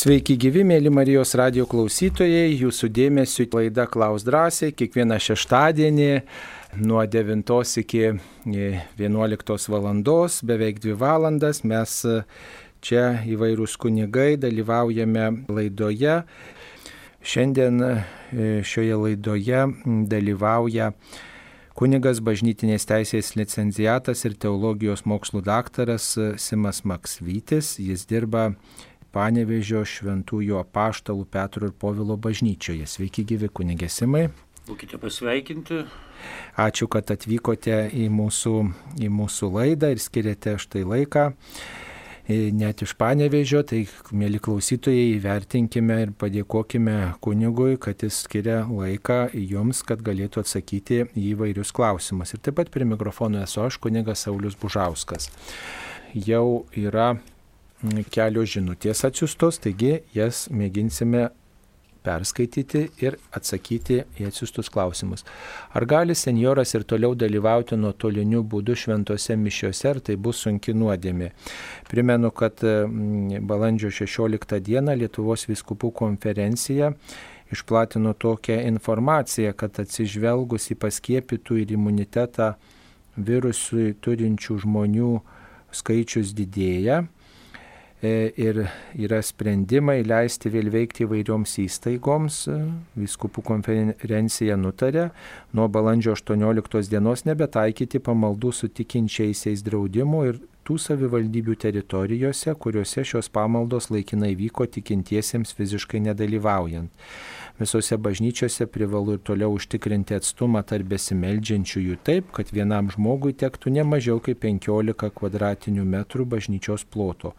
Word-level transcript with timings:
Sveiki 0.00 0.32
gyvi, 0.40 0.62
mėly 0.64 0.88
Marijos 0.88 1.34
radio 1.36 1.66
klausytojai, 1.68 2.54
jūsų 2.56 2.88
dėmesio 2.96 3.44
laida 3.52 3.84
Klaus 3.84 4.22
drąsiai, 4.24 4.72
kiekvieną 4.72 5.18
šeštadienį 5.20 6.06
nuo 6.80 7.02
9 7.04 7.52
iki 7.82 8.06
11 8.46 9.68
val. 9.68 10.00
beveik 10.48 10.80
2 10.80 10.96
valandas 10.96 11.60
mes 11.64 12.06
čia 12.80 13.04
įvairūs 13.28 13.76
kunigai 13.76 14.38
dalyvaujame 14.40 15.44
laidoje. 15.52 16.22
Šiandien 17.20 17.82
šioje 18.64 18.96
laidoje 19.04 19.66
dalyvauja 19.84 20.94
kunigas 21.76 22.22
bažnytinės 22.24 22.88
teisės 22.88 23.36
licenciatas 23.36 24.24
ir 24.24 24.32
teologijos 24.32 25.04
mokslų 25.04 25.44
daktaras 25.44 26.16
Simas 26.40 26.86
Maksvytis. 26.88 27.76
Jis 27.76 28.06
dirba 28.08 28.54
Panevežio 29.10 29.82
šventųjų 29.88 30.60
apaštalų 30.60 31.26
Petro 31.30 31.66
ir 31.66 31.74
Povilo 31.74 32.14
bažnyčioje. 32.20 32.86
Sveiki 32.86 33.24
gyvi 33.26 33.50
kunigėsimai. 33.50 34.28
Būkite 34.68 35.00
pasveikinti. 35.02 35.82
Ačiū, 36.60 36.86
kad 36.92 37.10
atvykote 37.10 37.88
į 37.96 38.06
mūsų, 38.12 38.56
į 39.02 39.08
mūsų 39.10 39.48
laidą 39.56 39.90
ir 39.94 40.02
skiriate 40.02 40.58
štai 40.60 40.84
laiką. 40.86 41.30
E, 42.30 42.36
net 42.54 42.84
iš 42.84 42.92
panevežio, 43.00 43.64
tai 43.66 43.80
mėly 44.14 44.38
klausytojai, 44.42 45.16
įvertinkime 45.16 45.96
ir 46.04 46.12
padėkokime 46.20 46.96
kunigui, 47.24 47.74
kad 47.82 48.04
jis 48.04 48.20
skiria 48.26 48.60
laiką 48.68 49.32
jums, 49.34 49.80
kad 49.86 50.04
galėtų 50.06 50.44
atsakyti 50.44 51.00
į 51.08 51.24
įvairius 51.32 51.74
klausimus. 51.74 52.36
Ir 52.36 52.44
taip 52.44 52.60
pat 52.60 52.70
prie 52.70 52.86
mikrofono 52.86 53.42
esu 53.42 53.64
aš, 53.64 53.80
kunigas 53.82 54.22
Saulis 54.28 54.54
Bužauskas. 54.60 55.30
Jau 56.14 56.68
yra 56.78 57.16
kelios 58.12 58.54
žinutės 58.54 59.04
atsiustos, 59.08 59.60
taigi 59.62 60.00
jas 60.14 60.48
mėginsime 60.52 61.28
perskaityti 62.04 62.86
ir 63.04 63.16
atsakyti 63.36 64.00
į 64.20 64.28
atsiustus 64.30 64.70
klausimus. 64.72 65.24
Ar 65.76 65.84
gali 65.88 66.16
senjoras 66.16 66.72
ir 66.74 66.86
toliau 66.88 67.14
dalyvauti 67.18 67.76
nuotoliniu 67.76 68.42
būdu 68.44 68.76
šventose 68.78 69.36
mišiuose, 69.36 69.88
ar 69.90 70.00
tai 70.04 70.16
bus 70.16 70.40
sunki 70.46 70.74
nuodėmė? 70.76 71.32
Primenu, 71.90 72.32
kad 72.32 72.64
mm, 72.64 73.44
balandžio 73.48 73.92
16 74.00 74.60
dieną 74.64 74.96
Lietuvos 75.00 75.46
viskupų 75.50 75.92
konferencija 76.00 76.94
išplatino 77.50 78.14
tokią 78.14 78.60
informaciją, 78.70 79.52
kad 79.58 79.80
atsižvelgus 79.82 80.70
į 80.72 80.78
paskiepytų 80.80 81.64
ir 81.64 81.74
imunitetą 81.76 82.54
virusui 83.20 83.90
turinčių 84.00 84.60
žmonių 84.64 85.14
skaičius 85.74 86.30
didėja, 86.36 87.02
ir 88.02 88.62
yra 88.96 89.20
sprendimai 89.22 90.00
leisti 90.06 90.48
vėl 90.52 90.70
veikti 90.72 91.04
įvairioms 91.04 91.56
įstaigoms. 91.64 92.38
E, 92.48 92.58
Viskupų 93.00 93.44
konferencija 93.44 94.56
nutarė 94.56 95.10
nuo 95.52 95.68
balandžio 95.68 96.14
18 96.16 96.88
dienos 96.88 97.26
nebetaikyti 97.28 98.00
pamaldų 98.00 98.54
su 98.56 98.70
tikinčiaisiais 98.72 99.64
draudimu 99.66 100.24
ir 100.30 100.40
tų 100.64 100.78
savivaldybių 100.78 101.56
teritorijose, 101.60 102.54
kuriuose 102.54 103.04
šios 103.04 103.28
pamaldos 103.32 103.90
laikinai 103.90 104.32
vyko 104.38 104.68
tikintiesiems 104.70 105.52
fiziškai 105.58 106.00
nedalyvaujant. 106.04 106.92
Visose 107.60 107.98
bažnyčiose 108.00 108.64
privalu 108.72 109.18
ir 109.18 109.24
toliau 109.26 109.52
užtikrinti 109.52 110.14
atstumą 110.16 110.62
tarp 110.64 110.86
besimeldžiančiųjų 110.94 111.98
taip, 112.06 112.30
kad 112.32 112.48
vienam 112.56 112.88
žmogui 112.88 113.34
tektų 113.36 113.74
ne 113.74 113.84
mažiau 113.84 114.22
kaip 114.24 114.40
15 114.46 115.10
kvadratinių 115.18 115.84
metrų 115.84 116.24
bažnyčios 116.36 116.86
ploto. 116.88 117.34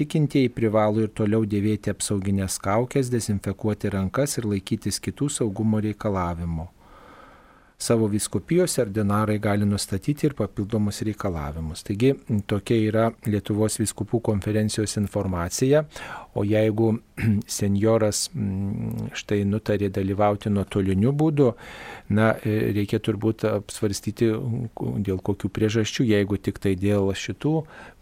Tikintieji 0.00 0.48
privalo 0.56 1.02
ir 1.04 1.10
toliau 1.12 1.44
dėvėti 1.44 1.92
apsauginės 1.92 2.54
kaukės, 2.64 3.10
dezinfekuoti 3.12 3.90
rankas 3.92 4.38
ir 4.40 4.46
laikytis 4.48 4.96
kitų 5.04 5.28
saugumo 5.34 5.76
reikalavimų. 5.84 6.64
Savo 7.80 8.06
viskupijose 8.06 8.82
ordinarai 8.82 9.38
gali 9.38 9.64
nustatyti 9.64 10.26
ir 10.28 10.34
papildomus 10.36 10.98
reikalavimus. 11.08 11.80
Taigi 11.84 12.10
tokia 12.48 12.76
yra 12.76 13.04
Lietuvos 13.24 13.78
viskupų 13.80 14.20
konferencijos 14.26 14.98
informacija, 15.00 15.86
o 16.36 16.44
jeigu 16.44 16.90
senjoras 17.60 18.26
mm, 18.34 19.14
štai 19.16 19.46
nutarė 19.48 19.88
dalyvauti 19.96 20.52
nuotoliniu 20.52 21.14
būdu, 21.16 21.54
na, 22.12 22.34
e, 22.44 22.58
reikia 22.76 23.00
turbūt 23.00 23.46
apsvarstyti 23.48 24.28
dėl 25.08 25.24
kokių 25.24 25.48
priežasčių, 25.48 26.04
jeigu 26.12 26.36
tik 26.36 26.60
tai 26.60 26.76
dėl 26.76 27.08
šitų 27.16 27.54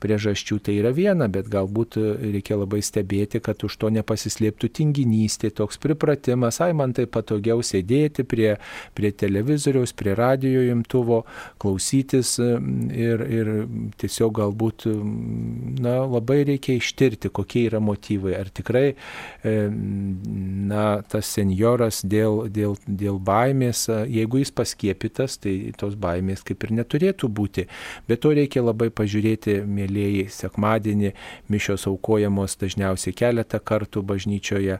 priežasčių 0.02 0.58
tai 0.64 0.78
yra 0.80 0.92
viena, 0.94 1.28
bet 1.32 1.48
galbūt 1.50 1.98
reikia 1.98 2.58
labai 2.58 2.80
stebėti, 2.84 3.40
kad 3.44 3.62
už 3.66 3.76
to 3.80 3.90
nepasislėptų 3.94 4.70
tinginystė, 4.80 5.50
toks 5.54 5.80
pripratimas, 5.82 6.60
ai 6.64 6.72
man 6.76 6.94
tai 6.96 7.06
patogiau 7.10 7.62
sėdėti 7.64 8.24
prie, 8.28 8.54
prie 8.98 9.12
televizoriaus, 9.12 9.94
prie 9.98 10.14
radio 10.18 10.62
imtuvo, 10.72 11.22
klausytis 11.62 12.36
ir, 12.38 13.24
ir 13.26 13.52
tiesiog 14.00 14.34
galbūt 14.40 14.88
na, 15.82 15.98
labai 16.06 16.42
reikia 16.48 16.78
ištirti, 16.78 17.32
kokie 17.34 17.66
yra 17.68 17.80
motyvai. 17.82 18.36
Ar 18.38 18.50
tikrai 18.54 18.86
na, 19.44 20.84
tas 21.08 21.32
senjoras 21.34 22.02
dėl, 22.06 22.46
dėl, 22.52 22.76
dėl 22.86 23.18
baimės, 23.22 23.86
jeigu 24.08 24.42
jis 24.42 24.54
paskiepytas, 24.54 25.38
tai 25.42 25.56
tos 25.78 25.96
baimės 25.98 26.44
kaip 26.46 26.66
ir 26.66 26.74
neturėtų 26.80 27.30
būti. 27.32 27.66
Bet 28.08 28.22
to 28.24 28.34
reikia 28.36 28.64
labai 28.64 28.90
pažiūrėti, 28.94 29.60
mėlyjei, 29.88 30.28
sekmadienį 30.30 31.12
mišios 31.48 31.86
aukojamos 31.88 32.56
dažniausiai 32.60 33.14
keletą 33.16 33.60
kartų 33.60 34.02
bažnyčioje, 34.02 34.78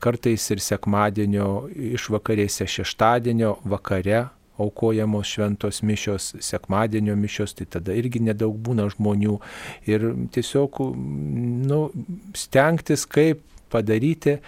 kartais 0.00 0.50
ir 0.50 0.60
sekmadienio 0.60 1.68
išvakarėse 1.94 2.66
šeštadienio 2.66 3.58
vakare 3.64 4.28
aukojamos 4.58 5.28
šventos 5.28 5.82
mišios, 5.82 6.34
sekmadienio 6.40 7.16
mišios, 7.16 7.54
tai 7.54 7.66
tada 7.66 7.92
irgi 7.92 8.22
nedaug 8.24 8.56
būna 8.56 8.88
žmonių. 8.88 9.38
Ir 9.86 10.14
tiesiog 10.32 10.80
nu, 11.68 11.90
stengtis, 12.32 13.04
kaip 13.04 13.42
padaryti, 13.68 14.38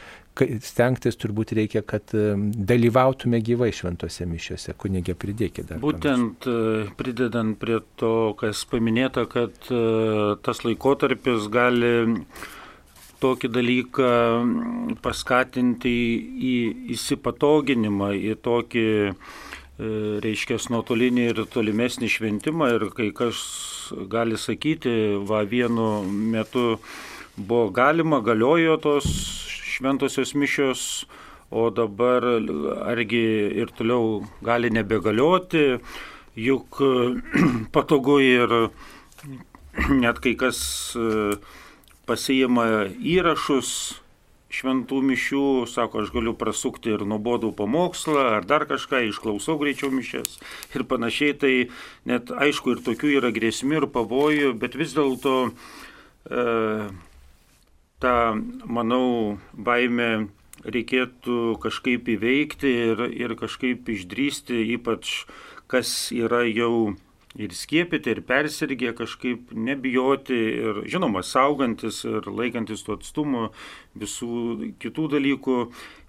stengtis 0.65 1.19
turbūt 1.19 1.53
reikia, 1.59 1.83
kad 1.87 2.13
dalyvautume 2.13 3.41
gyvai 3.45 3.71
šventose 3.75 4.27
mišiuose. 4.29 4.75
Kunigė, 4.79 5.17
pridėkite 5.19 5.75
dar. 5.75 5.83
Būtent 5.83 6.47
e, 6.49 6.87
pridedant 6.99 7.59
prie 7.61 7.81
to, 8.01 8.13
kas 8.39 8.65
paminėta, 8.71 9.27
kad 9.31 9.55
e, 9.71 9.83
tas 10.45 10.63
laikotarpis 10.67 11.49
gali 11.53 11.93
tokį 13.23 13.51
dalyką 13.51 14.11
paskatinti 15.03 15.95
į 16.51 16.55
įsipatoginimą, 16.95 18.13
į 18.31 18.39
tokį, 18.45 18.87
e, 19.09 19.91
reiškia, 20.25 20.61
nuotolinį 20.71 21.29
ir 21.33 21.43
tolimesnį 21.51 22.11
šventimą 22.15 22.73
ir 22.77 22.89
kai 22.95 23.11
kas 23.17 23.43
gali 24.11 24.39
sakyti, 24.39 24.95
va 25.27 25.43
vienu 25.49 26.05
metu 26.07 26.79
buvo 27.39 27.69
galima, 27.75 28.23
galiojo 28.25 28.79
tos 28.83 29.07
šventosios 29.79 30.35
mišios, 30.35 30.83
o 31.51 31.71
dabar 31.73 32.27
argi 32.85 33.25
ir 33.63 33.71
toliau 33.79 34.25
gali 34.45 34.69
nebegalioti, 34.75 35.79
juk 36.37 36.83
patogu 37.75 38.19
ir 38.21 38.59
net 39.89 40.19
kai 40.21 40.35
kas 40.37 40.61
uh, 40.99 41.39
pasiima 42.09 42.89
įrašus 42.99 43.71
šventų 44.49 45.03
mišių, 45.05 45.45
sako, 45.69 46.03
aš 46.03 46.13
galiu 46.15 46.33
prasukti 46.39 46.95
ir 46.95 47.05
nuobodų 47.09 47.51
pamokslą, 47.57 48.23
ar 48.39 48.47
dar 48.49 48.65
kažką, 48.69 49.03
išklausau 49.11 49.59
greičiau 49.61 49.91
mišės 49.93 50.39
ir 50.73 50.87
panašiai. 50.89 51.37
Tai 51.37 51.53
net 52.09 52.33
aišku 52.33 52.73
ir 52.73 52.81
tokių 52.87 53.13
yra 53.21 53.33
grėsmių 53.37 53.83
ir 53.83 53.89
pavojų, 53.93 54.55
bet 54.63 54.79
vis 54.81 54.97
dėlto 54.97 55.35
e, 55.51 56.47
tą, 58.03 58.17
manau, 58.67 59.39
baimę 59.55 60.29
reikėtų 60.65 61.59
kažkaip 61.63 62.09
įveikti 62.15 62.73
ir, 62.91 63.05
ir 63.15 63.37
kažkaip 63.39 63.89
išdrysti, 63.95 64.65
ypač 64.75 65.23
kas 65.71 66.11
yra 66.15 66.43
jau 66.49 66.97
ir 67.39 67.55
skiepyti, 67.55 68.11
ir 68.11 68.23
persirgę 68.27 68.93
kažkaip 68.99 69.53
nebijoti 69.55 70.39
ir, 70.59 70.83
žinoma, 70.91 71.23
saugantis 71.23 72.03
ir 72.09 72.27
laikantis 72.27 72.83
tų 72.87 72.99
atstumų, 72.99 73.45
visų 73.99 74.73
kitų 74.83 75.09
dalykų 75.15 75.59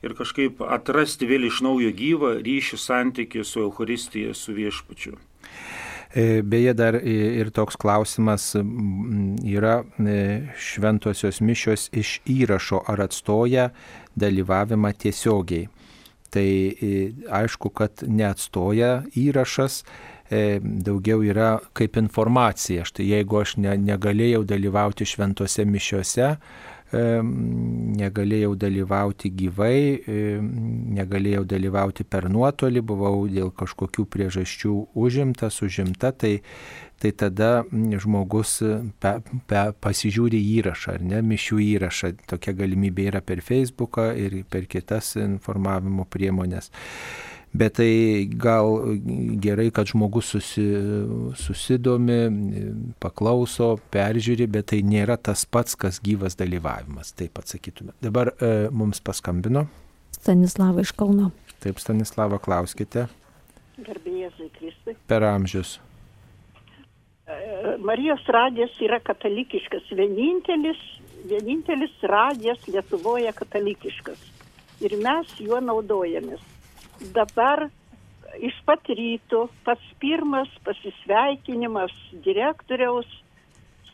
ir 0.08 0.16
kažkaip 0.18 0.64
atrasti 0.66 1.30
vėl 1.30 1.50
iš 1.50 1.62
naujo 1.66 1.92
gyvą 1.94 2.38
ryšį 2.46 2.82
santykių 2.86 3.46
su 3.46 3.66
Euharistija, 3.68 4.34
su 4.34 4.56
viešpačiu. 4.58 5.20
E, 6.16 6.42
beje, 6.42 6.74
dar 6.74 6.96
ir 7.06 7.52
toks 7.54 7.78
klausimas 7.78 8.56
yra 8.58 9.84
e, 10.02 10.20
šventosios 10.58 11.38
mišios 11.46 11.90
iš 11.94 12.16
įrašo 12.26 12.82
ar 12.90 13.06
atstoja 13.06 13.70
dalyvavimą 14.18 14.94
tiesiogiai. 14.98 15.68
Tai 16.34 16.46
e, 16.46 16.94
aišku, 17.42 17.70
kad 17.74 18.02
neatstoja 18.06 19.04
įrašas, 19.18 19.84
E, 20.30 20.60
daugiau 20.62 21.24
yra 21.26 21.56
kaip 21.74 21.96
informacija. 21.98 22.84
Štai 22.86 23.08
jeigu 23.08 23.40
aš 23.42 23.56
ne, 23.58 23.74
negalėjau 23.82 24.44
dalyvauti 24.46 25.08
šventose 25.10 25.66
mišiuose, 25.66 26.36
negalėjau 26.92 28.56
dalyvauti 28.58 29.30
gyvai, 29.38 30.02
negalėjau 30.98 31.44
dalyvauti 31.46 32.04
per 32.04 32.30
nuotolį, 32.34 32.82
buvau 32.82 33.28
dėl 33.30 33.52
kažkokių 33.54 34.06
priežasčių 34.10 34.74
užimtas, 34.98 35.62
užimta, 35.62 36.12
tai, 36.12 36.40
tai 36.98 37.12
tada 37.14 37.64
žmogus 37.70 38.58
pe, 39.00 39.14
pe, 39.46 39.64
pasižiūri 39.86 40.42
įrašą, 40.58 40.98
ar 40.98 41.08
ne, 41.14 41.22
mišių 41.22 41.62
įrašą. 41.78 42.14
Tokia 42.30 42.58
galimybė 42.58 43.10
yra 43.14 43.22
per 43.22 43.44
Facebooką 43.46 44.12
ir 44.18 44.42
per 44.50 44.66
kitas 44.72 45.14
informavimo 45.22 46.10
priemonės. 46.10 46.74
Bet 47.50 47.80
tai 47.80 48.30
gal 48.38 48.76
gerai, 49.42 49.72
kad 49.74 49.90
žmogus 49.90 50.28
susi, 50.36 50.64
susidomi, 51.34 52.20
paklauso, 53.02 53.72
peržiūri, 53.90 54.46
bet 54.54 54.70
tai 54.70 54.84
nėra 54.86 55.18
tas 55.18 55.48
pats, 55.50 55.74
kas 55.80 55.98
gyvas 56.06 56.38
dalyvavimas, 56.38 57.10
taip 57.18 57.42
atsakytume. 57.42 57.96
Dabar 58.06 58.36
e, 58.38 58.52
mums 58.70 59.02
paskambino. 59.02 59.66
Stanislava 60.14 60.86
iš 60.86 60.94
Kauno. 60.94 61.32
Taip, 61.64 61.82
Stanislava, 61.82 62.38
klauskite. 62.38 63.08
Garbėjai 63.82 64.52
Kristui. 64.60 64.94
Per 65.10 65.26
amžius. 65.26 65.80
E, 67.26 67.40
Marijos 67.82 68.30
radijas 68.30 68.78
yra 68.86 69.02
katalikiškas, 69.02 69.90
vienintelis, 69.98 70.86
vienintelis 71.26 71.98
radijas 72.14 72.62
Lietuvoje 72.70 73.34
katalikiškas. 73.42 74.22
Ir 74.86 74.96
mes 75.02 75.34
juo 75.42 75.58
naudojamės 75.66 76.46
dabar 77.14 77.68
iš 78.40 78.56
pat 78.66 78.90
ryto 78.90 79.48
pats 79.66 79.86
pirmas 80.00 80.50
pasisveikinimas 80.66 81.94
direktoriaus 82.26 83.08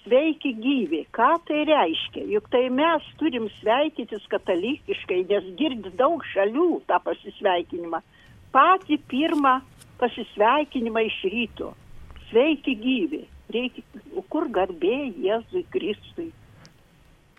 sveiki 0.04 0.54
gyvi. 0.62 1.06
Ką 1.16 1.32
tai 1.48 1.64
reiškia? 1.70 2.26
Juk 2.36 2.50
tai 2.54 2.68
mes 2.70 3.06
turim 3.20 3.48
sveikytis 3.60 4.26
katalikiškai, 4.30 5.24
nes 5.30 5.48
girdi 5.60 5.94
daug 5.98 6.26
šalių 6.34 6.82
tą 6.90 7.00
pasisveikinimą. 7.08 8.02
Patį 8.54 9.00
pirmą 9.12 9.58
pasisveikinimą 10.02 11.08
iš 11.10 11.20
ryto. 11.34 11.74
Sveiki 12.30 12.76
gyvi. 12.82 13.24
Reikia, 13.54 13.84
kur 14.34 14.48
garbė 14.50 15.12
Jėzui 15.22 15.66
Kristui. 15.74 16.32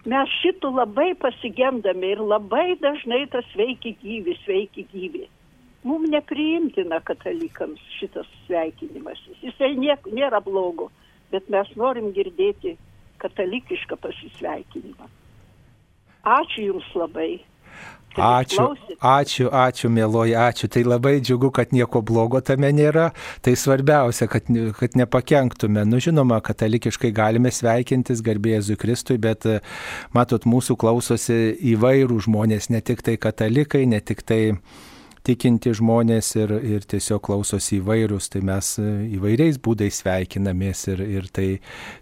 Mes 0.06 0.34
šitų 0.40 0.70
labai 0.70 1.16
pasigendame 1.18 2.12
ir 2.14 2.20
labai 2.22 2.76
dažnai 2.78 3.24
tas 3.30 3.46
sveiki 3.54 3.96
gyvi, 4.02 4.36
sveiki 4.44 4.84
gyvi 4.92 5.26
mums 5.86 6.10
nepriimtina 6.12 7.00
katalikams 7.06 7.82
šitas 7.98 8.28
sveikinimas. 8.46 9.20
Jisai 9.42 9.74
niek, 9.78 10.06
nėra 10.12 10.42
blogo, 10.44 10.90
bet 11.32 11.50
mes 11.52 11.70
norim 11.78 12.12
girdėti 12.16 12.76
katalikišką 13.22 13.98
pasisveikinimą. 14.02 15.12
Ačiū 16.26 16.70
Jums 16.72 16.88
labai. 16.98 17.36
Ačiū, 18.16 18.70
ačiū, 19.04 19.50
ačiū, 19.52 19.90
mėloji, 19.92 20.32
ačiū. 20.40 20.70
Tai 20.72 20.82
labai 20.88 21.18
džiugu, 21.20 21.50
kad 21.52 21.74
nieko 21.76 22.00
blogo 22.00 22.40
tame 22.40 22.70
nėra. 22.72 23.10
Tai 23.44 23.52
svarbiausia, 23.52 24.24
kad, 24.32 24.48
kad 24.78 24.96
nepakenktume. 24.96 25.84
Nu, 25.84 26.00
žinoma, 26.00 26.40
katalikiškai 26.40 27.12
galime 27.12 27.52
sveikintis 27.52 28.24
garbėjai 28.24 28.78
Kristui, 28.80 29.18
bet 29.20 29.44
matot, 30.16 30.48
mūsų 30.48 30.78
klausosi 30.80 31.38
įvairių 31.76 32.16
žmonės, 32.24 32.70
ne 32.72 32.80
tik 32.80 33.04
tai 33.04 33.18
katalikai, 33.20 33.84
ne 33.84 34.00
tik 34.00 34.24
tai 34.24 34.40
tikinti 35.26 35.72
žmonės 35.76 36.30
ir, 36.38 36.52
ir 36.62 36.86
tiesiog 36.88 37.22
klausosi 37.26 37.80
įvairius, 37.80 38.28
tai 38.32 38.42
mes 38.46 38.72
e, 38.78 38.86
įvairiais 39.16 39.58
būdais 39.62 40.00
sveikinamės 40.02 40.86
ir, 40.92 41.02
ir 41.18 41.28
tai, 41.34 41.48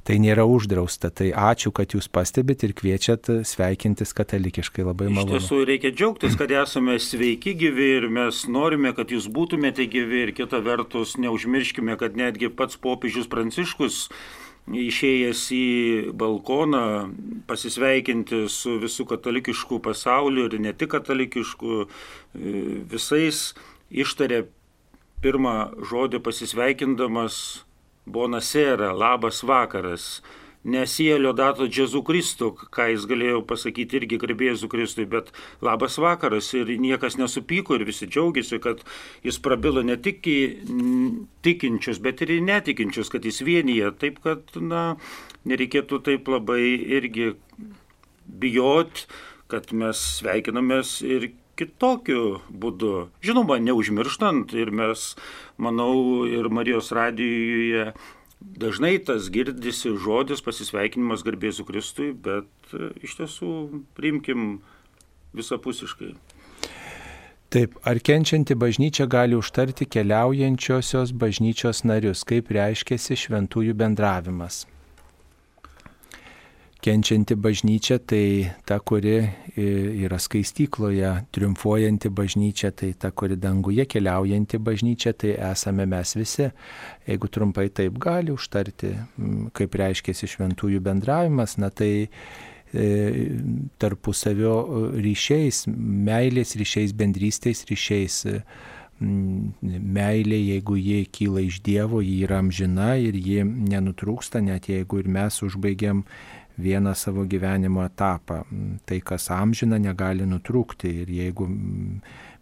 tai 0.07 0.19
nėra 0.23 0.45
uždrausta. 0.49 1.11
Tai 1.15 1.31
ačiū, 1.51 1.73
kad 1.75 1.97
jūs 1.97 2.11
pastebit 2.13 2.67
ir 2.67 2.77
kviečiat 2.77 3.31
sveikintis 3.49 4.15
katalikiškai 4.17 4.87
labai 4.87 5.11
malonu. 5.11 5.39
Iš 5.39 5.49
tiesų 5.49 5.61
reikia 5.71 5.95
džiaugtis, 5.95 6.39
kad 6.41 6.53
esame 6.65 6.99
sveiki 7.03 7.57
gyvi 7.65 7.91
ir 7.99 8.09
mes 8.13 8.45
norime, 8.51 8.95
kad 8.97 9.13
jūs 9.15 9.31
būtumėte 9.33 9.89
gyvi 9.91 10.27
ir 10.29 10.35
kita 10.37 10.61
vertus 10.65 11.17
neužmirškime, 11.21 11.97
kad 12.01 12.19
netgi 12.21 12.53
pats 12.53 12.81
popiežius 12.81 13.31
Pranciškus 13.31 14.09
išėjęs 14.71 15.41
į 15.53 15.67
balkoną 16.17 16.85
pasisveikinti 17.49 18.47
su 18.49 18.79
visų 18.81 19.05
katalikiškų 19.13 19.81
pasauliu 19.85 20.47
ir 20.49 20.59
ne 20.61 20.73
tik 20.73 20.95
katalikiškų, 20.95 21.85
e, 21.85 22.55
visais 22.89 23.53
ištarė 23.91 24.47
pirmą 25.25 25.75
žodį 25.85 26.21
pasisveikindamas 26.25 27.65
Bonasera, 28.05 28.93
labas 28.93 29.41
vakaras 29.41 30.23
nesijėlio 30.65 31.35
dato 31.37 31.69
Džezu 31.69 32.01
Kristų, 32.07 32.51
ką 32.75 32.89
jis 32.95 33.05
galėjo 33.09 33.43
pasakyti 33.49 34.01
irgi 34.01 34.19
garbėzu 34.23 34.69
Kristui, 34.73 35.05
bet 35.11 35.31
labas 35.65 35.99
vakaras 36.01 36.51
ir 36.57 36.73
niekas 36.81 37.19
nesupyko 37.21 37.77
ir 37.77 37.87
visi 37.89 38.09
džiaugiasi, 38.09 38.61
kad 38.65 38.83
jis 39.27 39.39
prabilo 39.45 39.85
ne 39.85 39.99
tik 40.01 40.25
į 40.25 40.39
tikinčius, 41.45 42.01
bet 42.05 42.25
ir 42.25 42.37
į 42.39 42.41
netikinčius, 42.49 43.13
kad 43.13 43.29
jis 43.29 43.43
vienyje. 43.45 43.93
Taip, 44.01 44.21
kad, 44.25 44.57
na, 44.57 44.97
nereikėtų 45.49 46.01
taip 46.09 46.29
labai 46.33 46.63
irgi 46.99 47.35
bijot, 48.25 49.07
kad 49.53 49.73
mes 49.77 50.01
sveikinamės 50.19 50.99
ir 51.05 51.33
kitokiu 51.59 52.41
būdu. 52.51 53.09
Žinoma, 53.25 53.61
neužmirštant 53.63 54.55
ir 54.59 54.73
mes, 54.75 55.13
manau, 55.61 56.25
ir 56.27 56.49
Marijos 56.51 56.91
radijoje 56.97 57.93
Dažnai 58.45 58.99
tas 59.03 59.31
girdisi 59.33 59.95
žodis 59.99 60.45
pasisveikinimas 60.45 61.25
garbėsiu 61.27 61.65
Kristui, 61.67 62.13
bet 62.13 62.75
e, 62.77 62.93
iš 63.03 63.17
tiesų 63.19 63.51
priimkim 63.97 64.61
visapusiškai. 65.35 66.13
Taip, 67.55 67.75
ar 67.87 68.01
kenčianti 68.03 68.57
bažnyčia 68.59 69.07
gali 69.11 69.39
užtarti 69.39 69.87
keliaujančiosios 69.87 71.15
bažnyčios 71.15 71.85
narius, 71.87 72.25
kaip 72.27 72.51
reiškėsi 72.55 73.19
šventųjų 73.25 73.77
bendravimas? 73.79 74.65
Kenčianti 76.85 77.37
bažnyčia, 77.41 77.99
tai 77.99 78.51
ta, 78.69 78.79
kuri 78.85 79.17
yra 80.05 80.19
skaistykloje, 80.21 81.13
triumfuojanti 81.33 82.11
bažnyčia, 82.13 82.73
tai 82.77 82.93
ta, 83.01 83.11
kuri 83.11 83.39
danguje 83.41 83.87
keliaujanti 83.89 84.61
bažnyčia, 84.61 85.15
tai 85.17 85.35
esame 85.53 85.87
mes 85.89 86.15
visi. 86.19 86.51
Jeigu 87.09 87.31
trumpai 87.33 87.71
taip 87.73 87.97
gali 88.03 88.35
užtarti, 88.35 88.93
kaip 89.57 89.81
reiškėsi 89.81 90.29
šventųjų 90.35 90.83
bendravimas, 90.85 91.57
na 91.63 91.73
tai 91.73 91.93
e, 92.05 92.87
tarpusavio 93.81 94.55
ryšiais, 95.01 95.65
meilės 95.73 96.57
ryšiais, 96.61 96.97
bendrystės 97.01 97.65
ryšiais 97.71 98.23
meilė, 99.01 100.39
jeigu 100.39 100.77
jie 100.79 101.03
kyla 101.11 101.43
iš 101.49 101.59
Dievo, 101.67 102.01
ji 102.05 102.23
yra 102.25 102.39
amžina 102.45 102.95
ir 103.01 103.17
ji 103.19 103.43
nenutrūksta, 103.45 104.41
net 104.45 104.69
jeigu 104.71 105.03
ir 105.03 105.11
mes 105.11 105.43
užbaigiam 105.43 106.05
vieną 106.59 106.95
savo 106.95 107.25
gyvenimo 107.25 107.85
etapą. 107.85 108.43
Tai, 108.87 109.01
kas 109.01 109.31
amžina, 109.35 109.79
negali 109.79 110.27
nutrūkti. 110.29 110.93
Ir 111.03 111.11
jeigu 111.11 111.49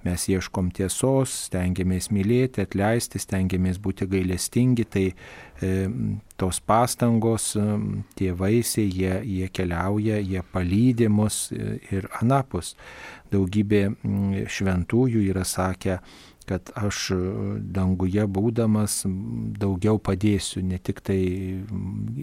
mes 0.03 0.25
ieškom 0.29 0.71
tiesos, 0.75 1.33
stengiamės 1.49 2.11
mylėti, 2.15 2.65
atleisti, 2.65 3.21
stengiamės 3.23 3.79
būti 3.83 4.09
gailestingi, 4.11 4.87
tai 4.91 5.05
e, 5.13 5.71
tos 6.41 6.59
pastangos, 6.67 7.53
e, 7.57 7.67
tie 8.19 8.33
vaisiai, 8.37 8.89
jie, 8.91 9.15
jie 9.37 9.49
keliauja, 9.55 10.19
jie 10.19 10.43
palydė 10.53 11.09
mus 11.13 11.45
e, 11.55 11.79
ir 11.95 12.11
anapus. 12.21 12.75
Daugybė 13.33 13.87
šventųjų 14.51 15.23
yra 15.31 15.47
sakę, 15.49 16.01
kad 16.49 16.71
aš 16.79 17.11
danguje 17.75 18.25
būdamas 18.27 19.03
daugiau 19.61 19.99
padėsiu, 20.03 20.63
ne 20.67 20.79
tik 20.83 21.03
tai 21.05 21.19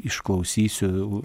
išklausysiu, 0.03 1.21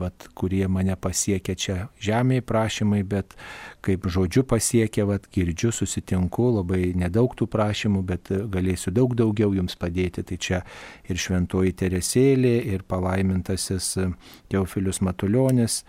vat, 0.00 0.28
kurie 0.38 0.64
mane 0.70 0.96
pasiekia 0.96 1.56
čia 1.58 1.76
žemėje 2.02 2.44
prašymai, 2.48 3.02
bet 3.06 3.36
kaip 3.84 4.06
žodžiu 4.06 4.44
pasiekia, 4.48 5.06
vat, 5.08 5.28
girdžiu, 5.32 5.72
susitinku, 5.74 6.50
labai 6.58 6.92
nedaug 6.98 7.34
tų 7.38 7.48
prašymų, 7.52 8.02
bet 8.06 8.32
galėsiu 8.52 8.94
daug 8.94 9.16
daugiau 9.18 9.54
jums 9.56 9.78
padėti. 9.78 10.24
Tai 10.26 10.38
čia 10.38 10.62
ir 11.08 11.20
šventoji 11.20 11.74
Teresėlė, 11.82 12.56
ir 12.74 12.84
palaimintasis 12.88 13.94
Teofilius 14.52 15.02
Matuljonis 15.02 15.82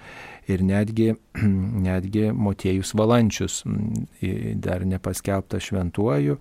ir 0.47 0.63
netgi, 0.65 1.13
netgi 1.87 2.31
Motiejus 2.31 2.93
Valančius, 2.97 3.61
dar 4.55 4.85
nepaskelbtas 4.85 5.69
šventuoju, 5.69 6.39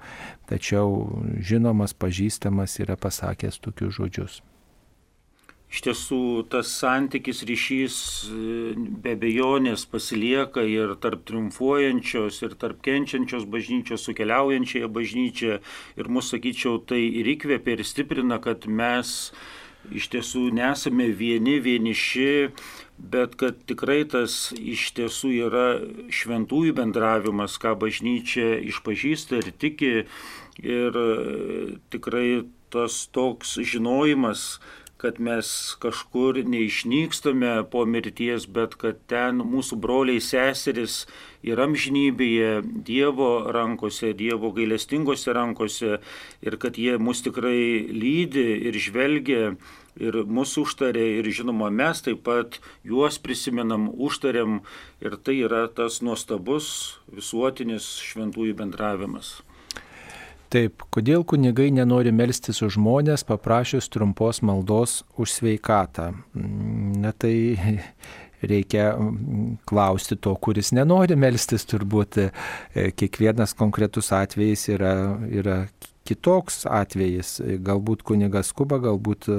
tačiau 0.50 1.20
žinomas, 1.40 1.94
pažįstamas 1.94 2.80
yra 2.82 2.96
pasakęs 3.00 3.60
tokius 3.62 3.98
žodžius. 4.00 4.40
Iš 5.72 5.80
tiesų, 5.86 6.24
tas 6.52 6.68
santykis 6.82 7.38
ryšys 7.48 7.94
be 9.04 9.14
bejonės 9.16 9.86
pasilieka 9.88 10.66
ir 10.68 10.92
tarp 11.00 11.22
triumfuojančios, 11.30 12.42
ir 12.44 12.58
tarp 12.60 12.82
kenčiančios 12.84 13.46
bažnyčios, 13.48 14.04
sukeliaujančioje 14.04 14.90
bažnyčioje. 14.92 15.56
Ir 15.96 16.10
mūsų, 16.12 16.34
sakyčiau, 16.34 16.76
tai 16.84 17.00
ir 17.22 17.32
įkvėpia 17.38 17.78
ir 17.78 17.86
stiprina, 17.88 18.36
kad 18.44 18.68
mes 18.68 19.32
iš 19.96 20.10
tiesų 20.12 20.50
nesame 20.52 21.08
vieni, 21.16 21.56
vieniši, 21.64 22.52
bet 23.02 23.34
kad 23.40 23.58
tikrai 23.66 24.02
tas 24.08 24.52
iš 24.56 24.92
tiesų 24.96 25.32
yra 25.48 25.66
šventųjų 26.14 26.76
bendravimas, 26.78 27.58
ką 27.62 27.74
bažnyčia 27.80 28.54
išpažįsta 28.70 29.42
ir 29.42 29.50
tiki. 29.58 29.94
Ir 30.62 30.96
tikrai 31.90 32.44
tas 32.72 33.06
toks 33.12 33.56
žinojimas, 33.64 34.60
kad 35.02 35.18
mes 35.18 35.48
kažkur 35.82 36.38
neišnykstame 36.46 37.64
po 37.72 37.82
mirties, 37.90 38.46
bet 38.46 38.76
kad 38.78 39.00
ten 39.10 39.42
mūsų 39.42 39.78
broliai 39.82 40.22
seseris 40.22 41.02
yra 41.42 41.66
amžinybėje 41.66 42.52
Dievo 42.86 43.32
rankose, 43.56 44.12
Dievo 44.14 44.52
gailestingose 44.54 45.34
rankose 45.34 45.98
ir 46.46 46.58
kad 46.62 46.78
jie 46.78 47.00
mus 47.02 47.24
tikrai 47.26 47.82
lydi 47.90 48.46
ir 48.70 48.78
žvelgia 48.78 49.56
ir 50.00 50.22
mūsų 50.24 50.66
užtarė 50.66 51.04
ir 51.18 51.28
žinoma 51.34 51.70
mes 51.72 52.02
taip 52.04 52.22
pat 52.26 52.58
juos 52.86 53.18
prisimenam, 53.22 53.88
užtariam 53.92 54.60
ir 55.02 55.16
tai 55.20 55.40
yra 55.44 55.66
tas 55.68 56.00
nuostabus 56.04 56.98
visuotinis 57.12 57.94
šventųjų 58.00 58.56
bendravimas. 58.58 59.40
Taip, 60.52 60.84
kodėl 60.92 61.22
kunigai 61.24 61.70
nenori 61.72 62.12
melstis 62.12 62.60
už 62.60 62.74
žmonės, 62.76 63.24
paprašius 63.24 63.88
trumpos 63.88 64.42
maldos 64.44 64.98
už 65.16 65.32
sveikatą? 65.38 66.10
Na 67.00 67.14
tai 67.16 67.56
reikia 68.50 68.90
klausti 69.68 70.18
to, 70.20 70.34
kuris 70.36 70.74
nenori 70.76 71.16
melstis, 71.16 71.64
turbūt 71.70 72.18
e, 72.20 72.28
kiekvienas 72.92 73.56
konkretus 73.56 74.12
atvejis 74.12 74.66
yra, 74.74 74.92
yra 75.32 75.56
kitoks 76.12 76.66
atvejis. 76.68 77.40
Galbūt 77.64 78.04
kunigas 78.06 78.52
skuba, 78.52 78.78
galbūt 78.82 79.28
e, 79.32 79.38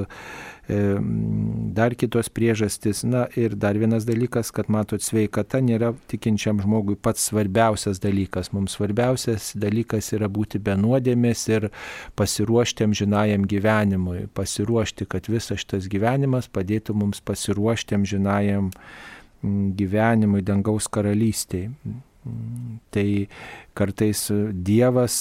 dar 1.78 1.96
kitos 2.00 2.30
priežastys. 2.34 3.04
Na 3.08 3.26
ir 3.40 3.56
dar 3.60 3.78
vienas 3.80 4.08
dalykas, 4.10 4.52
kad 4.56 4.72
matot, 4.74 5.04
sveikata 5.04 5.62
nėra 5.64 5.94
tikinčiam 6.12 6.62
žmogui 6.64 6.98
pats 6.98 7.30
svarbiausias 7.30 8.02
dalykas. 8.04 8.52
Mums 8.56 8.78
svarbiausias 8.78 9.54
dalykas 9.60 10.14
yra 10.18 10.30
būti 10.32 10.62
be 10.64 10.76
nuodėmės 10.80 11.48
ir 11.54 11.70
pasiruošti 12.20 12.88
amžinajam 12.88 13.48
gyvenimui. 13.50 14.28
Pasiruošti, 14.34 15.10
kad 15.10 15.30
visas 15.32 15.64
šitas 15.64 15.90
gyvenimas 15.92 16.50
padėtų 16.52 16.98
mums 16.98 17.22
pasiruošti 17.24 18.00
amžinajam 18.00 18.72
gyvenimui 19.78 20.42
dangaus 20.46 20.88
karalystėje. 20.88 21.72
Tai 22.94 23.08
kartais 23.76 24.22
Dievas 24.54 25.18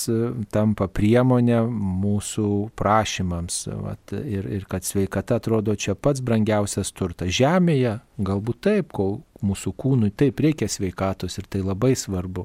tampa 0.54 0.86
priemonė 0.92 1.62
mūsų 1.72 2.48
prašymams 2.78 3.64
vat, 3.80 4.14
ir, 4.14 4.46
ir 4.60 4.68
kad 4.70 4.86
sveikata 4.86 5.40
atrodo 5.40 5.74
čia 5.74 5.96
pats 5.98 6.22
brangiausias 6.24 6.92
turtas. 6.94 7.32
Žemėje 7.34 7.98
galbūt 8.22 8.62
taip, 8.68 8.92
kol 8.94 9.20
mūsų 9.42 9.72
kūnui 9.78 10.12
taip 10.14 10.40
reikia 10.42 10.68
sveikatos 10.70 11.38
ir 11.40 11.48
tai 11.50 11.62
labai 11.64 11.92
svarbu, 11.98 12.44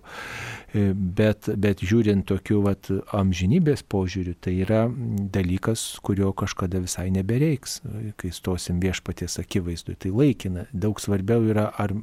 bet, 0.74 1.50
bet 1.54 1.84
žiūrint 1.86 2.26
tokiu 2.28 2.64
vat, 2.66 2.90
amžinybės 3.16 3.84
požiūriu, 3.90 4.34
tai 4.42 4.56
yra 4.66 4.86
dalykas, 5.34 5.86
kurio 6.06 6.32
kažkada 6.38 6.82
visai 6.84 7.08
nebereiks, 7.14 7.80
kai 8.20 8.34
stosim 8.34 8.82
viešpaties 8.84 9.38
akivaizdui. 9.44 9.98
Tai 10.02 10.14
laikina, 10.18 10.66
daug 10.74 11.02
svarbiau 11.04 11.46
yra, 11.52 11.70
ar 11.78 11.94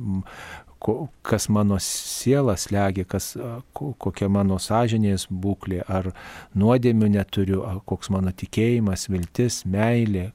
kas 1.25 1.49
mano 1.49 1.79
sielą 1.81 2.57
slegia, 2.61 3.07
kas, 3.09 3.33
kokia 3.73 4.29
mano 4.33 4.59
sąžinės 4.61 5.27
būklė, 5.31 5.81
ar 5.89 6.11
nuodėmių 6.59 7.11
neturiu, 7.17 7.63
koks 7.89 8.13
mano 8.15 8.33
tikėjimas, 8.37 9.09
viltis, 9.13 9.63
meilė, 9.65 10.31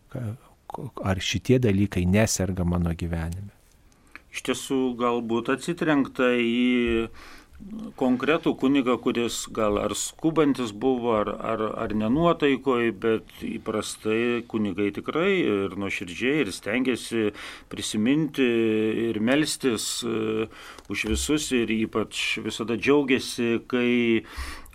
ar 1.03 1.22
šitie 1.22 1.60
dalykai 1.62 2.06
neserga 2.10 2.65
mano 2.65 2.94
gyvenime. 2.98 3.53
Iš 4.29 4.44
tiesų 4.46 4.79
galbūt 5.00 5.50
atsitrenkta 5.56 6.36
į 6.38 7.10
konkretų 7.99 8.53
kunigą, 8.59 8.95
kuris 9.03 9.41
gal 9.51 9.77
ar 9.81 9.91
skubantis 9.97 10.71
buvo, 10.71 11.17
ar, 11.19 11.31
ar, 11.51 11.63
ar 11.83 11.93
nenuotaikoj, 11.97 12.91
bet 12.95 13.43
įprastai 13.43 14.45
kunigai 14.47 14.89
tikrai 14.95 15.33
ir 15.41 15.75
nuoširdžiai 15.79 16.45
ir 16.45 16.53
stengiasi 16.55 17.33
prisiminti 17.71 18.47
ir 19.09 19.19
melstis 19.19 19.89
e, 20.07 20.47
už 20.89 21.05
visus 21.11 21.49
ir 21.55 21.71
ypač 21.75 22.39
visada 22.45 22.79
džiaugiasi, 22.79 23.59
kai 23.67 24.23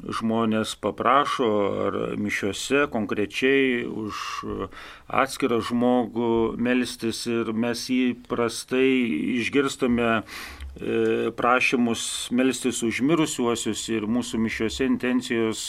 žmonės 0.04 0.74
paprašo 0.82 1.50
ar 1.86 1.96
mišiuose 2.20 2.84
konkrečiai 2.92 3.86
už 3.86 4.20
atskirą 5.08 5.62
žmogų 5.64 6.58
melstis 6.60 7.24
ir 7.30 7.54
mes 7.54 7.86
įprastai 7.94 8.90
išgirstame 9.38 10.18
prašymus 11.38 12.30
melstis 12.34 12.82
už 12.82 13.04
mirusiuosius 13.06 13.84
ir 13.94 14.08
mūsų 14.10 14.40
mišiuose 14.42 14.88
intencijos 14.90 15.68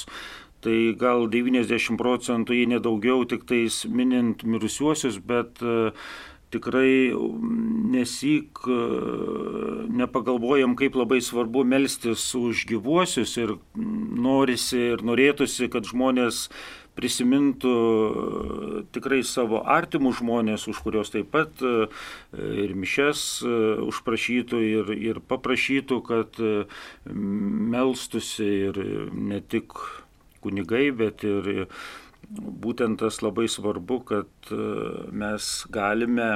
tai 0.66 0.94
gal 0.98 1.28
90 1.30 2.00
procentų, 2.00 2.56
jei 2.58 2.70
nedaugiau, 2.70 3.26
tik 3.30 3.46
tais 3.50 3.84
minint 3.86 4.42
mirusiuosius, 4.48 5.20
bet 5.22 5.62
e, 5.62 5.92
tikrai 6.54 7.14
nesyk 7.94 8.64
e, 8.66 8.80
nepagalvojam, 10.02 10.74
kaip 10.80 10.98
labai 10.98 11.22
svarbu 11.22 11.66
melstis 11.70 12.26
už 12.38 12.66
gyvuosius 12.72 13.36
ir 13.42 13.58
norisi 13.76 14.82
ir 14.96 15.06
norėtųsi, 15.06 15.70
kad 15.74 15.86
žmonės 15.86 16.48
prisimintų 16.96 17.74
e, 17.74 18.84
tikrai 18.96 19.22
savo 19.28 19.62
artimus 19.68 20.22
žmonės, 20.22 20.68
už 20.72 20.82
kurios 20.86 21.12
taip 21.14 21.30
pat 21.34 21.62
e, 21.64 21.88
ir 22.66 22.76
mišes 22.78 23.26
e, 23.44 23.54
užprašytų 23.90 24.62
ir, 24.64 24.94
ir 25.12 25.22
paprašytų, 25.28 26.00
kad 26.08 26.40
melstusi 27.12 28.48
ir 28.70 28.80
ne 29.12 29.42
tik 29.42 29.76
kunigai, 30.46 30.90
bet 30.96 31.26
ir 31.28 31.68
būtent 32.30 33.02
tas 33.02 33.22
labai 33.22 33.48
svarbu, 33.52 34.00
kad 34.08 34.52
mes 35.14 35.50
galime 35.74 36.30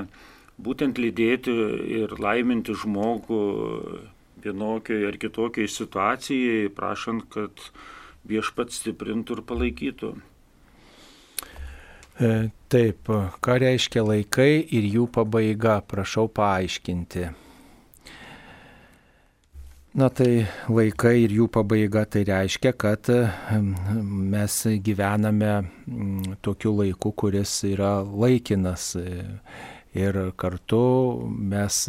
būtent 0.60 1.00
lydėti 1.02 1.54
ir 2.02 2.14
laiminti 2.22 2.76
žmogų 2.78 3.42
vienokioje 4.44 5.08
ar 5.10 5.18
kitokioje 5.22 5.72
situacijoje, 5.74 6.74
prašant, 6.76 7.26
kad 7.34 7.70
viešpat 8.30 8.74
stiprintų 8.76 9.40
ir 9.40 9.46
palaikytų. 9.50 10.14
E, 12.20 12.50
taip, 12.68 13.08
ką 13.40 13.54
reiškia 13.64 14.02
laikai 14.04 14.66
ir 14.76 14.88
jų 14.92 15.06
pabaiga, 15.16 15.78
prašau 15.88 16.28
paaiškinti. 16.28 17.30
Na 20.00 20.10
tai 20.12 20.44
laikai 20.68 21.16
ir 21.24 21.38
jų 21.38 21.48
pabaiga 21.56 22.04
tai 22.12 22.26
reiškia, 22.28 22.76
kad 22.76 23.08
mes 24.36 24.60
gyvename 24.84 25.54
tokiu 26.44 26.76
laiku, 26.82 27.16
kuris 27.16 27.56
yra 27.72 27.96
laikinas 28.04 28.92
ir 29.96 30.22
kartu 30.36 30.84
mes 31.26 31.82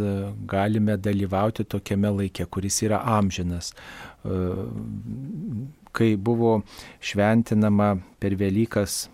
galime 0.46 0.96
dalyvauti 0.96 1.66
tokiame 1.66 2.14
laike, 2.22 2.46
kuris 2.46 2.84
yra 2.86 3.02
amžinas. 3.18 3.74
E, 4.22 4.42
kai 5.90 6.14
buvo 6.14 6.60
šventinama 7.02 7.96
per 8.22 8.38
Velykas 8.38 9.08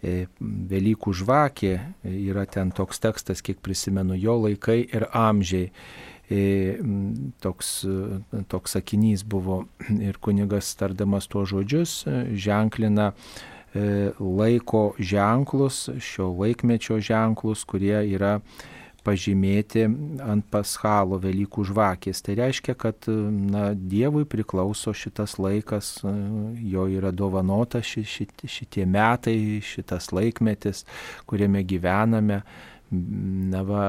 Velykų 0.00 1.12
žvakė, 1.12 1.74
yra 2.08 2.46
ten 2.48 2.70
toks 2.72 3.02
tekstas, 3.02 3.42
kiek 3.44 3.60
prisimenu, 3.60 4.16
jo 4.16 4.38
laikai 4.46 4.80
ir 4.88 5.06
amžiai. 5.12 5.68
E, 6.30 6.78
toks, 7.42 7.70
toks 8.48 8.76
sakinys 8.76 9.24
buvo 9.26 9.64
ir 10.08 10.18
kunigas 10.22 10.70
tardamas 10.78 11.26
tuos 11.26 11.50
žodžius 11.50 12.04
ženklina 12.38 13.10
e, 13.74 14.12
laiko 14.14 14.92
ženklus, 14.98 15.88
šio 15.98 16.30
laikmečio 16.38 17.00
ženklus, 17.02 17.66
kurie 17.66 17.98
yra 18.14 18.36
pažymėti 19.06 19.84
ant 20.24 20.46
paschalo 20.52 21.18
Velykų 21.22 21.64
žvakės. 21.70 22.22
Tai 22.26 22.36
reiškia, 22.40 22.74
kad 22.78 23.08
na, 23.10 23.70
Dievui 23.74 24.26
priklauso 24.28 24.94
šitas 24.96 25.38
laikas, 25.40 25.92
jo 26.04 26.88
yra 26.90 27.12
dovanota 27.14 27.82
ši, 27.84 28.04
ši, 28.06 28.28
šitie 28.58 28.86
metai, 28.88 29.36
šitas 29.64 30.10
laikmetis, 30.16 30.84
kuriame 31.30 31.64
gyvename 31.66 32.42
na 32.90 33.60
va, 33.62 33.84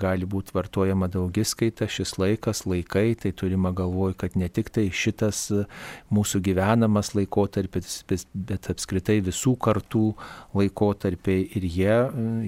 gali 0.00 0.24
būti 0.28 0.54
vartojama 0.56 1.08
daugiskaita, 1.12 1.84
šis 1.90 2.14
laikas, 2.16 2.62
laikai, 2.64 3.10
tai 3.20 3.32
turima 3.36 3.74
galvoj, 3.76 4.14
kad 4.22 4.38
ne 4.40 4.48
tik 4.48 4.70
tai 4.72 4.86
šitas 4.88 5.42
mūsų 6.14 6.40
gyvenamas 6.46 7.12
laikotarpis, 7.16 7.98
bet 8.08 8.70
apskritai 8.72 9.18
visų 9.26 9.52
kartų 9.60 10.06
laikotarpiai 10.56 11.44
ir 11.58 11.66
jie, 11.68 11.98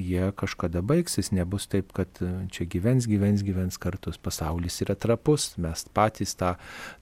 jie 0.01 0.31
kažkada 0.41 0.81
baigsis, 0.81 1.29
nebus 1.37 1.69
taip, 1.69 1.93
kad 1.97 2.23
čia 2.55 2.65
gyvens, 2.65 3.05
gyvens, 3.11 3.45
gyvens 3.45 3.77
kartus, 3.81 4.17
pasaulis 4.17 4.81
yra 4.87 4.97
trapus, 4.97 5.51
mes 5.61 5.85
patys 5.93 6.33
tą, 6.39 6.55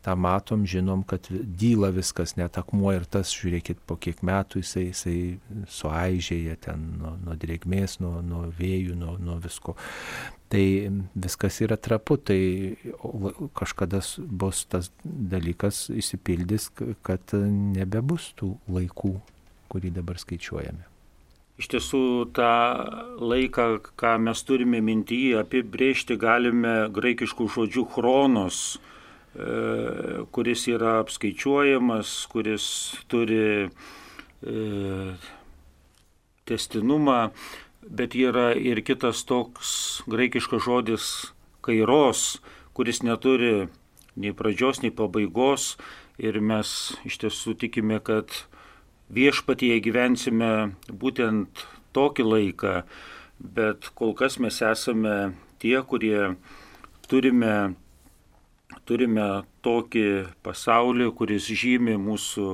tą 0.03 0.17
matom, 0.19 0.67
žinom, 0.67 1.07
kad 1.07 1.31
dyla 1.31 1.93
viskas, 1.95 2.35
net 2.35 2.59
akmuo 2.59 2.97
ir 2.99 3.07
tas, 3.07 3.31
žiūrėkit, 3.31 3.85
po 3.87 3.95
kiek 4.01 4.27
metų 4.27 4.65
jisai, 4.65 4.89
jisai 4.91 5.17
suaižėja 5.71 6.59
ten 6.67 6.91
nuo, 6.99 7.15
nuo 7.23 7.39
drėgmės, 7.39 8.01
nuo, 8.03 8.19
nuo 8.27 8.47
vėjų, 8.59 8.97
nuo, 8.99 9.17
nuo 9.23 9.37
visko. 9.43 9.77
Tai 10.53 10.65
viskas 11.19 11.61
yra 11.65 11.75
trapu, 11.77 12.17
tai 12.23 12.41
kažkada 13.59 14.03
bus 14.17 14.63
tas 14.71 14.93
dalykas 15.05 15.89
įsipildys, 15.91 16.71
kad 17.07 17.35
nebebus 17.35 18.31
tų 18.39 18.53
laikų, 18.71 19.17
kurį 19.73 19.91
dabar 19.97 20.23
skaičiuojame. 20.23 20.87
Iš 21.57 21.71
tiesų, 21.73 22.01
tą 22.37 22.53
laiką, 23.17 23.67
ką 23.97 24.11
mes 24.21 24.43
turime 24.45 24.83
mintyje, 24.85 25.39
apibrėžti 25.41 26.19
galime 26.21 26.91
graikiškų 26.93 27.47
žodžių 27.55 27.85
chronos, 27.95 28.59
e, 28.77 30.21
kuris 30.37 30.67
yra 30.69 30.99
apskaičiuojamas, 31.01 32.13
kuris 32.29 32.67
turi 33.09 33.41
e, 33.65 34.59
testinumą, 36.45 37.23
bet 37.91 38.15
yra 38.19 38.51
ir 38.55 38.83
kitas 38.83 39.25
toks 39.27 40.03
graikiškas 40.11 40.65
žodis 40.67 41.07
kairos, 41.63 42.41
kuris 42.75 43.03
neturi 43.03 43.69
nei 44.17 44.33
pradžios, 44.37 44.83
nei 44.83 44.91
pabaigos. 44.95 45.77
Ir 46.17 46.41
mes 46.41 46.97
iš 47.05 47.19
tiesų 47.21 47.57
tikime, 47.61 47.99
kad 48.01 48.33
viešpatyje 49.13 49.83
gyvensime 49.85 50.73
būtent 50.89 51.67
tokį 51.97 52.25
laiką, 52.25 52.77
bet 53.39 53.91
kol 53.95 54.15
kas 54.17 54.39
mes 54.41 54.63
esame 54.65 55.37
tie, 55.61 55.77
kurie 55.85 56.37
turime, 57.09 57.77
turime 58.89 59.45
tokį 59.65 60.07
pasaulį, 60.47 61.11
kuris 61.17 61.51
žymi 61.53 61.99
mūsų 62.01 62.49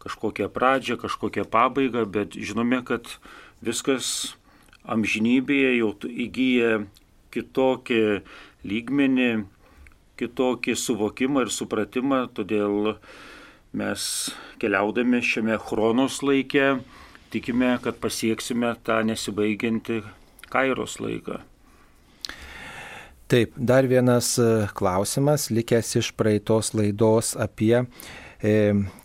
kažkokią 0.00 0.48
pradžią, 0.52 1.00
kažkokią 1.00 1.44
pabaigą, 1.48 2.04
bet 2.08 2.36
žinome, 2.36 2.80
kad 2.84 3.08
viskas 3.64 4.36
amžinybėje 4.84 5.74
jau 5.78 5.90
įgyja 6.08 6.84
kitokį 7.34 8.02
lygmenį, 8.66 9.30
kitokį 10.20 10.76
suvokimą 10.76 11.46
ir 11.46 11.52
supratimą, 11.54 12.24
todėl 12.36 12.96
mes 13.76 14.02
keliaudami 14.60 15.22
šiame 15.24 15.56
chronos 15.62 16.20
laike 16.26 16.80
tikime, 17.30 17.76
kad 17.82 18.00
pasieksime 18.02 18.74
tą 18.84 19.00
nesibaigiantį 19.06 20.02
kairos 20.50 20.98
laiką. 21.02 21.40
Taip, 23.30 23.54
dar 23.54 23.86
vienas 23.86 24.32
e, 24.42 24.66
klausimas, 24.74 25.52
likęs 25.54 25.94
iš 26.00 26.08
praeitos 26.18 26.72
laidos 26.74 27.36
apie 27.38 27.84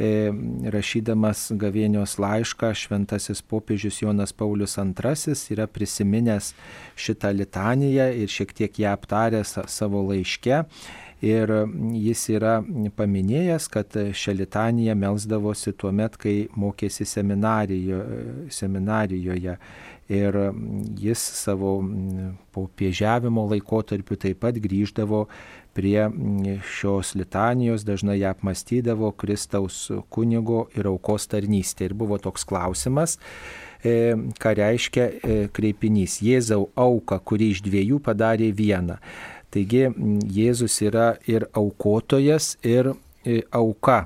E, 0.00 0.30
rašydamas 0.72 1.50
gavėnios 1.60 2.14
laišką 2.22 2.70
šventasis 2.78 3.42
popiežius 3.44 3.98
Jonas 4.00 4.32
Paulius 4.32 4.78
II 4.80 5.34
yra 5.52 5.66
prisiminęs 5.68 6.54
šitą 6.96 7.34
litaniją 7.36 8.06
ir 8.22 8.32
šiek 8.32 8.54
tiek 8.56 8.80
ją 8.80 8.94
aptaręs 8.96 9.58
savo 9.68 10.00
laiške. 10.08 10.62
Ir 11.20 11.50
jis 12.00 12.22
yra 12.32 12.58
paminėjęs, 12.96 13.68
kad 13.68 13.96
šią 14.16 14.34
litaniją 14.38 14.94
melsdavosi 14.96 15.74
tuo 15.76 15.92
met, 15.92 16.16
kai 16.16 16.48
mokėsi 16.56 17.04
seminarijo, 17.04 18.00
seminarijoje. 18.48 19.58
Ir 20.10 20.36
jis 20.98 21.22
savo 21.38 21.76
popiežiavimo 22.56 23.44
laikotarpiu 23.52 24.16
taip 24.18 24.40
pat 24.42 24.56
grįždavo 24.58 25.26
prie 25.76 26.08
šios 26.66 27.12
litanijos, 27.14 27.84
dažnai 27.86 28.18
ją 28.18 28.32
apmastydavo 28.34 29.12
Kristaus 29.12 29.84
kunigo 30.10 30.64
ir 30.74 30.88
aukos 30.90 31.28
tarnystė. 31.30 31.90
Ir 31.90 31.94
buvo 31.94 32.18
toks 32.18 32.42
klausimas, 32.48 33.18
e, 33.84 34.16
ką 34.40 34.54
reiškia 34.58 35.04
e, 35.06 35.36
kreipinys 35.54 36.18
Jėzau 36.24 36.70
auka, 36.74 37.20
kuri 37.20 37.52
iš 37.54 37.62
dviejų 37.68 38.00
padarė 38.02 38.50
vieną. 38.56 38.98
Taigi 39.50 39.88
Jėzus 40.30 40.76
yra 40.86 41.14
ir 41.26 41.48
aukotojas, 41.58 42.54
ir 42.62 42.92
e, 43.26 43.42
auka. 43.50 44.04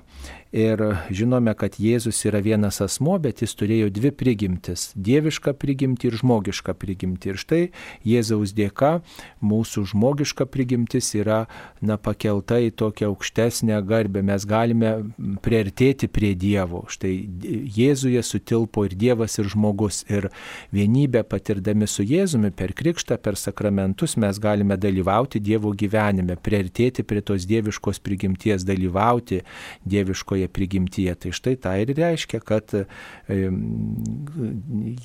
Ir 0.54 0.78
žinome, 1.10 1.50
kad 1.58 1.80
Jėzus 1.82 2.20
yra 2.28 2.38
vienas 2.38 2.76
asmo, 2.84 3.16
bet 3.18 3.40
jis 3.42 3.56
turėjo 3.58 3.88
dvi 3.90 4.12
prigimtis- 4.14 4.92
dievišką 5.06 5.50
prigimtį 5.58 6.06
ir 6.06 6.16
žmogišką 6.20 6.74
prigimtį. 6.78 7.26
Ir 7.32 7.38
štai 7.42 7.62
Jėzaus 8.06 8.52
dėka 8.54 9.02
mūsų 9.42 9.82
žmogiška 9.90 10.46
prigimtis 10.46 11.10
yra 11.18 11.48
na, 11.82 11.96
pakelta 11.96 12.60
į 12.62 12.70
tokią 12.70 13.10
aukštesnę 13.10 13.82
garbę. 13.82 14.22
Mes 14.22 14.44
galime 14.46 15.10
priartėti 15.42 16.06
prie 16.06 16.36
Dievo. 16.36 16.86
Štai 16.86 17.26
Jėzuje 17.74 18.22
sutilpo 18.22 18.84
ir 18.84 18.94
Dievas, 18.94 19.36
ir 19.38 19.50
žmogus. 19.50 20.04
Ir 20.08 20.30
vienybę 20.72 21.24
patirdami 21.24 21.88
su 21.88 22.04
Jėzumi 22.04 22.52
per 22.52 22.72
krikštą, 22.74 23.18
per 23.18 23.34
sakramentus 23.34 24.16
mes 24.16 24.38
galime 24.38 24.76
dalyvauti 24.76 25.40
Dievo 25.40 25.74
gyvenime, 25.74 26.36
priartėti 26.36 27.02
prie 27.02 27.20
tos 27.22 27.44
dieviškos 27.44 27.98
prigimties, 27.98 28.62
dalyvauti 28.62 29.42
dieviškoje 29.84 30.43
žmogiškoje 30.44 30.48
prigimtyje. 30.48 31.14
Tai 31.14 31.32
štai 31.32 31.56
tai 31.56 31.82
ir 31.82 31.94
reiškia, 31.96 32.40
kad 32.40 32.70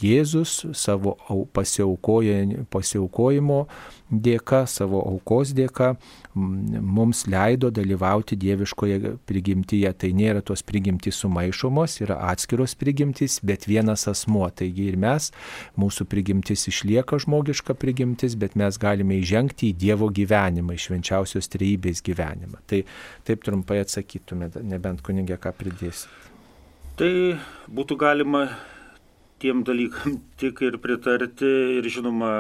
Jėzus 0.02 0.66
savo 0.74 1.18
pasiaukojimo 2.72 3.68
dėka, 4.10 4.64
savo 4.70 5.02
aukos 5.06 5.54
dėka 5.56 5.94
mums 6.36 7.26
leido 7.30 7.70
dalyvauti 7.74 8.38
dieviškoje 8.40 9.16
prigimtyje. 9.30 9.92
Tai 10.00 10.10
nėra 10.16 10.44
tos 10.46 10.64
prigimtys 10.66 11.20
sumaišomos, 11.24 12.00
yra 12.04 12.20
atskiros 12.32 12.76
prigimtys, 12.80 13.40
bet 13.46 13.68
vienas 13.70 14.08
asmuo. 14.12 14.48
Taigi 14.50 14.90
ir 14.92 14.98
mes, 15.00 15.30
mūsų 15.80 16.08
prigimtis 16.10 16.68
išlieka 16.72 17.20
žmogiška 17.26 17.76
prigimtis, 17.80 18.38
bet 18.40 18.58
mes 18.60 18.80
galime 18.82 19.20
įžengti 19.20 19.72
į 19.72 19.78
Dievo 19.80 20.10
gyvenimą, 20.14 20.76
į 20.76 20.84
švenčiausios 20.88 21.52
trejybės 21.54 22.04
gyvenimą. 22.06 22.64
Tai 22.70 22.84
taip 23.28 23.46
trumpai 23.46 23.82
atsakytume, 23.84 24.52
nebent 24.66 25.04
kunigė 25.06 25.40
ką 25.42 25.54
pridėsit. 25.58 26.10
Tai 27.00 27.12
būtų 27.72 27.96
galima 27.96 28.50
tiem 29.40 29.64
dalykam 29.64 30.18
tik 30.40 30.60
ir 30.68 30.78
pritarti 30.84 31.48
ir 31.78 31.88
žinoma, 31.88 32.32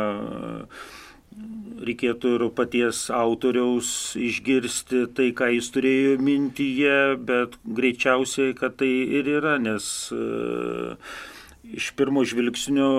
reikėtų 1.79 2.35
ir 2.35 2.45
paties 2.55 3.07
autoriaus 3.13 4.15
išgirsti 4.19 5.05
tai, 5.15 5.29
ką 5.35 5.51
jis 5.55 5.71
turėjo 5.73 6.17
mintyje, 6.23 7.15
bet 7.23 7.55
greičiausiai, 7.63 8.55
kad 8.57 8.77
tai 8.81 8.89
ir 9.19 9.29
yra, 9.39 9.57
nes 9.61 10.09
e, 10.13 10.95
iš 11.79 11.91
pirmo 11.99 12.25
žvilgsnio 12.27 12.89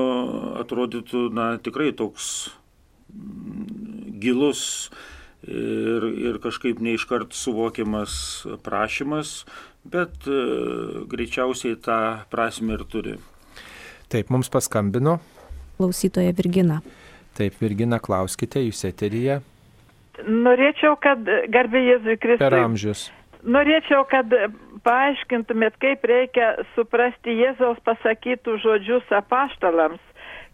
atrodytų, 0.63 1.29
na, 1.37 1.53
tikrai 1.63 1.91
toks 1.97 2.51
mm, 3.13 4.17
gilus 4.23 4.63
ir, 5.47 6.07
ir 6.31 6.41
kažkaip 6.43 6.81
neiškart 6.85 7.37
suvokiamas 7.37 8.47
prašymas, 8.65 9.43
bet 9.85 10.29
e, 10.29 10.41
greičiausiai 11.11 11.79
tą 11.81 12.01
prasme 12.33 12.79
ir 12.79 12.87
turi. 12.89 13.19
Taip, 14.11 14.33
mums 14.33 14.51
paskambino. 14.51 15.21
Klausytoja 15.79 16.35
Virgina. 16.37 16.81
Taip, 17.39 17.57
Virgina, 17.63 18.01
klauskite, 18.03 18.63
jūs 18.67 18.83
eteryje. 18.89 19.41
Norėčiau, 20.27 20.97
kad 21.01 21.25
garbė 21.53 21.81
Jėzui 21.87 22.17
Kristui. 22.21 22.43
Per 22.43 22.59
amžius. 22.59 23.09
Norėčiau, 23.41 24.05
kad 24.11 24.33
paaiškintumėt, 24.85 25.79
kaip 25.81 26.05
reikia 26.05 26.53
suprasti 26.75 27.39
Jėzaus 27.39 27.81
pasakytų 27.87 28.59
žodžius 28.61 29.15
apaštalams, 29.17 30.03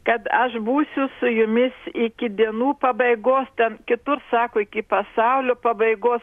kad 0.06 0.28
aš 0.30 0.60
būsiu 0.62 1.08
su 1.18 1.30
jumis 1.32 1.74
iki 1.90 2.30
dienų 2.38 2.76
pabaigos, 2.82 3.48
ten 3.58 3.80
kitur 3.90 4.22
sako 4.30 4.62
iki 4.62 4.84
pasaulio 4.86 5.56
pabaigos, 5.58 6.22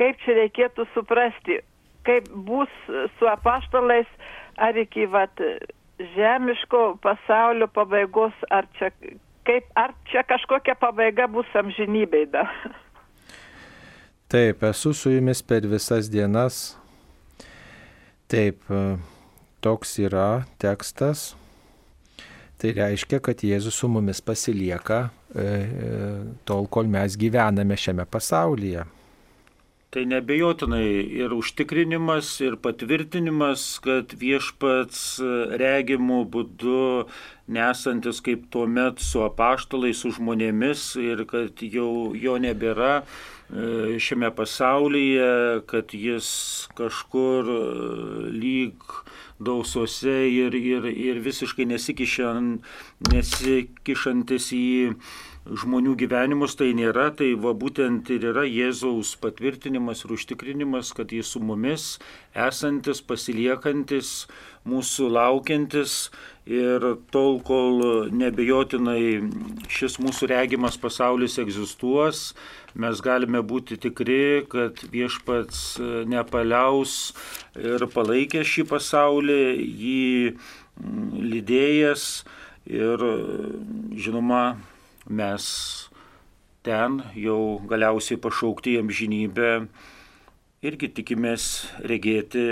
kaip 0.00 0.16
čia 0.24 0.38
reikėtų 0.38 0.88
suprasti, 0.94 1.60
kaip 2.08 2.30
bus 2.48 2.72
su 3.18 3.28
apaštalais, 3.28 4.08
ar 4.56 4.76
iki 4.80 5.04
vat, 5.04 5.44
žemiško 6.16 6.84
pasaulio 7.04 7.68
pabaigos, 7.68 8.32
ar 8.48 8.68
čia 8.78 8.88
kaip, 9.50 9.66
ar 9.74 9.94
čia 10.10 10.22
kažkokia 10.26 10.76
pabaiga 10.78 11.26
bus 11.26 11.48
amžinybei 11.58 12.28
dar. 12.30 12.50
Taip, 14.30 14.62
esu 14.62 14.94
su 14.94 15.10
jumis 15.10 15.42
per 15.42 15.66
visas 15.66 16.10
dienas. 16.10 16.76
Taip, 18.30 18.62
toks 19.60 19.98
yra 19.98 20.44
tekstas. 20.62 21.32
Tai 22.60 22.70
reiškia, 22.76 23.18
kad 23.24 23.40
Jėzus 23.40 23.78
su 23.80 23.88
mumis 23.88 24.20
pasilieka 24.20 25.06
e, 25.08 25.42
e, 25.42 25.92
tol, 26.44 26.66
kol 26.68 26.90
mes 26.92 27.16
gyvename 27.18 27.78
šiame 27.80 28.04
pasaulyje. 28.04 28.84
Tai 29.90 30.04
nebejotinai 30.06 31.02
ir 31.18 31.32
užtikrinimas, 31.34 32.28
ir 32.46 32.54
patvirtinimas, 32.62 33.64
kad 33.82 34.12
viešpats 34.20 35.00
regimų 35.58 36.20
būdu 36.30 37.08
nesantis 37.50 38.20
kaip 38.22 38.44
tuo 38.54 38.68
met 38.70 39.02
su 39.02 39.24
apaštalais, 39.26 39.98
su 39.98 40.12
žmonėmis 40.14 40.84
ir 41.02 41.24
kad 41.32 41.64
jau 41.66 42.14
jo 42.14 42.36
nebėra 42.38 43.00
e, 43.00 43.98
šiame 43.98 44.30
pasaulyje, 44.36 45.64
kad 45.72 45.90
jis 45.90 46.30
kažkur 46.78 47.50
e, 47.56 47.64
lyg 48.30 48.94
dausose 49.42 50.14
ir, 50.30 50.54
ir, 50.54 50.86
ir 50.86 51.18
visiškai 51.24 51.66
nesikišan, 51.72 52.52
nesikišantis 53.10 54.52
į 54.54 54.70
žmonių 55.48 55.94
gyvenimus 55.96 56.54
tai 56.58 56.70
nėra, 56.76 57.08
tai 57.16 57.32
va 57.40 57.54
būtent 57.56 58.10
ir 58.12 58.26
yra 58.30 58.44
Jėzaus 58.44 59.14
patvirtinimas 59.22 60.04
ir 60.04 60.12
užtikrinimas, 60.18 60.92
kad 60.96 61.12
jis 61.16 61.32
su 61.32 61.40
mumis 61.40 61.94
esantis, 62.36 63.00
pasiliekantis, 63.00 64.28
mūsų 64.68 65.08
laukiantis 65.16 66.10
ir 66.44 66.84
tol, 67.14 67.38
kol 67.40 68.10
nebejotinai 68.12 69.22
šis 69.72 69.96
mūsų 70.04 70.28
regimas 70.34 70.76
pasaulis 70.80 71.38
egzistuos, 71.40 72.34
mes 72.76 73.00
galime 73.00 73.40
būti 73.40 73.78
tikri, 73.80 74.44
kad 74.50 74.82
viešpats 74.92 75.80
nepaliaus 76.10 77.14
ir 77.56 77.86
palaikė 77.94 78.44
šį 78.44 78.66
pasaulį, 78.74 79.40
jį 79.56 80.10
lydėjęs 81.32 82.04
ir 82.68 83.08
žinoma 83.96 84.44
mes 85.10 85.44
ten 86.62 87.00
jau 87.18 87.60
galiausiai 87.68 88.20
pašaukti 88.20 88.76
jam 88.78 88.90
žinybę 88.92 89.50
irgi 90.62 90.90
tikimės 90.96 91.46
regėti 91.80 92.44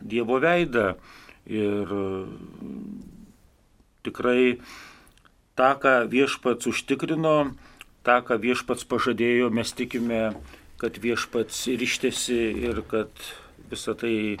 Dievo 0.00 0.38
veidą. 0.42 0.94
Ir 1.44 1.90
tikrai 4.04 4.58
tą, 5.56 5.70
ką 5.80 5.94
viešpats 6.12 6.68
užtikrino, 6.70 7.36
tą, 8.04 8.18
ką 8.24 8.38
viešpats 8.40 8.86
pažadėjo, 8.88 9.50
mes 9.52 9.72
tikime, 9.76 10.34
kad 10.80 11.00
viešpats 11.00 11.66
ir 11.72 11.84
ištesi 11.84 12.40
ir 12.68 12.82
kad 12.90 13.12
visa 13.70 13.94
tai 13.96 14.36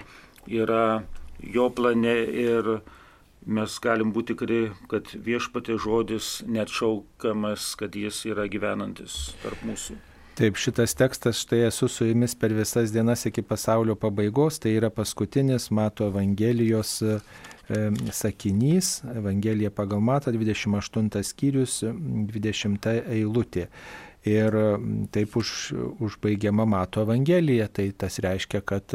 yra 0.48 1.02
jo 1.40 1.70
plane 1.72 2.16
ir 2.28 2.78
mes 3.46 3.76
galim 3.82 4.12
būti 4.14 4.34
tikri, 4.34 4.62
kad 4.90 5.10
viešpatė 5.26 5.76
žodis 5.80 6.40
net 6.48 6.72
šaukamas, 6.72 7.74
kad 7.80 7.96
jis 7.96 8.24
yra 8.30 8.48
gyvenantis 8.50 9.34
tarp 9.42 9.62
mūsų. 9.68 9.96
Taip, 10.34 10.56
šitas 10.58 10.96
tekstas, 10.98 11.44
štai 11.44 11.60
esu 11.68 11.86
su 11.86 12.08
jumis 12.08 12.32
per 12.34 12.50
visas 12.56 12.90
dienas 12.90 13.22
iki 13.28 13.42
pasaulio 13.46 13.94
pabaigos, 13.94 14.58
tai 14.58 14.72
yra 14.74 14.90
paskutinis 14.90 15.68
Mato 15.70 16.08
Evangelijos 16.10 16.96
e, 17.06 17.20
sakinys, 18.10 18.96
Evangelija 19.14 19.70
pagal 19.70 20.02
Mato 20.02 20.32
28 20.34 21.22
skyrius, 21.22 21.76
20 21.86 22.90
eilutė. 23.14 23.68
Ir 24.26 24.56
taip 25.12 25.36
už, 25.36 25.48
užbaigiama 26.02 26.64
Mato 26.66 27.04
Evangelija, 27.04 27.68
tai 27.68 27.90
tas 27.92 28.18
reiškia, 28.24 28.64
kad 28.66 28.94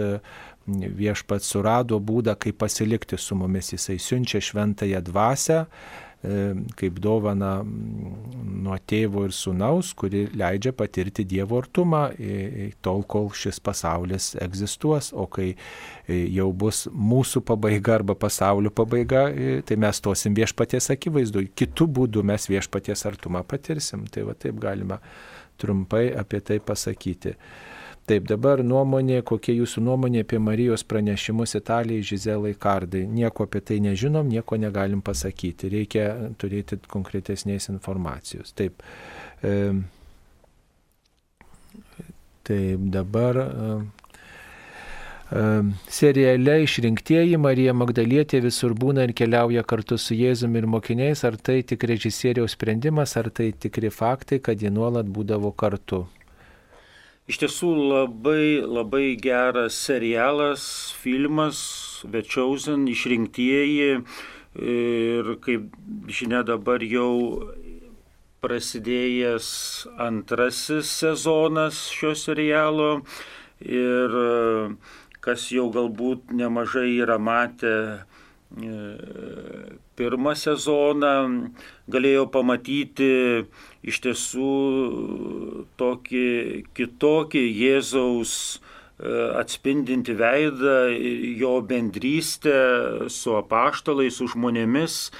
viešpats 0.99 1.49
surado 1.53 1.99
būdą, 1.99 2.35
kaip 2.39 2.59
pasilikti 2.61 3.17
su 3.19 3.37
mumis. 3.39 3.73
Jisai 3.73 3.97
siunčia 4.01 4.41
šventąją 4.43 5.01
dvasę 5.07 5.57
e, 5.63 6.35
kaip 6.79 6.99
dovana 7.03 7.51
nuo 7.63 8.77
tėvo 8.89 9.25
ir 9.27 9.33
sunaus, 9.35 9.93
kuri 9.97 10.25
leidžia 10.37 10.73
patirti 10.75 11.25
Dievo 11.27 11.61
artumą 11.61 12.03
tol, 12.85 13.03
kol 13.07 13.31
šis 13.35 13.61
pasaulis 13.63 14.33
egzistuos, 14.41 15.11
o 15.13 15.25
kai 15.31 15.49
e, 15.53 16.19
jau 16.35 16.49
bus 16.51 16.85
mūsų 16.91 17.43
pabaiga 17.47 17.97
arba 17.99 18.17
pasaulio 18.19 18.71
pabaiga, 18.75 19.27
tai 19.65 19.79
mes 19.79 20.03
tosim 20.03 20.37
viešpaties 20.37 20.91
akivaizdu. 20.95 21.47
Kitų 21.55 21.89
būdų 21.99 22.25
mes 22.27 22.49
viešpaties 22.51 23.05
artumą 23.09 23.45
patirsim. 23.47 24.07
Tai 24.11 24.27
va 24.29 24.37
taip 24.37 24.59
galima 24.61 24.99
trumpai 25.59 26.09
apie 26.15 26.39
tai 26.39 26.59
pasakyti. 26.63 27.35
Taip, 28.09 28.25
dabar 28.25 28.63
nuomonė, 28.65 29.19
kokia 29.21 29.53
jūsų 29.53 29.83
nuomonė 29.85 30.23
apie 30.23 30.39
Marijos 30.41 30.81
pranešimus 30.89 31.53
Italijai, 31.59 32.01
Žizelai, 32.09 32.55
Kardai. 32.57 33.03
Nieko 33.05 33.45
apie 33.45 33.61
tai 33.61 33.77
nežinom, 33.85 34.31
nieko 34.33 34.57
negalim 34.57 35.03
pasakyti. 35.05 35.69
Reikia 35.69 36.07
turėti 36.41 36.79
konkretesnės 36.89 37.69
informacijos. 37.69 38.55
Taip. 38.57 38.81
E, 39.45 39.53
taip, 42.49 42.89
dabar. 42.97 43.43
E, 43.45 43.71
seriale 45.93 46.63
išrinktieji 46.65 47.37
Marija 47.37 47.77
Magdalietė 47.77 48.41
visur 48.41 48.73
būna 48.73 49.05
ir 49.05 49.13
keliauja 49.13 49.61
kartu 49.69 50.01
su 50.01 50.17
Jėzumi 50.17 50.63
ir 50.63 50.71
mokiniais. 50.79 51.21
Ar 51.29 51.37
tai 51.37 51.61
tik 51.61 51.85
režisieriaus 51.93 52.57
sprendimas, 52.57 53.13
ar 53.21 53.29
tai 53.29 53.51
tikri 53.53 53.93
faktai, 53.93 54.41
kad 54.41 54.57
jie 54.57 54.73
nuolat 54.73 55.05
būdavo 55.05 55.53
kartu? 55.53 56.07
Iš 57.29 57.37
tiesų 57.43 57.67
labai, 57.77 58.57
labai 58.65 59.13
geras 59.21 59.75
serialas, 59.77 60.63
filmas, 60.97 61.59
Chosen, 62.25 62.87
išrinktieji. 62.89 63.99
Ir 64.57 65.29
kaip 65.45 65.67
žinia 66.09 66.41
dabar 66.47 66.81
jau 66.81 67.51
prasidėjęs 68.41 69.49
antrasis 70.01 70.89
sezonas 71.03 71.83
šio 71.93 72.15
serialo. 72.17 72.89
Ir 73.61 74.17
kas 75.21 75.51
jau 75.53 75.67
galbūt 75.75 76.33
nemažai 76.33 76.95
yra 76.97 77.19
matę 77.21 77.75
pirmą 78.49 80.33
sezoną 80.33 81.53
galėjo 81.87 82.25
pamatyti 82.33 83.45
iš 83.85 83.99
tiesų 84.01 84.53
tokį 85.77 86.65
kitokį 86.73 87.43
Jėzaus 87.45 88.33
e, 88.57 89.11
atspindinti 89.37 90.17
veidą, 90.17 90.89
jo 91.37 91.61
bendrystę 91.61 92.57
su 93.07 93.37
apaštalais, 93.37 94.17
su 94.17 94.27
žmonėmis. 94.33 95.11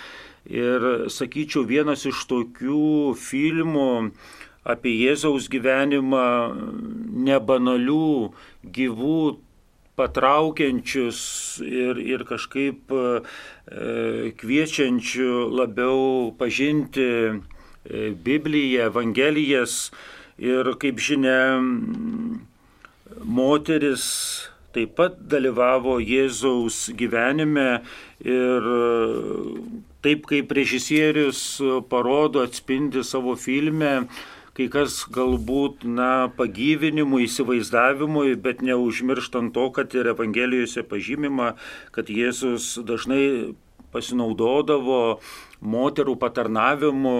Ir 0.50 1.10
sakyčiau, 1.14 1.68
vienas 1.70 2.08
iš 2.10 2.26
tokių 2.26 3.14
filmų 3.14 4.10
apie 4.66 4.96
Jėzaus 5.06 5.52
gyvenimą 5.54 6.26
nebanalių, 7.30 8.34
gyvų, 8.66 9.22
patraukiančius 10.00 11.22
ir, 11.66 12.00
ir 12.00 12.24
kažkaip 12.28 12.94
e, 12.96 13.06
kviečiančių 14.40 15.34
labiau 15.60 16.32
pažinti 16.40 17.10
e, 17.10 17.34
Bibliją, 18.30 18.88
Evangelijas. 18.90 19.90
Ir 20.40 20.72
kaip 20.80 21.02
žinia, 21.04 21.60
moteris 23.28 24.06
taip 24.72 24.94
pat 24.96 25.18
dalyvavo 25.28 25.98
Jėzaus 26.00 26.86
gyvenime 26.96 27.82
ir 28.24 28.70
taip 30.06 30.28
kaip 30.30 30.52
režisierius 30.56 31.42
parodo, 31.92 32.46
atspindi 32.48 33.04
savo 33.04 33.36
filme, 33.36 34.08
kai 34.60 34.68
kas 34.68 35.06
galbūt, 35.16 35.86
na, 35.88 36.28
pagyvinimui, 36.36 37.24
įsivaizdavimui, 37.30 38.34
bet 38.44 38.60
neužmirštant 38.66 39.54
to, 39.56 39.70
kad 39.72 39.96
ir 39.96 40.10
Evangelijose 40.12 40.84
pažymima, 40.84 41.54
kad 41.96 42.12
Jėzus 42.12 42.74
dažnai 42.84 43.56
pasinaudodavo 43.96 45.22
moterų 45.64 46.18
patarnavimu, 46.20 47.16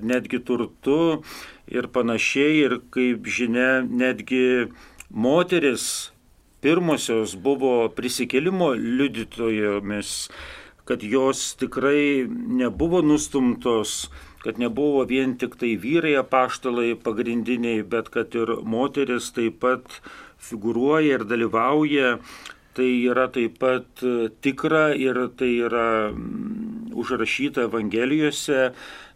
netgi 0.00 0.40
turtu 0.40 1.20
ir 1.68 1.90
panašiai. 1.92 2.56
Ir 2.64 2.78
kaip 2.96 3.28
žinia, 3.28 3.84
netgi 3.84 4.72
moteris 5.12 5.86
pirmosios 6.64 7.36
buvo 7.36 7.90
prisikėlimo 7.92 8.72
liudytojomis, 8.80 10.16
kad 10.88 11.04
jos 11.04 11.52
tikrai 11.60 12.24
nebuvo 12.30 13.04
nustumtos 13.04 14.08
kad 14.42 14.58
nebuvo 14.58 15.04
vien 15.06 15.36
tik 15.38 15.54
tai 15.60 15.76
vyrai 15.78 16.16
apaštalai 16.18 16.94
pagrindiniai, 16.98 17.82
bet 17.86 18.10
kad 18.14 18.34
ir 18.34 18.56
moteris 18.66 19.30
taip 19.36 19.60
pat 19.62 20.00
figuruoja 20.42 21.20
ir 21.20 21.24
dalyvauja. 21.28 22.18
Tai 22.72 22.88
yra 22.88 23.26
taip 23.28 23.58
pat 23.60 24.02
tikra 24.40 24.94
ir 24.96 25.18
tai 25.36 25.50
yra 25.68 26.08
mm, 26.08 26.94
užrašyta 26.96 27.68
Evangelijose. 27.68 28.72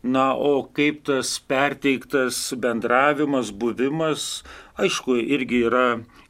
Na, 0.07 0.27
o 0.37 0.69
kaip 0.77 1.01
tas 1.09 1.33
perteiktas 1.41 2.53
bendravimas, 2.63 3.51
buvimas, 3.51 4.45
aišku, 4.79 5.17
irgi 5.19 5.65
yra 5.67 5.87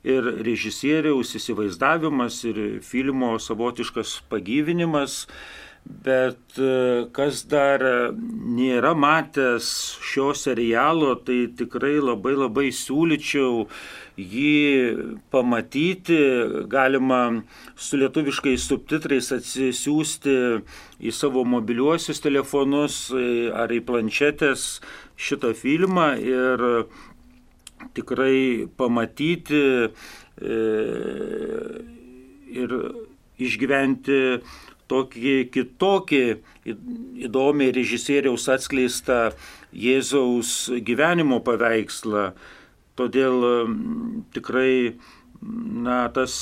ir 0.06 0.30
režisieriaus 0.46 1.35
įsivaizdavimas, 1.37 2.38
ir 2.48 2.61
filmo 2.87 3.35
savotiškas 3.42 4.20
pagyvinimas 4.30 5.26
Bet 5.87 6.59
e, 6.59 7.07
kas 7.14 7.44
dar 7.51 7.83
nėra 8.16 8.90
matęs 8.99 9.68
šio 10.03 10.33
serialo, 10.35 11.12
tai 11.22 11.44
tikrai 11.59 11.96
labai 12.03 12.35
labai 12.35 12.66
siūlyčiau 12.75 13.66
jį 14.18 14.57
pamatyti, 15.31 16.18
galima 16.72 17.20
su 17.77 18.01
lietuviškais 18.01 18.66
subtitrais 18.66 19.31
atsisiųsti 19.37 20.37
į 21.07 21.14
savo 21.14 21.44
mobiliuosius 21.46 22.22
telefonus 22.25 23.01
e, 23.14 23.51
ar 23.55 23.70
į 23.70 23.83
planšetės 23.87 24.68
šitą 25.16 25.55
filmą 25.55 26.14
ir 26.18 26.64
tikrai 27.94 28.66
pamatyti 28.79 29.62
e, 29.87 30.62
ir 32.57 32.81
išgyventi 33.37 34.20
tokį 34.90 35.37
kitokį 35.55 36.22
įdomiai 37.27 37.75
režisieriaus 37.75 38.46
atskleistą 38.53 39.31
Jėzaus 39.77 40.70
gyvenimo 40.87 41.40
paveikslą. 41.44 42.31
Todėl 42.96 43.42
tikrai 44.33 44.96
na, 45.42 46.07
tas 46.09 46.33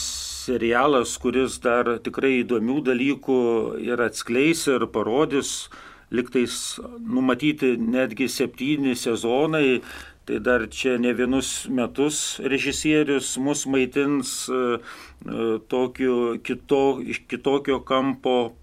serialas, 0.45 1.17
kuris 1.19 1.59
dar 1.65 1.97
tikrai 2.05 2.41
įdomių 2.43 2.81
dalykų 2.91 3.41
ir 3.85 4.03
atskleis 4.05 4.67
ir 4.71 4.87
parodys, 4.95 5.69
liktais 6.15 6.79
numatyti 7.01 7.75
netgi 7.81 8.29
septyni 8.31 8.95
sezonai, 8.99 9.81
tai 10.25 10.41
dar 10.41 10.67
čia 10.73 10.97
ne 10.99 11.13
vienus 11.13 11.67
metus 11.69 12.41
režisierius 12.41 13.37
mus 13.37 13.67
maitins 13.69 14.49
e, 14.49 14.61
e, 14.81 15.59
tokiu 15.69 16.39
kito, 16.41 17.01
iš 17.05 17.21
kitokio 17.29 17.83
kampo 17.85 18.55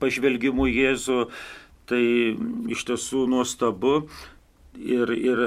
pažvelgimu 0.00 0.68
Jėzų. 0.70 1.26
Tai 1.86 2.02
iš 2.74 2.80
tiesų 2.88 3.28
nuostabu 3.30 4.08
ir, 4.74 5.12
ir 5.14 5.42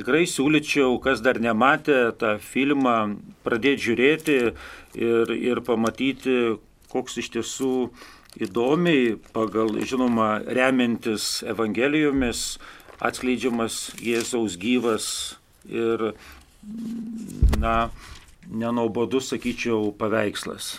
tikrai 0.00 0.24
siūlyčiau, 0.26 0.96
kas 1.04 1.20
dar 1.22 1.38
nematė 1.38 2.00
tą 2.18 2.34
filmą, 2.42 3.14
pradėti 3.46 3.90
žiūrėti 3.90 4.38
ir, 4.98 5.34
ir 5.36 5.60
pamatyti, 5.66 6.56
koks 6.90 7.20
iš 7.22 7.30
tiesų 7.36 7.74
įdomiai, 8.40 9.16
pagal, 9.34 9.74
žinoma, 9.86 10.40
remiantis 10.46 11.44
Evangelijomis, 11.46 12.58
atskleidžiamas 13.00 13.96
Jėzaus 14.04 14.56
gyvas 14.60 15.06
ir, 15.68 16.12
na, 17.60 17.90
nenobodus, 18.50 19.30
sakyčiau, 19.32 19.90
paveikslas. 19.96 20.78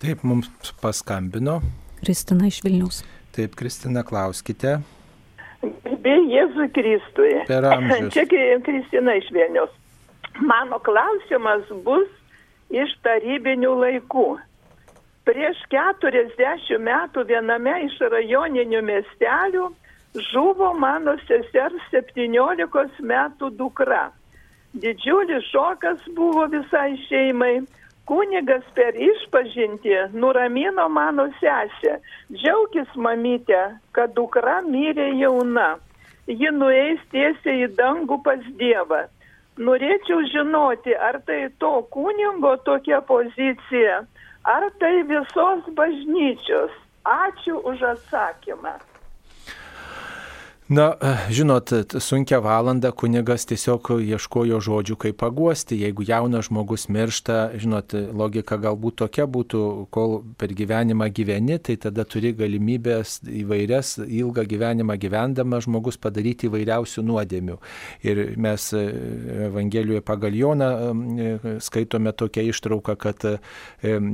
Taip, 0.00 0.24
mums 0.24 0.48
paskambino. 0.80 1.60
Kristina 2.00 2.48
iš 2.48 2.62
Vilniaus. 2.64 3.02
Taip, 3.36 3.56
Kristina, 3.58 4.04
klauskite. 4.06 4.78
Be 5.60 6.14
Jėzų 6.32 6.70
Kristui. 6.72 7.34
Per 7.48 7.66
amžius. 7.68 8.14
Čia 8.14 8.24
Kristina 8.64 9.18
iš 9.20 9.28
Vilniaus. 9.34 9.74
Mano 10.40 10.78
klausimas 10.80 11.66
bus 11.84 12.08
iš 12.72 12.94
tarybinių 13.04 13.74
laikų. 13.82 14.28
Prieš 15.28 15.60
40 15.72 16.80
metų 16.80 17.26
viename 17.28 17.74
iš 17.90 17.98
rajoninių 18.00 18.80
miestelių 18.88 19.68
žuvo 20.14 20.72
mano 20.74 21.14
sesers 21.26 21.82
17 21.92 23.02
metų 23.12 23.50
dukra. 23.58 24.10
Didžiulis 24.74 25.46
šokas 25.50 26.02
buvo 26.14 26.46
visai 26.50 26.96
šeimai. 27.08 27.60
Kunigas 28.10 28.66
per 28.74 28.96
išpažinti 28.98 29.94
nuramino 30.18 30.88
mano 30.90 31.28
sesę. 31.38 32.00
Džiaugis 32.34 32.90
mamytė, 32.96 33.78
kad 33.94 34.14
dukra 34.18 34.58
mirė 34.66 35.12
jauna. 35.20 35.76
Ji 36.26 36.50
nueis 36.54 36.98
tiesiai 37.14 37.66
į 37.68 37.72
dangų 37.78 38.18
pas 38.26 38.42
Dievą. 38.58 39.04
Norėčiau 39.58 40.24
žinoti, 40.32 40.94
ar 40.94 41.20
tai 41.26 41.50
to 41.62 41.72
kunigo 41.94 42.56
tokia 42.66 43.00
pozicija, 43.06 44.02
ar 44.42 44.70
tai 44.82 44.94
visos 45.06 45.66
bažnyčios. 45.78 46.74
Ačiū 47.06 47.62
už 47.62 47.82
atsakymą. 47.94 48.89
Na, 50.70 50.94
žinot, 51.30 51.72
sunkia 51.98 52.38
valanda 52.38 52.92
kunigas 52.94 53.42
tiesiog 53.50 53.88
ieškojo 54.06 54.60
žodžių, 54.62 54.96
kaip 55.02 55.16
paguosti. 55.18 55.74
Jeigu 55.82 56.04
jaunas 56.06 56.46
žmogus 56.46 56.84
miršta, 56.86 57.38
žinot, 57.58 57.90
logika 58.14 58.54
galbūt 58.54 59.00
tokia 59.00 59.26
būtų, 59.26 59.62
kol 59.90 60.14
per 60.38 60.54
gyvenimą 60.54 61.08
gyveni, 61.10 61.56
tai 61.58 61.74
tada 61.82 62.04
turi 62.06 62.30
galimybės 62.38 63.16
įvairias, 63.26 63.96
ilgą 64.06 64.44
gyvenimą 64.52 64.94
gyvendamas 65.02 65.66
žmogus 65.66 65.98
padaryti 65.98 66.46
įvairiausių 66.46 67.02
nuodėmių. 67.08 67.58
Ir 68.06 68.22
mes 68.38 68.68
e, 68.70 68.84
Evangelijoje 69.48 70.04
pagal 70.06 70.38
Joną 70.38 70.70
e, 70.70 71.34
skaitome 71.66 72.14
tokią 72.14 72.46
ištrauką, 72.52 72.96
kad 73.08 73.26
e, 73.26 73.34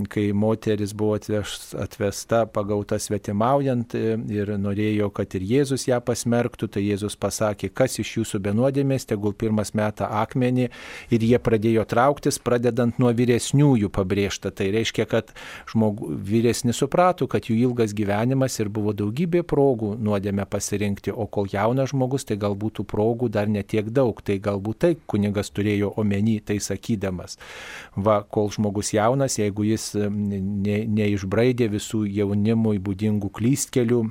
kai 0.08 0.26
moteris 0.32 0.96
buvo 0.96 1.20
atvesta 1.20 2.46
pagauta 2.48 2.96
svetimaujant 2.96 3.92
ir 3.92 4.56
norėjo, 4.56 5.12
kad 5.12 5.36
ir 5.36 5.48
Jėzus 5.52 5.84
ją 5.92 6.00
pasmerktų, 6.00 6.45
smerktų, 6.46 6.68
tai 6.70 6.82
Jėzus 6.84 7.16
pasakė, 7.18 7.70
kas 7.74 7.98
iš 7.98 8.18
jūsų 8.18 8.40
benuodėmės, 8.40 9.06
tegul 9.06 9.34
pirmas 9.34 9.74
metą 9.74 10.06
akmenį 10.06 10.70
ir 11.10 11.20
jie 11.22 11.38
pradėjo 11.38 11.84
trauktis, 11.84 12.38
pradedant 12.38 12.98
nuo 12.98 13.10
vyresniųjų 13.12 13.90
pabrėžta. 13.90 14.50
Tai 14.50 14.70
reiškia, 14.70 15.06
kad 15.06 15.32
žmogu, 15.68 16.14
vyresni 16.14 16.72
suprato, 16.72 17.26
kad 17.26 17.48
jų 17.48 17.56
ilgas 17.70 17.94
gyvenimas 17.94 18.58
ir 18.60 18.68
buvo 18.68 18.92
daugybė 18.92 19.42
progų 19.42 19.96
nuodėmę 19.98 20.46
pasirinkti, 20.46 21.12
o 21.12 21.26
kol 21.26 21.48
jaunas 21.50 21.90
žmogus, 21.90 22.24
tai 22.24 22.36
galbūt 22.36 22.78
tų 22.78 22.86
progų 22.86 23.28
dar 23.28 23.48
netiek 23.48 23.90
daug. 23.90 24.22
Tai 24.22 24.38
galbūt 24.38 24.78
tai 24.78 24.92
kunigas 25.06 25.50
turėjo 25.50 25.94
omeny, 25.96 26.40
tai 26.40 26.58
sakydamas. 26.60 27.38
Va, 27.96 28.22
kol 28.22 28.50
žmogus 28.50 28.92
jaunas, 28.94 29.38
jeigu 29.38 29.66
jis 29.66 29.94
ne, 29.96 30.84
neišbraidė 30.86 31.70
visų 31.72 32.04
jaunimui 32.06 32.78
būdingų 32.82 33.32
klystkelių, 33.34 34.04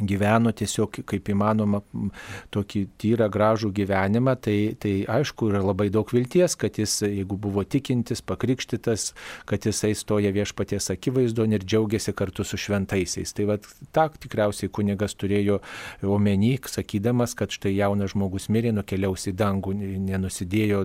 gyveno 0.00 0.52
tiesiog 0.56 1.00
kaip 1.08 1.30
įmanoma 1.32 1.80
tokį 2.54 2.82
tyrą, 3.00 3.28
gražų 3.32 3.70
gyvenimą, 3.76 4.36
tai, 4.42 4.56
tai 4.80 4.94
aišku 5.08 5.50
yra 5.50 5.62
labai 5.64 5.88
daug 5.92 6.10
vilties, 6.12 6.56
kad 6.60 6.78
jis, 6.80 6.98
jeigu 7.06 7.38
buvo 7.40 7.64
tikintis, 7.64 8.22
pakrikštytas, 8.26 9.10
kad 9.48 9.66
jisai 9.66 9.94
stoja 9.96 10.32
viešpaties 10.34 10.90
akivaizdo 10.92 11.46
ir 11.48 11.64
džiaugiasi 11.64 12.14
kartu 12.16 12.44
su 12.44 12.58
šventaisiais. 12.60 13.32
Tai 13.36 13.48
vad, 13.52 13.66
tą 13.96 14.08
tikriausiai 14.20 14.72
kunigas 14.72 15.16
turėjo 15.18 15.60
omeny, 16.04 16.56
sakydamas, 16.70 17.34
kad 17.38 17.52
štai 17.54 17.74
jaunas 17.76 18.12
žmogus 18.14 18.50
mirė, 18.52 18.74
nukeliaus 18.76 19.26
į 19.30 19.36
dangų, 19.38 19.74
nenusidėjo 20.10 20.84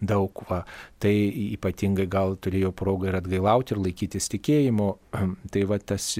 daug. 0.00 0.44
Va. 0.48 0.62
Tai 1.02 1.12
ypatingai 1.54 2.08
gal 2.10 2.36
turėjo 2.42 2.72
progą 2.76 3.10
ir 3.10 3.18
atgailauti 3.20 3.74
ir 3.74 3.82
laikytis 3.82 4.30
tikėjimo. 4.32 4.88
Tai 5.52 5.62
va 5.70 5.78
tas 5.78 6.10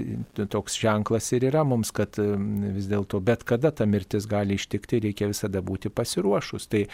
toks 0.53 0.79
ženklas 0.81 1.33
ir 1.37 1.49
yra 1.51 1.65
mums, 1.67 1.91
kad 1.95 2.18
vis 2.19 2.89
dėlto 2.91 3.21
bet 3.25 3.45
kada 3.49 3.71
ta 3.75 3.87
mirtis 3.87 4.27
gali 4.31 4.59
ištikti, 4.59 5.01
reikia 5.09 5.31
visada 5.31 5.63
būti 5.65 5.91
pasiruošus. 5.93 6.69
Tai 6.73 6.85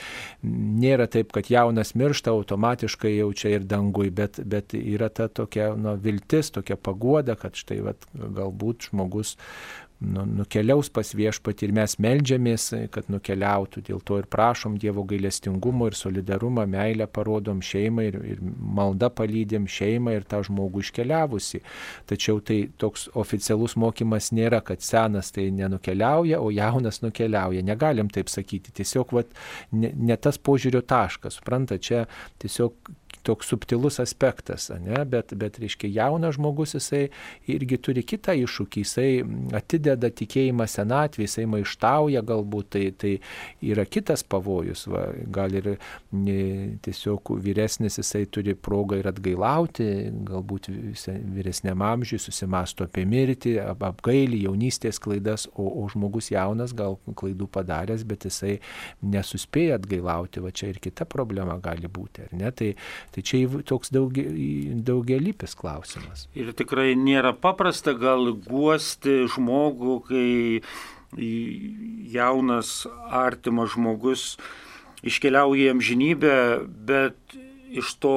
nėra 0.44 1.08
taip, 1.10 1.32
kad 1.34 1.50
jaunas 1.52 1.94
miršta 1.98 2.34
automatiškai 2.34 3.14
jau 3.16 3.30
čia 3.36 3.56
ir 3.58 3.68
dangui, 3.68 4.10
bet, 4.14 4.40
bet 4.44 4.76
yra 4.78 5.10
ta 5.12 5.28
tokia 5.28 5.72
nu, 5.78 5.96
viltis, 6.00 6.52
tokia 6.54 6.76
pagoda, 6.76 7.38
kad 7.40 7.56
štai 7.58 7.80
vat, 7.86 8.08
galbūt 8.14 8.90
žmogus 8.90 9.36
nu, 10.04 10.24
nukeliaus 10.40 10.90
pas 10.94 11.10
viešpatį 11.16 11.68
ir 11.68 11.74
mes 11.76 11.96
melžiamės, 12.02 12.66
kad 12.94 13.08
nukeliautų. 13.12 13.82
Dėl 13.88 14.02
to 14.06 14.18
ir 14.20 14.28
prašom 14.30 14.78
Dievo 14.80 15.04
gailestingumo 15.08 15.88
ir 15.90 15.96
solidarumą, 15.98 16.66
meilę 16.70 17.06
parodom 17.10 17.62
šeimai 17.64 18.06
ir, 18.10 18.18
ir 18.34 18.42
malda 18.44 19.10
palydėm 19.10 19.68
šeimą 19.70 20.16
ir 20.18 20.26
tą 20.28 20.42
žmogų 20.48 20.84
iškeliavusi. 20.84 21.62
Tačiau 22.10 22.40
tai 22.44 22.60
toks 22.80 23.08
oficialus 23.14 23.76
mokymas 23.80 24.32
nėra, 24.36 24.62
kad 24.66 24.84
senas 24.84 25.32
tai 25.34 25.48
nenukeliauja, 25.54 26.40
o 26.40 26.50
jaunas 26.54 27.00
nukeliauja. 27.04 27.64
Negalim 27.64 28.10
taip 28.12 28.32
sakyti. 28.32 28.74
Tiesiog 28.74 29.14
vat, 29.16 29.32
ne, 29.72 29.92
ne 29.94 30.18
tas 30.20 30.38
požiūrio 30.38 30.84
taškas. 30.86 31.40
Supranta, 31.40 31.78
čia 31.82 32.04
tiesiog 32.42 32.94
toks 33.24 33.48
subtilus 33.52 33.98
aspektas, 34.02 34.68
ne? 34.84 35.00
bet, 35.08 35.32
bet 35.38 35.58
reiškia 35.62 35.90
jaunas 35.94 36.36
žmogus, 36.36 36.74
jisai 36.76 37.08
irgi 37.50 37.78
turi 37.82 38.04
kitą 38.06 38.34
iššūkį, 38.44 38.84
jisai 38.84 39.08
atideda 39.56 40.10
tikėjimą 40.12 40.66
senatvį, 40.70 41.26
jisai 41.26 41.46
maištauja 41.50 42.24
galbūt, 42.26 42.70
tai, 42.74 42.84
tai 43.00 43.12
yra 43.64 43.86
kitas 43.88 44.24
pavojus, 44.28 44.86
va, 44.90 45.06
gal 45.34 45.54
ir 45.56 45.70
tiesiog 46.84 47.34
vyresnis 47.44 47.98
jisai 48.00 48.24
turi 48.32 48.54
progą 48.54 48.98
ir 49.00 49.08
atgailauti, 49.10 49.88
galbūt 50.28 50.70
vyresniam 51.34 51.84
amžiui 51.84 52.20
susimasto 52.22 52.86
apie 52.86 53.06
mirtį, 53.08 53.56
ap, 53.64 53.84
apgailį, 53.88 54.44
jaunystės 54.48 55.00
klaidas, 55.02 55.48
o, 55.54 55.68
o 55.82 55.86
žmogus 55.92 56.30
jaunas 56.34 56.74
gal 56.76 56.98
klaidų 57.16 57.48
padaręs, 57.54 58.04
bet 58.08 58.28
jisai 58.28 58.58
nesuspėja 59.02 59.78
atgailauti, 59.80 60.42
va 60.44 60.52
čia 60.54 60.70
ir 60.72 60.80
kita 60.82 61.06
problema 61.08 61.56
gali 61.62 61.88
būti, 61.90 62.28
ar 62.28 62.36
ne? 62.36 62.52
Tai 62.54 62.72
Tai 63.14 63.22
čia 63.22 63.46
toks 63.62 63.92
daugia, 63.94 64.26
daugelįpis 64.86 65.54
klausimas. 65.54 66.26
Ir 66.34 66.50
tikrai 66.58 66.96
nėra 66.98 67.30
paprasta 67.38 67.94
gal 67.94 68.32
guosti 68.34 69.22
žmogų, 69.30 70.00
kai 70.08 70.26
jaunas, 72.10 72.88
artimas 73.06 73.74
žmogus 73.76 74.34
iškeliauja 75.04 75.68
į 75.68 75.74
amžinybę, 75.76 76.36
bet 76.66 77.36
iš 77.70 77.94
to 78.02 78.16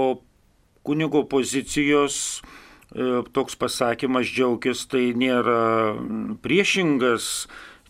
kunigo 0.88 1.24
pozicijos 1.28 2.40
e, 2.40 3.24
toks 3.36 3.58
pasakymas 3.60 4.30
džiaugis 4.32 4.86
tai 4.90 5.12
nėra 5.18 5.98
priešingas 6.42 7.48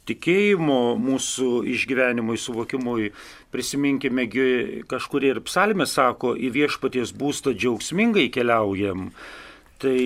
tikėjimo 0.07 0.95
mūsų 1.03 1.51
išgyvenimui, 1.75 2.39
suvokimui. 2.39 3.11
Prisiminkime, 3.53 4.27
kažkur 4.91 5.23
ir 5.23 5.41
psalmė 5.47 5.87
sako, 5.87 6.35
į 6.35 6.51
viešpaties 6.57 7.13
būstą 7.15 7.55
džiaugsmingai 7.55 8.27
keliaujam. 8.33 9.11
Tai 9.77 9.99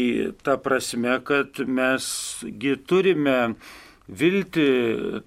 ta 0.44 0.58
prasme, 0.60 1.16
kad 1.26 1.62
mesgi 1.64 2.76
turime 2.86 3.56
viltį, 4.12 4.68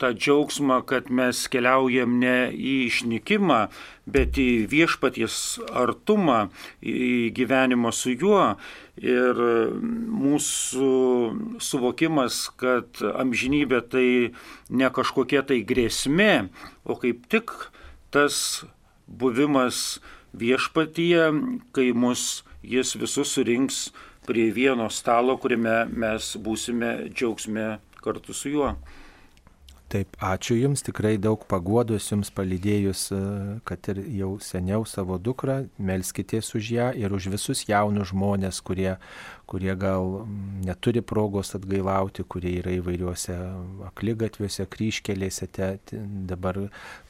tą 0.00 0.12
džiaugsmą, 0.12 0.82
kad 0.86 1.08
mes 1.08 1.46
keliaujam 1.48 2.18
ne 2.20 2.52
į 2.52 2.74
išnykimą, 2.90 3.60
bet 4.04 4.36
į 4.40 4.66
viešpaties 4.70 5.38
artumą, 5.72 6.50
į 6.84 7.32
gyvenimą 7.36 7.92
su 7.96 8.12
juo. 8.12 8.54
Ir 9.00 9.40
mūsų 10.14 10.90
suvokimas, 11.64 12.44
kad 12.60 13.00
amžinybė 13.02 13.80
tai 13.90 14.08
ne 14.70 14.90
kažkokia 14.92 15.42
tai 15.48 15.64
grėsmė, 15.66 16.50
o 16.84 16.98
kaip 17.00 17.24
tik 17.32 17.56
tas 18.14 18.64
buvimas 19.06 20.00
viešpatyje, 20.34 21.30
kai 21.74 21.92
mus 21.92 22.42
jis 22.62 22.94
visus 22.96 23.34
surinks 23.34 23.88
prie 24.26 24.50
vieno 24.54 24.88
stalo, 24.90 25.36
kuriame 25.36 25.84
mes 25.92 26.34
būsime 26.40 27.10
džiaugsme 27.12 27.74
kartu 28.04 28.36
su 28.36 28.54
juo. 28.54 28.74
Taip, 29.92 30.16
ačiū 30.18 30.56
Jums, 30.58 30.82
tikrai 30.82 31.12
daug 31.22 31.44
paguodos 31.46 32.08
Jums 32.08 32.32
palydėjus, 32.34 33.02
e, 33.14 33.18
kad 33.68 33.84
ir 33.92 34.00
jau 34.16 34.30
seniau 34.42 34.86
savo 34.88 35.20
dukrą, 35.22 35.68
melskitės 35.78 36.48
už 36.58 36.70
ją 36.74 36.88
ir 36.98 37.14
už 37.14 37.28
visus 37.36 37.62
jaunus 37.68 38.10
žmonės, 38.10 38.58
kurie, 38.64 38.96
kurie 39.46 39.74
gal 39.76 40.24
neturi 40.64 41.02
progos 41.04 41.54
atgailauti, 41.56 42.24
kurie 42.28 42.56
yra 42.60 42.72
įvairiuose 42.78 43.36
aklygatviuose, 43.90 44.66
kryškelėse. 44.72 45.48
Te, 45.54 45.70
te, 45.88 46.00
dabar 46.30 46.62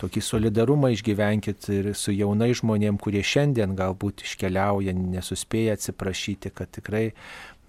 tokį 0.03 0.23
solidarumą 0.25 0.91
išgyvenkit 0.95 1.69
ir 1.75 1.91
su 1.99 2.15
jaunai 2.15 2.53
žmonėm, 2.57 2.99
kurie 3.03 3.23
šiandien 3.25 3.77
galbūt 3.79 4.27
iškeliauja, 4.27 4.95
nesuspėja 4.99 5.79
atsiprašyti, 5.79 6.53
kad 6.55 6.73
tikrai 6.75 7.09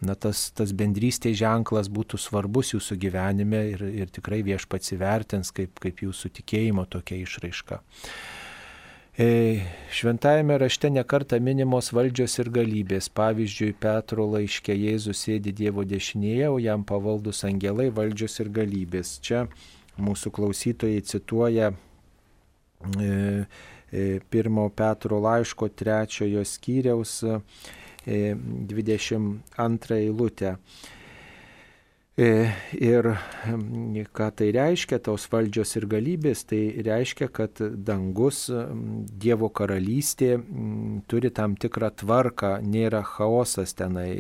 na, 0.04 0.16
tas, 0.16 0.50
tas 0.56 0.74
bendrystės 0.76 1.38
ženklas 1.40 1.90
būtų 1.92 2.20
svarbus 2.22 2.74
jūsų 2.74 2.98
gyvenime 3.06 3.62
ir, 3.74 3.86
ir 4.04 4.12
tikrai 4.14 4.42
viešpats 4.46 4.96
įvertins 4.96 5.54
kaip, 5.56 5.78
kaip 5.82 6.04
jūsų 6.06 6.34
tikėjimo 6.40 6.88
tokia 6.92 7.22
išraiška. 7.24 7.82
E, 9.18 9.60
šventajame 9.92 10.58
rašte 10.58 10.90
nekarta 10.92 11.38
minimos 11.40 11.94
valdžios 11.96 12.34
ir 12.42 12.50
galybės. 12.52 13.08
Pavyzdžiui, 13.16 13.72
Petro 13.80 14.26
laiškė 14.28 14.76
Jėzus 14.76 15.22
sėdi 15.24 15.54
Dievo 15.56 15.86
dešinėje, 15.88 16.50
o 16.52 16.60
jam 16.60 16.84
pavaldus 16.84 17.46
angelai 17.48 17.88
valdžios 17.96 18.36
ir 18.44 18.50
galybės. 18.58 19.14
Čia 19.24 19.48
mūsų 19.96 20.32
klausytojai 20.36 21.00
cituoja 21.08 21.72
e, 21.72 21.78
e, 23.08 24.20
pirmo 24.20 24.68
Petro 24.76 25.24
laiško 25.24 25.72
trečiojo 25.72 26.44
skyriaus 26.44 27.24
22 28.04 29.96
eilutę. 30.02 30.58
E, 30.60 30.95
ir 32.16 33.10
ką 34.16 34.30
tai 34.40 34.48
reiškia, 34.56 35.02
tos 35.04 35.26
valdžios 35.28 35.76
ir 35.76 35.88
galybės, 35.92 36.46
tai 36.48 36.62
reiškia, 36.86 37.28
kad 37.28 37.60
dangus, 37.60 38.46
Dievo 39.26 39.50
karalystė 39.52 40.38
turi 41.12 41.32
tam 41.36 41.58
tikrą 41.60 41.92
tvarką, 42.00 42.54
nėra 42.64 43.04
chaosas 43.04 43.76
tenai, 43.76 44.14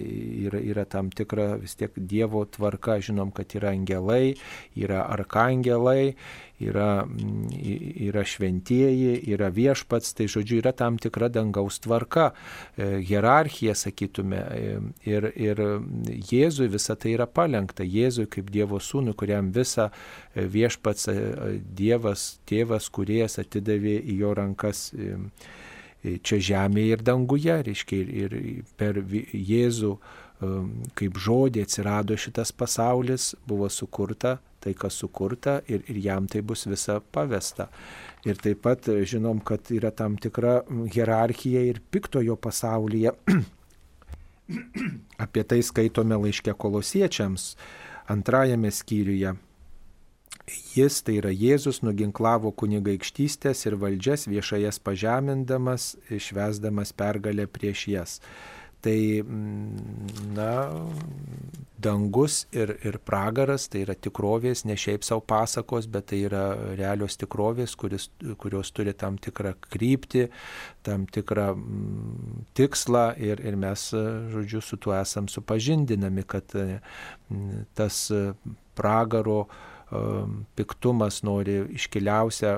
yra, 0.43 0.59
yra 0.59 0.85
tam 0.85 1.09
tikra 1.09 1.55
vis 1.61 1.77
tiek 1.79 1.95
Dievo 1.95 2.43
tvarka, 2.45 2.99
žinom, 2.99 3.31
kad 3.31 3.55
yra 3.55 3.71
angelai, 3.71 4.35
yra 4.75 5.05
arkangelai, 5.15 6.15
yra, 6.59 7.05
yra 8.07 8.23
šventieji, 8.25 9.17
yra 9.33 9.49
viešpats, 9.53 10.13
tai 10.15 10.27
žodžiu 10.31 10.59
yra 10.61 10.71
tam 10.75 10.97
tikra 11.01 11.27
dangaus 11.29 11.81
tvarka, 11.83 12.31
e, 12.77 13.01
hierarchija, 13.03 13.75
sakytume. 13.75 14.39
E, 14.39 14.77
ir, 15.09 15.29
ir 15.35 15.61
Jėzui 16.31 16.69
visa 16.71 16.95
tai 16.95 17.15
yra 17.17 17.27
palengta. 17.27 17.83
Jėzui 17.83 18.27
kaip 18.31 18.51
Dievo 18.53 18.79
sūnui, 18.79 19.15
kuriam 19.17 19.51
visa 19.55 19.89
e, 19.91 20.45
viešpats 20.47 21.09
Dievas, 21.75 22.27
tėvas, 22.47 22.89
kuriejas 22.89 23.39
atidavė 23.43 23.99
į 23.99 24.19
jo 24.23 24.33
rankas 24.37 24.89
čia 26.05 26.37
žemėje 26.37 26.93
ir 26.93 27.01
danguje, 27.01 27.55
reiškia, 27.65 27.97
ir, 27.97 28.35
ir 28.37 28.67
per 28.77 29.01
Jėzų 29.01 29.95
kaip 30.99 31.17
žodį 31.17 31.63
atsirado 31.63 32.17
šitas 32.19 32.51
pasaulis, 32.51 33.31
buvo 33.47 33.69
sukurta 33.71 34.35
tai, 34.65 34.73
kas 34.77 34.97
sukurta 34.99 35.59
ir, 35.69 35.85
ir 35.87 36.01
jam 36.03 36.27
tai 36.27 36.41
bus 36.41 36.65
visa 36.67 36.99
pavesta. 36.99 37.69
Ir 38.25 38.41
taip 38.41 38.63
pat 38.65 38.89
žinom, 39.05 39.39
kad 39.45 39.69
yra 39.71 39.93
tam 39.93 40.17
tikra 40.17 40.63
hierarchija 40.91 41.61
ir 41.69 41.81
piktojo 41.93 42.35
pasaulyje. 42.41 43.13
Apie 45.25 45.43
tai 45.47 45.61
skaitome 45.65 46.17
laiške 46.25 46.53
kolosiečiams 46.57 47.53
antrajame 48.07 48.71
skyriuje. 48.71 49.35
Jis, 50.75 50.99
tai 51.01 51.15
yra 51.17 51.31
Jėzus, 51.33 51.79
nuginklavo 51.81 52.51
kunigaikštystės 52.53 53.65
ir 53.65 53.79
valdžias 53.81 54.27
viešai 54.29 54.61
jas 54.61 54.77
pažemindamas, 54.77 55.95
išvesdamas 56.13 56.93
pergalę 56.93 57.47
prieš 57.49 57.87
jas. 57.89 58.19
Tai, 58.85 58.97
mm, 59.25 60.33
na, 60.37 60.51
dangus 61.85 62.45
ir, 62.53 62.75
ir 62.85 62.97
pragaras 63.05 63.67
tai 63.71 63.83
yra 63.85 63.95
tikrovės, 63.97 64.63
ne 64.69 64.77
šiaip 64.79 65.05
savo 65.05 65.23
pasakos, 65.25 65.87
bet 65.91 66.09
tai 66.11 66.21
yra 66.27 66.43
realios 66.77 67.17
tikrovės, 67.21 67.75
kuris, 67.79 68.07
kurios 68.41 68.71
turi 68.75 68.93
tam 68.97 69.19
tikrą 69.21 69.55
kryptį, 69.73 70.27
tam 70.85 71.05
tikrą 71.09 71.51
mm, 71.55 72.49
tikslą 72.57 73.05
ir, 73.21 73.41
ir 73.45 73.57
mes, 73.59 73.87
žodžiu, 74.33 74.63
su 74.65 74.79
tuo 74.81 74.95
esam 74.97 75.29
supažindinami, 75.31 76.25
kad 76.29 76.53
mm, 76.55 77.65
tas 77.77 78.05
pragaro 78.77 79.45
piktumas 80.57 81.21
nori 81.23 81.59
iškiliausią 81.77 82.55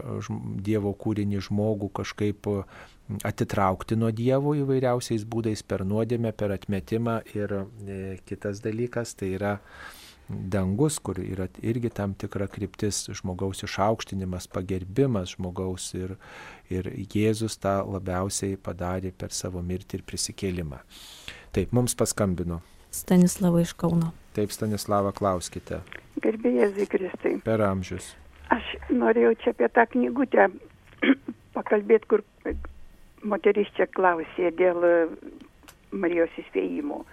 Dievo 0.64 0.94
kūrinį 0.96 1.42
žmogų 1.50 1.90
kažkaip 2.00 2.48
atitraukti 3.28 3.96
nuo 4.00 4.10
Dievo 4.12 4.54
įvairiausiais 4.58 5.24
būdais 5.28 5.64
per 5.64 5.86
nuodėmę, 5.88 6.34
per 6.36 6.52
atmetimą 6.56 7.22
ir 7.36 7.54
e, 7.56 7.64
kitas 8.28 8.62
dalykas 8.64 9.16
tai 9.18 9.34
yra 9.38 9.54
dangus, 10.28 11.00
kur 11.00 11.20
yra 11.24 11.48
irgi 11.64 11.90
tam 11.96 12.14
tikra 12.20 12.50
kryptis 12.52 13.06
žmogaus 13.16 13.64
išaukštinimas, 13.64 14.50
pagerbimas 14.52 15.38
žmogaus 15.38 15.94
ir, 15.96 16.18
ir 16.70 16.90
Jėzus 17.14 17.56
tą 17.64 17.80
labiausiai 17.88 18.60
padarė 18.60 19.14
per 19.16 19.32
savo 19.32 19.64
mirtį 19.64 20.02
ir 20.02 20.08
prisikėlimą. 20.08 20.82
Taip, 21.56 21.72
mums 21.72 21.96
paskambino. 21.96 22.60
Stanislava 22.92 23.64
iš 23.64 23.74
Kauno. 23.80 24.12
Taip, 24.36 24.52
Stanislava, 24.52 25.14
klauskite. 25.16 25.80
Gerbėjai 26.24 26.74
Zikristai. 26.76 27.38
Per 27.46 27.64
amžius. 27.64 28.16
Aš 28.52 28.76
norėjau 28.92 29.34
čia 29.44 29.54
apie 29.56 29.68
tą 29.76 29.86
knygutę 29.96 30.48
pakalbėti, 31.58 32.10
kur 32.12 32.24
moteris 33.24 33.70
čia 33.78 33.88
klausė 33.90 34.52
dėl 34.58 34.84
e, 34.86 34.96
Marijos 35.92 36.34
įspėjimų. 36.42 37.04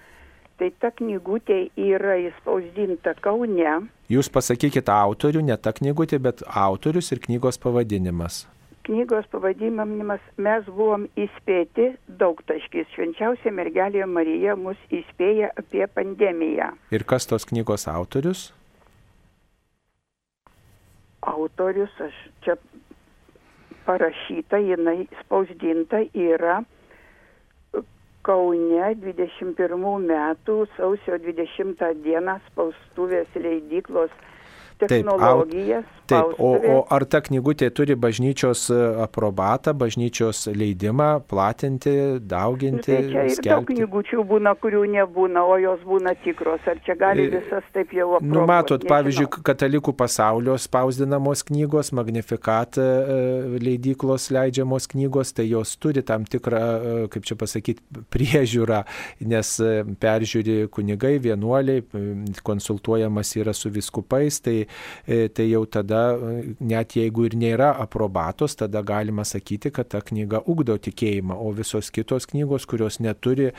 Tai 0.59 0.71
ta 0.79 0.93
knygutė 0.95 1.65
yra 1.81 2.15
įspausdinta 2.29 3.17
Kaune. 3.23 3.89
Jūs 4.13 4.31
pasakykite 4.31 4.93
autorių, 4.95 5.43
ne 5.43 5.57
ta 5.59 5.73
knygutė, 5.75 6.21
bet 6.23 6.45
autorius 6.47 7.11
ir 7.11 7.23
knygos 7.25 7.59
pavadinimas. 7.59 8.45
Knygos 8.87 9.27
pavadinimas 9.33 10.23
mes 10.37 10.67
buvom 10.69 11.09
įspėti 11.19 11.95
daug 12.21 12.43
taškis. 12.47 12.87
Švenčiausia 12.95 13.51
mergelė 13.51 14.05
Marija 14.07 14.55
mus 14.61 14.79
įspėja 14.93 15.51
apie 15.59 15.87
pandemiją. 15.89 16.69
Ir 16.95 17.07
kas 17.09 17.27
tos 17.27 17.49
knygos 17.49 17.89
autorius? 17.91 18.53
Autorius, 21.25 21.91
aš 22.05 22.19
čia 22.45 22.59
parašyta, 23.87 24.59
jinai 24.59 25.05
spausdinta 25.23 26.05
yra 26.15 26.61
Kaune 28.25 28.87
21 29.05 30.07
metų 30.09 30.55
sausio 30.79 31.19
20 31.27 31.83
dieną 32.07 32.39
spaustuvės 32.47 33.35
leidyklos 33.37 34.15
technologijas. 34.89 35.85
Taip, 36.05 36.35
o, 36.37 36.51
spaustuvės. 36.53 36.69
o 36.69 36.81
ar 36.93 37.05
ta 37.09 37.21
knygutė 37.25 37.71
turi 37.73 37.95
bažnyčios 37.97 38.67
e, 38.69 38.77
aprobatą, 39.01 39.73
bažnyčios 39.73 40.43
leidimą 40.53 41.23
platinti, 41.31 41.95
dauginti, 42.21 42.91
Tai 42.93 42.99
čia 43.09 43.23
ir 43.25 43.31
daug 43.31 43.39
skelbti? 43.39 43.77
knygučių 43.79 44.25
būna, 44.29 44.53
kurių 44.61 44.83
nebūna, 44.99 45.45
o 45.49 45.57
jos 45.63 45.81
būna 45.89 46.13
tikros. 46.21 46.61
Ar 46.69 46.83
čia 46.85 46.93
gali 47.01 47.25
E, 47.25 47.31
visas 47.33 47.65
taip 47.73 47.95
jau 47.97 48.11
aprobuoti? 48.19 48.37
Nu, 48.37 48.45
matot, 48.45 48.85
Nežinau. 48.85 48.93
pavyzdžiui, 48.93 49.31
katalikų 49.49 49.95
pasaulio 49.97 50.59
spausdinamos 50.61 51.45
knygos, 51.49 51.93
Magnificat 51.97 52.77
e, 52.77 52.89
leidyklos 53.65 54.29
leidžiamos 54.35 54.91
knygos, 54.93 55.33
tai 55.33 55.49
jos 55.49 55.73
turi 55.81 56.05
tam 56.05 56.29
tikrą, 56.29 57.09
kaip 57.09 57.25
čia 57.25 57.39
pasakyti, 57.41 57.81
priežiūrą, 58.13 58.83
nes 59.25 59.55
peržiūri 60.05 60.69
kunigai, 60.69 61.17
vienuoliai, 61.25 61.81
konsultuojamas 62.45 63.33
yra 63.41 63.57
su 63.57 63.73
viskupais, 63.73 64.41
tai, 64.45 64.67
tai 65.07 65.49
jau 65.51 65.65
tada, 65.67 66.03
e, 66.17 66.55
net 66.61 66.97
jeigu 66.99 67.27
ir 67.29 67.37
nėra 67.39 67.71
aprobatos, 67.83 68.57
tada 68.59 68.83
galima 68.87 69.25
sakyti, 69.27 69.73
kad 69.75 69.91
ta 69.93 70.01
knyga 70.05 70.43
ugdo 70.51 70.77
tikėjimą, 70.81 71.37
o 71.37 71.53
visos 71.57 71.91
kitos 71.95 72.29
knygos, 72.31 72.67
kurios 72.71 73.01
neturi 73.05 73.51
e, 73.51 73.55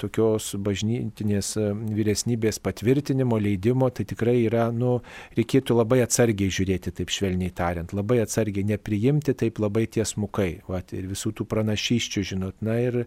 tokios 0.00 0.52
bažnytinės 0.60 1.52
e, 1.60 1.70
vyresnybės 1.98 2.60
patvirtinimo, 2.64 3.38
leidimo, 3.40 3.90
tai 3.94 4.06
tikrai 4.08 4.38
yra, 4.44 4.68
nu, 4.74 4.98
reikėtų 5.38 5.78
labai 5.80 6.02
atsargiai 6.04 6.52
žiūrėti, 6.52 6.94
taip 7.00 7.14
švelniai 7.14 7.54
tariant, 7.56 7.94
labai 7.96 8.20
atsargiai 8.24 8.66
nepriimti 8.74 9.36
taip 9.38 9.62
labai 9.62 9.86
tiesmukai, 9.90 10.52
vat, 10.70 10.94
ir 10.96 11.08
visų 11.10 11.34
tų 11.38 11.48
pranašyščių, 11.50 12.26
žinot, 12.34 12.60
na 12.64 12.80
ir, 12.82 13.02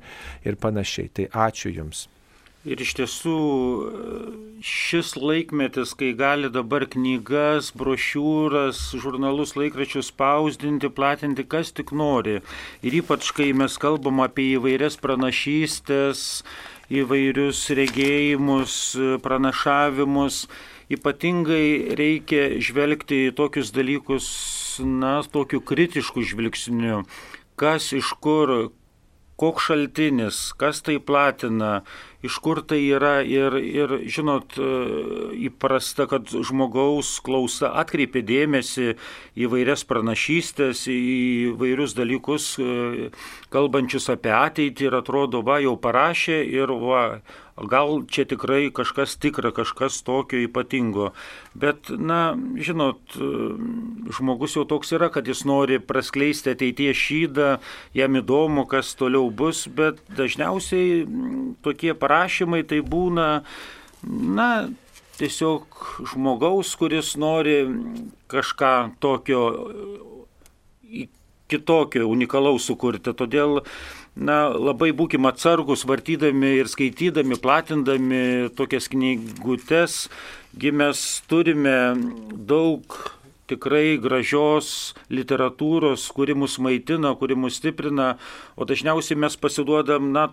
ir 0.46 0.60
panašiai. 0.60 1.12
Tai 1.14 1.30
ačiū 1.48 1.74
Jums. 1.74 2.08
Ir 2.64 2.80
iš 2.80 2.94
tiesų 2.96 3.38
šis 4.64 5.18
laikmetis, 5.20 5.92
kai 6.00 6.14
gali 6.16 6.48
dabar 6.48 6.86
knygas, 6.88 7.74
brošiūras, 7.76 8.80
žurnalus, 9.04 9.58
laikračius 9.60 10.14
spausdinti, 10.14 10.88
platinti, 10.88 11.44
kas 11.44 11.74
tik 11.76 11.92
nori. 11.92 12.38
Ir 12.80 12.96
ypač, 13.02 13.34
kai 13.36 13.50
mes 13.52 13.76
kalbam 13.76 14.22
apie 14.24 14.54
įvairias 14.54 14.96
pranašystės, 15.04 16.22
įvairius 16.88 17.66
regėjimus, 17.76 18.78
pranašavimus, 19.26 20.46
ypatingai 20.96 21.98
reikia 22.00 22.46
žvelgti 22.64 23.26
į 23.26 23.34
tokius 23.42 23.74
dalykus, 23.76 24.30
na, 24.80 25.18
tokiu 25.36 25.60
kritišku 25.60 26.24
žvilgsniu. 26.32 27.04
Kas 27.60 27.92
iš 27.92 28.16
kur, 28.24 28.72
koks 29.36 29.68
šaltinis, 29.68 30.40
kas 30.56 30.80
tai 30.86 31.00
platina, 31.04 31.82
iš 32.24 32.38
kur 32.44 32.62
tai 32.64 32.80
yra 32.88 33.18
ir, 33.28 33.58
ir 33.60 33.96
žinot, 34.08 34.56
įprasta, 35.48 36.08
kad 36.12 36.32
žmogaus 36.32 37.18
klausa 37.26 37.74
atkreipia 37.82 38.24
dėmesį 38.26 38.94
į 39.36 39.50
vairias 39.52 39.84
pranašystės, 39.90 40.86
į 40.88 41.54
vairius 41.60 41.96
dalykus, 41.98 42.54
e, 42.60 43.10
kalbančius 43.54 44.10
apie 44.14 44.34
ateitį 44.34 44.90
ir 44.90 45.00
atrodo, 45.02 45.44
va, 45.46 45.60
jau 45.64 45.76
parašė 45.80 46.40
ir 46.48 46.72
va, 46.84 47.06
gal 47.58 48.02
čia 48.10 48.26
tikrai 48.26 48.72
kažkas 48.74 49.16
tikra, 49.22 49.52
kažkas 49.54 50.02
tokio 50.06 50.42
ypatingo. 50.42 51.12
Bet, 51.54 51.90
na, 51.90 52.34
žinot, 52.58 52.98
žmogus 54.14 54.58
jau 54.58 54.66
toks 54.66 54.94
yra, 54.98 55.12
kad 55.14 55.28
jis 55.30 55.44
nori 55.46 55.78
praskleisti 55.78 56.54
ateities 56.54 56.98
šydą, 56.98 57.50
jam 57.94 58.18
įdomu, 58.18 58.66
kas 58.70 58.96
toliau 58.98 59.30
bus, 59.30 59.68
bet 59.70 60.02
dažniausiai 60.18 61.06
tokie 61.66 61.94
parašymai 61.94 62.13
tai 62.70 62.80
būna, 62.86 63.28
na, 64.40 64.50
tiesiog 65.20 65.84
žmogaus, 66.14 66.74
kuris 66.80 67.14
nori 67.22 67.60
kažką 68.32 68.74
tokio 69.04 69.44
kitokio, 71.54 72.08
unikalaus 72.10 72.68
sukurti. 72.70 73.14
Todėl 73.18 73.62
na, 74.16 74.48
labai 74.50 74.92
būkime 74.96 75.30
atsargus, 75.32 75.86
vartydami 75.90 76.56
ir 76.62 76.70
skaitydami, 76.72 77.40
platindami 77.42 78.24
tokias 78.58 78.90
knygutes, 78.94 80.08
mes 80.74 81.04
turime 81.30 81.78
daug 82.34 82.98
tikrai 83.52 84.00
gražios 84.02 84.94
literatūros, 85.14 86.06
kuri 86.16 86.36
mus 86.38 86.58
maitina, 86.64 87.14
kuri 87.20 87.36
mus 87.38 87.60
stiprina, 87.60 88.14
o 88.56 88.66
dažniausiai 88.66 89.20
mes 89.20 89.36
pasiduodam, 89.38 90.14
na, 90.16 90.30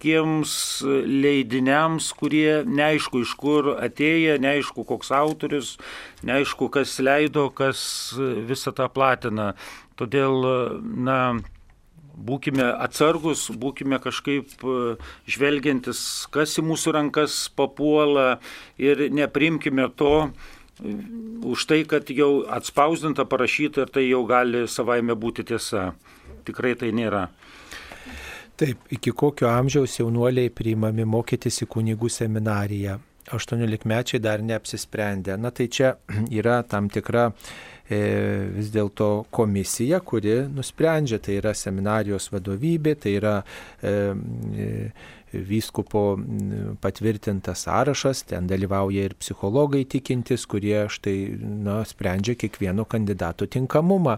tokiems 0.00 0.82
leidiniams, 1.04 2.12
kurie 2.16 2.64
neaišku 2.64 3.20
iš 3.20 3.34
kur 3.36 3.76
atėję, 3.76 4.38
neaišku 4.40 4.84
koks 4.84 5.10
autorius, 5.12 5.78
neaišku 6.24 6.70
kas 6.72 6.98
leido, 7.00 7.50
kas 7.50 8.14
visą 8.16 8.72
tą 8.72 8.88
platina. 8.88 9.54
Todėl, 9.96 10.80
na, 10.80 11.36
būkime 12.16 12.64
atsargus, 12.80 13.50
būkime 13.50 14.00
kažkaip 14.00 14.48
e, 14.64 14.96
žvelgiantis, 15.28 16.26
kas 16.32 16.56
į 16.56 16.64
mūsų 16.64 16.96
rankas 16.96 17.50
papuola 17.52 18.40
ir 18.78 19.10
neprimkime 19.12 19.90
to 19.96 20.14
e, 20.24 20.96
už 21.44 21.66
tai, 21.68 21.84
kad 21.84 22.08
jau 22.08 22.46
atspausdinta, 22.48 23.28
parašyta 23.28 23.84
ir 23.84 23.92
tai 23.92 24.08
jau 24.08 24.24
gali 24.24 24.64
savaime 24.64 25.12
būti 25.12 25.44
tiesa. 25.44 25.92
Tikrai 26.48 26.72
tai 26.74 26.88
nėra. 26.96 27.28
Taip, 28.60 28.90
iki 28.92 29.14
kokio 29.16 29.48
amžiaus 29.48 29.94
jaunuoliai 29.96 30.50
priimami 30.52 31.06
mokytis 31.08 31.62
į 31.64 31.70
kunigų 31.72 32.10
seminariją. 32.12 32.98
18 33.32 33.86
mečiai 33.88 34.20
dar 34.20 34.42
neapsisprendę. 34.44 35.36
Na 35.40 35.50
tai 35.50 35.68
čia 35.72 35.94
yra 36.40 36.60
tam 36.68 36.90
tikra 36.92 37.30
e, 37.88 38.00
vis 38.56 38.68
dėlto 38.74 39.08
komisija, 39.32 40.02
kuri 40.04 40.42
nusprendžia, 40.52 41.20
tai 41.24 41.38
yra 41.40 41.54
seminarijos 41.56 42.28
vadovybė, 42.34 42.96
tai 43.00 43.14
yra 43.16 43.38
e, 43.40 43.94
e, 44.66 44.68
vyskupo 45.32 46.18
patvirtintas 46.80 47.64
sąrašas, 47.66 48.22
ten 48.30 48.46
dalyvauja 48.50 49.04
ir 49.08 49.14
psichologai 49.20 49.84
tikintis, 49.88 50.46
kurie 50.50 50.86
štai 50.90 51.16
na, 51.40 51.80
sprendžia 51.86 52.34
kiekvieno 52.40 52.84
kandidato 52.84 53.46
tinkamumą. 53.46 54.16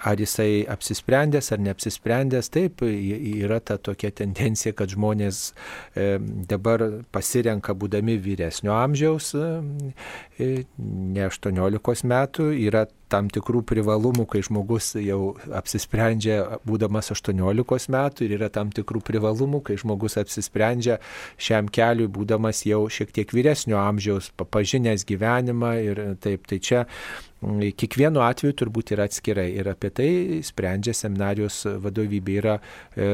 Ar 0.00 0.20
jisai 0.20 0.64
apsisprendęs 0.70 1.52
ar 1.52 1.62
neapsisprendęs, 1.64 2.50
taip, 2.54 2.82
yra 2.84 3.60
ta 3.60 3.78
tokia 3.78 4.10
tendencija, 4.10 4.74
kad 4.78 4.92
žmonės 4.94 5.52
e, 5.94 6.18
dabar 6.50 6.84
pasirenka 7.14 7.74
būdami 7.74 8.18
vyresnio 8.22 8.76
amžiaus, 8.78 9.34
e, 9.34 10.52
ne 10.78 11.26
18 11.26 12.06
metų, 12.08 12.52
yra 12.68 12.86
tam 13.10 13.28
tikrų 13.32 13.62
privalumų, 13.68 14.26
kai 14.30 14.42
žmogus 14.44 14.92
jau 15.00 15.34
apsisprendžia 15.56 16.60
būdamas 16.68 17.12
18 17.14 17.88
metų 17.94 18.26
ir 18.26 18.36
yra 18.38 18.50
tam 18.52 18.72
tikrų 18.74 19.02
privalumų, 19.06 19.62
kai 19.66 19.78
žmogus 19.80 20.18
apsisprendžia 20.20 20.98
šiam 21.40 21.70
keliui 21.72 22.10
būdamas 22.12 22.64
jau 22.68 22.84
šiek 22.92 23.12
tiek 23.16 23.32
vyresnio 23.34 23.78
amžiaus, 23.80 24.30
pažinęs 24.38 25.06
gyvenimą 25.08 25.72
ir 25.84 26.02
taip. 26.22 26.46
Tai 26.48 26.60
čia 26.64 26.84
mm, 26.84 27.74
kiekvienu 27.78 28.22
atveju 28.24 28.56
turbūt 28.62 28.94
yra 28.96 29.08
atskirai 29.08 29.50
ir 29.58 29.68
apie 29.72 29.90
tai 29.92 30.10
sprendžia 30.46 30.96
seminarijos 30.96 31.64
vadovybė. 31.82 32.38
Yra 32.38 32.56
e, 32.58 33.08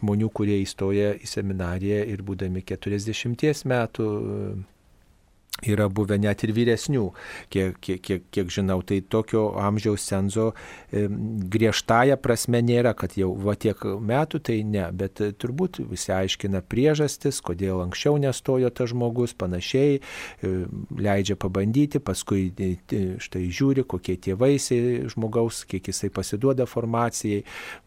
žmonių, 0.00 0.30
kurie 0.34 0.58
įstoja 0.64 1.14
į 1.20 1.28
seminariją 1.30 2.04
ir 2.10 2.24
būdami 2.26 2.64
40 2.66 3.68
metų 3.70 4.08
yra 5.62 5.86
buvę 5.88 6.18
net 6.18 6.42
ir 6.44 6.52
vyresnių, 6.54 7.04
kiek, 7.52 7.76
kiek, 7.82 8.00
kiek, 8.02 8.24
kiek 8.34 8.50
žinau, 8.52 8.80
tai 8.86 9.00
tokio 9.00 9.46
amžiaus 9.60 10.04
cenzo 10.08 10.50
e, 10.90 11.06
griežtąją 11.54 12.18
prasme 12.20 12.60
nėra, 12.64 12.94
kad 12.98 13.14
jau 13.18 13.30
va 13.38 13.54
tiek 13.56 13.78
metų, 13.78 14.40
tai 14.44 14.58
ne, 14.66 14.88
bet 14.92 15.22
e, 15.24 15.30
turbūt 15.32 15.80
visi 15.90 16.12
aiškina 16.14 16.62
priežastis, 16.66 17.40
kodėl 17.44 17.84
anksčiau 17.84 18.18
nestojo 18.20 18.70
tas 18.74 18.90
žmogus, 18.92 19.36
panašiai, 19.38 20.00
e, 20.00 20.52
leidžia 20.98 21.38
pabandyti, 21.40 22.02
paskui 22.02 22.48
e, 22.58 22.74
štai 23.22 23.46
žiūri, 23.48 23.86
kokie 23.88 24.18
tie 24.18 24.36
vaisiai 24.38 25.04
žmogaus, 25.14 25.62
kiek 25.70 25.92
jisai 25.92 26.10
pasiduoda 26.14 26.68
formacijai. 26.68 27.44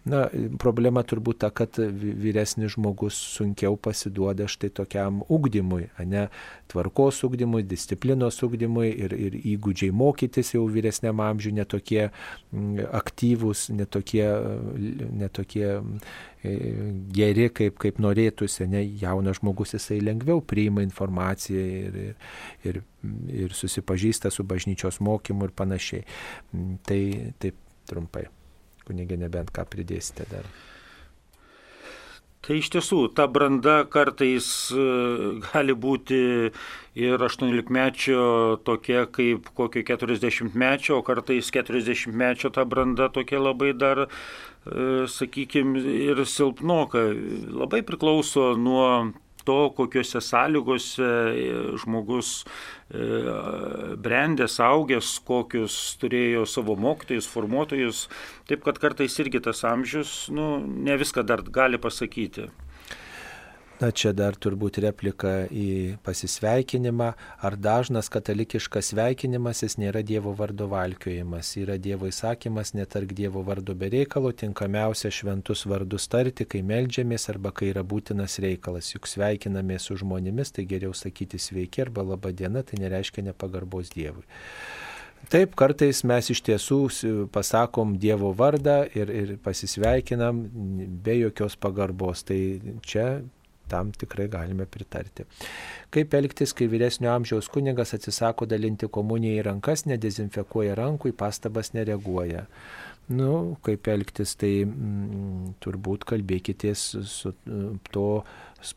Na, 0.08 0.26
problema 0.62 1.04
turbūt 1.04 1.44
ta, 1.44 1.52
kad 1.52 1.78
vy- 1.78 2.16
vyresnis 2.16 2.78
žmogus 2.78 3.20
sunkiau 3.36 3.76
pasiduoda 3.76 4.48
štai 4.50 4.72
tokiam 4.74 5.22
ugdymui, 5.28 5.90
ne 6.08 6.28
tvarkos 6.72 7.20
ugdymui, 7.28 7.57
disciplinos 7.66 8.38
ugdymui 8.46 8.90
ir, 8.92 9.14
ir 9.16 9.38
įgūdžiai 9.54 9.94
mokytis 9.96 10.54
jau 10.54 10.66
vyresniam 10.72 11.22
amžiui 11.24 11.56
netokie 11.58 12.04
mm, 12.08 12.86
aktyvūs, 13.00 13.68
netokie, 13.78 14.26
netokie 15.22 15.68
e, 15.72 16.54
geri, 17.18 17.50
kaip, 17.58 17.78
kaip 17.82 18.02
norėtųsi, 18.04 18.68
ne 18.70 18.84
jaunas 19.02 19.42
žmogus 19.42 19.76
jisai 19.78 20.00
lengviau 20.04 20.44
priima 20.46 20.86
informaciją 20.86 21.66
ir, 21.82 22.00
ir, 22.06 22.16
ir, 22.72 22.82
ir 23.46 23.58
susipažįsta 23.58 24.32
su 24.34 24.46
bažnyčios 24.48 25.02
mokymu 25.04 25.50
ir 25.50 25.56
panašiai. 25.58 26.08
Mm, 26.54 26.80
Tai 26.88 27.04
taip 27.42 27.62
trumpai. 27.90 28.28
Kunigė 28.88 29.18
nebent 29.20 29.52
ką 29.56 29.66
pridėsite 29.68 30.28
dar. 30.32 30.48
Tai 32.46 32.58
iš 32.62 32.70
tiesų, 32.72 33.00
ta 33.18 33.26
branda 33.28 33.82
kartais 33.92 34.48
e, 34.72 34.84
gali 35.50 35.74
būti 35.74 36.20
ir 36.98 37.24
18-mečio 37.28 38.22
tokia 38.68 39.06
kaip 39.12 39.50
kokio 39.58 39.84
40-mečio, 39.90 41.00
o 41.00 41.06
kartais 41.06 41.50
40-mečio 41.54 42.54
ta 42.56 42.64
branda 42.66 43.10
tokia 43.14 43.42
labai 43.42 43.74
dar, 43.74 44.06
e, 44.06 45.08
sakykime, 45.12 45.82
ir 46.08 46.24
silpnoka. 46.30 47.08
Labai 47.52 47.82
priklauso 47.86 48.54
nuo 48.56 48.88
to, 49.48 49.58
kokiuose 49.78 50.22
sąlygose 50.24 51.08
e, 51.08 51.48
žmogus 51.84 52.44
brendęs, 54.00 54.54
augęs, 54.64 55.10
kokius 55.28 55.74
turėjo 56.00 56.46
savo 56.48 56.78
mokytojus, 56.80 57.28
formuotojus. 57.28 58.06
Taip 58.48 58.64
kad 58.64 58.80
kartais 58.80 59.18
irgi 59.20 59.42
tas 59.44 59.66
amžius 59.68 60.30
nu, 60.32 60.54
ne 60.64 60.96
viską 60.96 61.26
dar 61.28 61.44
gali 61.44 61.82
pasakyti. 61.84 62.48
Na 63.78 63.92
čia 63.94 64.10
dar 64.10 64.34
turbūt 64.34 64.80
replika 64.82 65.44
į 65.54 66.00
pasisveikinimą. 66.02 67.12
Ar 67.46 67.58
dažnas 67.62 68.08
katalikiškas 68.10 68.90
sveikinimas 68.90 69.62
jis 69.62 69.78
nėra 69.78 70.02
Dievo 70.02 70.34
vardo 70.40 70.66
valkiojimas? 70.72 71.52
Yra 71.62 71.76
Dievo 71.78 72.10
įsakymas 72.10 72.74
netark 72.74 73.14
Dievo 73.14 73.44
vardo 73.46 73.76
be 73.78 73.92
reikalo, 73.94 74.32
tinkamiausia 74.34 75.14
šventus 75.14 75.68
vardus 75.70 76.10
tarti, 76.10 76.50
kai 76.50 76.64
melžiamės 76.66 77.30
arba 77.30 77.54
kai 77.54 77.70
yra 77.70 77.86
būtinas 77.86 78.40
reikalas. 78.42 78.90
Juk 78.96 79.06
sveikinamės 79.06 79.92
su 79.92 80.00
žmonėmis, 80.02 80.56
tai 80.58 80.66
geriau 80.66 80.98
sakyti 80.98 81.38
sveiki 81.38 81.86
arba 81.86 82.02
laba 82.16 82.34
diena, 82.34 82.66
tai 82.66 82.82
nereiškia 82.82 83.30
nepagarbos 83.30 83.94
Dievui. 83.94 84.26
Taip, 85.30 85.54
kartais 85.60 86.02
mes 86.08 86.34
iš 86.34 86.42
tiesų 86.50 86.82
pasakom 87.30 87.94
Dievo 88.02 88.34
vardą 88.34 88.88
ir, 88.98 89.14
ir 89.14 89.38
pasisveikinam 89.38 90.48
be 91.04 91.22
jokios 91.22 91.62
pagarbos. 91.62 92.26
Tai 92.26 92.38
čia 92.82 93.10
tam 93.70 93.94
tikrai 93.96 94.28
galime 94.32 94.66
pritarti. 94.70 95.28
Kaip 95.94 96.14
elgtis, 96.18 96.54
kai 96.58 96.70
vyresnio 96.72 97.14
amžiaus 97.14 97.50
kunigas 97.54 97.96
atsisako 97.98 98.48
dalinti 98.50 98.90
komuniją 98.92 99.42
į 99.42 99.48
rankas, 99.52 99.86
nedezinfekuoja 99.90 100.76
rankų, 100.80 101.14
į 101.14 101.18
pastabas 101.20 101.74
nereaguoja. 101.78 102.48
Nu, 103.08 103.56
kaip 103.64 103.88
elgtis, 103.88 104.34
tai 104.36 104.66
mm, 104.66 105.54
turbūt 105.64 106.04
kalbėkitės 106.10 106.82
su 107.08 107.32
to 107.94 108.08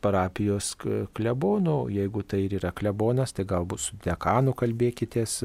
parapijos 0.04 0.76
klebonu, 1.16 1.88
jeigu 1.90 2.22
tai 2.22 2.44
ir 2.44 2.54
yra 2.60 2.70
klebonas, 2.70 3.34
tai 3.34 3.46
galbūt 3.50 3.82
su 3.82 3.98
dekanu 4.04 4.54
kalbėkitės. 4.54 5.40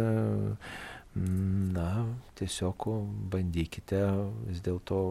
Na, 1.15 1.89
tiesiog 2.35 2.85
bandykite 3.31 4.01
vis 4.49 4.59
dėlto, 4.61 5.01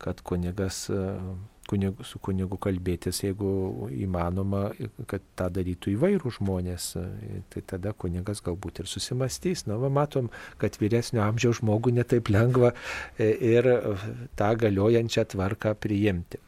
kad 0.00 0.22
kunigas 0.24 0.86
kunigu, 1.74 2.06
su 2.06 2.20
kunigu 2.22 2.58
kalbėtis, 2.62 3.22
jeigu 3.24 3.88
įmanoma, 3.90 4.68
kad 5.10 5.24
tą 5.38 5.50
darytų 5.54 5.94
įvairių 5.96 6.34
žmonės, 6.38 6.90
tai 7.50 7.64
tada 7.66 7.92
kunigas 7.92 8.42
galbūt 8.44 8.82
ir 8.84 8.90
susimastys. 8.90 9.66
Na, 9.68 9.78
va, 9.82 9.90
matom, 9.92 10.30
kad 10.62 10.78
vyresnio 10.80 11.24
amžiaus 11.26 11.60
žmogų 11.62 11.94
netaip 11.98 12.30
lengva 12.32 12.74
e, 13.18 13.32
ir 13.54 13.70
tą 14.38 14.52
galiojančią 14.60 15.26
tvarką 15.34 15.74
priimti. 15.78 16.42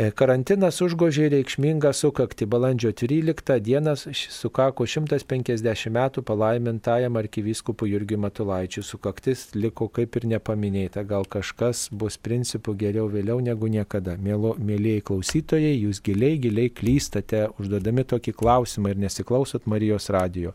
E, 0.00 0.06
karantinas 0.16 0.78
užgožė 0.80 1.26
reikšmingą 1.34 1.90
sukakti. 1.92 2.46
Balandžio 2.48 2.92
13 2.96 3.58
dieną 3.60 3.92
sukako 4.32 4.86
150 4.88 5.90
metų 5.92 6.22
palaimintajam 6.24 7.18
arkivyskupui 7.20 7.90
Jurgiui 7.90 8.16
Matulaičiui. 8.22 8.84
Sukaktis 8.86 9.42
liko 9.58 9.90
kaip 9.92 10.16
ir 10.16 10.28
nepaminėta. 10.30 11.04
Gal 11.10 11.28
kažkas 11.28 11.82
bus 11.92 12.16
principų 12.16 12.78
geriau 12.80 13.10
vėliau 13.12 13.42
negu 13.44 13.68
niekada. 13.68 14.14
Mėlo, 14.16 14.54
mėlyjei 14.56 15.02
klausytojai, 15.04 15.74
jūs 15.82 16.00
giliai, 16.06 16.38
giliai 16.46 16.72
klystate, 16.72 17.48
užduodami 17.60 18.06
tokį 18.14 18.36
klausimą 18.40 18.94
ir 18.94 19.04
nesiklausot 19.04 19.68
Marijos 19.68 20.08
radijo. 20.16 20.54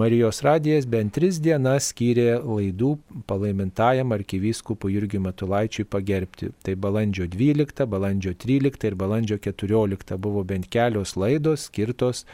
Marijos 0.00 0.40
radijas 0.46 0.88
bent 0.88 1.14
tris 1.16 1.40
dienas 1.42 1.90
skyrė 1.92 2.38
laidų 2.40 2.94
palaimintajam 3.28 4.16
arkivyskupui 4.16 4.94
Jurgiui 4.96 5.22
Matulaičiui 5.26 5.84
pagerbti. 5.90 6.52
Tai 6.64 6.78
balandžio 6.80 7.28
12, 7.30 7.84
balandžio 7.90 8.34
13 8.34 8.50
13 8.60 8.86
ir 8.86 8.94
balandžio 8.94 9.38
14 9.38 10.16
buvo 10.16 10.44
bent 10.44 10.68
kelios 10.70 11.16
laidos 11.16 11.68
skirtos 11.68 12.24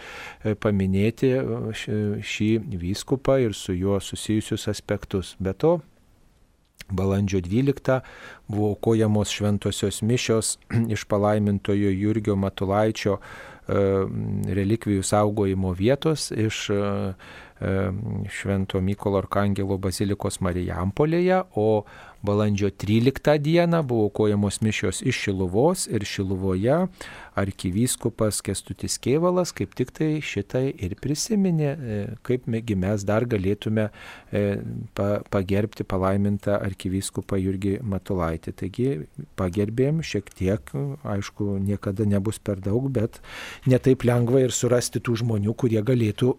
e, 0.45 0.55
paminėti 0.55 1.33
e, 1.37 1.43
šį 2.23 2.51
vyskupą 2.81 3.41
ir 3.45 3.55
su 3.55 3.75
juo 3.77 4.01
susijusius 4.01 4.69
aspektus. 4.69 5.37
Be 5.39 5.53
to, 5.53 5.81
Balandžio 6.87 7.41
12 7.43 8.01
buvo 8.47 8.69
aukojamos 8.69 9.33
šventosios 9.35 10.03
mišios 10.03 10.59
iš 10.95 11.05
palaimintojo 11.11 11.91
Jurgio 11.91 12.37
Matulaičio 12.37 13.17
e, 13.19 13.81
relikvijų 14.55 15.03
saugojimo 15.03 15.73
vietos 15.75 16.31
iš 16.31 16.69
Švento 18.29 18.81
Mykolo 18.85 19.23
Arkangelo 19.23 19.79
bazilikos 19.81 20.43
Marijampolėje, 20.45 21.41
o 21.57 21.87
balandžio 22.23 22.71
13 22.71 23.39
dieną 23.39 23.83
buvo 23.83 24.09
aukojamos 24.09 24.61
mišios 24.61 25.03
iš 25.03 25.17
Šiluvos 25.27 25.87
ir 25.87 26.05
Šiluvoje 26.05 26.87
arkivyskupas 27.37 28.41
Kestutis 28.41 28.97
Kievalas 28.99 29.53
kaip 29.57 29.75
tik 29.77 29.93
tai 29.95 30.09
šitai 30.25 30.71
ir 30.73 30.97
prisiminė, 31.01 31.69
e, 31.69 31.99
kaip 32.25 32.49
mes 32.49 33.05
dar 33.05 33.27
galėtume 33.29 33.89
e, 34.33 34.43
pagerbti 34.97 35.85
palaimintą 35.85 36.57
arkivyskupą 36.57 37.39
Jurgį 37.41 37.77
Matulaitį. 37.85 38.55
Taigi 38.57 38.89
pagerbėm 39.37 40.01
šiek 40.01 40.33
tiek, 40.33 40.73
aišku, 41.05 41.59
niekada 41.61 42.09
nebus 42.09 42.41
per 42.41 42.63
daug, 42.65 42.89
bet 42.93 43.21
netaip 43.69 44.07
lengva 44.09 44.41
ir 44.47 44.57
surasti 44.57 45.03
tų 45.05 45.19
žmonių, 45.23 45.53
kurie 45.61 45.83
galėtų, 45.85 46.33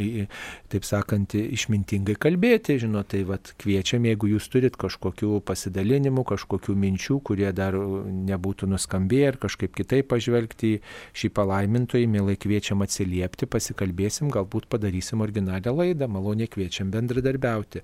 taip 0.72 0.88
sakant, 0.88 1.38
išmintingai 1.40 2.18
kalbėti. 2.20 2.76
Žinot, 2.82 3.14
tai 3.14 3.24
vad 3.28 3.54
kviečiam, 3.62 4.04
jeigu 4.04 4.34
jūs 4.34 4.50
turit 4.52 4.76
kažkokių 5.06 5.40
pasidalinimų, 5.46 6.24
kažkokių 6.26 6.74
minčių, 6.74 7.20
kurie 7.22 7.52
dar 7.52 7.74
nebūtų 7.74 8.66
nuskambėję 8.66 9.28
ar 9.28 9.36
kažkaip 9.38 9.74
kitaip 9.74 10.08
pažvelgti 10.10 10.76
į 10.76 10.80
šį 11.14 11.30
palaimintojį, 11.36 12.06
mielai 12.06 12.36
kviečiam 12.36 12.82
atsiliepti, 12.82 13.46
pasikalbėsim, 13.46 14.30
galbūt 14.30 14.66
padarysim 14.68 15.20
originalią 15.20 15.74
laidą, 15.74 16.08
maloniai 16.08 16.48
kviečiam 16.48 16.90
bendradarbiauti. 16.90 17.82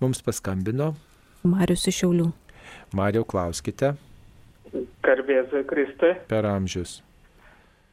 Mums 0.00 0.22
paskambino. 0.22 0.94
Marius 1.44 1.86
iš 1.86 2.02
Šiaulių. 2.02 2.32
Mariau, 2.94 3.24
klauskite. 3.24 3.94
Garbėzai 5.04 5.64
Kristai. 5.68 6.16
Per 6.28 6.46
amžius. 6.48 7.02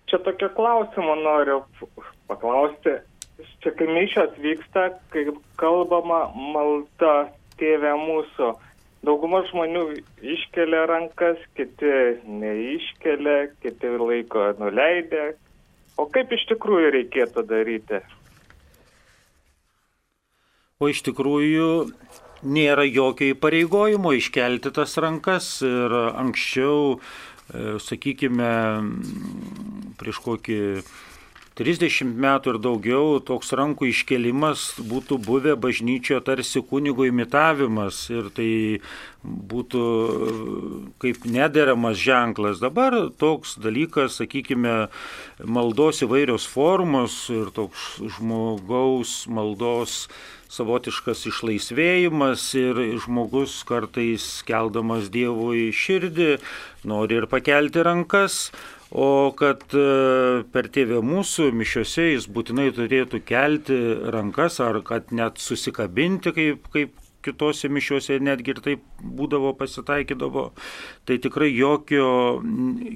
Čia 0.10 0.20
tokio 0.26 0.50
klausimo 0.56 1.16
noriu 1.16 1.62
paklausti. 2.28 2.98
Čia 3.62 3.72
kai 3.78 3.88
mišios 3.90 4.34
vyksta, 4.42 4.90
kai 5.14 5.28
kalbama 5.58 6.32
malda 6.34 7.32
tėvė 7.62 7.94
mūsų 8.00 8.52
dauguma 9.06 9.42
žmonių 9.50 9.84
iškelia 10.34 10.86
rankas, 10.90 11.42
kiti 11.58 11.94
neiškelia, 12.26 13.52
kiti 13.64 13.94
laiko 13.98 14.52
nuleidę. 14.60 15.32
O 16.00 16.08
kaip 16.10 16.32
iš 16.34 16.48
tikrųjų 16.54 16.94
reikėtų 16.98 17.46
daryti? 17.50 18.02
O 20.82 20.90
iš 20.90 21.04
tikrųjų 21.06 21.70
nėra 22.42 22.88
jokio 22.88 23.36
įpareigojimo 23.36 24.16
iškelti 24.18 24.72
tas 24.74 24.96
rankas 24.98 25.50
ir 25.66 25.94
anksčiau, 25.94 26.98
e, 26.98 27.78
sakykime, 27.78 28.54
prieš 30.02 30.22
kokį 30.26 30.62
30 31.60 32.08
metų 32.16 32.54
ir 32.54 32.58
daugiau 32.64 33.20
toks 33.28 33.52
rankų 33.60 33.90
iškelimas 33.92 34.70
būtų 34.88 35.18
buvę 35.26 35.58
bažnyčioje 35.60 36.22
tarsi 36.24 36.62
kunigo 36.64 37.04
imitavimas 37.04 38.06
ir 38.14 38.30
tai 38.32 38.52
būtų 39.22 39.82
kaip 41.04 41.28
nederamas 41.28 42.00
ženklas. 42.00 42.64
Dabar 42.64 42.96
toks 43.20 43.58
dalykas, 43.60 44.22
sakykime, 44.22 44.88
maldos 45.44 46.00
įvairios 46.08 46.48
formos 46.48 47.26
ir 47.34 47.52
toks 47.52 48.00
žmogaus 48.16 49.26
maldos 49.28 50.06
savotiškas 50.52 51.28
išlaisvėjimas 51.30 52.44
ir 52.60 52.80
žmogus 53.04 53.62
kartais 53.68 54.42
keldamas 54.48 55.12
Dievui 55.12 55.70
širdį 55.76 56.38
nori 56.88 57.20
ir 57.22 57.28
pakelti 57.32 57.84
rankas, 57.88 58.48
O 58.92 59.32
kad 59.40 59.64
e, 59.72 59.84
per 60.52 60.68
tėvę 60.68 61.00
mūsų 61.06 61.54
mišiuose 61.56 62.10
jis 62.10 62.26
būtinai 62.28 62.74
turėtų 62.76 63.22
kelti 63.24 63.78
rankas 64.12 64.60
ar 64.60 64.82
kad 64.84 65.14
net 65.16 65.40
susikabinti, 65.40 66.34
kaip, 66.36 66.68
kaip 66.74 66.98
kitose 67.24 67.70
mišiuose 67.72 68.20
netgi 68.20 68.52
ir 68.52 68.60
taip 68.66 68.84
būdavo 69.00 69.54
pasitaikydavo, 69.60 70.50
tai 71.08 71.22
tikrai 71.24 71.54
jokio, 71.54 72.42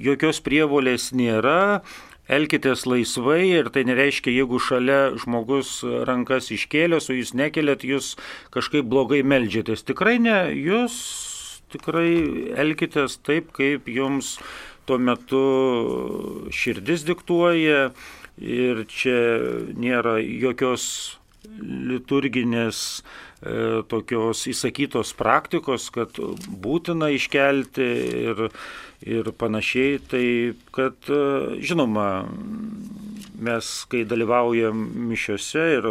jokios 0.09 0.41
prievolės 0.43 1.13
nėra. 1.15 1.79
Elkitės 2.25 2.87
laisvai 2.89 3.43
ir 3.51 3.67
tai 3.69 3.83
nereiškia, 3.85 4.31
jeigu 4.33 4.57
šalia 4.57 5.11
žmogus 5.21 5.83
rankas 6.09 6.49
iškėlęs, 6.55 7.11
o 7.13 7.17
jūs 7.19 7.35
nekeliat, 7.37 7.85
jūs 7.85 8.15
kažkaip 8.49 8.87
blogai 8.89 9.21
melžiatės. 9.21 9.85
Tikrai 9.85 10.15
ne, 10.17 10.39
jūs 10.57 10.95
tikrai 11.69 12.09
elkitės 12.57 13.19
taip, 13.21 13.51
kaip 13.53 13.85
jums 13.93 14.39
tuo 14.85 14.97
metu 15.01 15.43
širdis 16.53 17.05
diktuoja 17.07 17.89
ir 18.41 18.83
čia 18.91 19.19
nėra 19.79 20.17
jokios 20.21 21.17
liturginės 21.61 22.79
e, 22.99 23.83
tokios 23.89 24.45
įsakytos 24.49 25.13
praktikos, 25.17 25.89
kad 25.93 26.17
būtina 26.49 27.11
iškelti 27.15 27.87
ir, 28.31 28.47
ir 29.05 29.31
panašiai. 29.39 29.99
Tai 30.11 30.25
kad, 30.75 30.97
e, 31.09 31.61
žinoma, 31.65 32.07
mes, 33.41 33.69
kai 33.91 34.03
dalyvaujam 34.07 34.81
mišiuose 35.09 35.65
ir, 35.77 35.87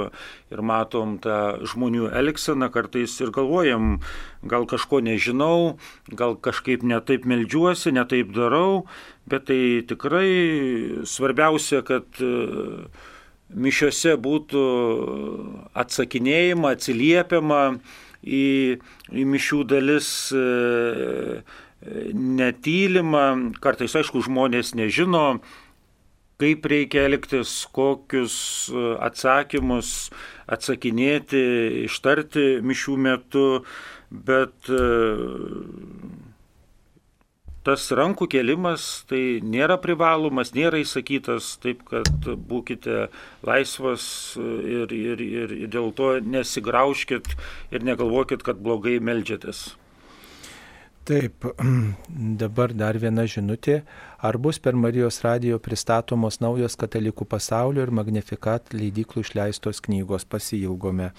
ir 0.54 0.62
matom 0.64 1.16
tą 1.22 1.38
žmonių 1.72 2.10
elgseną, 2.20 2.70
kartais 2.74 3.16
ir 3.20 3.32
galvojam, 3.34 3.98
gal 4.44 4.68
kažko 4.70 5.00
nežinau, 5.04 5.76
gal 6.12 6.36
kažkaip 6.36 6.84
netaip 6.86 7.26
melžiuosi, 7.28 7.94
netaip 7.94 8.32
darau, 8.36 8.84
bet 9.28 9.48
tai 9.50 9.82
tikrai 9.88 11.02
svarbiausia, 11.08 11.84
kad 11.86 12.24
uh, 12.24 13.10
mišiuose 13.54 14.14
būtų 14.20 14.62
atsakinėjama, 15.78 16.74
atsiliepiama 16.74 17.62
į, 18.24 18.46
į 19.12 19.26
mišių 19.30 19.60
dalis 19.70 20.08
e, 20.34 21.42
netylima, 22.14 23.26
kartais 23.64 23.94
aišku 24.00 24.24
žmonės 24.24 24.74
nežino, 24.78 25.40
kaip 26.44 26.66
reikia 26.68 27.08
elgtis, 27.08 27.62
kokius 27.72 28.36
atsakymus 29.00 29.90
atsakinėti, 30.52 31.40
ištarti 31.88 32.60
mišių 32.64 32.96
metu, 33.00 33.48
bet 34.12 34.68
e, 34.68 34.80
tas 37.64 37.86
rankų 37.96 38.28
kelimas 38.34 38.88
tai 39.08 39.22
nėra 39.40 39.78
privalomas, 39.80 40.52
nėra 40.56 40.82
įsakytas, 40.84 41.54
taip 41.64 41.86
kad 41.88 42.28
būkite 42.50 43.06
laisvas 43.46 44.04
ir, 44.36 44.92
ir, 44.92 45.24
ir, 45.24 45.56
ir 45.64 45.72
dėl 45.72 45.94
to 45.96 46.18
nesigrauškit 46.20 47.32
ir 47.72 47.88
negalvokit, 47.88 48.44
kad 48.44 48.60
blogai 48.60 48.98
melžiatės. 49.00 49.70
Taip, 51.04 51.44
dabar 52.42 52.72
dar 52.72 52.96
viena 52.96 53.26
žinutė. 53.28 53.82
Ar 54.24 54.38
bus 54.40 54.56
per 54.58 54.72
Marijos 54.72 55.20
radijo 55.24 55.58
pristatomos 55.60 56.40
naujos 56.40 56.78
katalikų 56.80 57.26
pasaulio 57.28 57.84
ir 57.84 57.92
magnifikat 57.92 58.72
leidiklų 58.72 59.26
išleistos 59.26 59.84
knygos 59.84 60.24
pasilgome? 60.24 61.10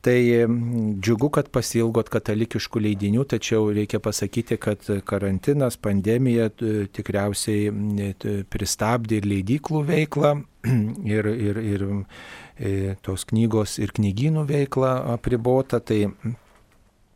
Tai 0.00 0.16
džiugu, 0.16 1.28
kad 1.28 1.50
pasilgot 1.52 2.08
katalikiškų 2.08 2.80
leidinių, 2.86 3.26
tačiau 3.28 3.66
reikia 3.76 3.98
pasakyti, 4.00 4.56
kad 4.56 4.86
karantinas, 5.04 5.76
pandemija 5.76 6.46
tikriausiai 6.56 8.14
pristabdė 8.48 9.18
ir 9.20 9.28
leidiklų 9.28 9.82
veiklą, 9.90 10.30
ir, 11.16 11.28
ir, 11.34 11.60
ir 11.74 11.84
e, 11.90 12.94
tos 13.04 13.26
knygos 13.28 13.76
ir 13.82 13.92
knygynų 13.96 14.46
veiklą 14.48 14.94
apribota. 15.18 15.82
Tai 15.84 16.00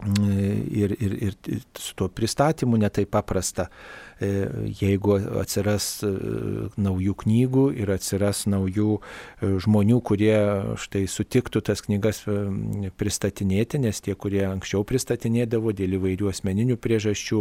ir, 0.05 0.97
ir, 1.01 1.15
ir 1.23 1.37
su 1.79 1.95
tuo 1.97 2.09
pristatymu 2.09 2.77
netai 2.81 3.07
paprasta. 3.07 3.69
E, 4.23 4.47
jeigu 4.79 5.17
atsiras 5.41 5.87
e, 6.07 6.11
naujų 6.79 7.17
knygų 7.25 7.65
ir 7.83 7.91
atsiras 7.97 8.45
naujų 8.47 8.99
e, 9.01 9.49
žmonių, 9.65 9.99
kurie 10.07 10.37
štai 10.79 11.03
sutiktų 11.11 11.65
tas 11.67 11.83
knygas 11.83 12.23
pristatinėti, 13.01 13.81
nes 13.83 13.99
tie, 14.05 14.15
kurie 14.15 14.45
anksčiau 14.47 14.85
pristatinėdavo 14.87 15.75
dėl 15.75 15.99
įvairių 15.99 16.31
asmeninių 16.31 16.79
priežasčių, 16.79 17.41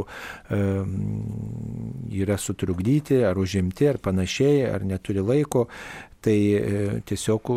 yra 2.23 2.37
sutrukdyti 2.41 3.21
ar 3.27 3.37
užimti 3.39 3.91
ar 3.91 4.01
panašiai, 4.01 4.65
ar 4.69 4.85
neturi 4.87 5.21
laiko, 5.23 5.67
Tai 6.23 6.35
e, 6.55 6.59
tiesiog 7.03 7.49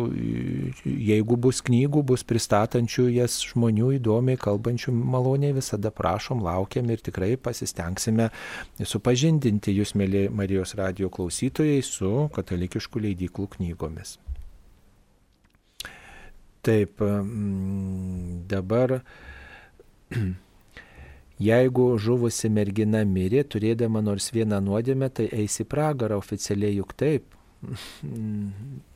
jeigu 0.83 1.37
bus 1.39 1.61
knygų, 1.63 2.01
bus 2.09 2.25
pristatančių 2.27 3.05
jas 3.15 3.37
žmonių 3.47 3.93
įdomiai, 3.95 4.39
kalbančių 4.41 4.91
maloniai, 4.91 5.53
visada 5.55 5.87
prašom, 5.95 6.41
laukiam 6.43 6.89
ir 6.91 6.99
tikrai 7.03 7.37
pasistengsime 7.39 8.27
supažindinti 8.83 9.71
jūs, 9.71 9.93
mėly 9.95 10.25
Marijos 10.35 10.75
radio 10.75 11.07
klausytojai, 11.07 11.79
su 11.79 12.11
katalikiškų 12.35 13.05
leidiklų 13.05 13.47
knygomis. 13.55 14.17
Taip, 16.67 16.99
dabar 18.51 18.97
Jeigu 21.47 21.83
žuvusi 22.01 22.49
mergina 22.49 23.05
mirė, 23.05 23.45
turėdama 23.45 24.01
nors 24.03 24.31
vieną 24.33 24.57
nuodėmę, 24.65 25.07
tai 25.13 25.29
eisi 25.31 25.63
pragarą 25.69 26.17
oficialiai 26.17 26.79
juk 26.81 26.95
taip 26.97 27.36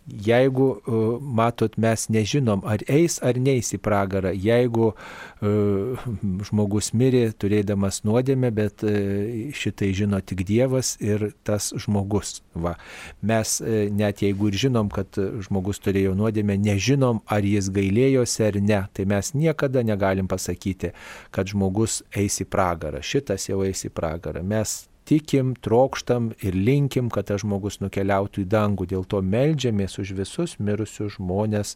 jeigu, 0.08 0.82
e, 0.88 0.92
matot, 1.22 1.78
mes 1.78 2.08
nežinom, 2.10 2.64
ar 2.66 2.84
eis 2.90 3.20
ar 3.24 3.38
neis 3.40 3.72
į 3.74 3.80
pragarą, 3.82 4.32
jeigu 4.36 4.92
uh, 4.92 6.04
žmogus 6.48 6.92
mirė 6.98 7.24
turėdamas 7.38 8.02
nuodėmę, 8.08 8.52
bet 8.56 8.84
uh, 8.86 9.54
šitai 9.56 9.92
žino 9.98 10.20
tik 10.22 10.44
Dievas 10.48 10.96
ir 11.02 11.32
tas 11.48 11.72
žmogus. 11.86 12.42
Va. 12.54 12.76
Mes 13.22 13.56
net 13.96 14.22
jeigu 14.26 14.50
ir 14.52 14.60
žinom, 14.66 14.92
kad 14.92 15.16
žmogus 15.46 15.80
turėjo 15.84 16.14
nuodėmę, 16.18 16.58
nežinom, 16.60 17.22
ar 17.32 17.46
jis 17.48 17.72
gailėjosi 17.74 18.46
ar 18.50 18.60
ne, 18.62 18.84
tai 18.94 19.08
mes 19.10 19.34
niekada 19.38 19.86
negalim 19.88 20.28
pasakyti, 20.32 20.92
kad 21.32 21.50
žmogus 21.52 22.02
eis 22.12 22.42
į 22.44 22.50
pragarą. 22.52 23.04
Šitas 23.06 23.48
jau 23.50 23.62
eis 23.66 23.86
į 23.88 23.94
pragarą. 23.96 24.44
Mes 24.44 24.91
tikim, 25.12 25.54
trokštam 25.60 26.32
ir 26.40 26.56
linkim, 26.56 27.12
kad 27.12 27.28
tas 27.28 27.44
žmogus 27.44 27.82
nukeliautų 27.84 28.46
į 28.46 28.50
dangų. 28.52 28.88
Dėl 28.94 29.06
to 29.12 29.20
melžiamės 29.26 30.00
už 30.00 30.16
visus 30.22 30.56
mirusius 30.64 31.18
žmonės, 31.18 31.76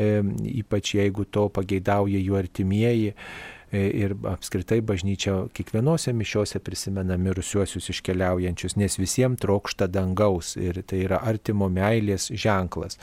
e, 0.00 0.22
ypač 0.62 0.94
jeigu 0.96 1.28
to 1.28 1.48
pageidauja 1.52 2.22
jų 2.22 2.38
artimieji. 2.40 3.16
E, 3.72 3.86
ir 4.04 4.12
apskritai 4.28 4.82
bažnyčia 4.84 5.46
kiekvienose 5.56 6.12
mišiose 6.12 6.60
prisimena 6.60 7.16
mirusiuosius 7.16 7.88
iškeliaujančius, 7.94 8.76
nes 8.76 8.98
visiems 9.00 9.40
trokšta 9.40 9.88
dangaus 9.88 10.52
ir 10.60 10.82
tai 10.84 11.00
yra 11.06 11.22
artimo 11.24 11.70
meilės 11.72 12.28
ženklas. 12.36 12.98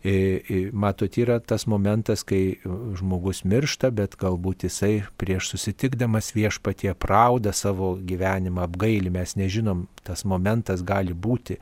E, 0.00 0.70
matot, 0.72 1.20
yra 1.20 1.36
tas 1.44 1.66
momentas, 1.68 2.24
kai 2.24 2.56
žmogus 2.96 3.44
miršta, 3.44 3.92
bet 3.92 4.16
galbūt 4.16 4.64
jisai 4.70 4.94
prieš 5.20 5.52
susitikdamas 5.52 6.32
viešpatie 6.32 6.94
prauda 6.96 7.52
savo 7.52 7.98
gyvenimą, 8.00 8.64
apgailį, 8.70 9.12
mes 9.18 9.36
nežinom, 9.36 9.84
tas 10.06 10.24
momentas 10.24 10.80
gali 10.80 11.12
būti. 11.12 11.60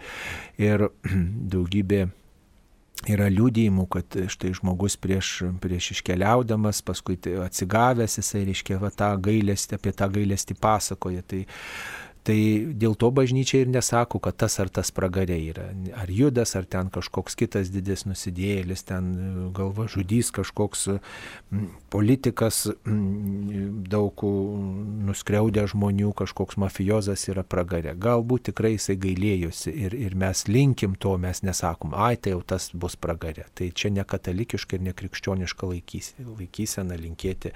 Ir 0.63 0.93
daugybė 1.55 2.07
yra 3.11 3.28
liūdėjimų, 3.32 3.84
kad 3.90 4.16
štai 4.30 4.55
žmogus 4.57 4.97
prieš, 5.01 5.32
prieš 5.62 5.90
iškeliaudamas, 5.97 6.80
paskui 6.86 7.18
atsigavęs, 7.45 8.18
jisai, 8.20 8.45
reiškia, 8.49 8.78
va, 8.82 8.92
tą 8.95 9.11
gailestį, 9.20 9.78
apie 9.78 9.92
tą 9.97 10.09
gailestį 10.14 10.57
pasakoja. 10.61 11.24
Tai 11.26 11.42
Tai 12.25 12.37
dėl 12.81 12.95
to 12.97 13.11
bažnyčia 13.12 13.59
ir 13.61 13.68
nesako, 13.68 14.16
kad 14.25 14.39
tas 14.41 14.55
ar 14.62 14.70
tas 14.72 14.89
pragarė 14.97 15.37
yra. 15.51 15.66
Ar 16.01 16.09
judas, 16.09 16.55
ar 16.57 16.64
ten 16.64 16.89
kažkoks 16.89 17.37
kitas 17.37 17.68
didis 17.68 18.07
nusidėjėlis, 18.09 18.87
ten 18.89 19.11
galva 19.53 19.85
žudys 19.93 20.31
kažkoks 20.33 20.87
politikas, 21.93 22.62
daug 23.93 24.25
nuskriaudė 25.05 25.66
žmonių, 25.75 26.14
kažkoks 26.16 26.57
mafijozas 26.64 27.27
yra 27.29 27.45
pragarė. 27.45 27.93
Galbūt 27.93 28.49
tikrai 28.49 28.72
jisai 28.79 28.97
gailėjosi 29.05 29.75
ir, 29.85 29.99
ir 30.07 30.16
mes 30.16 30.47
linkim 30.49 30.97
to, 30.97 31.18
mes 31.20 31.45
nesakom, 31.45 31.93
ai 31.93 32.16
tai 32.16 32.33
jau 32.33 32.41
tas 32.55 32.70
bus 32.72 32.97
pragarė. 32.97 33.45
Tai 33.53 33.68
čia 33.68 33.93
ne 33.93 34.07
katalikiška 34.09 34.79
ir 34.79 34.87
ne 34.89 34.97
krikščioniška 34.97 35.68
laikysena 35.68 36.97
linkėti 37.05 37.53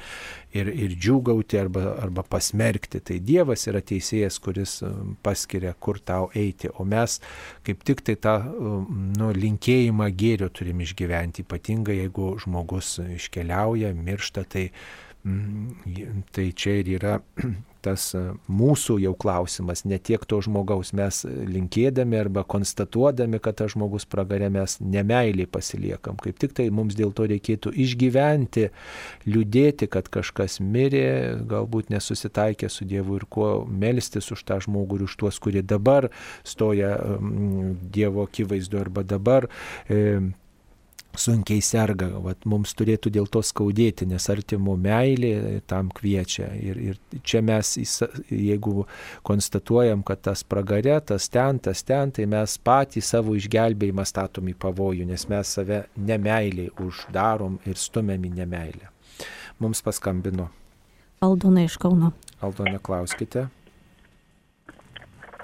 ir, 0.53 0.69
ir 0.69 0.93
džiūgauti 0.93 1.65
arba, 1.65 1.89
arba 2.05 2.27
pasmerkti. 2.37 3.01
Tai 3.01 3.17
Dievas 3.25 3.65
yra 3.71 3.81
teisėjas, 3.81 4.37
kuris 4.45 4.58
kuris 4.59 4.83
um, 4.83 5.17
paskiria, 5.23 5.75
kur 5.79 5.99
tau 5.99 6.31
eiti. 6.35 6.69
O 6.79 6.85
mes 6.85 7.21
kaip 7.67 7.85
tik 7.85 8.03
tai 8.03 8.17
tą 8.17 8.35
um, 8.43 9.13
nu, 9.17 9.31
linkėjimą 9.33 10.11
gėrio 10.19 10.49
turim 10.51 10.81
išgyventi, 10.83 11.45
ypatingai 11.47 12.01
jeigu 12.03 12.37
žmogus 12.43 12.99
iškeliauja, 13.05 13.95
miršta, 13.95 14.45
tai, 14.45 14.71
mm, 15.25 16.25
tai 16.33 16.51
čia 16.53 16.79
ir 16.83 16.95
yra 16.99 17.19
tas 17.85 18.11
e, 18.17 18.23
mūsų 18.51 18.99
jau 19.03 19.13
klausimas, 19.19 19.85
ne 19.89 19.99
tiek 19.99 20.25
to 20.29 20.41
žmogaus 20.45 20.93
mes 20.97 21.21
linkėdami 21.27 22.19
arba 22.21 22.45
konstatuodami, 22.49 23.41
kad 23.43 23.59
tas 23.61 23.75
žmogus 23.75 24.09
pragarė 24.11 24.51
mes 24.55 24.79
nemailiai 24.81 25.49
pasiliekam. 25.51 26.19
Kaip 26.23 26.41
tik 26.43 26.57
tai 26.59 26.69
mums 26.75 26.97
dėl 26.99 27.13
to 27.17 27.29
reikėtų 27.31 27.73
išgyventi, 27.85 28.69
liūdėti, 29.29 29.91
kad 29.93 30.11
kažkas 30.13 30.59
mirė, 30.65 31.39
galbūt 31.49 31.93
nesusitaikė 31.95 32.71
su 32.73 32.89
Dievu 32.89 33.21
ir 33.21 33.29
kuo 33.31 33.53
melstis 33.69 34.33
už 34.35 34.45
tą 34.49 34.61
žmogų 34.65 35.01
ir 35.01 35.07
už 35.09 35.17
tuos, 35.21 35.39
kurie 35.43 35.63
dabar 35.63 36.11
stoja 36.47 36.97
Dievo 37.19 38.27
akivaizdu 38.29 38.81
arba 38.81 39.07
dabar. 39.07 39.49
E, 39.89 40.21
sunkiai 41.19 41.63
serga, 41.65 42.09
Vat 42.23 42.47
mums 42.49 42.75
turėtų 42.79 43.11
dėl 43.15 43.29
to 43.33 43.43
skaudėti, 43.45 44.07
nes 44.09 44.29
artimo 44.33 44.77
meilė 44.79 45.61
tam 45.71 45.91
kviečia. 45.95 46.49
Ir, 46.57 46.81
ir 46.91 47.21
čia 47.27 47.43
mes, 47.45 47.75
jeigu 48.31 48.87
konstatuojam, 49.27 50.05
kad 50.07 50.23
tas 50.29 50.45
pragarė, 50.47 50.99
tas 51.05 51.29
ten, 51.33 51.61
tas 51.63 51.83
ten, 51.87 52.15
tai 52.15 52.29
mes 52.31 52.57
patį 52.65 53.03
savo 53.05 53.37
išgelbėjimą 53.39 54.07
statom 54.09 54.49
į 54.53 54.57
pavojų, 54.63 55.09
nes 55.11 55.29
mes 55.31 55.55
save 55.59 55.85
nemailiai 55.97 56.73
uždarom 56.85 57.61
ir 57.69 57.79
stumiam 57.81 58.25
į 58.25 58.35
nemailę. 58.41 58.91
Mums 59.59 59.83
paskambino. 59.83 60.49
Aldona 61.25 61.65
iš 61.67 61.79
Kauno. 61.83 62.13
Aldona, 62.41 62.79
klauskite. 62.79 63.49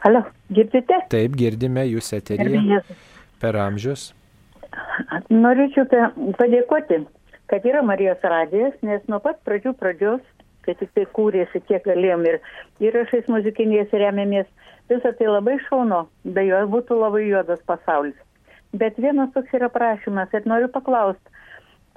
Alio, 0.04 0.20
girdite? 0.52 1.00
Taip, 1.10 1.34
girdime 1.38 1.86
jūs 1.88 2.12
eteryje. 2.14 2.82
Per 3.42 3.56
amžius. 3.58 4.12
Norėčiau 5.30 5.86
padėkoti, 6.38 7.00
kad 7.50 7.66
yra 7.68 7.82
Marijos 7.86 8.22
radijas, 8.22 8.74
nes 8.82 9.02
nuo 9.10 9.20
pat 9.22 9.40
pradžių 9.46 9.74
pradžios, 9.78 10.22
kai 10.64 10.74
tik 10.80 10.92
tai 10.96 11.04
kūrėsi, 11.16 11.60
kiek 11.68 11.84
galėjom 11.84 12.24
ir 12.30 12.38
įrašais 12.82 13.28
muzikiniais 13.28 13.92
remiamės, 13.92 14.48
visą 14.90 15.12
tai 15.18 15.28
labai 15.28 15.58
šaunu, 15.68 16.04
be 16.24 16.46
jo 16.48 16.62
būtų 16.72 16.98
labai 17.00 17.24
juodas 17.28 17.60
pasaulis. 17.68 18.16
Bet 18.74 18.98
vienas 18.98 19.30
toks 19.34 19.52
yra 19.54 19.68
prašymas 19.70 20.32
ir 20.34 20.48
noriu 20.50 20.70
paklausti, 20.72 21.42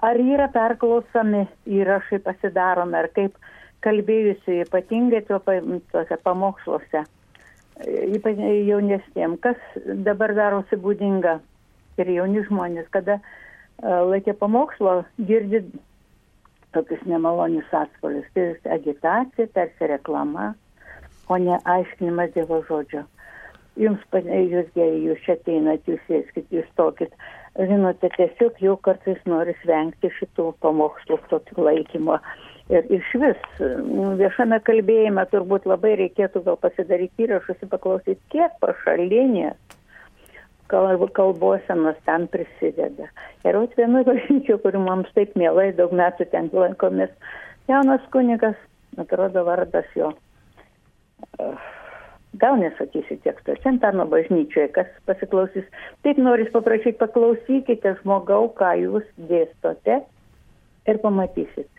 ar 0.04 0.20
yra 0.22 0.50
perklausami 0.54 1.48
įrašai 1.80 2.20
pasidaromi, 2.26 2.98
ar 3.00 3.10
kaip 3.16 3.38
kalbėjusi 3.86 4.64
ypatingai 4.66 5.24
tuose 5.28 6.18
pamoksluose, 6.26 7.06
ypač 8.18 8.42
jaunesniem, 8.68 9.38
kas 9.42 9.58
dabar 10.06 10.34
darosi 10.38 10.80
būdinga 10.82 11.38
ir 12.02 12.14
jauni 12.16 12.44
žmonės, 12.48 12.88
kada 12.94 13.20
laikė 13.82 14.34
pamokslo, 14.38 15.02
girdi 15.30 15.64
tokius 16.76 17.04
nemalonius 17.10 17.70
atspalius. 17.74 18.26
Tai 18.34 18.48
agitacija, 18.78 19.48
tarsi 19.54 19.92
reklama, 19.94 20.54
o 21.30 21.38
ne 21.38 21.60
aiškinimas 21.66 22.34
Dievo 22.36 22.62
žodžio. 22.70 23.06
Jums, 23.78 24.02
jūs 24.10 24.70
geriai, 24.74 25.04
jūs 25.06 25.22
čia 25.26 25.36
ateinat, 25.38 25.86
jūs 25.86 26.02
sėskit, 26.10 26.48
jūs 26.50 26.70
tokit. 26.80 27.14
Žinote, 27.58 28.10
tiesiog 28.16 28.58
jau 28.62 28.76
kartais 28.82 29.22
nori 29.30 29.54
vengti 29.66 30.10
šitų 30.18 30.52
pamokslų 30.66 31.20
tokio 31.30 31.66
laikymo. 31.68 32.18
Ir 32.74 32.90
iš 32.92 33.14
vis 33.22 33.62
viešame 34.20 34.60
kalbėjime 34.68 35.24
turbūt 35.32 35.70
labai 35.70 35.94
reikėtų 36.02 36.42
gal 36.50 36.58
pasidaryti 36.60 37.28
įrašus 37.28 37.62
ir 37.62 37.70
paklausyti, 37.72 38.20
kiek 38.34 38.58
pašalinės 38.62 39.56
kalbosenos 40.68 41.96
ten 42.06 42.28
prisideda. 42.28 43.08
Ir 43.46 43.58
vat 43.58 43.76
vienu 43.78 44.04
bažnyčiu, 44.08 44.58
kuri 44.64 44.80
mums 44.82 45.10
taip 45.16 45.36
mielai 45.40 45.72
daug 45.78 45.94
metų 45.96 46.28
ten 46.32 46.50
lankomis, 46.54 47.12
jaunas 47.70 48.04
kunigas, 48.12 48.56
atrodo 48.98 49.46
vardas 49.48 49.88
jo. 49.96 50.12
Gal 52.38 52.60
nesakysiu 52.62 53.18
teksto, 53.24 53.56
Centano 53.64 54.06
bažnyčioje, 54.06 54.68
kas 54.76 54.92
pasiklausys. 55.10 55.66
Taip 56.06 56.20
noris 56.22 56.52
paprašyti, 56.54 57.00
paklausykite 57.00 57.96
žmogau, 58.02 58.52
ką 58.60 58.76
jūs 58.84 59.08
dėstote 59.32 60.02
ir 60.88 61.02
pamatysit. 61.02 61.70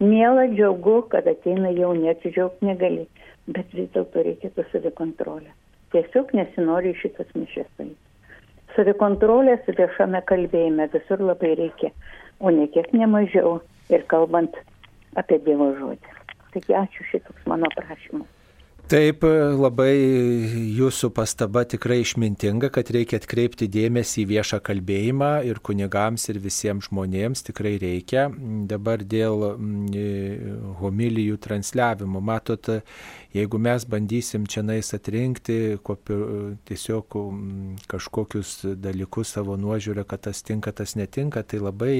Mielą 0.00 0.48
džiaugu, 0.56 1.02
kad 1.12 1.28
ateina 1.28 1.70
jauniečių 1.76 2.32
džiaugti 2.32 2.70
negali, 2.72 3.04
bet 3.46 3.68
vis 3.76 3.90
dėlto 3.94 4.24
reikėtų 4.24 4.64
savikontrolę. 4.72 5.52
Tiesiog 5.92 6.32
nesinori 6.38 6.94
šitas 6.96 7.28
mišės 7.36 7.68
paimti 7.76 8.09
savikontrolės 8.76 9.68
viešame 9.68 10.22
kalbėjime 10.30 10.88
visur 10.94 11.22
labai 11.22 11.54
reikia, 11.60 11.92
o 12.40 12.52
ne 12.54 12.66
kiek 12.74 12.92
nemažiau 12.96 13.58
ir 13.92 14.04
kalbant 14.12 14.56
apie 15.20 15.40
Dievo 15.46 15.72
žodį. 15.78 16.18
Taigi 16.54 16.76
ačiū 16.82 17.06
šitoks 17.12 17.48
mano 17.50 17.70
prašymas. 17.76 18.39
Taip, 18.90 19.22
labai 19.54 19.92
jūsų 20.74 21.12
pastaba 21.14 21.62
tikrai 21.62 22.00
išmintinga, 22.02 22.72
kad 22.74 22.88
reikia 22.90 23.20
atkreipti 23.20 23.68
dėmesį 23.70 24.24
į 24.24 24.26
viešą 24.32 24.58
kalbėjimą 24.66 25.28
ir 25.46 25.60
kunigams 25.62 26.26
ir 26.32 26.40
visiems 26.42 26.88
žmonėms 26.88 27.46
tikrai 27.46 27.76
reikia. 27.78 28.26
Dabar 28.66 29.04
dėl 29.06 29.46
homilijų 30.80 31.38
transliavimo, 31.46 32.18
matot, 32.18 32.66
jeigu 33.30 33.62
mes 33.62 33.86
bandysim 33.86 34.50
čia 34.50 34.66
nais 34.66 34.90
atrinkti 34.98 35.78
kopi, 35.86 36.18
tiesiog 36.66 37.14
kažkokius 37.94 38.56
dalykus 38.74 39.36
savo 39.36 39.54
nuožiūrę, 39.54 40.02
kad 40.02 40.26
tas 40.26 40.42
tinka, 40.42 40.74
tas 40.74 40.98
netinka, 40.98 41.46
tai 41.46 41.62
labai 41.62 41.94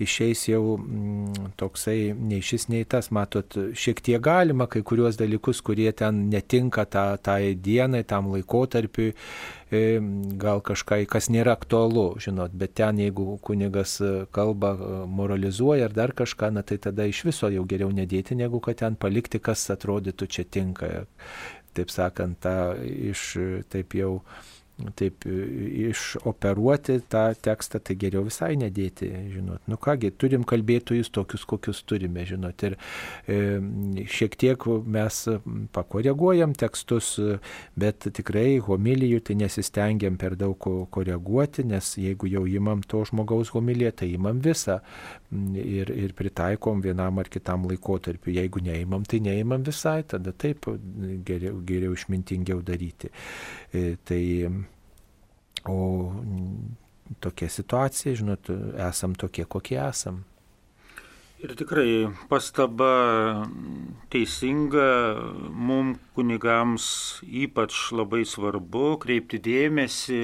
išeis 0.00 0.46
jau 0.48 0.76
mm, 0.76 1.52
toksai 1.60 2.12
nei 2.16 2.40
šis, 2.44 2.68
nei 2.72 2.84
tas. 2.88 3.10
Matot, 3.14 3.56
šiek 3.76 4.00
tiek 4.04 4.20
galima 4.24 4.66
kai 4.70 4.82
kuriuos 4.86 5.18
dalykus, 5.20 5.60
kurie 5.64 5.90
ten 5.96 6.09
netinka 6.12 6.84
tą, 6.84 7.04
tai 7.22 7.54
dienai, 7.54 8.02
tam 8.04 8.30
laikotarpiui, 8.34 9.14
e, 9.70 9.82
gal 10.40 10.62
kažkai, 10.66 11.04
kas 11.10 11.30
nėra 11.32 11.54
aktualu, 11.58 12.06
žinot, 12.22 12.54
bet 12.56 12.74
ten 12.80 13.00
jeigu 13.02 13.38
kunigas 13.46 13.98
kalba, 14.34 14.74
moralizuoja 15.06 15.88
ar 15.88 15.96
dar 15.96 16.14
kažką, 16.16 16.52
na 16.54 16.62
tai 16.66 16.80
tada 16.82 17.06
iš 17.08 17.24
viso 17.28 17.50
jau 17.52 17.64
geriau 17.68 17.92
nedėti, 17.94 18.38
negu 18.38 18.60
kad 18.64 18.82
ten 18.82 18.98
palikti, 19.00 19.40
kas 19.42 19.66
atrodytų 19.74 20.30
čia 20.30 20.44
tinka. 20.44 20.92
Taip 21.76 21.92
sakant, 21.94 22.40
tą 22.42 22.74
iš 22.82 23.36
taip 23.70 23.94
jau 23.94 24.16
taip 24.96 25.26
e, 25.28 25.34
išoperuoti 25.90 26.98
tą 27.12 27.24
tekstą, 27.42 27.80
tai 27.84 27.96
geriau 28.00 28.24
visai 28.26 28.54
nedėti, 28.60 29.10
žinot. 29.34 29.62
Nu 29.70 29.78
kągi, 29.80 30.12
turim 30.20 30.44
kalbėtojus 30.48 31.12
tokius, 31.14 31.46
kokius 31.48 31.82
turime, 31.88 32.24
žinot. 32.28 32.64
Ir 32.66 32.76
e, 33.26 33.38
šiek 34.10 34.36
tiek 34.40 34.66
mes 34.86 35.22
pakoreguojam 35.76 36.54
tekstus, 36.58 37.12
bet 37.78 38.08
tikrai 38.16 38.58
homilijų 38.64 39.22
tai 39.28 39.38
nesistengiam 39.42 40.18
per 40.20 40.36
daug 40.40 40.70
koreguoti, 40.94 41.66
nes 41.68 41.94
jeigu 42.00 42.30
jau 42.30 42.46
imam 42.48 42.84
to 42.86 43.04
žmogaus 43.08 43.52
homiliją, 43.54 43.94
tai 44.02 44.12
imam 44.16 44.40
visą 44.44 44.80
ir, 45.60 45.92
ir 45.94 46.16
pritaikom 46.18 46.82
vienam 46.84 47.18
ar 47.22 47.30
kitam 47.30 47.68
laikotarpiu. 47.70 48.34
Jeigu 48.34 48.62
neimam, 48.64 49.06
tai 49.06 49.22
neimam 49.24 49.64
visai, 49.66 50.02
tada 50.02 50.32
taip 50.32 50.68
geriau, 51.26 51.62
geriau 51.66 51.96
išmintingiau 51.96 52.62
daryti. 52.66 53.12
E, 53.72 53.96
tai 54.04 54.22
O 55.68 56.12
tokia 57.20 57.48
situacija, 57.48 58.14
žinot, 58.16 58.48
esam 58.88 59.14
tokie, 59.18 59.44
kokie 59.44 59.80
esam. 59.82 60.22
Ir 61.40 61.54
tikrai 61.56 62.08
pastaba 62.28 63.46
teisinga, 64.12 64.88
mum 65.52 65.94
kunigams 66.16 67.20
ypač 67.24 67.90
labai 67.96 68.26
svarbu 68.28 68.98
kreipti 69.00 69.40
dėmesį 69.40 70.20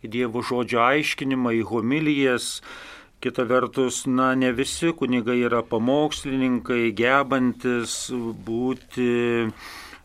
į 0.00 0.10
Dievo 0.10 0.42
žodžio 0.42 0.80
aiškinimą, 0.82 1.54
į 1.60 1.66
homilijas. 1.70 2.60
Kita 3.20 3.44
vertus, 3.44 4.06
na, 4.08 4.32
ne 4.34 4.48
visi 4.56 4.94
kunigai 4.96 5.42
yra 5.44 5.60
pamokslininkai, 5.60 6.86
gebantis 6.96 7.96
būti 8.46 9.10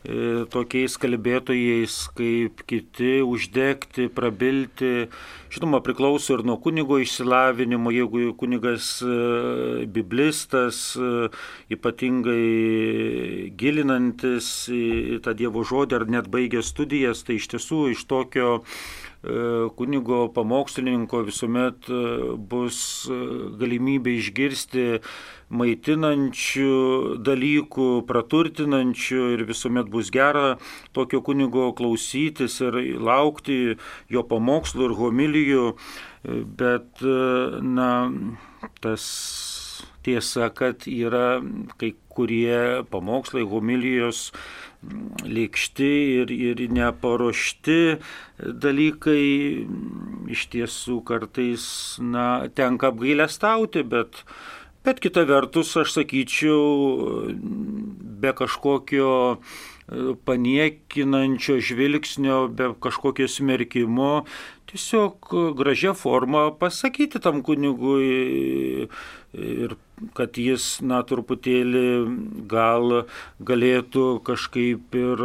E, 0.05 0.45
tokiais 0.53 0.99
kalbėtojais 1.01 1.93
kaip 2.13 2.61
kiti, 2.69 3.23
uždegti, 3.25 4.05
prabilti. 4.13 5.07
Žinoma, 5.55 5.79
priklauso 5.85 6.35
ir 6.35 6.43
nuo 6.45 6.59
kunigo 6.61 6.99
išsilavinimo, 7.01 7.89
jeigu 7.95 8.35
kunigas 8.37 8.99
e, 9.01 9.87
biblistas, 9.89 10.81
e, 10.99 11.31
ypatingai 11.73 13.49
gilinantis 13.57 14.51
į 14.69 15.23
tą 15.25 15.33
Dievo 15.39 15.65
žodį 15.65 15.97
ar 15.97 16.05
net 16.19 16.29
baigęs 16.29 16.69
studijas, 16.75 17.25
tai 17.25 17.39
iš 17.39 17.49
tiesų 17.55 17.81
iš 17.95 18.05
tokio 18.11 18.59
kunigo 19.77 20.25
pamokslininko 20.35 21.23
visuomet 21.27 21.89
bus 22.51 22.79
galimybė 23.59 24.15
išgirsti 24.19 24.85
maitinančių 25.55 26.75
dalykų, 27.25 27.89
praturtinančių 28.09 29.25
ir 29.35 29.45
visuomet 29.49 29.89
bus 29.93 30.09
gera 30.13 30.55
tokio 30.97 31.21
kunigo 31.25 31.71
klausytis 31.77 32.59
ir 32.65 32.79
laukti 32.97 33.77
jo 34.09 34.25
pamokslų 34.25 34.89
ir 34.89 34.97
homilijų, 35.01 35.67
bet, 36.57 37.05
na, 37.61 37.91
tas 38.81 39.05
tiesa, 40.05 40.49
kad 40.53 40.87
yra 40.89 41.41
kai 41.81 41.93
kurie 42.15 42.83
pamokslai, 42.91 43.43
homilijos 43.49 44.29
lėkšti 45.25 45.91
ir, 46.21 46.33
ir 46.33 46.65
neparuošti 46.71 47.79
dalykai. 48.65 49.23
Iš 50.35 50.49
tiesų 50.53 50.99
kartais, 51.05 51.65
na, 52.01 52.45
tenka 52.57 52.93
apgailę 52.93 53.27
stauti, 53.31 53.83
bet 53.85 54.23
Bet 54.85 54.99
kita 55.01 55.23
vertus, 55.25 55.71
aš 55.81 55.95
sakyčiau, 55.95 57.31
be 58.21 58.29
kažkokio 58.37 59.07
paniekinančio 60.29 61.57
žvilgsnio, 61.57 62.37
be 62.53 62.67
kažkokio 62.85 63.25
smerkimo, 63.25 64.27
tiesiog 64.69 65.33
gražia 65.57 65.95
forma 65.97 66.51
pasakyti 66.59 67.21
tam 67.21 67.41
kunigui 67.41 68.85
ir 69.33 69.73
kad 70.15 70.37
jis, 70.39 70.79
na, 70.83 70.99
truputėlį 71.07 71.83
gal 72.51 73.05
galėtų 73.47 74.05
kažkaip 74.27 74.95
ir 74.99 75.23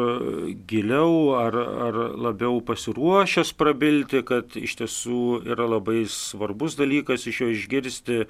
giliau 0.70 1.36
ar, 1.38 1.56
ar 1.88 2.00
labiau 2.28 2.60
pasiruošęs 2.66 3.52
prabilti, 3.58 4.22
kad 4.26 4.54
iš 4.58 4.76
tiesų 4.82 5.22
yra 5.50 5.66
labai 5.70 6.04
svarbus 6.10 6.78
dalykas 6.78 7.26
iš 7.30 7.42
jo 7.42 7.50
išgirsti 7.54 8.20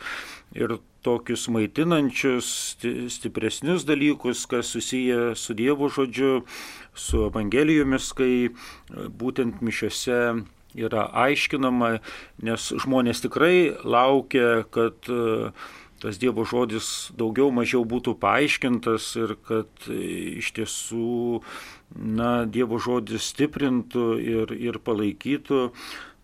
ir 0.57 0.79
tokius 1.05 1.47
maitinančius, 1.53 2.49
stipresnius 3.13 3.85
dalykus, 3.89 4.47
kas 4.49 4.73
susiję 4.73 5.35
su 5.37 5.57
Dievo 5.57 5.89
žodžiu, 5.89 6.45
su 6.95 7.27
Evangelijomis, 7.29 8.11
kai 8.17 8.33
būtent 8.93 9.63
mišiuose 9.65 10.21
yra 10.79 11.07
aiškinama, 11.25 11.99
nes 12.47 12.71
žmonės 12.85 13.25
tikrai 13.25 13.73
laukia, 13.85 14.65
kad 14.71 15.09
tas 16.01 16.19
Dievo 16.21 16.47
žodis 16.49 17.11
daugiau 17.17 17.51
mažiau 17.55 17.85
būtų 17.89 18.17
paaiškintas 18.23 19.11
ir 19.21 19.35
kad 19.47 19.89
iš 19.91 20.53
tiesų 20.57 21.43
na, 21.97 22.47
Dievo 22.47 22.81
žodis 22.81 23.29
stiprintų 23.35 24.07
ir, 24.21 24.55
ir 24.57 24.81
palaikytų. 24.85 25.69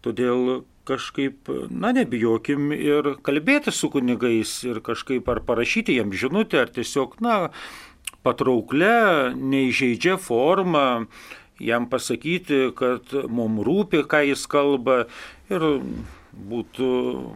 Todėl 0.05 0.65
kažkaip, 0.87 1.51
na, 1.71 1.91
nebijokim 1.97 2.71
ir 2.75 3.17
kalbėti 3.27 3.75
su 3.75 3.91
kunigais 3.91 4.61
ir 4.65 4.81
kažkaip 4.87 5.29
ar 5.29 5.43
parašyti 5.47 5.97
jam 5.99 6.15
žinutę, 6.15 6.63
ar 6.63 6.71
tiesiog, 6.73 7.19
na, 7.25 7.39
patrauklę, 8.27 9.35
neįžeidžia 9.37 10.17
formą 10.23 11.07
jam 11.63 11.89
pasakyti, 11.91 12.71
kad 12.77 13.13
mums 13.29 13.65
rūpi, 13.67 14.05
ką 14.09 14.23
jis 14.31 14.47
kalba 14.51 15.05
ir 15.51 15.67
būtų, 16.37 16.89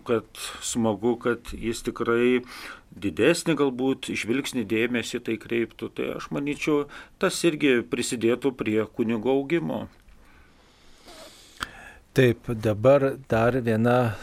kad 0.09 0.27
smagu, 0.65 1.15
kad 1.21 1.53
jis 1.53 1.83
tikrai 1.87 2.43
didesnį 2.91 3.57
galbūt 3.61 4.11
žvilgsnį 4.19 4.67
dėmesį 4.69 5.23
tai 5.27 5.39
kreiptų. 5.41 5.91
Tai 5.97 6.11
aš 6.19 6.31
manyčiau, 6.35 6.85
tas 7.23 7.39
irgi 7.47 7.81
prisidėtų 7.87 8.53
prie 8.59 8.85
kunigo 8.97 9.33
augimo. 9.37 9.87
Taip, 12.13 12.49
dabar 12.51 13.13
dar 13.31 13.55
viena 13.63 14.17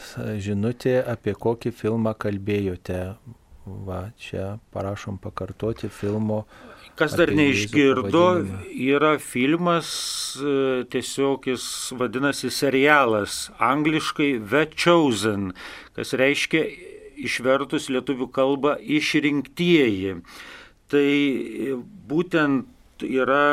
žinutė, 0.44 1.00
apie 1.08 1.34
kokį 1.34 1.72
filmą 1.72 2.12
kalbėjote. 2.20 3.02
Va, 3.88 4.02
čia 4.20 4.58
parašom 4.76 5.18
pakartoti 5.24 5.90
filmo 5.92 6.46
Kas 6.98 7.14
dar 7.14 7.30
neišgirdo, 7.30 8.26
yra 8.74 9.18
filmas, 9.22 9.90
e, 10.42 10.84
tiesiog 10.90 11.46
jis 11.52 11.66
vadinasi 11.94 12.50
serialas, 12.50 13.52
angliškai 13.62 14.32
The 14.42 14.64
Chosen, 14.74 15.52
kas 15.94 16.16
reiškia 16.18 16.64
išvertus 17.22 17.92
lietuvių 17.94 18.28
kalbą 18.34 18.74
išrinktieji. 18.82 20.16
Tai 20.90 21.12
būtent 22.10 23.06
yra 23.06 23.46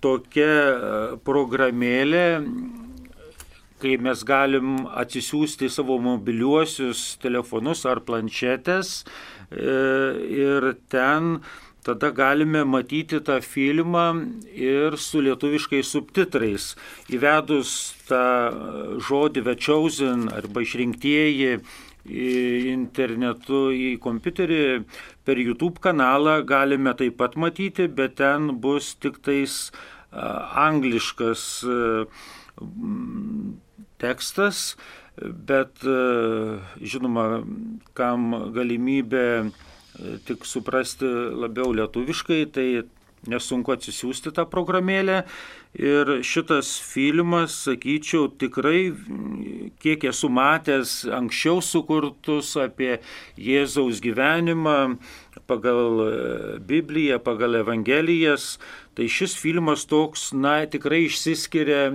tokia 0.00 0.48
e, 0.48 0.94
programėlė, 1.26 2.26
kai 3.82 3.96
mes 4.00 4.22
galim 4.24 4.86
atsisiųsti 4.86 5.68
savo 5.74 5.98
mobiliuosius 6.00 7.18
telefonus 7.22 7.84
ar 7.90 8.00
planšetės 8.06 8.94
e, 9.02 9.76
ir 10.46 10.68
ten 10.92 11.42
tada 11.82 12.10
galime 12.14 12.62
matyti 12.64 13.18
tą 13.20 13.40
filmą 13.42 14.06
ir 14.54 14.96
su 14.98 15.22
lietuviškais 15.24 15.88
subtitrais. 15.94 16.74
Įvedus 17.10 17.94
tą 18.08 18.22
žodį 19.02 19.56
Chosen 19.58 20.28
arba 20.30 20.62
išrinktieji 20.62 21.58
internetu 22.72 23.70
į 23.70 23.98
kompiuterį 24.02 24.84
per 25.24 25.38
YouTube 25.38 25.78
kanalą 25.82 26.42
galime 26.46 26.94
taip 26.98 27.16
pat 27.18 27.36
matyti, 27.36 27.86
bet 27.86 28.16
ten 28.18 28.58
bus 28.60 28.94
tik 28.94 29.22
tais 29.22 29.70
angliškas 30.12 31.64
tekstas, 34.02 34.76
bet 35.18 35.78
žinoma, 36.82 37.44
kam 37.94 38.34
galimybė 38.54 39.52
tik 40.26 40.46
suprasti 40.48 41.08
labiau 41.44 41.72
lietuviškai, 41.76 42.42
tai 42.54 42.66
nesunku 43.28 43.74
atsisiųsti 43.74 44.32
tą 44.34 44.46
programėlę. 44.50 45.22
Ir 45.78 46.10
šitas 46.26 46.74
filmas, 46.84 47.54
sakyčiau, 47.64 48.26
tikrai, 48.40 48.92
kiek 49.80 50.04
esu 50.10 50.28
matęs 50.32 50.98
anksčiau 51.08 51.62
sukurtus 51.64 52.52
apie 52.60 52.98
Jėzaus 53.40 54.02
gyvenimą 54.04 54.98
pagal 55.48 56.02
Bibliją, 56.68 57.22
pagal 57.24 57.62
Evangelijas, 57.62 58.58
tai 58.96 59.08
šis 59.08 59.38
filmas 59.40 59.86
toks, 59.88 60.32
na, 60.36 60.60
tikrai 60.68 61.06
išsiskiria 61.06 61.88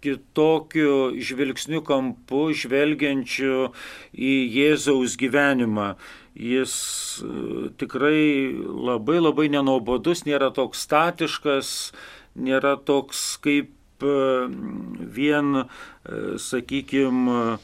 kitokiu 0.00 1.12
žvilgsniu 1.20 1.84
kampu, 1.86 2.48
žvelgiančiu 2.56 3.70
į 4.16 4.34
Jėzaus 4.56 5.14
gyvenimą 5.20 5.92
jis 6.34 7.22
e, 7.22 7.68
tikrai 7.78 8.54
labai 8.54 9.18
labai 9.20 9.48
nenobodus, 9.50 10.24
nėra 10.28 10.50
toks 10.54 10.86
statiškas, 10.86 11.92
nėra 12.38 12.76
toks 12.76 13.36
kaip 13.42 14.04
e, 14.04 14.14
vien, 15.18 15.64
e, 15.64 16.20
sakykime, 16.38 17.58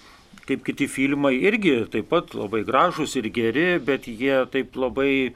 kaip 0.47 0.63
kiti 0.67 0.87
filmai, 0.91 1.35
irgi 1.43 1.81
taip 1.91 2.11
pat 2.11 2.35
labai 2.39 2.65
gražus 2.67 3.17
ir 3.19 3.31
geri, 3.35 3.77
bet 3.83 4.07
jie 4.07 4.45
taip 4.51 4.77
labai 4.79 5.33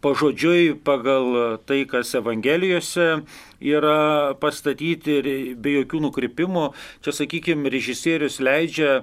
pažodžiui 0.00 0.76
pagal 0.84 1.58
tai, 1.66 1.82
kas 1.88 2.14
Evangelijose 2.14 3.22
yra 3.60 4.34
pastatyti 4.40 5.16
ir 5.18 5.28
be 5.58 5.74
jokių 5.80 6.04
nukrypimų. 6.06 6.70
Čia, 7.04 7.14
sakykime, 7.22 7.72
režisierius 7.72 8.38
leidžia 8.42 9.00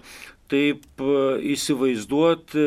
taip 0.51 1.01
e, 1.01 1.11
įsivaizduoti 1.53 2.63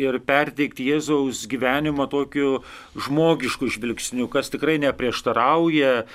ir 0.00 0.18
perteikti 0.26 0.88
Jėzaus 0.90 1.44
gyvenimą 1.50 2.06
tokiu 2.12 2.62
žmogišku 2.94 3.68
žvilgsniu, 3.74 4.28
kas 4.32 4.52
tikrai 4.52 4.76
neprieštarauja 4.82 5.92
e, 6.02 6.06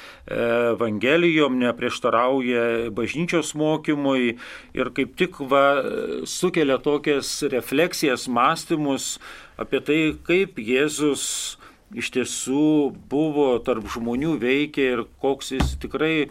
Evangelijom, 0.73 1.59
neprieštarauja 1.61 2.89
bažnyčios 2.95 3.53
mokymui 3.59 4.37
ir 4.77 4.93
kaip 4.95 5.15
tik 5.19 5.41
va, 5.51 5.83
sukelia 6.29 6.79
tokias 6.83 7.39
refleksijas, 7.51 8.27
mąstymus 8.31 9.17
apie 9.59 9.83
tai, 9.83 10.01
kaip 10.27 10.59
Jėzus 10.61 11.57
iš 11.95 12.11
tiesų 12.13 12.93
buvo 13.09 13.51
tarp 13.65 13.87
žmonių 13.89 14.37
veikia 14.41 14.93
ir 14.93 15.05
koks 15.21 15.53
jis 15.55 15.73
tikrai 15.81 16.29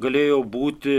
galėjo 0.00 0.42
būti 0.50 0.96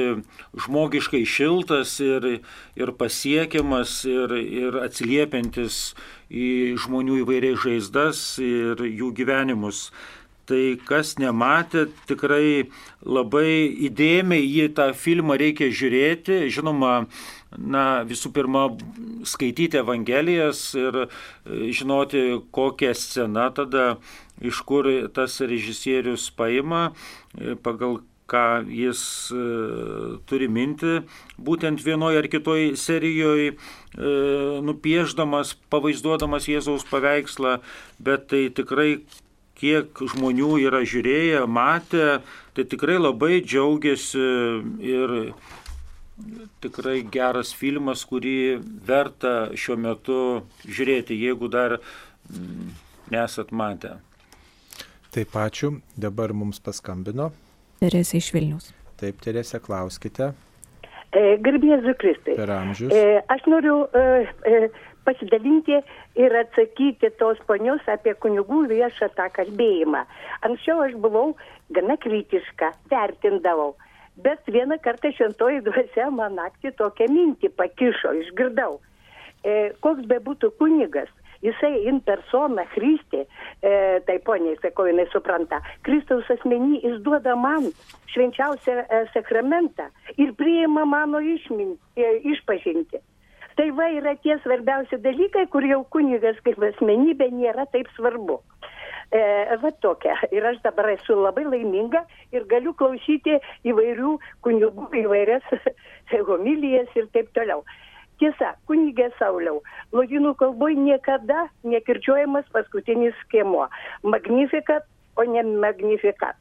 žmogiškai 0.66 1.24
šiltas 1.28 1.98
ir, 2.04 2.28
ir 2.76 2.92
pasiekiamas 3.00 4.04
ir, 4.10 4.36
ir 4.36 4.78
atsiliepiantis 4.86 5.96
į 6.32 6.76
žmonių 6.84 7.22
įvairiai 7.24 7.58
žaizdas 7.60 8.28
ir 8.44 8.86
jų 8.86 9.12
gyvenimus. 9.18 9.90
Tai 10.46 10.78
kas 10.86 11.16
nematė, 11.18 11.88
tikrai 12.06 12.68
labai 13.02 13.66
įdėmiai 13.88 14.46
į 14.46 14.68
tą 14.78 14.92
filmą 14.94 15.40
reikia 15.42 15.72
žiūrėti. 15.74 16.44
Žinoma, 16.54 17.08
na, 17.58 17.86
visų 18.06 18.30
pirma, 18.36 18.68
skaityti 19.26 19.82
Evangelijas 19.82 20.68
ir 20.78 21.08
žinoti, 21.50 22.44
kokią 22.54 22.94
sceną 22.94 23.48
tada, 23.58 23.88
iš 24.38 24.62
kur 24.70 24.86
tas 25.16 25.40
režisierius 25.42 26.30
paima, 26.38 26.92
pagal 27.66 28.04
ką 28.32 28.46
jis 28.72 29.02
e, 29.34 29.44
turi 30.30 30.48
minti, 30.50 31.00
būtent 31.38 31.84
vienoje 31.86 32.22
ar 32.24 32.30
kitoje 32.32 32.74
serijoje 32.80 33.56
nupieždamas, 34.66 35.54
pavaizduodamas 35.72 36.50
Jėzaus 36.52 36.84
paveikslą, 36.90 37.60
bet 38.04 38.26
tai 38.28 38.50
tikrai 38.52 39.06
kiek 39.56 40.02
žmonių 40.12 40.58
yra 40.66 40.82
žiūrėję, 40.84 41.46
matę, 41.48 42.20
tai 42.56 42.66
tikrai 42.68 42.98
labai 43.00 43.40
džiaugiasi 43.40 44.26
ir 44.84 45.16
tikrai 46.64 47.02
geras 47.12 47.54
filmas, 47.56 48.04
kurį 48.08 48.60
verta 48.88 49.52
šiuo 49.56 49.78
metu 49.80 50.20
žiūrėti, 50.66 51.18
jeigu 51.20 51.50
dar 51.52 51.78
mm, 51.80 52.76
nesat 53.16 53.52
matę. 53.56 53.98
Taip 55.16 55.36
ačiū, 55.40 55.78
dabar 55.96 56.34
mums 56.36 56.60
paskambino 56.60 57.32
Teresė 57.82 58.20
iš 58.22 58.32
Vilnius. 58.36 58.72
Taip, 59.00 59.20
Teresė, 59.24 59.60
klauskite. 59.64 60.32
E, 61.16 61.38
Garbėzu 61.44 61.96
Kristai. 62.00 62.36
Per 62.40 62.52
amžius. 62.52 62.92
E, 62.92 63.22
aš 63.32 63.46
noriu 63.52 63.86
e, 63.96 64.04
e, 64.48 64.60
pasidalinti 65.08 65.78
ir 66.20 66.36
atsakyti 66.42 67.12
tos 67.20 67.40
ponios 67.48 67.84
apie 67.92 68.16
kunigų 68.24 68.66
viešą 68.72 69.12
tą 69.18 69.28
kalbėjimą. 69.36 70.04
Anksčiau 70.48 70.82
aš 70.88 70.96
buvau 71.04 71.36
gana 71.76 71.98
kritiška, 72.02 72.72
vertindavau. 72.92 73.76
Bet 74.26 74.48
vieną 74.48 74.80
kartą 74.84 75.12
šventoji 75.12 75.62
dvasia 75.66 76.08
man 76.12 76.38
naktį 76.40 76.72
tokią 76.80 77.10
mintį 77.12 77.52
pakišo, 77.60 78.14
išgirdau. 78.24 78.80
E, 79.44 79.74
koks 79.84 80.08
be 80.10 80.22
būtų 80.24 80.54
kunigas, 80.60 81.12
jisai 81.46 81.86
in 81.90 82.02
persona 82.06 82.66
Kristė, 82.74 83.26
e, 83.62 83.74
tai 84.08 84.18
poniai, 84.26 84.58
sakau, 84.62 84.88
jinai 84.90 85.08
supranta, 85.14 85.62
Kristaus 85.88 86.30
asmenį 86.38 86.82
jis 86.84 87.02
duoda 87.06 87.36
man 87.40 87.70
švenčiausią 88.14 88.80
e, 88.84 89.04
sakramentą 89.14 89.90
ir 90.18 90.34
priima 90.40 90.86
mano 90.90 91.22
išmin, 91.22 91.76
e, 91.98 92.16
išpažinti. 92.34 93.02
Tai 93.56 93.70
va 93.72 93.88
yra 93.96 94.18
tie 94.20 94.36
svarbiausi 94.44 95.00
dalykai, 95.00 95.46
kur 95.52 95.64
jau 95.64 95.86
kunigas 95.96 96.40
kaip 96.44 96.60
asmenybė 96.60 97.30
nėra 97.32 97.64
taip 97.72 97.88
svarbu. 97.96 98.42
E, 99.16 99.22
va 99.62 99.72
tokia. 99.86 100.16
Ir 100.36 100.44
aš 100.50 100.60
dabar 100.66 100.90
esu 100.92 101.16
labai 101.16 101.46
laiminga 101.48 102.02
ir 102.36 102.48
galiu 102.52 102.74
klausyti 102.76 103.38
įvairių 103.68 104.16
kunigų, 104.44 104.90
įvairias 105.06 105.46
homilijas 106.30 106.92
ir 107.00 107.08
taip 107.16 107.32
toliau. 107.38 107.64
Tiesa, 108.22 108.54
kunigė 108.70 109.10
Sauliau, 109.20 109.62
lotynų 109.96 110.36
kalboje 110.40 110.78
niekada 110.80 111.48
nekirčiuojamas 111.68 112.48
paskutinis 112.56 113.16
skėmuo. 113.26 113.68
Magnifikat, 114.08 114.88
o 115.20 115.26
ne 115.28 115.44
magnifikat. 115.64 116.38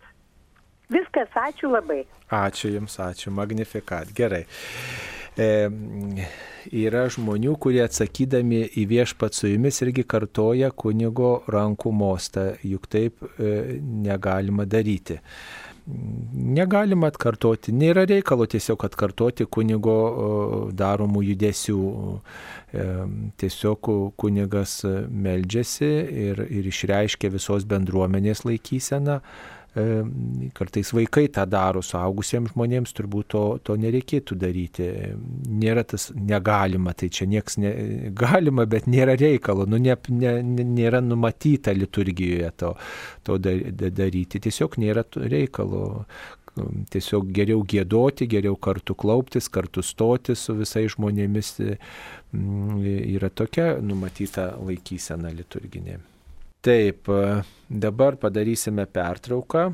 Viskas, 0.92 1.30
ačiū 1.34 1.72
labai. 1.72 2.04
Ačiū 2.30 2.70
Jums, 2.74 2.98
ačiū. 3.00 3.32
Magnifikat. 3.34 4.12
Gerai. 4.14 4.44
E, 5.34 5.48
yra 6.70 7.08
žmonių, 7.10 7.56
kurie 7.58 7.82
atsakydami 7.82 8.60
į 8.78 8.84
viešpat 8.92 9.34
su 9.34 9.50
jumis 9.50 9.80
irgi 9.82 10.04
kartoja 10.06 10.70
kunigo 10.70 11.40
rankų 11.50 11.90
mostą, 11.90 12.52
juk 12.62 12.86
taip 12.92 13.24
e, 13.24 13.80
negalima 13.80 14.68
daryti. 14.68 15.18
Negalima 15.84 17.10
atkartoti, 17.12 17.72
nėra 17.76 18.06
reikalo 18.08 18.46
tiesiog 18.48 18.86
atkartoti 18.86 19.44
kunigo 19.44 19.96
daromų 20.72 21.24
judesių. 21.26 21.80
E, 22.74 22.86
tiesiog 23.42 23.90
kunigas 24.16 24.78
meldžiasi 25.26 25.90
ir, 26.28 26.40
ir 26.48 26.70
išreiškia 26.72 27.28
visos 27.36 27.68
bendruomenės 27.68 28.46
laikyseną 28.48 29.20
kartais 30.54 30.92
vaikai 30.94 31.26
tą 31.34 31.44
daro, 31.50 31.82
suaugusiems 31.82 32.52
žmonėms 32.52 32.94
turbūt 32.94 33.28
to, 33.34 33.42
to 33.66 33.74
nereikėtų 33.80 34.36
daryti. 34.38 34.86
Nėra 35.50 35.82
tas 35.90 36.10
negalima, 36.14 36.94
tai 36.94 37.10
čia 37.10 37.26
nieks 37.30 37.58
ne, 37.58 37.72
galima, 38.14 38.68
bet 38.70 38.86
nėra 38.86 39.16
reikalo, 39.18 39.66
nu, 39.66 39.80
ne, 39.82 39.96
ne, 40.14 40.36
nėra 40.44 41.02
numatyta 41.02 41.74
liturgijoje 41.74 42.52
to, 42.62 42.72
to 43.26 43.40
daryti, 43.42 44.42
tiesiog 44.46 44.78
nėra 44.82 45.06
reikalo. 45.16 45.84
Tiesiog 46.54 47.32
geriau 47.34 47.64
gėdoti, 47.66 48.28
geriau 48.30 48.54
kartu 48.54 48.94
klauptis, 48.94 49.48
kartu 49.50 49.82
stoti 49.82 50.36
su 50.38 50.54
visais 50.54 50.94
žmonėmis 50.94 51.50
yra 52.30 53.34
tokia 53.34 53.72
numatyta 53.82 54.52
laikysena 54.62 55.34
liturginė. 55.34 55.98
Taip, 56.64 57.10
dabar 57.68 58.16
padarysime 58.16 58.86
pertrauką. 58.88 59.68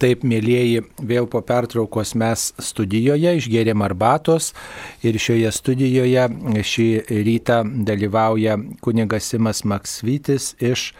Taip, 0.00 0.22
mėlyjeji, 0.24 0.80
vėl 1.04 1.26
po 1.28 1.42
pertraukos 1.44 2.14
mes 2.16 2.46
studijoje 2.62 3.34
išgėrėm 3.36 3.82
arbatos 3.84 4.54
ir 5.04 5.18
šioje 5.20 5.50
studijoje 5.52 6.22
šį 6.70 6.86
rytą 7.26 7.58
dalyvauja 7.88 8.54
kunigas 8.80 9.28
Simas 9.28 9.60
Maksvytis 9.68 10.54
iš 10.56 10.92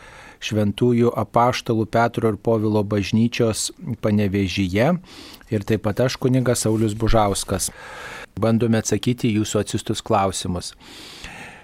Šventųjų 0.44 1.14
apaštalų 1.20 1.86
Petro 1.92 2.28
ir 2.32 2.36
Povilo 2.40 2.82
bažnyčios 2.84 3.70
panevežyje 4.04 4.92
ir 5.52 5.66
taip 5.68 5.86
pat 5.86 6.04
aš 6.04 6.18
kunigas 6.20 6.66
Saulis 6.66 6.92
Bužauskas. 6.92 7.70
Bandome 8.40 8.80
atsakyti 8.80 9.32
jūsų 9.32 9.64
atsistus 9.64 10.04
klausimus. 10.04 10.74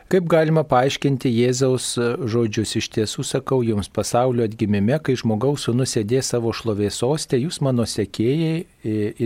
Kaip 0.06 0.28
galima 0.30 0.62
paaiškinti 0.62 1.32
Jėzaus 1.34 1.86
žodžius 2.30 2.76
iš 2.78 2.86
tiesų 2.94 3.24
sakau 3.26 3.56
jums 3.66 3.88
pasaulio 3.90 4.44
atgimime, 4.46 5.00
kai 5.02 5.16
žmogaus 5.18 5.64
sunus 5.66 5.96
sėdės 5.96 6.28
savo 6.30 6.52
šlovės 6.54 7.00
sostė, 7.02 7.40
jūs 7.42 7.58
mano 7.66 7.82
sekėjai 7.90 8.60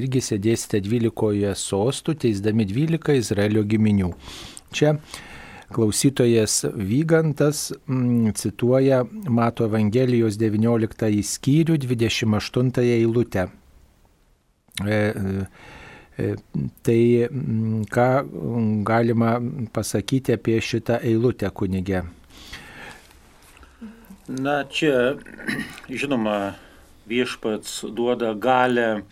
irgi 0.00 0.22
sėdėsite 0.24 0.80
dvylikoje 0.86 1.52
sostų, 1.52 2.14
teisdami 2.22 2.64
dvylika 2.70 3.12
Izraelio 3.18 3.60
giminių. 3.68 4.08
Čia 4.72 4.94
klausytojas 5.68 6.62
Vygantas 6.72 7.66
m, 7.84 8.32
cituoja 8.32 9.02
Mato 9.28 9.68
Evangelijos 9.68 10.40
19 10.40 11.12
skyrių 11.34 11.76
28 11.84 12.72
eilutę. 12.86 13.50
E, 14.80 14.96
e, 14.96 15.44
E, 15.44 15.79
tai 16.82 17.28
ką 17.90 18.08
galima 18.84 19.38
pasakyti 19.72 20.32
apie 20.32 20.60
šitą 20.60 21.00
eilutę 21.02 21.50
kunigę? 21.50 22.02
Na 24.28 24.64
čia, 24.64 25.16
žinoma, 26.00 26.54
viešpats 27.10 27.84
duoda 27.90 28.34
galę 28.34 29.02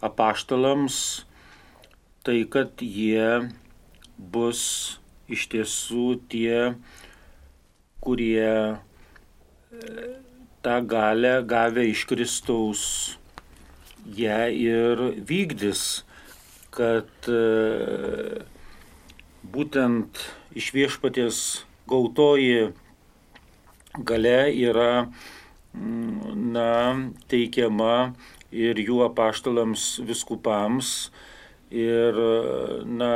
apaštalams, 0.00 1.24
tai 2.22 2.44
kad 2.46 2.82
jie 2.82 3.48
bus 4.18 4.62
iš 5.28 5.48
tiesų 5.50 6.06
tie, 6.30 6.74
kurie 8.00 8.50
e, 8.50 8.76
tą 10.62 10.76
galę 10.86 11.40
gavę 11.42 11.84
iš 11.90 12.04
Kristaus 12.08 12.84
ją 14.06 14.46
ir 14.54 15.02
vykdys 15.28 16.04
kad 16.78 17.30
e, 17.30 18.42
būtent 19.42 20.22
iš 20.58 20.70
viešpaties 20.76 21.40
gautoji 21.90 22.70
gale 23.98 24.40
yra 24.54 24.92
mm, 25.74 26.50
na, 26.54 26.70
teikiama 27.30 28.12
ir 28.52 28.78
jų 28.80 29.02
apaštalams 29.08 29.98
viskupams. 30.08 31.10
Ir, 31.68 32.16
na, 32.88 33.12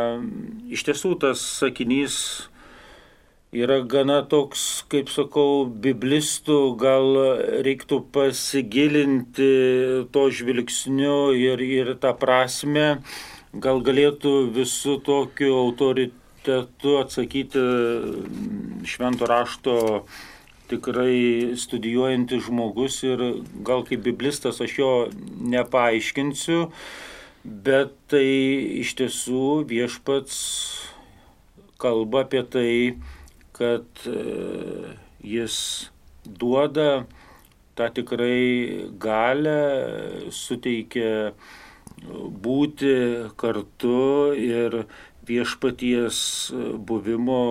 iš 0.69 0.83
tiesų 0.85 1.15
tas 1.23 1.41
sakinys 1.63 2.17
yra 3.53 3.79
gana 3.85 4.19
toks, 4.29 4.83
kaip 4.93 5.09
sakau, 5.13 5.65
biblistų, 5.65 6.59
gal 6.81 7.17
reiktų 7.65 8.03
pasigilinti 8.13 9.49
to 10.13 10.27
žvilgsniu 10.33 11.33
ir, 11.37 11.65
ir 11.65 11.95
tą 12.01 12.13
prasme, 12.17 13.01
gal 13.53 13.83
galėtų 13.85 14.33
visų 14.55 14.99
tokiu 15.05 15.53
autoritetu 15.59 16.97
atsakyti 17.03 17.61
mm, 17.61 18.85
švento 18.89 19.29
rašto 19.29 19.75
tikrai 20.73 21.53
studijuojantis 21.61 22.47
žmogus 22.47 23.03
ir 23.05 23.21
gal 23.67 23.85
kaip 23.85 24.05
biblistas 24.07 24.63
aš 24.65 24.79
jo 24.79 24.93
nepaaiškinsiu, 25.53 26.71
bet 27.45 27.93
tai 28.09 28.25
iš 28.81 28.95
tiesų 28.97 29.67
viešpats 29.69 30.39
kalba 31.83 32.23
apie 32.25 32.41
tai, 32.47 32.73
kad 33.53 33.85
e, 34.09 34.95
jis 35.21 35.57
duoda 36.25 37.05
tą 37.77 37.89
tikrai 37.93 38.89
galę, 39.03 39.59
suteikia 40.33 41.35
būti 42.03 42.93
kartu 43.39 44.33
ir 44.37 44.85
viešpaties 45.29 46.19
buvimo 46.89 47.43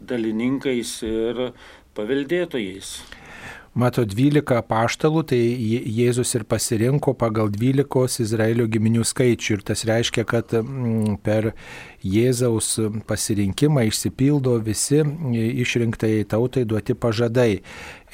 dalininkais 0.00 0.92
ir 1.08 1.50
paveldėtojais. 1.94 2.96
Mato 3.74 4.04
12 4.06 4.60
paštalų, 4.70 5.24
tai 5.32 5.38
Jėzus 5.90 6.30
ir 6.38 6.44
pasirinko 6.46 7.10
pagal 7.18 7.48
12 7.50 8.22
Izraelio 8.22 8.68
giminių 8.70 9.02
skaičių. 9.02 9.56
Ir 9.56 9.64
tas 9.66 9.82
reiškia, 9.88 10.22
kad 10.30 10.54
mm, 10.60 11.16
per 11.26 11.50
Jėzaus 12.06 12.76
pasirinkimą 13.08 13.82
išsipildo 13.88 14.54
visi 14.62 15.02
išrinktai 15.64 16.22
tautai 16.30 16.62
duoti 16.70 16.94
pažadai. 16.94 17.64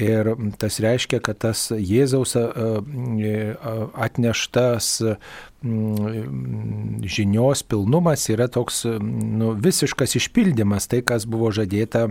Ir 0.01 0.33
tas 0.57 0.81
reiškia, 0.81 1.21
kad 1.21 1.43
tas 1.45 1.67
Jėzaus 1.77 2.33
atneštas 4.09 4.89
mm, 5.61 7.05
žinios 7.05 7.67
pilnumas 7.69 8.25
yra 8.33 8.49
toks 8.49 8.87
nu, 8.89 9.53
visiškas 9.61 10.17
išpildymas, 10.23 10.89
tai 10.89 11.05
kas 11.05 11.29
buvo 11.29 11.53
žadėta 11.53 12.09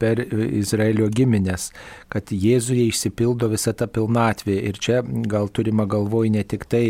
per 0.00 0.22
Izraelio 0.46 1.08
giminės, 1.12 1.70
kad 2.12 2.32
Jėzuje 2.32 2.86
išsipildo 2.90 3.50
visa 3.52 3.74
ta 3.76 3.88
pilnatvė. 3.90 4.56
Ir 4.70 4.80
čia 4.82 5.02
gal 5.30 5.50
turima 5.52 5.86
galvoj 5.88 6.32
ne 6.34 6.44
tik 6.44 6.66
tai 6.70 6.84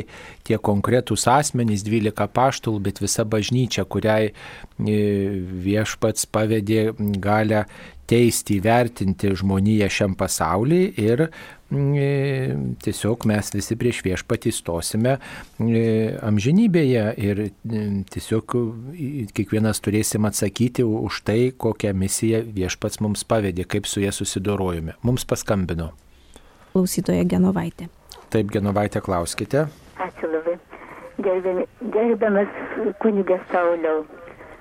tie 0.46 0.58
konkretūs 0.58 1.26
asmenys, 1.30 1.84
12 1.86 2.30
paštul, 2.36 2.80
bet 2.84 3.02
visa 3.02 3.26
bažnyčia, 3.26 3.86
kuriai 3.88 4.32
viešpats 4.78 6.28
pavedė 6.32 6.90
galę 7.22 7.66
teisti, 8.06 8.60
įvertinti 8.60 9.32
žmoniją 9.36 9.88
šiam 9.90 10.14
pasauliui 10.18 10.92
ir 11.02 11.26
tiesiog 11.70 13.26
mes 13.26 13.50
visi 13.54 13.76
prieš 13.76 14.02
viešpatį 14.06 14.52
stosime 14.54 15.16
mm, 15.58 16.20
amžinybėje 16.28 17.04
ir 17.18 17.40
mm, 17.48 18.04
tiesiog 18.14 18.54
kiekvienas 19.34 19.82
turėsim 19.82 20.28
atsakyti 20.28 20.86
už 20.86 21.22
tai, 21.26 21.50
kokią 21.50 21.90
misiją 21.98 22.44
viešpats 22.54 23.02
mums 23.02 23.26
pavedė, 23.26 23.66
kaip 23.66 23.90
su 23.90 24.04
ją 24.04 24.14
susidorojome. 24.14 24.94
Mums 25.02 25.26
paskambino. 25.26 25.90
Klausytoja 26.72 27.24
Genovaitė. 27.26 27.88
Taip, 28.30 28.50
Genovaitė, 28.52 29.00
klauskite. 29.02 29.66
Ačiū 30.02 30.30
labai. 30.30 30.58
Gerbiamas 31.18 32.52
kunigas 33.02 33.42
Sauliau. 33.50 34.04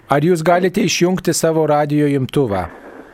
Ar 0.09 0.23
jūs 0.23 0.41
galite 0.45 0.83
išjungti 0.85 1.33
savo 1.33 1.65
radio 1.67 2.07
imtuvą? 2.07 2.65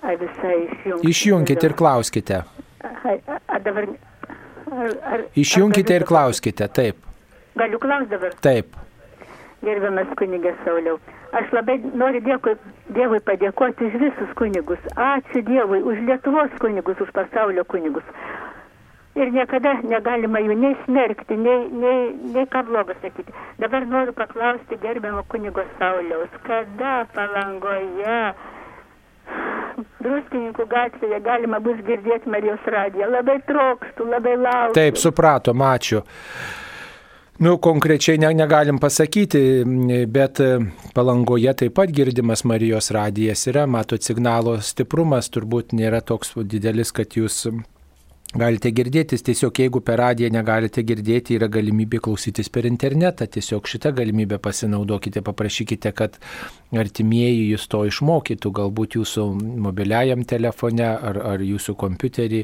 Ar 0.02 0.18
visai 0.20 0.58
išjungti? 0.68 1.12
Išjungkite 1.12 1.70
ir 1.70 1.76
klauskite. 1.80 2.42
Ar, 3.62 3.68
ar 3.68 3.86
dabar. 3.86 3.88
Ar, 4.72 5.14
ar, 5.14 5.24
Išjungkite 5.36 5.96
ir 5.96 6.06
klauskite, 6.08 6.68
taip. 6.68 6.98
Galiu 7.56 7.80
klausti 7.80 8.10
dabar? 8.10 8.34
Taip. 8.42 8.76
Gerbiamas 9.62 10.08
kunigas 10.18 10.56
Sauliau. 10.66 10.98
Aš 11.38 11.52
labai 11.54 11.78
noriu 11.96 12.22
dėkui, 12.26 12.56
Dievui 12.96 13.20
padėkoti 13.24 13.88
už 13.88 13.98
visus 14.02 14.32
kunigus. 14.40 14.80
Ačiū 14.96 15.44
Dievui 15.48 15.84
už 15.84 16.02
Lietuvos 16.08 16.56
kunigus, 16.60 17.00
už 17.00 17.12
pasaulio 17.16 17.64
kunigus. 17.66 18.04
Ir 19.16 19.32
niekada 19.36 19.76
negalima 19.84 20.40
jų 20.40 20.56
nei 20.56 20.76
smerkti, 20.86 21.36
nei, 21.36 21.68
nei, 21.68 22.12
nei 22.34 22.48
ką 22.48 22.64
blogo 22.68 22.96
sakyti. 23.04 23.36
Dabar 23.60 23.86
noriu 23.86 24.16
paklausti 24.16 24.80
gerbiamo 24.82 25.24
kunigo 25.28 25.68
Sauliaus, 25.78 26.32
kada 26.48 27.06
palangoje 27.14 28.20
druskininkų 30.04 30.66
gatvėje 30.72 31.22
galima 31.26 31.60
bus 31.64 31.80
girdėti 31.88 32.32
Marijos 32.32 32.66
radiją. 32.66 33.10
Labai 33.12 33.38
trokštų, 33.48 34.10
labai 34.10 34.36
laukiu. 34.40 34.76
Taip, 34.78 35.00
supratom, 35.02 35.64
ačiū. 35.68 36.04
Nu, 37.42 37.56
konkrečiai 37.58 38.20
ne, 38.22 38.30
negalim 38.38 38.78
pasakyti, 38.78 39.40
bet 40.14 40.42
palangoje 40.94 41.56
taip 41.64 41.74
pat 41.80 41.90
girdimas 41.90 42.44
Marijos 42.46 42.92
radijas 42.94 43.48
yra, 43.50 43.66
matot, 43.66 44.04
signalo 44.06 44.60
stiprumas 44.62 45.32
turbūt 45.34 45.74
nėra 45.74 46.04
toks 46.06 46.36
didelis, 46.46 46.94
kad 46.94 47.18
jūs 47.18 47.48
Galite 48.32 48.70
girdėtis, 48.72 49.26
tiesiog 49.28 49.60
jeigu 49.60 49.82
per 49.84 50.00
radiją 50.00 50.30
negalite 50.32 50.86
girdėti, 50.88 51.36
yra 51.36 51.50
galimybė 51.52 52.00
klausytis 52.06 52.48
per 52.48 52.64
internetą. 52.64 53.26
Tiesiog 53.28 53.66
šitą 53.68 53.90
galimybę 53.98 54.38
pasinaudokite, 54.40 55.20
paprašykite, 55.28 55.92
kad 55.92 56.16
artimieji 56.72 57.50
jūs 57.50 57.66
to 57.68 57.82
išmokytų. 57.90 58.54
Galbūt 58.56 58.96
jūsų 58.96 59.26
mobiliajam 59.66 60.24
telefone 60.24 60.88
ar, 60.94 61.20
ar 61.34 61.44
jūsų 61.44 61.76
kompiuterį 61.82 62.40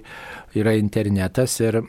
yra 0.60 0.74
internetas 0.76 1.56
ir, 1.64 1.80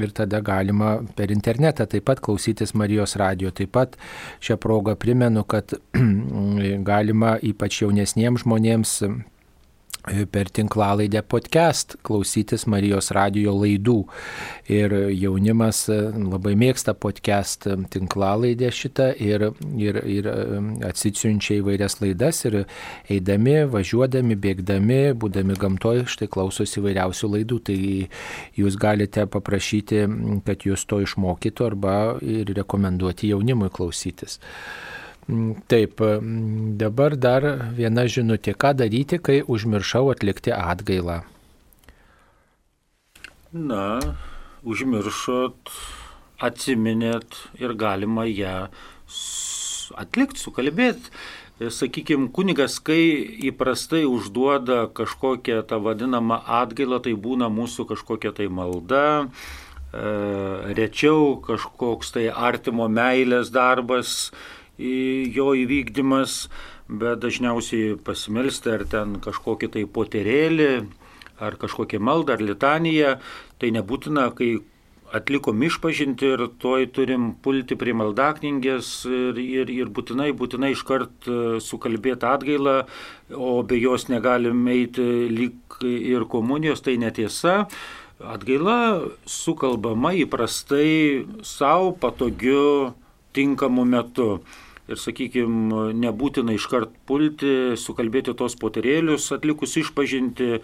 ir 0.00 0.14
tada 0.16 0.40
galima 0.40 0.94
per 1.16 1.34
internetą 1.34 1.84
taip 1.92 2.08
pat 2.08 2.22
klausytis 2.24 2.72
Marijos 2.72 3.18
radio. 3.20 3.52
Taip 3.52 3.74
pat 3.76 4.00
šią 4.40 4.56
progą 4.64 4.96
primenu, 4.96 5.44
kad 5.44 5.76
galima 6.90 7.36
ypač 7.52 7.82
jaunesniems 7.84 8.46
žmonėms 8.46 8.96
per 10.02 10.50
tinklalaidę 10.50 11.22
podcast 11.22 11.94
klausytis 12.02 12.64
Marijos 12.66 13.12
radio 13.14 13.52
laidų. 13.54 14.00
Ir 14.72 14.94
jaunimas 15.14 15.84
e, 15.92 15.98
labai 16.10 16.56
mėgsta 16.58 16.94
podcast 16.98 17.68
tinklalaidę 17.94 18.72
šitą 18.74 19.12
ir, 19.22 19.46
ir, 19.78 20.00
ir 20.02 20.28
e, 20.32 20.36
atsisiunčia 20.88 21.60
įvairias 21.60 22.00
laidas 22.02 22.42
ir 22.50 22.58
eidami, 23.12 23.60
važiuodami, 23.70 24.34
bėgdami, 24.42 25.00
būdami 25.14 25.58
gamtoje, 25.62 26.08
štai 26.10 26.30
klausosi 26.32 26.80
įvairiausių 26.82 27.34
laidų. 27.36 27.60
Tai 27.70 27.78
jūs 28.58 28.78
galite 28.82 29.28
paprašyti, 29.30 30.02
kad 30.46 30.66
jūs 30.66 30.86
to 30.90 30.98
išmokytų 31.06 31.68
arba 31.68 31.98
ir 32.26 32.50
rekomenduoti 32.58 33.30
jaunimui 33.30 33.70
klausytis. 33.70 34.40
Mm, 35.32 35.62
taip, 35.68 36.00
mm, 36.00 36.76
dabar 36.76 37.16
dar 37.16 37.44
viena 37.76 38.04
žinutė. 38.04 38.52
Ką 38.52 38.74
daryti, 38.76 39.16
kai 39.16 39.40
užmiršau 39.40 40.10
atlikti 40.12 40.52
atgailą? 40.52 41.22
Na, 43.52 43.86
užmiršot, 44.64 45.72
atsiminėt 46.48 47.38
ir 47.60 47.72
galima 47.80 48.26
ją 48.28 48.56
atlikti, 49.96 50.40
sukalbėti. 50.44 51.12
Sakykime, 51.62 52.28
kunigas, 52.34 52.78
kai 52.82 53.00
įprastai 53.48 54.02
užduoda 54.08 54.88
kažkokią 54.96 55.60
tą 55.68 55.78
vadinamą 55.84 56.40
atgailą, 56.60 56.98
tai 57.04 57.12
būna 57.14 57.48
mūsų 57.52 57.86
kažkokia 57.92 58.32
tai 58.34 58.48
malda, 58.50 59.04
e, 59.22 60.72
rečiau 60.74 61.36
kažkoks 61.44 62.16
tai 62.16 62.26
artimo 62.32 62.88
meilės 62.88 63.52
darbas, 63.54 64.32
jo 65.34 65.52
įvykdymas, 65.58 66.46
bet 66.88 67.22
dažniausiai 67.22 67.96
pasimelsti 68.04 68.74
ar 68.74 68.84
ten 68.90 69.16
kažkokį 69.24 69.70
tai 69.76 69.86
poterėlį, 69.86 70.72
ar 71.42 71.56
kažkokią 71.60 72.02
maldą, 72.02 72.36
ar 72.36 72.44
litaniją, 72.44 73.16
tai 73.58 73.72
nebūtina, 73.74 74.28
kai 74.36 74.58
atlikom 75.12 75.62
išpažinti 75.66 76.28
ir 76.34 76.44
toj 76.62 76.86
turim 76.96 77.32
pulti 77.44 77.76
prie 77.76 77.92
maldakningės 77.96 78.90
ir, 79.08 79.40
ir, 79.40 79.72
ir 79.72 79.90
būtinai, 79.92 80.30
būtinai 80.36 80.72
iškart 80.72 81.28
e, 81.28 81.40
sukalbėti 81.60 82.28
atgailą, 82.28 82.76
o 83.36 83.60
be 83.68 83.76
jos 83.80 84.08
negalim 84.08 84.64
eiti 84.72 85.04
lyg 85.32 85.82
ir 85.84 86.24
komunijos, 86.32 86.84
tai 86.84 86.96
netiesa. 87.00 87.66
Atgaila 88.22 89.02
sukalbama 89.26 90.14
įprastai 90.14 91.26
savo 91.44 91.92
patogiu 91.98 92.94
tinkamu 93.36 93.84
metu 93.88 94.42
ir, 94.90 94.98
sakykime, 94.98 95.92
nebūtina 96.02 96.56
iškart 96.56 96.94
pulti, 97.08 97.76
sukalbėti 97.78 98.34
tos 98.38 98.56
poterėlius, 98.60 99.30
atlikus 99.36 99.76
išpažinti, 99.80 100.62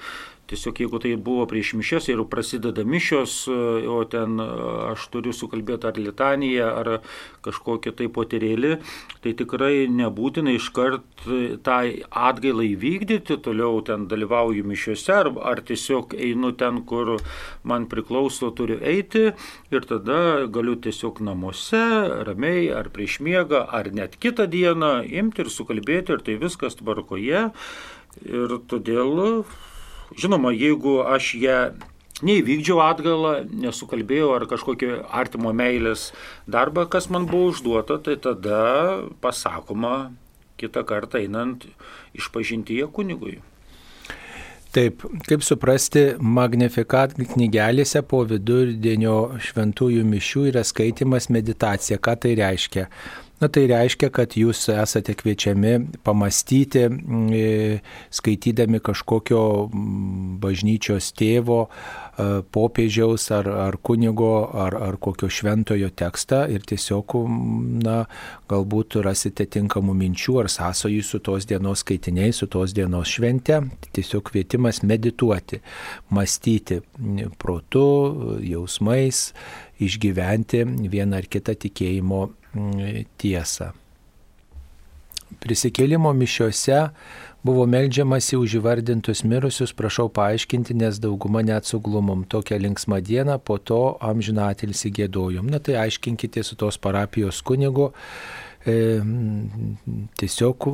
Tiesiog 0.48 0.78
jeigu 0.80 0.98
tai 1.02 1.10
buvo 1.20 1.44
prieš 1.44 1.74
mišes 1.76 2.06
ir 2.08 2.22
prasideda 2.32 2.80
mišios, 2.88 3.32
o 3.48 3.98
ten 4.08 4.40
aš 4.40 5.04
turiu 5.12 5.34
sukalbėti 5.36 5.90
ar 5.90 6.00
litaniją, 6.00 6.68
ar 6.72 6.90
kažkokią 7.44 7.92
tai 7.98 8.08
poterėlį, 8.08 8.70
tai 9.20 9.34
tikrai 9.36 9.84
nebūtina 9.92 10.54
iškart 10.56 11.26
tą 11.66 11.76
atgailą 12.08 12.64
įvykdyti, 12.70 13.36
toliau 13.44 13.82
ten 13.84 14.08
dalyvauju 14.08 14.64
mišiuose, 14.72 15.12
ar, 15.18 15.32
ar 15.52 15.60
tiesiog 15.68 16.16
einu 16.16 16.54
ten, 16.56 16.80
kur 16.88 17.18
man 17.68 17.84
priklauso, 17.92 18.48
turiu 18.48 18.80
eiti 18.80 19.28
ir 19.68 19.88
tada 19.92 20.48
galiu 20.48 20.78
tiesiog 20.80 21.20
namuose, 21.28 21.84
ramiai, 22.24 22.70
ar 22.72 22.88
prieš 22.94 23.20
miegą, 23.20 23.66
ar 23.68 23.92
net 23.92 24.16
kitą 24.16 24.48
dieną 24.48 25.02
imti 25.04 25.44
ir 25.44 25.52
sukalbėti 25.52 26.16
ir 26.16 26.24
tai 26.24 26.40
viskas 26.40 26.80
tvarkoje. 26.80 27.50
Ir 28.24 28.60
todėl 28.66 29.44
Žinoma, 30.16 30.54
jeigu 30.56 31.00
aš 31.04 31.34
ją 31.36 31.58
neįvykdžiau 32.24 32.80
atgalą, 32.82 33.34
nesukalbėjau 33.64 34.30
ar 34.34 34.46
kažkokį 34.50 34.94
artimo 35.14 35.52
meilės 35.54 36.08
darbą, 36.50 36.86
kas 36.90 37.10
man 37.12 37.28
buvo 37.30 37.52
užduota, 37.52 38.00
tai 38.02 38.16
tada 38.22 38.62
pasakoma 39.22 40.10
kitą 40.58 40.82
kartą 40.88 41.22
einant 41.22 41.68
išpažinti 42.18 42.80
ją 42.80 42.90
kunigui. 42.90 43.38
Taip, 44.74 45.00
kaip 45.24 45.44
suprasti, 45.46 46.02
Magnifikat 46.20 47.14
knygelėse 47.16 48.02
po 48.04 48.20
vidurdienio 48.28 49.38
šventųjų 49.40 50.02
mišių 50.04 50.42
yra 50.50 50.64
skaitimas 50.66 51.30
meditacija. 51.32 51.96
Ką 51.96 52.18
tai 52.20 52.34
reiškia? 52.36 52.84
Na 53.38 53.46
tai 53.46 53.68
reiškia, 53.70 54.08
kad 54.10 54.34
jūs 54.34 54.64
esate 54.72 55.14
kviečiami 55.14 56.00
pamastyti, 56.02 56.88
mm, 56.90 57.84
skaitydami 58.10 58.80
kažkokio 58.82 59.42
mm, 59.68 60.32
bažnyčios 60.42 61.12
tėvo, 61.14 61.58
e, 61.68 62.26
popiežiaus 62.42 63.28
ar, 63.36 63.46
ar 63.68 63.78
kunigo 63.78 64.32
ar, 64.50 64.74
ar 64.88 64.98
kokio 64.98 65.30
šventojo 65.30 65.92
tekstą 65.94 66.40
ir 66.50 66.66
tiesiog, 66.66 67.14
mm, 67.14 67.78
na, 67.86 67.98
galbūt 68.50 68.98
rasite 69.06 69.46
tinkamų 69.46 69.94
minčių 70.02 70.40
ar 70.42 70.50
sąsojų 70.50 71.06
su 71.06 71.22
tos 71.22 71.46
dienos 71.46 71.84
skaitiniais, 71.86 72.42
su 72.42 72.50
tos 72.50 72.74
dienos 72.74 73.14
švente. 73.14 73.60
Tiesiog 73.94 74.32
kvietimas 74.32 74.82
medituoti, 74.82 75.62
mąstyti 76.10 76.80
protu, 77.38 77.86
jausmais, 78.42 79.28
išgyventi 79.78 80.64
vieną 80.90 81.22
ar 81.22 81.30
kitą 81.30 81.54
tikėjimo 81.54 82.24
tiesą. 83.18 83.72
prisikėlimo 85.38 86.12
mišiuose 86.16 86.78
buvo 87.46 87.64
melžiamasi 87.70 88.36
už 88.36 88.58
įvardintus 88.58 89.22
mirusius, 89.28 89.72
prašau 89.76 90.08
paaiškinti, 90.12 90.74
nes 90.74 90.98
dauguma 91.00 91.42
net 91.46 91.68
suglumom 91.68 92.24
tokią 92.28 92.58
linksmą 92.64 93.00
dieną, 93.04 93.38
po 93.38 93.58
to 93.58 93.96
amžiną 94.04 94.48
atilsi 94.52 94.90
gėdojom. 94.94 95.46
Na 95.52 95.60
tai 95.62 95.78
aiškinkite 95.84 96.42
su 96.42 96.58
tos 96.58 96.80
parapijos 96.82 97.40
kunigu. 97.46 97.92
E, 98.66 98.98
tiesiog 100.18 100.68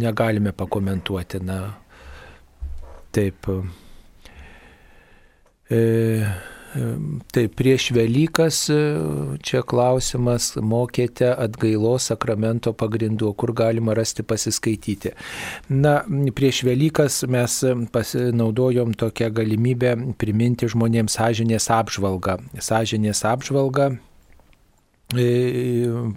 negalime 0.00 0.54
pakomentuoti. 0.56 1.42
Na, 1.44 1.60
taip. 3.12 3.50
E, 5.70 5.80
Tai 7.32 7.44
prieš 7.54 7.90
Velykas 7.94 8.56
e, 8.72 8.78
čia 9.46 9.62
klausimas, 9.62 10.52
mokėte 10.58 11.28
atgailos 11.30 12.08
sakramento 12.10 12.72
pagrindų, 12.74 13.30
kur 13.38 13.52
galima 13.54 13.94
rasti 13.94 14.24
pasiskaityti. 14.26 15.12
Na, 15.70 16.00
prieš 16.34 16.64
Velykas 16.66 17.20
mes 17.30 17.60
pasinaudojom 17.94 18.96
tokią 18.98 19.30
galimybę 19.38 19.94
priminti 20.18 20.66
žmonėms 20.70 21.14
sąžinės 21.20 21.70
apžvalgą. 21.70 22.40
Sąžinės 22.58 23.22
apžvalgą 23.30 23.94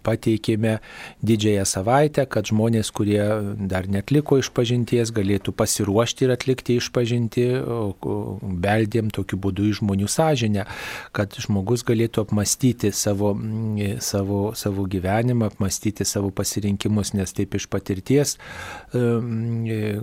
pateikėme 0.03 0.77
didžiąją 1.25 1.65
savaitę, 1.67 2.25
kad 2.29 2.49
žmonės, 2.51 2.91
kurie 2.95 3.21
dar 3.69 3.87
netliko 3.91 4.39
išpažinties, 4.41 5.11
galėtų 5.15 5.53
pasiruošti 5.57 6.27
ir 6.27 6.33
atlikti 6.35 6.77
išpažinti, 6.81 7.47
beldėm 8.67 9.11
tokiu 9.13 9.39
būdu 9.41 9.67
į 9.69 9.77
žmonių 9.81 10.09
sąžinę, 10.11 10.65
kad 11.15 11.37
žmogus 11.41 11.85
galėtų 11.87 12.25
apmastyti 12.27 12.91
savo, 12.95 13.33
savo, 14.03 14.41
savo 14.55 14.87
gyvenimą, 14.89 15.51
apmastyti 15.53 16.05
savo 16.05 16.31
pasirinkimus, 16.35 17.13
nes 17.17 17.33
taip 17.35 17.55
iš 17.57 17.67
patirties 17.71 18.37
e, 18.37 19.03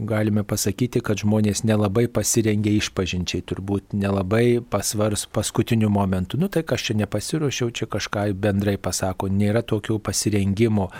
galime 0.05 0.45
pasakyti, 0.47 1.03
kad 1.05 1.21
žmonės 1.23 1.65
nelabai 1.67 2.07
pasirengia 2.13 2.75
išpažinčiai, 2.79 3.45
turbūt 3.47 3.95
nelabai 3.97 4.61
pasvars 4.71 5.27
paskutiniu 5.35 5.91
momentu. 5.93 6.39
Nu 6.41 6.49
tai 6.53 6.65
aš 6.65 6.91
čia 6.91 6.99
nepasiruošiau, 7.03 7.73
čia 7.75 7.89
kažką 7.91 8.27
bendrai 8.39 8.77
pasako, 8.85 9.31
nėra 9.33 9.65
tokio 9.67 9.99
pasirengimo 10.05 10.91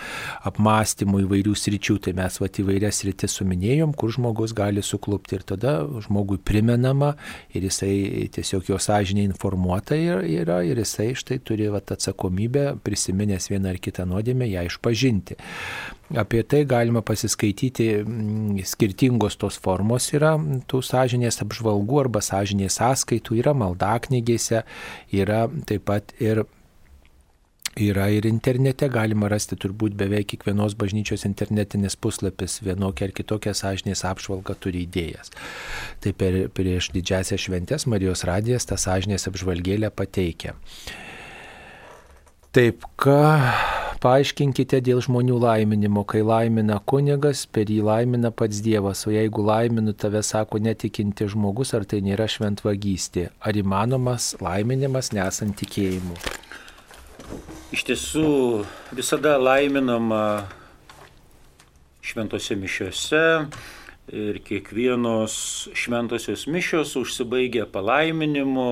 apmąstymų 0.49 1.25
įvairių 1.27 1.55
sričių, 1.59 1.99
tai 2.07 2.17
mes 2.19 2.41
va 2.41 2.49
įvairias 2.49 3.03
sritis 3.03 3.37
suminėjom, 3.39 3.95
kur 3.99 4.13
žmogus 4.15 4.55
gali 4.57 4.83
suklupti 4.85 5.39
ir 5.39 5.45
tada 5.47 5.77
žmogui 6.07 6.41
primenama 6.41 7.15
ir 7.55 7.69
jisai 7.69 8.29
tiesiog 8.35 8.73
jo 8.73 8.81
sąžinė 8.81 9.27
informuota 9.29 9.99
yra 9.99 10.63
ir 10.67 10.81
jisai 10.83 11.13
štai 11.19 11.41
turi 11.45 11.69
va 11.73 11.83
atsakomybę 11.85 12.79
prisiminęs 12.85 13.51
vieną 13.53 13.75
ar 13.75 13.81
kitą 13.83 14.07
nuodėmę 14.09 14.49
ją 14.51 14.65
išpažinti. 14.69 15.39
Apie 16.21 16.43
tai 16.45 16.65
galima 16.69 17.01
pasiskaityti, 17.01 17.87
mm, 18.05 18.59
skirtingos 18.69 19.39
tos 19.41 19.57
formos 19.57 20.11
yra 20.13 20.35
tų 20.69 20.83
sąžinės 20.85 21.41
apžvalgų 21.45 22.03
arba 22.03 22.21
sąžinės 22.21 22.77
sąskaitų, 22.81 23.39
yra 23.41 23.55
maldaknygėse, 23.57 24.65
yra 25.13 25.47
taip 25.67 25.87
pat 25.89 26.13
ir 26.21 26.45
Yra 27.75 28.07
ir 28.09 28.23
internete, 28.29 28.87
galima 28.87 29.27
rasti 29.27 29.57
turbūt 29.59 29.97
beveik 29.99 30.29
kiekvienos 30.31 30.77
bažnyčios 30.79 31.25
internetinis 31.27 31.97
puslapis 31.99 32.61
vienokia 32.63 33.09
ar 33.09 33.15
kitokia 33.17 33.51
sąžinės 33.51 34.05
apžvalga 34.07 34.55
turi 34.55 34.85
idėjas. 34.87 35.33
Tai 35.99 36.13
per, 36.15 36.37
prieš 36.55 36.93
didžiasią 36.95 37.41
šventės 37.47 37.89
Marijos 37.91 38.23
radijas 38.31 38.69
tą 38.71 38.79
sąžinės 38.79 39.27
apžvalgėlę 39.27 39.91
pateikia. 39.91 40.55
Taip, 42.55 42.87
ką 42.95 43.19
paaiškinkite 44.07 44.79
dėl 44.79 45.03
žmonių 45.03 45.41
laiminimo, 45.43 46.07
kai 46.07 46.23
laimina 46.23 46.79
kunigas, 46.79 47.43
per 47.51 47.75
jį 47.75 47.81
laimina 47.91 48.31
pats 48.31 48.63
Dievas, 48.63 49.03
o 49.09 49.17
jeigu 49.17 49.43
laiminu 49.51 49.97
tave, 49.99 50.23
sako 50.23 50.63
netikinti 50.63 51.27
žmogus, 51.27 51.75
ar 51.75 51.91
tai 51.91 52.05
nėra 52.07 52.31
šventvagystė, 52.31 53.33
ar 53.43 53.59
įmanomas 53.59 54.37
laiminimas 54.39 55.11
nesant 55.17 55.59
tikėjimu 55.59 56.23
iš 57.75 57.83
tiesų 57.89 58.29
visada 58.95 59.35
laiminama 59.41 60.47
šventose 62.05 62.55
mišiuose 62.61 63.23
ir 64.15 64.39
kiekvienos 64.45 65.35
šventosios 65.75 66.47
mišios 66.47 66.95
užsibaigia 67.01 67.67
palaiminimu 67.73 68.69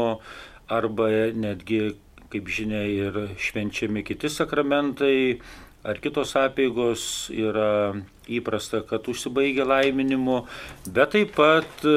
arba 0.71 1.09
netgi, 1.35 1.97
kaip 2.33 2.49
žinia, 2.49 2.85
ir 2.87 3.19
švenčiami 3.41 4.05
kiti 4.07 4.31
sakramentai 4.31 5.41
ar 5.83 5.99
kitos 5.99 6.37
apėgos 6.39 7.05
yra 7.35 7.97
įprasta, 8.31 8.85
kad 8.87 9.09
užsibaigia 9.11 9.67
laiminimu, 9.67 10.45
bet 10.87 11.17
taip 11.17 11.33
pat 11.35 11.83
e, 11.83 11.95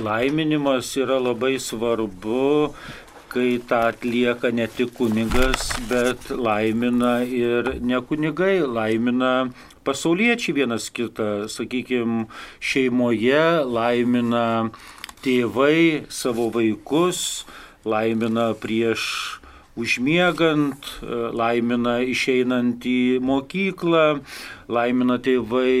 laiminimas 0.00 0.94
yra 0.96 1.18
labai 1.20 1.58
svarbu 1.60 2.72
kai 3.32 3.56
tą 3.68 3.80
atlieka 3.90 4.52
ne 4.52 4.66
tik 4.68 4.92
kunigas, 4.98 5.70
bet 5.88 6.30
laimina 6.30 7.22
ir 7.24 7.74
ne 7.80 8.00
kunigai, 8.04 8.60
laimina 8.60 9.50
pasauliečiai 9.84 10.56
vienas 10.60 10.90
kitą, 10.92 11.48
sakykime, 11.48 12.26
šeimoje 12.60 13.64
laimina 13.64 14.70
tėvai 15.24 16.04
savo 16.12 16.50
vaikus, 16.52 17.46
laimina 17.88 18.52
prieš 18.60 19.41
užmiegant, 19.78 20.88
laimina 21.32 21.98
išeinant 22.04 22.84
į 22.84 23.20
mokyklą, 23.24 24.20
laimina 24.72 25.18
tėvai 25.22 25.72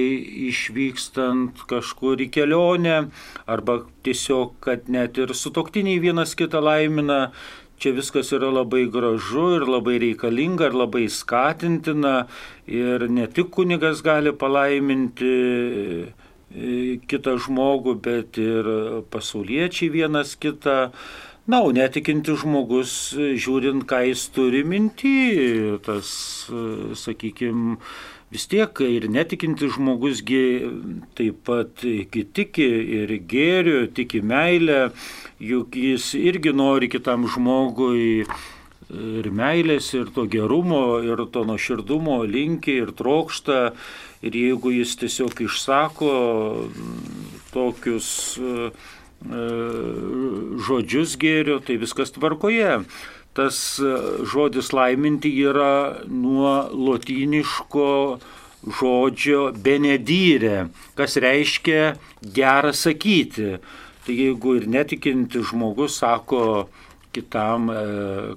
išvykstant 0.48 1.66
kažkur 1.70 2.22
į 2.24 2.30
kelionę, 2.32 2.98
arba 3.44 3.82
tiesiog, 4.06 4.56
kad 4.64 4.88
net 4.92 5.20
ir 5.20 5.34
sutoktiniai 5.36 6.00
vienas 6.02 6.36
kitą 6.38 6.62
laimina. 6.64 7.26
Čia 7.82 7.90
viskas 7.96 8.28
yra 8.30 8.46
labai 8.54 8.84
gražu 8.86 9.56
ir 9.56 9.64
labai 9.66 9.96
reikalinga 9.98 10.68
ir 10.70 10.76
labai 10.78 11.08
skatintina 11.10 12.28
ir 12.70 13.08
ne 13.10 13.26
tik 13.26 13.50
kunigas 13.56 14.04
gali 14.06 14.30
palaiminti 14.30 15.32
e, 15.34 16.04
kitą 17.10 17.34
žmogų, 17.42 17.96
bet 18.04 18.38
ir 18.38 18.70
pasauliečiai 19.10 19.90
vienas 19.98 20.36
kitą 20.38 20.92
Na, 21.42 21.58
o 21.66 21.72
netikinti 21.74 22.36
žmogus, 22.38 22.90
žiūrint, 23.18 23.82
ką 23.90 23.98
jis 24.06 24.28
turi 24.30 24.60
minti, 24.62 25.10
tas, 25.82 26.12
sakykime, 27.00 27.80
vis 28.30 28.46
tiek 28.46 28.82
ir 28.86 29.08
netikinti 29.10 29.66
žmogusgi 29.74 30.44
taip 31.18 31.40
pat 31.48 31.82
tiki 31.82 32.68
ir 33.00 33.16
gėriu, 33.34 33.88
tiki 33.90 34.22
meilę, 34.22 34.92
juk 35.42 35.74
jis 35.74 36.12
irgi 36.14 36.54
nori 36.54 36.86
kitam 36.92 37.26
žmogui 37.26 38.22
ir 38.92 39.30
meilės, 39.34 39.90
ir 39.98 40.14
to 40.14 40.28
gerumo, 40.30 41.02
ir 41.02 41.26
to 41.34 41.42
nuoširdumo 41.50 42.22
linki, 42.22 42.78
ir 42.86 42.94
trokšta. 42.94 43.60
Ir 44.22 44.36
jeigu 44.38 44.70
jis 44.70 44.94
tiesiog 45.00 45.40
išsako 45.42 46.10
tokius 47.50 48.12
uh, 48.38 48.68
E, 48.70 49.01
žodžius 50.66 51.16
gėrio, 51.20 51.60
tai 51.64 51.78
viskas 51.80 52.14
tvarkoje. 52.14 52.82
Tas 53.32 53.80
e, 53.80 53.92
žodis 54.28 54.72
laiminti 54.76 55.30
yra 55.40 56.04
nuo 56.04 56.68
lotyniško 56.68 57.88
žodžio 58.78 59.46
benedyrė, 59.56 60.66
kas 60.98 61.16
reiškia 61.16 61.94
gerą 62.36 62.74
sakyti. 62.76 63.56
Tai 64.04 64.14
jeigu 64.18 64.58
ir 64.58 64.68
netikinti 64.68 65.40
žmogus 65.48 65.96
sako 66.02 66.68
kitam, 67.14 67.68
e, 67.70 67.82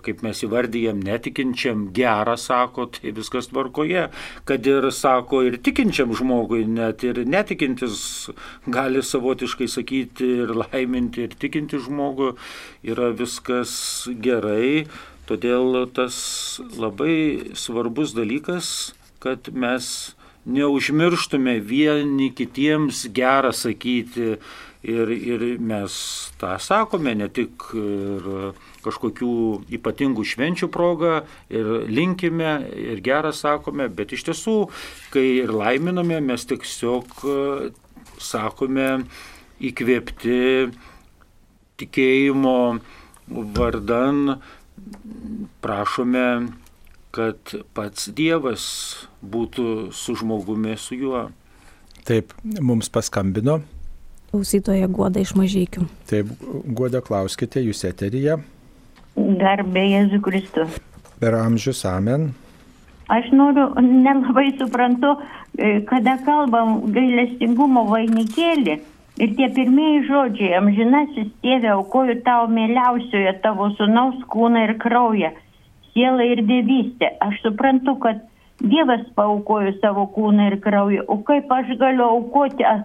kaip 0.05 0.21
mes 0.25 0.41
įvardyjam, 0.45 0.99
netikinčiam 1.05 1.87
gerą 1.95 2.35
sako, 2.39 2.87
tai 2.95 3.13
viskas 3.15 3.49
tvarkoje. 3.51 4.07
Kad 4.45 4.67
ir 4.69 4.89
sako 4.91 5.43
ir 5.47 5.57
tikinčiam 5.63 6.13
žmogui, 6.15 6.65
net 6.67 7.03
ir 7.07 7.23
netikintis 7.25 8.29
gali 8.67 9.03
savotiškai 9.03 9.69
sakyti 9.71 10.29
ir 10.43 10.53
laiminti 10.63 11.25
ir 11.25 11.37
tikinti 11.39 11.81
žmogų, 11.87 12.35
yra 12.85 13.11
viskas 13.15 13.73
gerai. 14.21 14.85
Todėl 15.25 15.87
tas 15.89 16.15
labai 16.77 17.55
svarbus 17.57 18.13
dalykas, 18.13 18.93
kad 19.23 19.49
mes 19.49 20.13
neužmirštume 20.45 21.57
vieni 21.59 22.29
kitiems 22.37 23.07
gerą 23.09 23.49
sakyti 23.55 24.35
Ir, 24.85 25.09
ir 25.09 25.43
mes 25.57 25.93
tą 26.37 26.51
sakome 26.61 27.15
ne 27.17 27.25
tik 27.33 27.63
kažkokių 28.85 29.29
ypatingų 29.79 30.25
švenčių 30.29 30.69
progą 30.69 31.15
ir 31.49 31.69
linkime 31.89 32.51
ir 32.69 33.01
gerą 33.05 33.31
sakome, 33.33 33.87
bet 33.89 34.13
iš 34.13 34.27
tiesų, 34.27 34.57
kai 35.09 35.25
ir 35.39 35.53
laiminame, 35.55 36.19
mes 36.21 36.45
tiesiog 36.45 37.25
sakome 38.21 38.89
įkvėpti 39.65 40.37
tikėjimo 41.81 42.59
vardan, 43.57 44.37
prašome 45.65 46.27
kad 47.15 47.55
pats 47.75 48.09
Dievas 48.11 48.65
būtų 49.23 49.91
su 49.95 50.17
žmogumi, 50.19 50.75
su 50.79 50.97
juo. 50.99 51.29
Taip, 52.05 52.35
mums 52.43 52.91
paskambino. 52.91 53.61
Klausytoja 54.35 54.89
Guoda 54.91 55.21
iš 55.23 55.29
Mažykių. 55.39 55.85
Taip, 56.09 56.31
Guoda, 56.75 56.99
klauskite, 56.99 57.61
jūs 57.63 57.85
eteryje. 57.87 58.33
Garbė 59.15 59.83
Jėzų 59.87 60.17
Kristų. 60.25 60.65
Per 61.21 61.37
amžius 61.39 61.85
amen. 61.87 62.33
Aš 63.15 63.29
noriu, 63.31 63.69
nelabai 63.79 64.49
suprantu, 64.59 65.13
e, 65.55 65.79
kada 65.87 66.17
kalbam 66.27 66.81
gailestingumo 66.91 67.85
vainikėlį 67.93 68.75
ir 69.23 69.33
tie 69.39 69.47
pirmieji 69.55 70.03
žodžiai, 70.09 70.51
amžinasis 70.59 71.31
tėvė, 71.39 71.71
aukoju 71.77 72.17
tau 72.27 72.49
mieliausioje 72.51 73.37
tavo 73.45 73.69
sunaus 73.79 74.19
kūną 74.35 74.65
ir 74.67 74.75
kraują, 74.83 75.31
sielą 75.93 76.27
ir 76.33 76.43
dievystę. 76.43 77.13
Aš 77.23 77.39
suprantu, 77.45 77.95
kad 78.03 78.19
Dievas 78.59 79.07
paukojo 79.15 79.73
savo 79.81 80.05
kūną 80.15 80.51
ir 80.51 80.59
kraują, 80.63 81.07
o 81.07 81.21
kaip 81.23 81.49
aš 81.51 81.73
galiu 81.79 82.05
aukoti, 82.07 82.63
nu, 82.63 82.83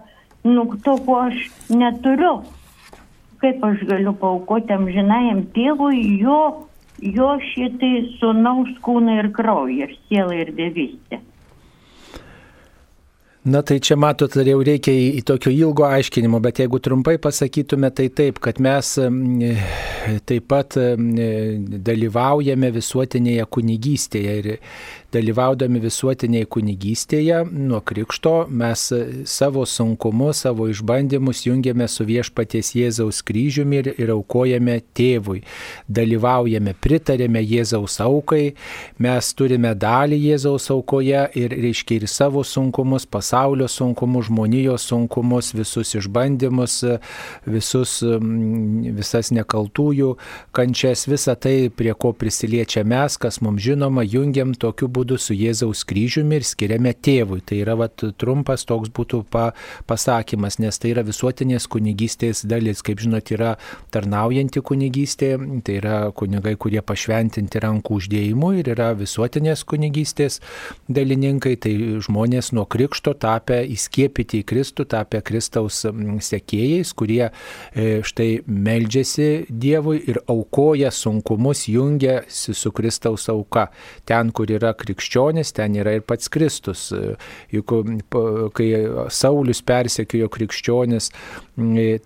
ko 1.05 1.19
aš 1.27 1.37
neturiu, 1.69 2.41
kaip 3.41 3.63
aš 3.63 3.85
galiu 3.89 4.13
paukoti 4.17 4.73
amžinajam 4.73 5.45
tėvui 5.55 6.19
jo 6.21 6.67
jo 7.01 7.31
šitai 7.51 8.17
sunaus 8.19 8.69
kūną 8.85 9.17
ir 9.23 9.31
kraują, 9.33 9.87
ir 9.87 9.97
sielą 10.07 10.37
ir 10.37 10.51
devystę. 10.57 11.21
Na 13.43 13.63
tai 13.65 13.79
čia 13.81 13.95
matot, 13.97 14.35
jau 14.37 14.59
reikia 14.61 14.93
į, 14.93 15.05
į 15.17 15.21
tokio 15.25 15.49
ilgo 15.49 15.87
aiškinimo, 15.87 16.37
bet 16.45 16.59
jeigu 16.61 16.77
trumpai 16.77 17.15
pasakytume, 17.17 17.89
tai 17.89 18.05
taip, 18.13 18.37
kad 18.37 18.59
mes 18.61 18.91
taip 20.29 20.45
pat 20.45 20.77
dalyvaujame 20.77 22.69
visuotinėje 22.75 23.47
kunigystėje 23.49 24.35
ir 24.43 24.49
dalyvaudami 25.11 25.81
visuotinėje 25.83 26.47
kunigystėje 26.53 27.41
nuo 27.51 27.81
krikšto 27.83 28.45
mes 28.47 28.85
savo 29.27 29.65
sunkumus, 29.67 30.43
savo 30.45 30.69
išbandymus 30.71 31.43
jungiame 31.47 31.87
su 31.91 32.05
viešpaties 32.07 32.71
Jėzaus 32.77 33.19
kryžiumi 33.27 33.81
ir, 33.81 33.91
ir 33.99 34.13
aukojame 34.15 34.77
tėvui. 34.95 35.41
Dalyvaujame, 35.91 36.75
pritarėme 36.79 37.41
Jėzaus 37.43 37.97
aukai, 38.05 38.53
mes 39.01 39.33
turime 39.35 39.73
dalį 39.75 40.21
Jėzaus 40.29 40.69
aukoje 40.73 41.25
ir 41.41 41.57
reiškia 41.65 41.99
ir 41.99 42.07
savo 42.11 42.45
sunkumus, 42.47 43.09
pasaulio 43.31 43.67
sunkumus, 43.67 44.25
žmonijos 44.27 44.87
sunkumus, 44.87 45.53
visus 45.53 45.95
išbandymus, 45.95 46.79
visus, 47.45 47.99
visas 48.97 49.31
nekaltųjų 49.31 50.15
kančias, 50.55 51.07
visą 51.07 51.35
tai, 51.39 51.69
prie 51.69 51.93
ko 51.93 52.11
prisiliečia 52.11 52.83
mes, 52.83 53.17
kas 53.21 53.39
mums 53.41 53.63
žinoma, 53.63 54.03
jungiam 54.03 54.51
tokiu 54.55 54.87
būdu 54.91 55.01
būdu 55.01 55.17
su 55.19 55.33
Jėzaus 55.33 55.83
kryžiumi 55.87 56.39
ir 56.39 56.45
skiriame 56.45 56.93
tėvui. 56.93 57.41
Tai 57.41 57.57
yra 57.63 57.75
vat, 57.79 58.03
trumpas 58.17 58.65
toks 58.65 58.91
būtų 58.93 59.23
pa, 59.31 59.51
pasakymas, 59.87 60.59
nes 60.59 60.77
tai 60.77 60.93
yra 60.93 61.03
visuotinės 61.03 61.67
kunigystės 61.67 62.45
dalis. 62.45 62.81
Kaip 62.85 63.01
žinot, 63.01 63.31
yra 63.33 63.55
tarnaujanti 63.91 64.61
kunigystė, 64.61 65.37
tai 65.65 65.79
yra 65.79 66.11
kunigai, 66.13 66.55
kurie 66.55 66.81
pašventinti 66.81 67.61
rankų 67.61 67.99
uždėjimu 68.01 68.53
ir 68.59 68.71
yra 68.75 68.91
visuotinės 68.97 69.63
kunigystės 69.65 70.41
dalininkai, 70.89 71.55
tai 71.57 71.73
žmonės 72.01 72.51
nuo 72.53 72.65
krikšto 72.65 73.13
tapę 73.21 73.61
įskiepyti 73.73 74.41
į 74.41 74.47
Kristų, 74.49 74.85
tapę 74.91 75.21
Kristaus 75.25 75.83
sekėjais, 76.25 76.93
kurie 76.97 77.23
e, 77.29 78.01
štai 78.05 78.29
meldžiasi 78.47 79.29
Dievui 79.49 79.99
ir 80.09 80.21
aukoja 80.31 80.91
sunkumus, 80.95 81.67
jungiasi 81.71 82.55
su 82.57 82.73
Kristaus 82.75 83.27
auka. 83.31 83.67
Ten, 84.09 84.33
kur 84.35 84.51
yra 84.51 84.73
krikščionis, 84.77 85.53
ten 85.57 85.77
yra 85.79 85.95
ir 85.97 86.05
pats 86.07 86.31
Kristus. 86.31 86.89
Juk 87.51 87.75
kai 88.57 88.69
Saulis 89.13 89.61
persekiojo 89.65 90.29
krikščionis, 90.31 91.11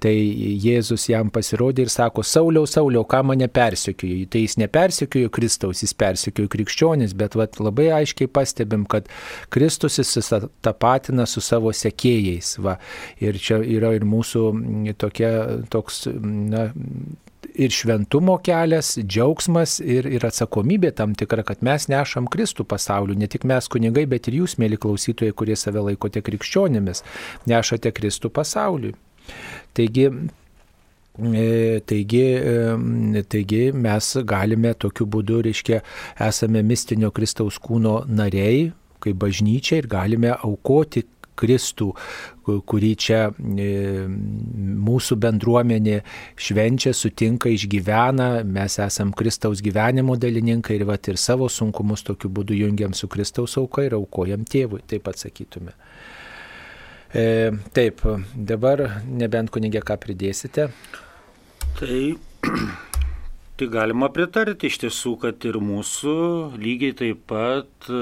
tai 0.02 0.14
Jėzus 0.62 1.08
jam 1.10 1.32
pasirodė 1.34 1.86
ir 1.86 1.92
sako, 1.94 2.24
Sauliau, 2.26 2.68
Sauliau, 2.70 3.06
ką 3.10 3.22
mane 3.32 3.48
persekiojo. 3.52 4.28
Tai 4.32 4.44
jis 4.44 4.58
nepersekiojo 4.62 5.32
Kristaus, 5.34 5.84
jis 5.86 5.96
persekiojo 5.98 6.52
krikščionis, 6.54 7.16
bet 7.18 7.38
vat, 7.40 7.60
labai 7.64 7.90
aiškiai 8.00 8.32
pastebim, 8.32 8.88
kad 8.90 9.10
Kristus 9.54 10.00
jis 10.02 10.32
tapatina 10.66 11.28
su 11.30 11.44
savo 11.44 11.74
sekėjais. 11.76 12.56
Va. 12.66 12.78
Ir 13.24 13.40
čia 13.42 13.62
yra 13.62 13.96
ir 13.96 14.08
mūsų 14.08 14.48
tokia, 15.02 15.32
toks, 15.74 16.06
na, 16.14 16.70
ir 17.58 17.72
šventumo 17.72 18.38
kelias, 18.44 18.96
džiaugsmas 19.00 19.78
ir, 19.84 20.08
ir 20.12 20.26
atsakomybė 20.28 20.92
tam 20.98 21.16
tikra, 21.18 21.46
kad 21.48 21.64
mes 21.66 21.88
nešam 21.92 22.30
Kristų 22.32 22.66
pasauliu, 22.70 23.18
ne 23.18 23.30
tik 23.32 23.46
mes 23.48 23.70
kunigai, 23.72 24.06
bet 24.10 24.30
ir 24.30 24.42
jūs, 24.42 24.58
mėly 24.62 24.80
klausytojai, 24.82 25.36
kurie 25.38 25.58
save 25.60 25.84
laikote 25.90 26.24
krikščionimis, 26.26 27.04
nešate 27.50 27.94
Kristų 27.96 28.32
pasauliui. 28.36 28.96
Taigi, 29.76 30.08
e, 31.16 31.80
Taigi, 31.88 32.24
e, 32.36 33.24
taigi 33.32 33.62
mes 33.72 34.12
galime 34.28 34.74
tokiu 34.76 35.08
būdu, 35.08 35.42
reiškia, 35.48 35.82
esame 36.28 36.64
mistinio 36.64 37.12
Kristaus 37.16 37.60
kūno 37.62 38.02
nariai, 38.08 38.72
kaip 39.04 39.20
bažnyčia 39.22 39.80
ir 39.80 39.88
galime 39.92 40.34
aukoti 40.36 41.06
Kristų, 41.36 41.90
kurį 42.46 42.92
čia 43.00 43.20
e, 43.60 43.68
mūsų 44.88 45.18
bendruomenė 45.20 45.98
švenčia, 46.40 46.94
sutinka, 46.96 47.52
išgyvena, 47.52 48.30
mes 48.48 48.80
esam 48.84 49.12
Kristaus 49.16 49.64
gyvenimo 49.66 50.16
dalininkai 50.20 50.80
ir, 50.80 50.86
vat, 50.90 51.10
ir 51.12 51.20
savo 51.22 51.50
sunkumus 51.52 52.06
tokiu 52.08 52.32
būdu 52.32 52.58
jungiam 52.58 52.96
su 52.96 53.10
Kristaus 53.12 53.58
auka 53.60 53.86
ir 53.88 53.98
aukojam 54.00 54.48
tėvui, 54.48 54.84
taip 54.88 55.12
atsakytume. 55.12 55.76
E, 57.14 57.52
taip, 57.76 58.02
dabar 58.36 59.02
nebent 59.06 59.54
kunigė 59.54 59.84
ką 59.86 60.00
pridėsite. 60.02 60.70
Tai 61.80 62.02
Tai 63.56 63.70
galima 63.72 64.10
pritarti 64.12 64.68
iš 64.68 64.82
tiesų, 64.82 65.14
kad 65.22 65.46
ir 65.48 65.56
mūsų 65.64 66.16
lygiai 66.60 66.92
taip 67.00 67.22
pat 67.32 67.88
e, 67.88 68.02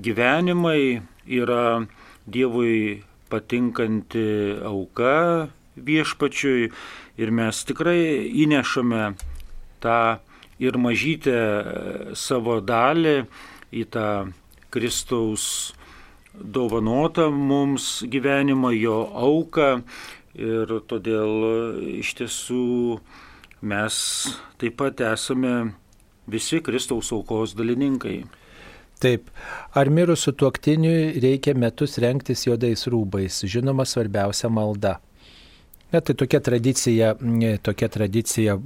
gyvenimai 0.00 1.02
yra 1.28 1.84
Dievui 2.24 3.02
patinkanti 3.28 4.56
auka 4.64 5.50
viešpačiui 5.76 6.70
ir 7.20 7.34
mes 7.36 7.60
tikrai 7.68 8.00
įnešame 8.46 9.02
tą 9.84 10.00
ir 10.56 10.80
mažytę 10.80 11.36
savo 12.16 12.56
dalį 12.64 13.16
į 13.76 13.84
tą 13.92 14.08
Kristaus 14.72 15.75
dovanotą 16.40 17.30
mums 17.30 18.04
gyvenimą, 18.08 18.72
jo 18.76 18.98
auką 19.14 19.70
ir 20.36 20.72
todėl 20.90 21.32
iš 21.96 22.12
tiesų 22.20 22.98
mes 23.66 23.96
taip 24.60 24.76
pat 24.80 25.00
esame 25.12 25.72
visi 26.28 26.60
Kristaus 26.60 27.12
aukos 27.14 27.54
dalininkai. 27.56 28.24
Taip, 28.96 29.28
ar 29.76 29.90
mirusų 29.92 30.32
tuoktiniui 30.40 31.20
reikia 31.20 31.52
metus 31.56 31.98
renktis 32.00 32.46
juodais 32.46 32.86
rūbais? 32.88 33.42
Žinoma, 33.44 33.84
svarbiausia 33.84 34.48
malda. 34.48 34.96
Na, 35.96 36.00
tai 36.04 36.12
tokia 36.14 36.40
tradicija, 36.40 37.14
tokia 37.62 37.88
tradicija 37.88 38.56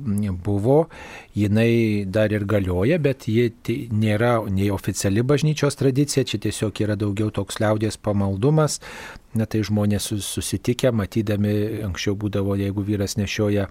buvo, 0.45 0.89
jinai 1.35 2.05
dar 2.07 2.33
ir 2.35 2.43
galioja, 2.43 2.97
bet 2.99 3.29
ji 3.31 3.45
nėra 3.95 4.33
nei 4.51 4.67
oficiali 4.75 5.23
bažnyčios 5.23 5.79
tradicija, 5.79 6.27
čia 6.27 6.41
tiesiog 6.43 6.83
yra 6.83 6.97
daugiau 6.99 7.31
toks 7.31 7.61
liaudės 7.63 8.01
pamaldumas. 8.03 8.81
Na, 9.39 9.47
tai 9.47 9.63
žmonės 9.63 10.11
susitikę, 10.27 10.91
matydami, 10.91 11.55
anksčiau 11.87 12.17
būdavo, 12.19 12.59
jeigu 12.59 12.83
vyras 12.83 13.15
nešioja 13.15 13.69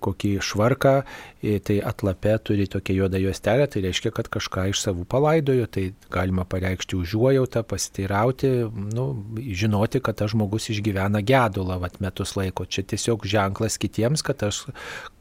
kokį 0.00 0.32
švarką, 0.44 0.94
e, 1.42 1.58
tai 1.64 1.78
atlape 1.84 2.36
turi 2.44 2.66
tokią 2.70 2.96
juodą 2.98 3.20
juostelę, 3.22 3.66
tai 3.70 3.84
reiškia, 3.86 4.12
kad 4.14 4.30
kažką 4.32 4.68
iš 4.72 4.82
savų 4.84 5.06
palaidojo, 5.10 5.66
tai 5.70 5.86
galima 6.12 6.46
pareikšti 6.48 6.98
užuojautą, 7.00 7.64
pasiteirauti, 7.68 8.52
nu, 8.94 9.08
žinoti, 9.38 10.02
kad 10.04 10.20
tas 10.20 10.34
žmogus 10.34 10.70
išgyvena 10.74 11.24
gedulą 11.26 11.80
vat, 11.82 12.00
metus 12.04 12.36
laiko. 12.38 12.66
Čia 12.66 12.86
tiesiog 12.94 13.26
ženklas 13.28 13.78
kitiems, 13.80 14.24
kad 14.26 14.42
aš 14.46 14.64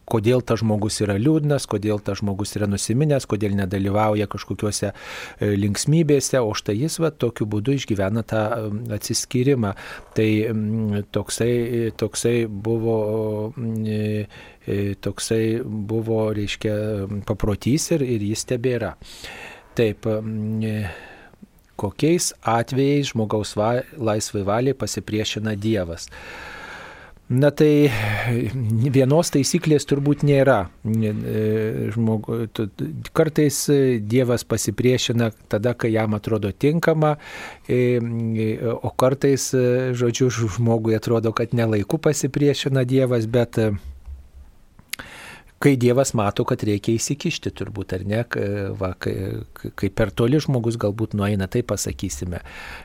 kodėl 0.09 0.43
tas 0.45 0.61
žmogus 0.61 0.99
yra 1.03 1.15
liūdnas, 1.19 1.67
kodėl 1.69 2.01
tas 2.03 2.19
žmogus 2.21 2.55
yra 2.57 2.67
nusiminęs, 2.69 3.27
kodėl 3.29 3.55
nedalyvauja 3.57 4.27
kažkokiuose 4.31 4.91
e, 4.91 5.51
linksmybėse, 5.59 6.41
o 6.43 6.53
štai 6.57 6.75
jis 6.81 6.99
va, 7.03 7.11
tokiu 7.11 7.47
būdu 7.49 7.77
išgyvena 7.77 8.25
tą 8.27 8.43
atsiskyrimą. 8.97 9.73
Tai 10.17 10.27
toksai, 11.15 11.53
toksai 11.99 12.35
buvo 12.47 12.97
e, 13.57 14.27
e, 14.67 14.77
toksai 15.03 15.45
buvo, 15.63 16.25
reiškia, 16.35 16.75
paprotys 17.29 17.91
ir, 17.95 18.05
ir 18.15 18.27
jis 18.33 18.47
tebėra. 18.49 18.93
Taip, 19.73 20.05
kokiais 21.81 22.33
atvejais 22.45 23.09
žmogaus 23.13 23.55
va, 23.57 23.79
laisvai 23.97 24.43
valiai 24.45 24.77
pasipriešina 24.77 25.55
Dievas. 25.57 26.09
Na 27.31 27.49
tai 27.55 27.87
vienos 28.93 29.31
taisyklės 29.31 29.87
turbūt 29.87 30.25
nėra. 30.27 30.67
Žmogu, 30.83 32.35
kartais 33.15 33.59
Dievas 34.03 34.43
pasipriešina 34.43 35.31
tada, 35.47 35.71
kai 35.73 35.93
jam 35.95 36.17
atrodo 36.17 36.51
tinkama, 36.51 37.15
o 37.69 38.91
kartais, 38.99 39.47
žodžiu, 39.95 40.29
žmogui 40.35 40.99
atrodo, 40.99 41.31
kad 41.31 41.55
nelaiku 41.55 41.97
pasipriešina 41.97 42.83
Dievas, 42.83 43.25
bet 43.25 43.57
kai 45.63 45.77
Dievas 45.79 46.11
mato, 46.17 46.43
kad 46.47 46.63
reikia 46.67 46.97
įsikišti 46.97 47.53
turbūt, 47.55 47.95
ar 47.95 48.03
ne, 48.07 48.21
va, 48.79 48.91
kai, 48.99 49.15
kai 49.79 49.89
per 49.95 50.11
toli 50.11 50.41
žmogus 50.43 50.75
galbūt 50.81 51.15
nueina, 51.15 51.47
tai 51.47 51.63
pasakysime. 51.67 52.41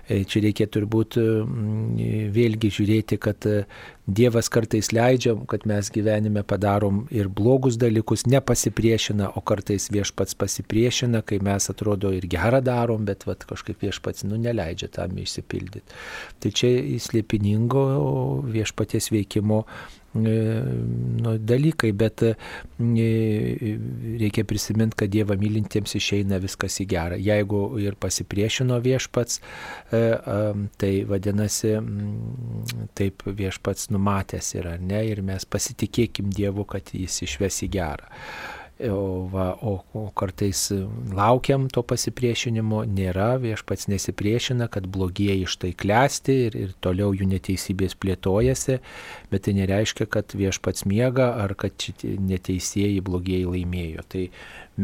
E, 0.07 0.23
čia 0.29 0.45
reikia 0.45 0.69
turbūt 0.71 1.19
mm, 1.19 2.31
vėlgi 2.35 2.71
žiūrėti, 2.79 3.19
kad 3.23 3.49
e, 3.51 3.63
Dievas 4.09 4.47
kartais 4.49 4.89
leidžia, 4.97 5.35
kad 5.51 5.67
mes 5.69 5.91
gyvenime 5.93 6.41
padarom 6.49 7.03
ir 7.13 7.27
blogus 7.29 7.77
dalykus, 7.77 8.25
nepasipriešina, 8.31 9.35
o 9.37 9.43
kartais 9.45 9.91
viešpats 9.93 10.39
pasipriešina, 10.39 11.21
kai 11.29 11.43
mes 11.45 11.69
atrodo 11.69 12.15
ir 12.17 12.25
gerą 12.31 12.63
darom, 12.65 13.05
bet 13.05 13.27
vat, 13.29 13.45
kažkaip 13.51 13.85
viešpats 13.85 14.25
nu, 14.25 14.39
neleidžia 14.41 14.89
tam 14.97 15.19
išsipildyti. 15.21 15.99
Tai 16.41 16.55
čia 16.57 16.73
įslėpiningo 16.97 17.85
viešpaties 18.49 19.11
veikimo 19.13 19.67
nu, 20.15 21.35
dalykai, 21.39 21.93
bet 21.93 22.23
e, 22.23 22.35
reikia 24.21 24.45
prisiminti, 24.49 24.97
kad 25.03 25.13
Dievą 25.13 25.37
mylintiems 25.41 25.95
išeina 25.99 26.41
viskas 26.43 26.79
į 26.83 26.89
gerą. 26.91 27.19
Jeigu 27.23 27.63
ir 27.83 27.99
pasipriešino 28.01 28.79
viešpats, 28.85 29.41
e, 29.93 30.03
tai 30.81 30.93
vadinasi, 31.09 31.75
taip 32.99 33.27
viešpats 33.27 33.91
numatęs 33.95 34.55
yra, 34.59 34.79
ne, 34.81 35.05
ir 35.11 35.23
mes 35.27 35.45
pasitikėkim 35.49 36.33
Dievu, 36.35 36.67
kad 36.69 36.95
jis 36.97 37.23
išves 37.29 37.63
į 37.69 37.73
gerą. 37.79 38.09
O, 38.79 39.27
va, 39.27 39.57
o, 39.61 39.81
o 39.93 40.05
kartais 40.15 40.69
laukiam 41.11 41.65
to 41.67 41.83
pasipriešinimo, 41.83 42.85
nėra, 42.87 43.33
viešpats 43.43 43.89
nesipriešina, 43.91 44.69
kad 44.71 44.87
blogieji 44.87 45.49
štai 45.51 45.73
klesti 45.75 46.37
ir, 46.45 46.55
ir 46.55 46.77
toliau 46.79 47.11
jų 47.11 47.27
neteisybės 47.27 47.97
plėtojasi, 47.99 48.79
bet 49.33 49.47
tai 49.49 49.57
nereiškia, 49.59 50.07
kad 50.07 50.31
viešpats 50.39 50.87
miega 50.87 51.33
ar 51.43 51.57
kad 51.59 51.75
neteisėjai 52.05 53.03
blogieji 53.03 53.51
laimėjo. 53.51 54.07
Tai 54.15 54.27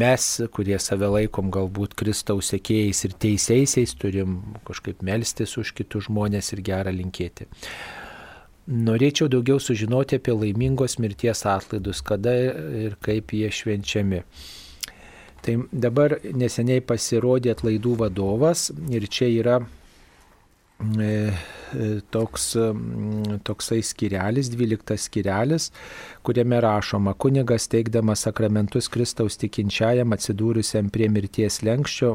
mes, 0.02 0.30
kurie 0.50 0.80
save 0.82 1.14
laikom 1.14 1.54
galbūt 1.54 1.94
Kristaus 1.94 2.50
sekėjais 2.50 3.06
ir 3.06 3.14
teisėsiais, 3.14 3.94
turim 3.94 4.40
kažkaip 4.66 5.06
melstis 5.06 5.54
už 5.54 5.70
kitus 5.78 6.10
žmonės 6.10 6.50
ir 6.56 6.66
gerą 6.66 6.98
linkėti. 6.98 7.46
Norėčiau 8.64 9.28
daugiau 9.28 9.60
sužinoti 9.60 10.16
apie 10.16 10.32
laimingos 10.32 10.96
mirties 10.96 11.44
atlaidus, 11.44 12.00
kada 12.00 12.32
ir 12.80 12.94
kaip 13.04 13.34
jie 13.36 13.50
švenčiami. 13.52 14.22
Tai 15.44 15.58
dabar 15.68 16.16
neseniai 16.32 16.80
pasirodė 16.80 17.52
atlaidų 17.52 17.98
vadovas 18.00 18.70
ir 18.88 19.04
čia 19.12 19.28
yra 19.28 19.58
e, 19.60 21.10
e 21.76 21.90
toks, 22.08 22.46
toksai 23.44 23.82
skirelis, 23.84 24.48
dvyliktas 24.48 25.10
skirelis, 25.10 25.68
kuriame 26.24 26.62
rašoma, 26.64 27.12
kunigas 27.20 27.68
teikdamas 27.68 28.24
sakramentus 28.24 28.88
Kristaus 28.88 29.36
tikinčiajam 29.44 30.16
atsidūrusiam 30.16 30.88
prie 30.88 31.12
mirties 31.12 31.60
lenkščio 31.68 32.14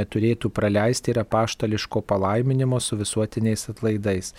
neturėtų 0.00 0.48
praleisti 0.48 1.12
ir 1.12 1.20
apaštališko 1.26 2.06
palaiminimo 2.08 2.80
su 2.80 2.96
visuotiniais 2.96 3.68
atlaidais 3.74 4.32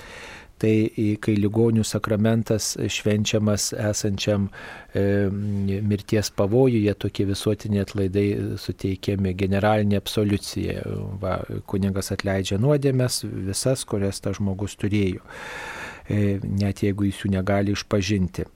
tai 0.60 1.16
kai 1.24 1.36
ligonių 1.40 1.84
sakramentas 1.88 2.74
švenčiamas 2.92 3.70
esančiam 3.74 4.50
e, 4.94 5.04
mirties 5.30 6.32
pavojuje, 6.36 6.94
tokie 7.00 7.26
visuotiniai 7.30 7.86
atlaidai 7.86 8.26
suteikiami 8.62 9.36
generalinė 9.40 10.00
absoliucija. 10.02 10.84
Va, 11.22 11.40
kuningas 11.70 12.14
atleidžia 12.16 12.60
nuodėmės 12.62 13.24
visas, 13.50 13.86
kurias 13.90 14.22
tas 14.24 14.40
žmogus 14.40 14.78
turėjo, 14.80 15.24
e, 16.10 16.38
net 16.44 16.84
jeigu 16.86 17.10
jis 17.10 17.24
jų 17.24 17.34
negali 17.38 17.76
išpažinti. 17.78 18.48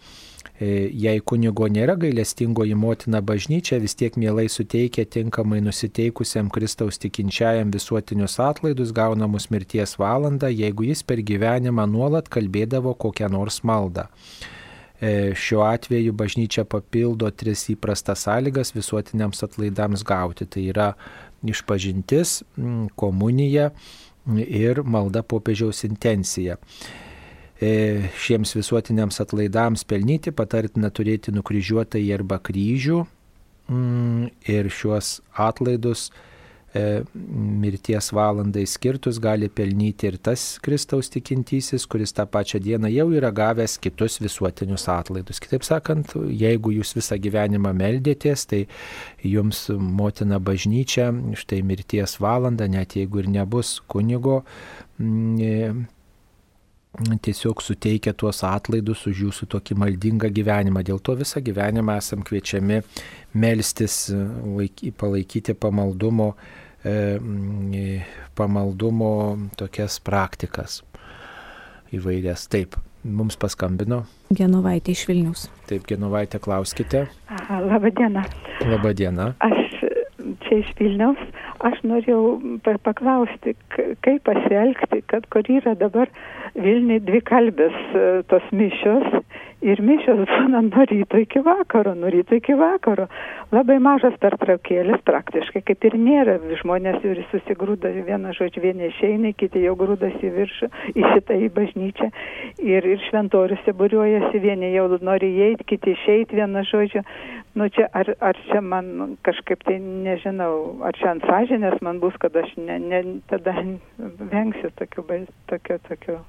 E, 0.61 0.89
jei 0.93 1.21
kunigo 1.25 1.67
nėra 1.71 1.95
gailestingoji 1.99 2.75
motina 2.77 3.21
bažnyčia, 3.25 3.79
vis 3.81 3.95
tiek 3.97 4.15
mielai 4.21 4.45
suteikia 4.51 5.05
tinkamai 5.09 5.61
nusiteikusiam 5.65 6.51
Kristaus 6.53 6.99
tikinčiajam 7.01 7.71
visuotinius 7.73 8.37
atlaidus 8.43 8.93
gaunamus 8.95 9.49
mirties 9.53 9.97
valandą, 9.99 10.51
jeigu 10.53 10.87
jis 10.89 11.03
per 11.03 11.23
gyvenimą 11.25 11.87
nuolat 11.89 12.29
kalbėdavo 12.33 12.93
kokią 13.01 13.31
nors 13.33 13.63
maldą. 13.65 14.07
E, 15.03 15.33
šiuo 15.35 15.65
atveju 15.67 16.13
bažnyčia 16.15 16.63
papildo 16.69 17.27
tris 17.35 17.65
įprastas 17.73 18.23
sąlygas 18.27 18.71
visuotiniams 18.75 19.43
atlaidams 19.43 20.05
gauti. 20.07 20.47
Tai 20.47 20.63
yra 20.69 20.91
išpažintis, 21.43 22.41
komunija 22.95 23.71
ir 24.45 24.83
malda 24.87 25.23
popiežiaus 25.27 25.83
intencija. 25.89 26.55
E, 27.63 28.09
šiems 28.19 28.55
visuotiniams 28.57 29.21
atlaidams 29.23 29.85
pelnyti 29.87 30.33
patartina 30.35 30.89
turėti 30.91 31.31
nukryžiuotąjį 31.35 32.09
arba 32.15 32.39
kryžių 32.43 33.03
mm, 33.69 34.23
ir 34.51 34.69
šiuos 34.73 35.19
atlaidus 35.45 36.07
e, 36.73 37.03
mirties 37.61 38.09
valandai 38.17 38.65
skirtus 38.67 39.21
gali 39.23 39.47
pelnyti 39.53 40.09
ir 40.09 40.17
tas 40.17 40.57
Kristaus 40.65 41.13
tikintysis, 41.13 41.85
kuris 41.87 42.15
tą 42.17 42.25
pačią 42.33 42.59
dieną 42.65 42.91
jau 42.91 43.07
yra 43.15 43.31
gavęs 43.31 43.77
kitus 43.85 44.19
visuotinius 44.23 44.89
atlaidus. 44.91 45.39
Kitaip 45.43 45.63
sakant, 45.67 46.17
jeigu 46.43 46.73
jūs 46.81 46.97
visą 46.97 47.21
gyvenimą 47.21 47.71
meldėtės, 47.79 48.47
tai 48.49 48.65
jums 49.23 49.69
motina 49.77 50.41
bažnyčia 50.41 51.11
štai 51.39 51.63
mirties 51.63 52.19
valandą, 52.19 52.67
net 52.67 52.97
jeigu 52.99 53.23
ir 53.23 53.35
nebus 53.39 53.77
kunigo, 53.87 54.41
mm, 54.99 55.85
tiesiog 57.21 57.61
suteikia 57.61 58.13
tuos 58.13 58.43
atlaidus 58.45 59.07
už 59.09 59.23
jūsų 59.27 59.47
tokį 59.55 59.77
maldingą 59.81 60.29
gyvenimą. 60.33 60.83
Dėl 60.85 61.01
to 61.01 61.15
visą 61.17 61.41
gyvenimą 61.41 61.97
esam 61.97 62.21
kviečiami 62.25 62.81
melstis, 63.33 64.11
palaikyti 65.01 65.55
pamaldumo, 65.57 66.33
e, 66.85 67.97
pamaldumo 68.37 69.13
tokias 69.57 69.99
praktikas 69.99 70.81
įvairias. 71.93 72.45
Taip, 72.49 72.77
mums 73.03 73.37
paskambino. 73.41 74.03
Genovaitė 74.33 74.93
iš 74.93 75.07
Vilnius. 75.09 75.47
Taip, 75.69 75.87
Genovaitė, 75.89 76.41
klauskite. 76.41 77.07
Labą 77.49 77.89
dieną. 77.89 78.25
Labą 78.69 78.93
dieną. 78.97 79.33
Aš 79.41 79.59
čia 80.45 80.61
iš 80.61 80.73
Vilniaus. 80.79 81.21
Aš 81.63 81.79
norėjau 81.87 82.23
paklausti, 82.83 83.53
kaip 84.03 84.25
pasielgti, 84.27 84.99
kad 85.07 85.27
kur 85.31 85.47
yra 85.47 85.77
dabar 85.79 86.11
Vilniui 86.59 86.99
dvi 87.07 87.21
kalbės 87.23 87.77
e, 87.95 88.01
tos 88.27 88.49
mišios 88.51 89.07
ir 89.63 89.81
mišios 89.83 90.23
būna 90.29 90.61
nuo 90.67 90.85
ryto 90.89 91.19
iki 91.21 91.41
vakaro, 91.45 91.93
nuo 91.97 92.09
ryto 92.13 92.35
iki 92.37 92.55
vakaro. 92.59 93.07
Labai 93.53 93.77
mažas 93.83 94.15
pertraukėlis 94.21 95.03
praktiškai, 95.07 95.63
kaip 95.67 95.87
ir 95.89 95.97
nėra. 95.99 96.37
Žmonės 96.61 97.05
ir 97.07 97.21
susigrūda, 97.31 97.91
vieną 98.07 98.33
žodžiu, 98.37 98.63
vieni 98.65 98.89
išeina, 98.89 99.33
kiti 99.37 99.63
jau 99.63 99.75
grūdasi 99.79 100.21
į 100.29 100.33
viršų, 100.37 100.69
į 100.95 101.05
šitą 101.13 101.39
į 101.45 101.49
bažnyčią. 101.55 102.09
Ir, 102.63 102.89
ir 102.95 103.07
šventoriuose 103.09 103.75
būriuojasi, 103.79 104.43
vieni 104.43 104.73
jau 104.73 104.89
nori 105.01 105.31
įeiti, 105.37 105.69
kiti 105.73 105.95
išeiti, 105.97 106.41
vieną 106.41 106.65
žodžiu. 106.69 107.03
Nu 107.57 107.69
čia, 107.69 107.87
ar, 107.93 108.09
ar 108.19 108.37
čia 108.49 108.63
man 108.65 109.17
kažkaip 109.25 109.61
tai 109.67 109.77
nežinau, 109.79 110.81
ar 110.83 110.97
čia 110.97 111.11
ant 111.13 111.25
sąžinės 111.29 111.81
man 111.85 112.01
bus, 112.01 112.17
kad 112.21 112.35
aš 112.35 112.55
ne, 112.57 112.79
ne, 112.81 113.03
tada 113.29 113.53
vengsiu 114.33 114.73
tokių, 114.79 115.05
tokių, 115.53 115.81
tokių 115.89 116.21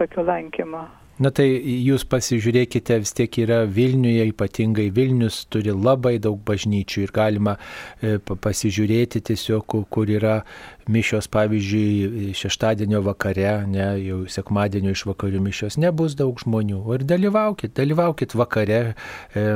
tokio 0.00 0.22
lankymo. 0.24 0.99
Na 1.20 1.28
tai 1.36 1.46
jūs 1.84 2.06
pasižiūrėkite, 2.08 2.96
vis 3.02 3.12
tiek 3.16 3.34
yra 3.42 3.58
Vilniuje, 3.68 4.24
ypatingai 4.30 4.88
Vilnius 4.96 5.42
turi 5.52 5.74
labai 5.74 6.14
daug 6.22 6.38
bažnyčių 6.48 7.02
ir 7.04 7.12
galima 7.12 7.58
e, 8.00 8.16
pasižiūrėti 8.18 9.20
tiesiog, 9.28 9.76
kur 9.92 10.08
yra 10.08 10.38
mišios, 10.90 11.28
pavyzdžiui, 11.30 12.32
šeštadienio 12.40 13.02
vakare, 13.04 13.52
ne, 13.68 13.90
jau 14.00 14.22
sekmadienio 14.32 14.94
iš 14.96 15.04
vakarių 15.10 15.44
mišios, 15.44 15.76
nebus 15.82 16.16
daug 16.18 16.40
žmonių. 16.40 16.80
Ir 16.96 17.04
dalyvaukit, 17.12 17.76
dalyvaukit 17.76 18.34
vakare. 18.40 18.80
E, 19.36 19.46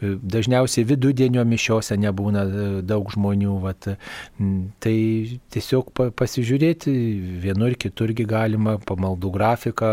dažniausiai 0.00 0.84
vidudienio 0.86 1.44
mišiose 1.48 1.96
nebūna 2.00 2.44
e, 2.44 2.66
daug 2.86 3.08
žmonių. 3.14 3.56
Vat, 3.64 3.88
tai 4.82 4.96
tiesiog 5.54 5.92
pasižiūrėti, 6.18 6.94
vienur 7.44 7.76
kiturgi 7.80 8.26
galima 8.28 8.76
pamaldų 8.86 9.32
grafiką 9.34 9.92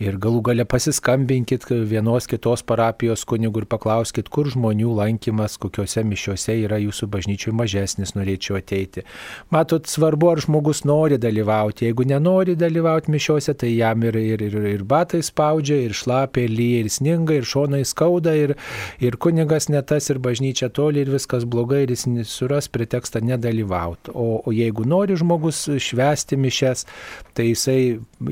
Ir 0.00 0.16
galų 0.16 0.38
gale 0.48 0.64
pasiskambinkit 0.64 1.66
vienos 1.84 2.24
kitos 2.24 2.62
parapijos 2.64 3.26
kunigų 3.28 3.60
ir 3.60 3.66
paklauskit, 3.68 4.30
kur 4.32 4.48
žmonių 4.48 4.94
lankymas, 4.96 5.58
kokiuose 5.60 6.00
mišiuose 6.08 6.54
yra 6.62 6.78
jūsų 6.80 7.08
bažnyčiui 7.12 7.52
mažesnis, 7.52 8.14
norėčiau 8.16 8.56
ateiti. 8.56 9.04
Matot, 9.52 9.84
svarbu, 9.92 10.30
ar 10.32 10.40
žmogus 10.40 10.86
nori 10.88 11.18
dalyvauti. 11.20 11.84
Jeigu 11.90 12.06
nenori 12.08 12.54
dalyvauti 12.56 13.12
mišiuose, 13.12 13.52
tai 13.60 13.74
jam 13.74 14.06
ir, 14.08 14.16
ir, 14.16 14.46
ir, 14.46 14.56
ir 14.70 14.86
batai 14.88 15.20
spaudžia, 15.26 15.82
ir 15.84 15.92
šlapia, 15.92 16.46
ir 16.48 16.56
lyja, 16.56 16.80
ir 16.80 16.88
sninga, 16.96 17.36
ir 17.36 17.50
šonai 17.52 17.82
skauda, 17.84 18.32
ir, 18.32 18.56
ir 19.04 19.20
kunigas 19.20 19.68
netas, 19.68 20.08
ir 20.08 20.22
bažnyčia 20.24 20.70
toli, 20.72 21.04
ir 21.04 21.12
viskas 21.12 21.44
blogai, 21.44 21.82
ir 21.84 21.92
jis 21.92 22.06
suras 22.32 22.70
pretekstą 22.72 23.20
nedalyvauti. 23.34 24.16
O, 24.16 24.40
o 24.40 24.56
jeigu 24.56 24.88
nori 24.88 25.20
žmogus 25.20 25.66
švęsti 25.76 26.40
mišes, 26.40 26.88
tai 27.36 27.50
jisai 27.50 27.80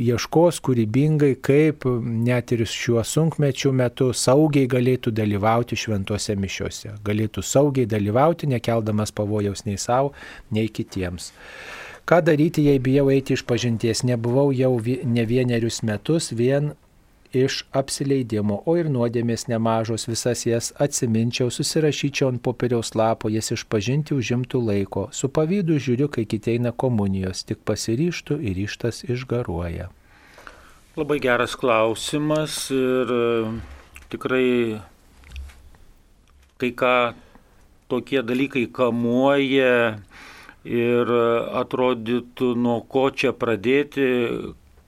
ieškos 0.09 0.65
kūrybingai, 0.65 1.35
kaip 1.37 1.58
net 2.05 2.53
ir 2.55 2.65
šiuo 2.69 3.03
sunkmečiu 3.05 3.73
metu 3.77 4.11
saugiai 4.13 4.69
galėtų 4.71 5.13
dalyvauti 5.15 5.79
šventose 5.79 6.37
mišiuose. 6.39 6.95
Galėtų 7.05 7.45
saugiai 7.45 7.89
dalyvauti, 7.91 8.49
nekeldamas 8.55 9.13
pavojaus 9.13 9.65
nei 9.69 9.79
savo, 9.79 10.15
nei 10.51 10.69
kitiems. 10.69 11.33
Ką 12.09 12.23
daryti, 12.25 12.65
jei 12.65 12.81
bijau 12.81 13.11
eiti 13.13 13.35
iš 13.37 13.45
pažinties? 13.45 14.01
Nebuvau 14.09 14.49
jau 14.57 14.79
ne 15.05 15.25
vienerius 15.29 15.83
metus 15.85 16.31
vien 16.33 16.73
iš 17.33 17.65
apsileidimo, 17.77 18.63
o 18.65 18.77
ir 18.81 18.89
nuodėmės 18.89 19.45
nemažos, 19.53 20.07
visas 20.09 20.47
jas 20.47 20.71
atsiminčiau, 20.81 21.53
susirašyčiau 21.53 22.33
ant 22.33 22.43
popieriaus 22.43 22.95
lapo, 22.97 23.29
jas 23.29 23.53
išpažinti 23.53 24.17
užimtų 24.17 24.63
laiko. 24.71 25.09
Su 25.13 25.29
pavydu 25.29 25.77
žiūriu, 25.77 26.09
kai 26.09 26.25
kiteina 26.25 26.73
komunijos, 26.73 27.45
tik 27.45 27.61
pasiryštų 27.69 28.41
ir 28.41 28.65
ištas 28.65 29.05
išgaruoja. 29.05 29.91
Labai 30.99 31.21
geras 31.23 31.53
klausimas 31.55 32.73
ir 32.75 33.11
e, 33.15 33.27
tikrai 34.11 34.81
kai 36.59 36.71
ką 36.81 36.95
tokie 37.87 38.19
dalykai 38.27 38.65
kamuoja 38.79 39.77
ir 40.67 41.13
atrodytų 41.61 42.49
nuo 42.65 42.81
ko 42.91 43.05
čia 43.15 43.31
pradėti, 43.31 44.09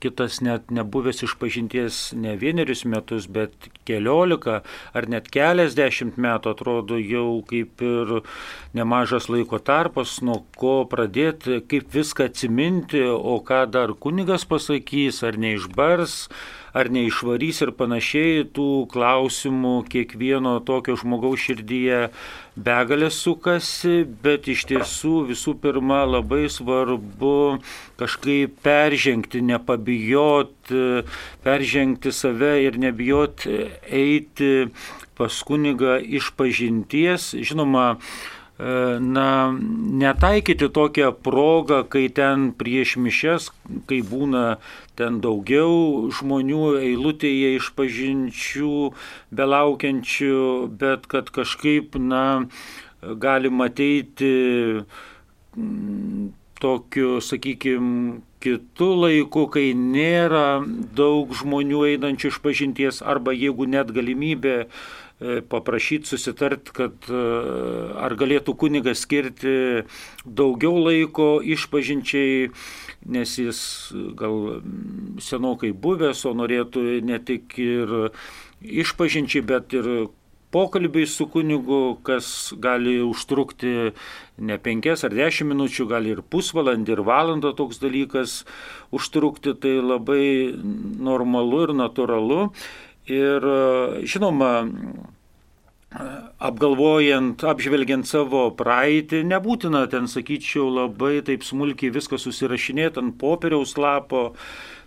kitas 0.00 0.40
net 0.44 0.70
nebuvęs 0.74 1.24
išpažinties 1.26 2.00
ne 2.16 2.36
vienerius 2.40 2.84
metus, 2.88 3.26
bet 3.30 3.68
keliolika 3.88 4.60
ar 4.96 5.08
net 5.12 5.28
keliasdešimt 5.32 6.18
metų 6.20 6.54
atrodo 6.54 6.98
jau 7.00 7.40
kaip 7.48 7.84
ir 7.84 8.14
nemažas 8.76 9.28
laiko 9.32 9.60
tarpas, 9.60 10.18
nuo 10.24 10.40
ko 10.56 10.80
pradėti, 10.90 11.60
kaip 11.70 11.92
viską 11.94 12.30
atsiminti, 12.30 13.02
o 13.04 13.38
ką 13.44 13.64
dar 13.70 13.94
kunigas 13.94 14.46
pasakys, 14.48 15.22
ar 15.26 15.38
neišbars, 15.40 16.26
ar 16.76 16.90
neišvarys 16.92 17.62
ir 17.64 17.72
panašiai, 17.76 18.44
tų 18.54 18.86
klausimų 18.92 19.74
kiekvieno 19.90 20.58
tokio 20.66 20.96
žmogaus 21.00 21.42
širdyje 21.46 22.00
begalė 22.60 23.10
sukasi, 23.14 24.04
bet 24.22 24.48
iš 24.50 24.66
tiesų 24.70 25.14
visų 25.30 25.56
pirma 25.62 26.02
labai 26.08 26.46
svarbu 26.52 27.60
kažkaip 28.00 28.58
peržengti, 28.64 29.42
nepabijoti, 29.50 31.04
peržengti 31.44 32.12
save 32.14 32.56
ir 32.66 32.80
nebijoti 32.80 33.62
eiti 33.86 34.52
pas 35.18 35.42
kunigą 35.44 35.98
iš 36.00 36.30
pažinties. 36.36 37.34
Žinoma, 37.36 37.98
na, 39.00 39.56
netaikyti 40.02 40.68
tokią 40.68 41.12
progą, 41.12 41.80
kai 41.88 42.08
ten 42.12 42.50
prieš 42.52 42.96
mišes, 43.00 43.48
kai 43.88 44.00
būna 44.04 44.58
ten 45.00 45.20
daugiau 45.24 46.10
žmonių 46.12 46.76
eilutėje 46.82 47.54
iš 47.56 47.70
pažinčių, 47.78 48.74
belaukiančių, 49.32 50.42
bet 50.82 51.08
kad 51.08 51.32
kažkaip, 51.32 51.96
na, 51.96 52.48
galima 53.00 53.70
ateiti 53.72 54.34
mm, 55.56 56.32
tokiu, 56.60 57.20
sakykime, 57.24 58.20
kitų 58.44 58.90
laikų, 59.04 59.46
kai 59.52 59.68
nėra 59.76 60.60
daug 60.96 61.32
žmonių 61.36 61.86
einančių 61.94 62.32
iš 62.32 62.40
pažinties, 62.44 63.00
arba 63.00 63.32
jeigu 63.36 63.68
net 63.68 63.92
galimybė 63.92 64.56
E, 64.64 64.68
paprašyti 65.20 66.08
susitart, 66.08 66.70
kad 66.76 67.08
e, 67.12 67.24
ar 68.00 68.14
galėtų 68.16 68.54
kunigas 68.60 69.04
skirti 69.04 69.84
daugiau 70.24 70.78
laiko 70.80 71.32
išpažinčiai, 71.44 72.48
nes 73.04 73.34
jis 73.40 73.60
gal 74.16 74.62
senokai 75.20 75.74
buvęs, 75.76 76.24
o 76.24 76.32
norėtų 76.36 76.86
ne 77.04 77.20
tik 77.20 77.58
ir 77.60 77.94
išpažinčiai, 78.60 79.44
bet 79.44 79.76
ir 79.76 79.92
pokalbiai 80.50 81.06
su 81.06 81.26
kunigu, 81.30 81.98
kas 82.02 82.52
gali 82.58 82.98
užtrukti 83.04 83.92
ne 84.40 84.58
penkias 84.58 85.04
ar 85.06 85.14
dešimt 85.14 85.52
minučių, 85.52 85.86
gali 85.90 86.14
ir 86.16 86.22
pusvalandį, 86.26 86.96
ir 86.96 87.02
valandą 87.06 87.52
toks 87.56 87.78
dalykas 87.82 88.40
užtrukti, 88.94 89.54
tai 89.54 89.76
labai 89.78 90.56
normalu 90.56 91.66
ir 91.68 91.74
natūralu. 91.84 92.40
Ir 93.10 93.46
žinoma, 94.06 94.52
apgalvojant, 95.90 97.42
apžvelgiant 97.50 98.06
savo 98.06 98.44
praeitį, 98.54 99.24
nebūtina 99.26 99.84
ten, 99.90 100.06
sakyčiau, 100.10 100.68
labai 100.70 101.18
taip 101.26 101.42
smulkiai 101.42 101.90
viską 101.94 102.20
susirašinėti 102.20 103.02
ant 103.02 103.16
popieriaus 103.18 103.74
lapo, 103.80 104.30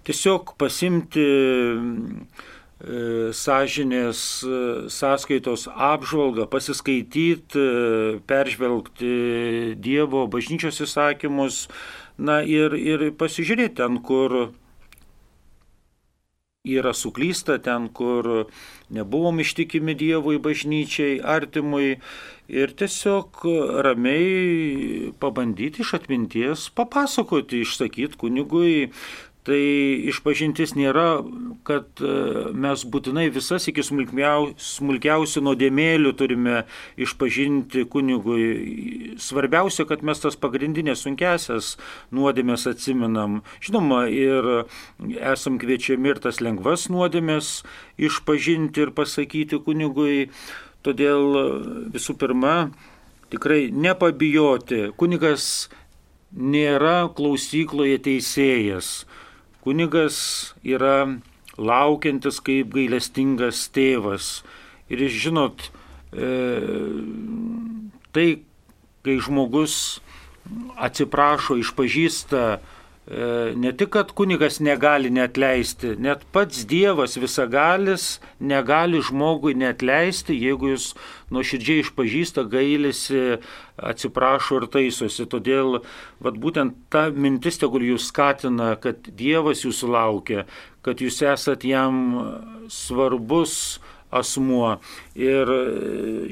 tiesiog 0.08 0.56
pasimti 0.60 1.26
e, 1.28 1.76
sąžinės 3.36 4.24
e, 4.48 4.62
sąskaitos 4.96 5.68
apžvalgą, 5.76 6.48
pasiskaityti, 6.48 7.60
e, 7.60 8.18
peržvelgti 8.30 9.76
Dievo 9.84 10.24
bažnyčios 10.32 10.80
įsakymus, 10.88 11.68
na 12.16 12.40
ir, 12.48 12.80
ir 12.80 13.10
pasižiūrėti 13.20 13.82
ten, 13.84 14.00
kur 14.00 14.54
yra 16.64 16.94
suklysta 16.96 17.58
ten, 17.60 17.90
kur 17.92 18.48
nebuvom 18.90 19.42
ištikimi 19.44 19.96
Dievui, 20.00 20.38
bažnyčiai, 20.40 21.18
artimui. 21.20 21.98
Ir 22.48 22.72
tiesiog 22.80 23.44
ramiai 23.84 25.12
pabandyti 25.20 25.84
iš 25.84 25.94
atminties 26.00 26.70
papasakoti, 26.76 27.64
išsakyti 27.68 28.20
kunigui 28.20 28.92
Tai 29.44 29.60
išpažintis 30.08 30.72
nėra, 30.80 31.20
kad 31.68 32.00
e, 32.00 32.12
mes 32.56 32.84
būtinai 32.88 33.26
visas 33.36 33.66
iki 33.68 33.84
smulkiausių 33.84 35.42
nuodėmėlių 35.44 36.14
turime 36.16 36.62
išpažinti 36.96 37.84
kunigui. 37.92 38.46
Svarbiausia, 39.20 39.84
kad 39.90 40.06
mes 40.08 40.24
tas 40.24 40.40
pagrindinės 40.40 41.04
sunkesias 41.04 41.74
nuodėmės 42.16 42.64
atsiminam. 42.72 43.42
Žinoma, 43.60 44.06
ir 44.08 44.48
esam 45.20 45.60
kviečiami 45.60 46.14
ir 46.14 46.22
tas 46.24 46.40
lengvas 46.40 46.88
nuodėmės 46.94 47.58
išpažinti 48.00 48.86
ir 48.86 48.94
pasakyti 48.96 49.60
kunigui. 49.66 50.30
Todėl 50.88 51.92
visų 51.92 52.16
pirma, 52.20 52.70
tikrai 53.32 53.68
nepabijoti. 53.76 54.94
Kunigas 54.96 55.68
nėra 56.32 57.10
klausykloje 57.16 58.00
teisėjas 58.08 58.94
Kunigas 59.64 60.18
yra 60.68 61.08
laukiantis 61.58 62.42
kaip 62.44 62.74
gailestingas 62.76 63.68
tėvas. 63.72 64.42
Ir 64.92 65.06
jūs 65.06 65.16
žinot, 65.24 65.70
e, 66.12 66.30
tai, 68.12 68.28
kai 69.06 69.18
žmogus 69.24 70.02
atsiprašo, 70.76 71.56
išpažįsta 71.62 72.44
ne 73.06 73.72
tik, 73.76 73.90
kad 73.98 74.12
kunigas 74.16 74.62
negali 74.64 75.10
netleisti, 75.12 75.96
net 76.00 76.24
pats 76.32 76.64
Dievas 76.70 77.18
visagalis 77.20 78.22
negali 78.40 79.02
žmogui 79.04 79.58
netleisti, 79.60 80.38
jeigu 80.40 80.72
jis 80.72 80.94
nuoširdžiai 81.34 81.84
išpažįsta, 81.84 82.46
gailisi, 82.48 83.40
atsiprašo 83.76 84.62
ir 84.62 84.68
taisosi. 84.72 85.28
Todėl 85.28 85.82
vat, 86.24 86.40
būtent 86.40 86.78
ta 86.94 87.10
mintis 87.12 87.60
tegul 87.60 87.84
jūs 87.92 88.08
skatina, 88.14 88.76
kad 88.80 89.04
Dievas 89.12 89.66
jūsų 89.68 89.92
laukia, 89.92 90.46
kad 90.86 91.04
jūs 91.04 91.20
esat 91.28 91.68
jam 91.68 92.00
svarbus 92.72 93.82
asmuo. 94.20 94.76
Ir 95.20 95.50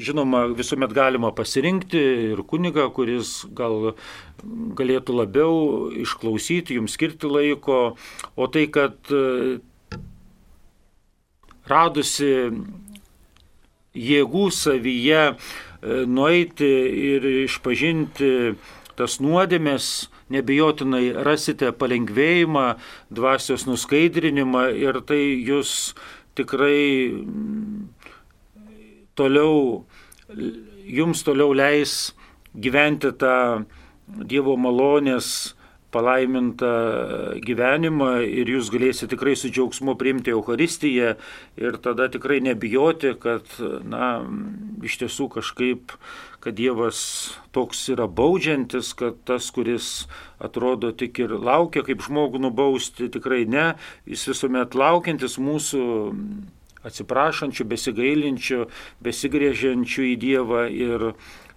žinoma, 0.02 0.44
visuomet 0.58 0.94
galima 0.96 1.32
pasirinkti 1.36 2.02
ir 2.32 2.44
kuniga, 2.48 2.88
kuris 2.94 3.42
gal 3.58 3.92
galėtų 4.78 5.18
labiau 5.20 5.90
išklausyti, 6.02 6.78
jums 6.78 6.96
skirti 6.96 7.30
laiko, 7.30 7.94
o 8.34 8.48
tai, 8.50 8.66
kad 8.72 9.12
radusi 11.70 12.32
jėgų 13.92 14.46
savyje 14.54 15.24
nueiti 16.06 16.70
ir 17.12 17.26
išpažinti 17.44 18.32
tas 18.96 19.18
nuodėmės, 19.24 20.08
nebejotinai 20.32 21.12
rasite 21.26 21.72
palengvėjimą, 21.76 22.66
dvasios 23.12 23.64
nuskaidrinimą 23.68 24.66
ir 24.78 25.00
tai 25.08 25.20
jūs 25.42 25.94
tikrai 26.38 27.12
mm, 27.12 27.88
toliau, 29.18 29.84
jums 30.88 31.24
toliau 31.26 31.54
leis 31.56 32.12
gyventi 32.54 33.12
tą 33.18 33.64
Dievo 34.28 34.58
malonės 34.60 35.54
palaimintą 35.92 36.72
gyvenimą 37.44 38.10
ir 38.24 38.50
jūs 38.54 38.70
galėsite 38.72 39.12
tikrai 39.12 39.34
su 39.38 39.50
džiaugsmu 39.52 39.94
priimti 40.00 40.32
Euharistiją 40.32 41.14
ir 41.60 41.78
tada 41.84 42.08
tikrai 42.12 42.40
nebijoti, 42.44 43.14
kad, 43.20 43.48
na, 43.84 44.24
iš 44.84 44.98
tiesų 45.02 45.28
kažkaip, 45.36 45.94
kad 46.42 46.56
Dievas 46.58 47.02
toks 47.54 47.84
yra 47.92 48.08
baudžiantis, 48.10 48.94
kad 48.98 49.20
tas, 49.28 49.50
kuris 49.54 50.08
atrodo 50.42 50.90
tik 50.96 51.20
ir 51.22 51.36
laukia, 51.36 51.84
kaip 51.86 52.02
žmogų 52.02 52.42
nubausti, 52.42 53.12
tikrai 53.12 53.44
ne, 53.46 53.72
jis 54.08 54.26
visuomet 54.32 54.74
laukiantis 54.78 55.38
mūsų 55.38 55.84
atsiprašančių, 56.88 57.66
besigailinčių, 57.70 58.60
besigrėžiančių 59.06 60.06
į 60.10 60.14
Dievą 60.24 60.66
ir 60.74 61.12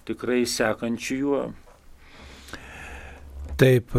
tikrai 0.05 0.43
sekančių 0.49 1.21
juo. 1.23 1.45
Taip, 3.55 3.93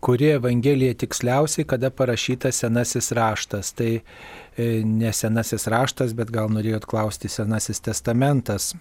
kuri 0.00 0.30
Evangelija 0.30 0.94
tiksliausiai, 0.94 1.66
kada 1.68 1.90
parašytas 1.90 2.62
senasis 2.62 3.10
raštas. 3.12 3.72
Tai 3.76 3.90
e, 3.98 4.66
ne 4.84 5.12
senasis 5.12 5.66
raštas, 5.72 6.14
bet 6.16 6.30
gal 6.32 6.48
norėjot 6.54 6.86
klausti 6.88 7.28
senasis 7.32 7.82
testamentas. 7.84 8.72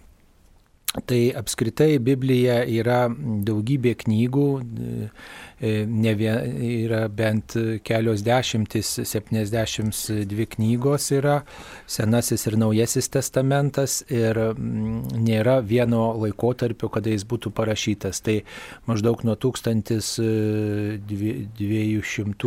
Tai 0.96 1.22
apskritai 1.36 1.98
Biblija 2.00 2.62
yra 2.72 3.06
daugybė 3.10 3.98
knygų, 4.06 4.48
E, 5.62 5.86
ne 5.88 6.12
vien, 6.14 6.36
yra 6.60 7.06
bent 7.08 7.54
kelios 7.88 8.20
dešimtis, 8.26 8.90
72 9.08 10.46
knygos 10.52 11.12
yra, 11.16 11.38
Senasis 11.88 12.44
ir 12.50 12.58
Naujasis 12.60 13.08
testamentas 13.14 14.02
ir 14.12 14.36
mm, 14.36 15.16
nėra 15.24 15.62
vieno 15.64 16.10
laikotarpio, 16.20 16.90
kada 16.92 17.10
jis 17.14 17.24
būtų 17.32 17.54
parašytas. 17.56 18.20
Tai 18.26 18.42
maždaug 18.90 19.24
nuo 19.24 19.38
1200 19.40 20.20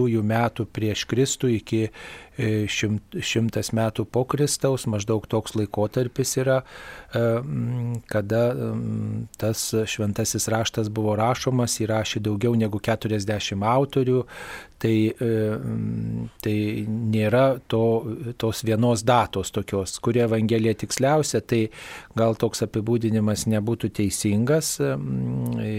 e, 0.04 0.22
metų 0.34 0.68
prieš 0.68 1.06
Kristų 1.08 1.48
iki 1.56 1.88
šimtas 2.38 3.72
metų 3.74 4.06
po 4.06 4.24
Kristaus, 4.28 4.86
maždaug 4.90 5.26
toks 5.26 5.56
laikotarpis 5.58 6.36
yra, 6.38 6.60
kada 8.10 8.42
tas 9.40 9.64
šventasis 9.90 10.48
raštas 10.52 10.90
buvo 10.92 11.16
rašomas, 11.18 11.80
įrašė 11.82 12.22
daugiau 12.24 12.54
negu 12.58 12.78
40 12.78 13.18
40 13.18 13.64
autorių, 13.64 14.24
tai, 14.82 14.94
e, 15.10 15.30
tai 16.42 16.56
nėra 16.88 17.44
to, 17.70 17.82
tos 18.38 18.62
vienos 18.66 19.02
datos 19.06 19.50
tokios, 19.54 19.96
kurie 20.04 20.22
Evangelija 20.24 20.76
tiksliausia, 20.78 21.40
tai 21.42 21.60
gal 22.18 22.38
toks 22.38 22.62
apibūdinimas 22.66 23.46
nebūtų 23.50 23.90
teisingas. 23.98 24.76
E, 24.82 25.72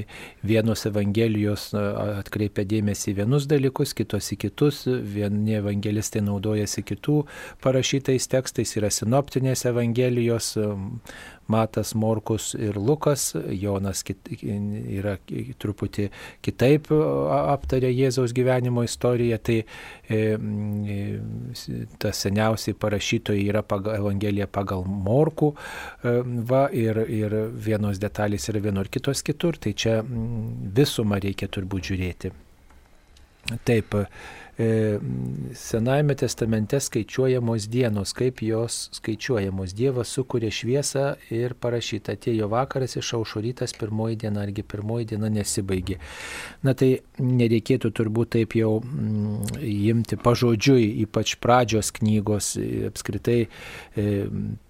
vienos 0.44 0.86
Evangelijos 0.90 1.70
e, 1.74 1.84
atkreipia 2.20 2.68
dėmesį 2.68 3.14
į 3.14 3.18
vienus 3.22 3.48
dalykus, 3.50 3.96
kitos 3.98 4.32
į 4.36 4.40
kitus, 4.46 4.84
vieni 4.88 5.58
evangelistai 5.60 6.24
naudojasi 6.26 6.86
kitų 6.92 7.22
parašytais 7.64 8.30
tekstais, 8.32 8.76
yra 8.80 8.92
sinoptinės 8.94 9.66
Evangelijos, 9.70 10.56
Matas, 11.50 11.96
Morkus 11.98 12.54
ir 12.58 12.78
Lukas, 12.78 13.34
Jonas 13.58 14.04
kit, 14.06 14.30
yra 14.40 15.16
truputį 15.60 16.10
kitaip 16.46 16.92
aptarė 16.94 17.92
Jėzaus 17.92 18.34
gyvenimo 18.38 18.84
istoriją, 18.86 19.40
tai 19.42 19.58
e, 20.10 20.20
ta 22.02 22.14
seniausiai 22.16 22.78
parašytoji 22.80 23.48
yra 23.50 23.64
pagal, 23.66 23.98
Evangelija 24.00 24.50
pagal 24.52 24.86
Morkų, 24.86 25.54
e, 25.54 26.18
va, 26.52 26.68
ir, 26.74 27.02
ir 27.10 27.40
vienos 27.70 28.02
detalės 28.02 28.50
yra 28.54 28.62
vienur, 28.70 28.92
kitos 28.92 29.26
kitur, 29.26 29.58
tai 29.58 29.74
čia 29.74 30.00
visumą 30.06 31.22
reikia 31.24 31.50
turbūt 31.52 31.92
žiūrėti. 31.92 32.36
Taip, 33.66 33.96
Senajame 34.60 36.16
testamente 36.16 36.80
skaičiuojamos 36.80 37.70
dienos, 37.70 38.12
kaip 38.14 38.42
jos 38.44 38.90
skaičiuojamos. 38.98 39.72
Dievas 39.72 40.12
sukūrė 40.12 40.50
šviesą 40.52 41.14
ir 41.32 41.54
parašyta, 41.56 42.18
atėjo 42.18 42.50
vakaras 42.52 42.98
iš 43.00 43.14
aušurytas, 43.16 43.72
pirmoji 43.80 44.18
diena, 44.26 44.44
argi 44.44 44.66
pirmoji 44.68 45.14
diena 45.14 45.30
nesibaigė. 45.32 45.96
Na 46.68 46.74
tai 46.76 46.90
nereikėtų 47.24 47.94
turbūt 47.96 48.34
taip 48.36 48.58
jau 48.60 48.74
mm, 48.82 49.62
imti 49.64 50.20
pažodžiui, 50.20 50.90
ypač 51.06 51.38
pradžios 51.40 51.94
knygos, 51.96 52.52
apskritai 52.90 53.38
e, 53.46 54.06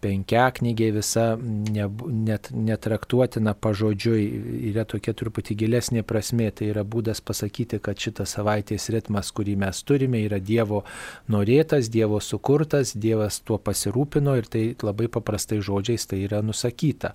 penkia 0.06 0.52
knygė 0.53 0.91
visa 0.99 1.26
ne, 1.41 1.90
net, 2.30 2.52
netraktuotina 2.53 3.56
pažodžiui, 3.57 4.22
yra 4.70 4.86
tokia 4.86 5.18
truputį 5.18 5.57
gilesnė 5.66 6.06
prasme, 6.06 6.53
tai 6.53 6.70
yra 6.76 6.86
būdas 6.86 7.26
pasakyti, 7.26 7.82
kad 7.82 7.98
šitas 7.98 8.38
savaitės 8.38 8.91
ritmas, 8.94 9.34
kurį 9.34 9.57
mes 9.66 9.79
mes 9.80 9.84
turime, 9.84 10.24
yra 10.26 10.40
Dievo 10.40 10.84
norėtas, 11.30 11.90
Dievo 11.90 12.20
sukurtas, 12.20 12.94
Dievas 12.96 13.42
tuo 13.42 13.58
pasirūpino 13.58 14.36
ir 14.38 14.48
tai 14.48 14.76
labai 14.82 15.08
paprastai 15.08 15.62
žodžiais 15.62 16.06
tai 16.08 16.24
yra 16.26 16.42
nusakyta. 16.42 17.14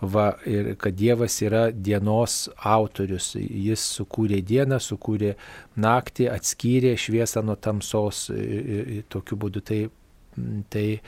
Va, 0.00 0.36
ir 0.46 0.76
kad 0.76 0.94
Dievas 0.94 1.40
yra 1.42 1.70
dienos 1.72 2.48
autorius, 2.62 3.34
jis 3.36 3.80
sukūrė 3.98 4.42
dieną, 4.42 4.78
sukūrė 4.80 5.34
naktį, 5.76 6.28
atskyrė 6.30 6.96
šviesą 6.96 7.42
nuo 7.44 7.56
tamsos, 7.56 8.30
tokiu 9.08 9.36
būdu 9.36 9.62
tai, 9.64 9.88
tai 10.70 11.00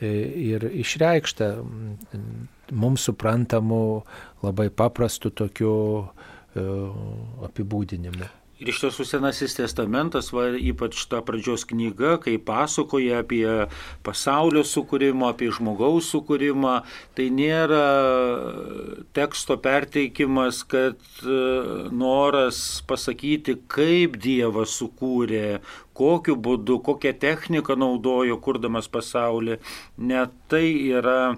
ir 0.00 0.64
išreikšta 0.64 1.54
mums 2.72 3.04
suprantamu 3.04 4.02
labai 4.42 4.70
paprastu 4.70 5.30
tokiu 5.30 6.08
apibūdinimu. 7.46 8.39
Ir 8.60 8.68
iš 8.68 8.82
tiesų 8.82 9.06
Senasis 9.08 9.54
testamentas, 9.56 10.26
va, 10.36 10.50
ypač 10.52 11.06
ta 11.08 11.22
pradžios 11.24 11.62
knyga, 11.70 12.18
kai 12.20 12.34
pasakoja 12.44 13.22
apie 13.22 13.46
pasaulio 14.04 14.60
sukūrimą, 14.68 15.30
apie 15.32 15.48
žmogaus 15.56 16.10
sukūrimą, 16.12 16.74
tai 17.16 17.30
nėra 17.32 17.86
teksto 19.16 19.56
perteikimas, 19.64 20.60
kad 20.68 21.00
e, 21.24 21.38
noras 21.88 22.60
pasakyti, 22.84 23.56
kaip 23.64 24.20
Dievas 24.20 24.76
sukūrė, 24.76 25.62
kokiu 25.96 26.36
būdu, 26.36 26.82
kokią 26.84 27.16
techniką 27.24 27.80
naudojo, 27.80 28.36
kurdamas 28.44 28.92
pasaulį. 28.92 29.56
Net 30.04 30.36
tai 30.52 30.66
yra 31.00 31.20
e, 31.32 31.36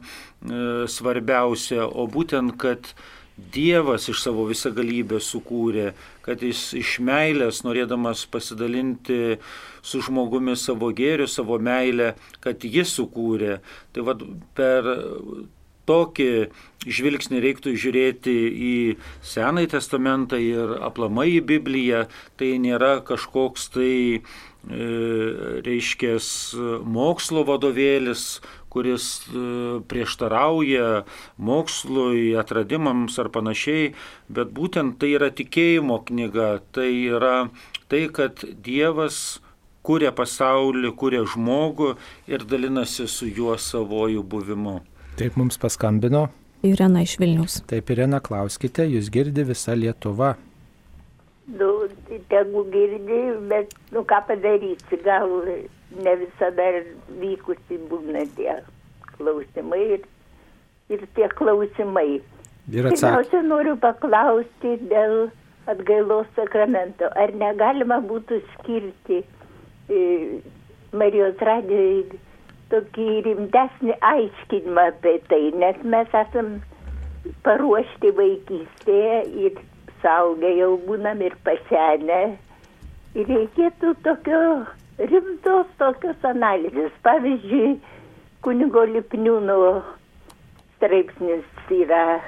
svarbiausia, 0.90 1.86
o 1.86 2.10
būtent, 2.10 2.58
kad 2.58 2.96
Dievas 3.36 4.10
iš 4.12 4.20
savo 4.26 4.44
visagalybės 4.50 5.30
sukūrė, 5.32 5.92
kad 6.24 6.42
jis 6.44 6.74
iš 6.76 6.98
meilės, 7.04 7.62
norėdamas 7.64 8.26
pasidalinti 8.28 9.38
su 9.80 10.02
žmogumi 10.04 10.52
savo 10.60 10.92
gėriu, 10.92 11.26
savo 11.30 11.56
meilę, 11.58 12.12
kad 12.44 12.64
jis 12.64 12.92
sukūrė. 12.98 13.58
Tai 13.92 14.04
vad 14.10 14.22
per 14.58 14.90
tokį 15.88 16.28
žvilgsnį 16.86 17.40
reiktų 17.42 17.74
žiūrėti 17.78 18.36
į 18.52 18.76
Senąjį 19.26 19.72
testamentą 19.74 20.38
ir 20.38 20.76
aplamai 20.84 21.28
į 21.38 21.44
Bibliją. 21.48 22.06
Tai 22.38 22.50
nėra 22.62 22.94
kažkoks 23.06 23.68
tai, 23.74 23.94
e, 24.20 24.88
reiškia, 25.66 26.18
mokslo 26.84 27.46
vadovėlis, 27.48 28.42
kuris 28.72 29.06
e, 29.28 29.44
prieštarauja 29.88 31.04
mokslui, 31.36 32.32
atradimams 32.40 33.18
ar 33.20 33.28
panašiai, 33.34 33.92
bet 34.32 34.52
būtent 34.56 34.96
tai 35.00 35.12
yra 35.18 35.28
tikėjimo 35.28 36.00
knyga, 36.08 36.54
tai 36.72 36.90
yra 37.12 37.36
tai, 37.92 38.06
kad 38.16 38.44
Dievas 38.64 39.42
kuria 39.86 40.12
pasaulį, 40.14 40.92
kuria 40.98 41.24
žmogų 41.28 41.96
ir 42.30 42.46
dalinasi 42.48 43.08
su 43.10 43.28
juo 43.28 43.58
savojų 43.58 44.22
buvimu. 44.22 44.78
Taip 45.18 45.36
mums 45.36 45.60
paskambino. 45.60 46.28
Irena 46.62 47.02
iš 47.02 47.16
Vilnius. 47.18 47.58
Taip, 47.68 47.90
Irena, 47.90 48.22
klauskite, 48.22 48.86
jūs 48.86 49.10
girdi 49.12 49.44
visą 49.44 49.74
Lietuvą. 49.74 50.36
Nu, 51.58 51.70
tegu 52.30 52.62
girdi, 52.70 53.20
bet, 53.50 53.74
nu, 53.92 54.04
ką 54.06 54.20
padarysi, 54.28 54.98
gal 55.02 55.34
ne 56.04 56.16
visada 56.22 56.68
vykusi 57.20 57.78
būna 57.90 58.24
tie 58.36 58.56
klausimai 59.16 59.82
ir, 59.98 60.08
ir 60.92 61.06
tie 61.16 61.28
klausimai. 61.38 62.08
Ir. 62.70 62.88
Pirmiausia, 62.88 63.42
noriu 63.42 63.76
paklausti 63.82 64.76
dėl 64.90 65.30
atgailos 65.70 66.28
sakramento. 66.36 67.10
Ar 67.18 67.32
negalima 67.34 67.98
būtų 68.06 68.38
skirti 68.54 69.22
e, 69.90 70.02
Marijos 70.92 71.40
radijai 71.42 72.20
tokį 72.72 73.08
rimtesnį 73.26 73.96
aiškinimą 74.08 74.86
apie 74.92 75.16
tai, 75.28 75.42
nes 75.60 75.82
mes 75.94 76.14
esam 76.22 76.54
paruošti 77.46 78.12
vaikystėje 78.18 79.18
ir 79.46 79.58
saugę 80.02 80.50
jau 80.56 80.72
būnam 80.86 81.20
ir 81.26 81.36
pasenę. 81.46 82.22
Ir 83.12 83.28
reikėtų 83.28 83.92
tokio 84.06 84.40
rimtos 84.98 85.70
tokios 85.78 86.24
analizės. 86.26 86.92
Pavyzdžiui, 87.06 87.76
kunigo 88.44 88.84
Lipniūno 88.90 89.56
straipsnis 90.76 91.72
yra 91.72 92.20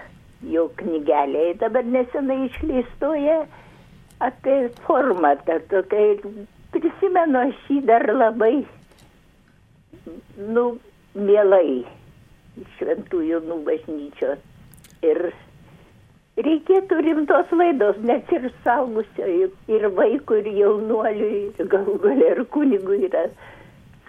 jo 0.48 0.68
knygelėje, 0.78 1.58
dabar 1.62 1.86
nesenai 1.88 2.44
išleistoje 2.48 3.38
apie 4.24 4.56
formatą. 4.86 5.58
Tokia, 5.70 6.16
prisimenu 6.74 7.44
aš 7.48 7.60
jį 7.70 7.80
dar 7.88 8.06
labai, 8.12 8.54
nu, 10.38 10.66
mielai 11.14 11.84
šventųjų 12.78 13.40
nų 13.48 13.60
bažnyčios. 13.66 14.42
Ir 15.04 15.20
reikėtų 16.42 17.00
rimtos 17.06 17.50
laidos, 17.54 17.98
nes 18.02 18.30
ir 18.34 18.48
saugusiojo, 18.64 19.50
ir 19.70 19.88
vaikų, 19.98 20.40
ir 20.42 20.48
jaunuoliui, 20.60 21.42
ir 21.54 21.68
galų 21.70 21.98
galia, 22.02 22.32
ir 22.34 22.44
kunigui 22.54 23.04
yra 23.08 23.28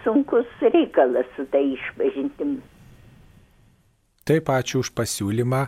sunkus 0.04 0.48
reikalas 0.62 1.28
su 1.36 1.46
tai 1.52 1.64
išpažintim. 1.74 2.58
Taip, 4.26 4.48
ačiū 4.50 4.82
už 4.82 4.90
pasiūlymą. 4.98 5.60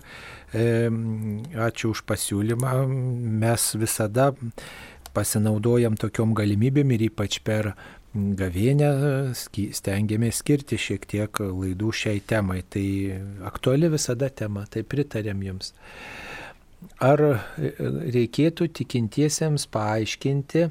Ačiū 1.68 1.92
už 1.94 2.02
pasiūlymą. 2.08 2.72
Mes 3.38 3.66
visada 3.78 4.32
pasinaudojam 5.14 5.94
tokiom 5.98 6.34
galimybėm 6.34 6.90
ir 6.96 7.06
ypač 7.06 7.38
per 7.46 7.70
gavėnę 8.14 8.90
stengiamės 9.36 10.40
skirti 10.42 10.78
šiek 10.80 11.06
tiek 11.06 11.38
laidų 11.38 11.92
šiai 12.00 12.18
temai. 12.18 12.64
Tai 12.66 12.86
aktuali 13.46 13.92
visada 13.94 14.26
tema, 14.30 14.66
tai 14.66 14.82
pritarėm 14.82 15.46
jums. 15.46 15.70
Ar 17.02 17.20
reikėtų 18.14 18.68
tikintiesiems 18.78 19.66
paaiškinti, 19.74 20.68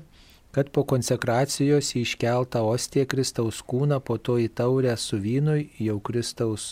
kad 0.55 0.69
po 0.71 0.83
konsekracijos 0.87 1.91
iškeltą 1.99 2.63
ostiją 2.65 3.05
Kristaus 3.11 3.59
kūną, 3.61 3.99
po 3.99 4.15
to 4.17 4.37
į 4.39 4.47
taurę 4.55 4.95
su 4.97 5.19
vynu 5.19 5.57
jau 5.83 5.97
Kristaus 5.99 6.71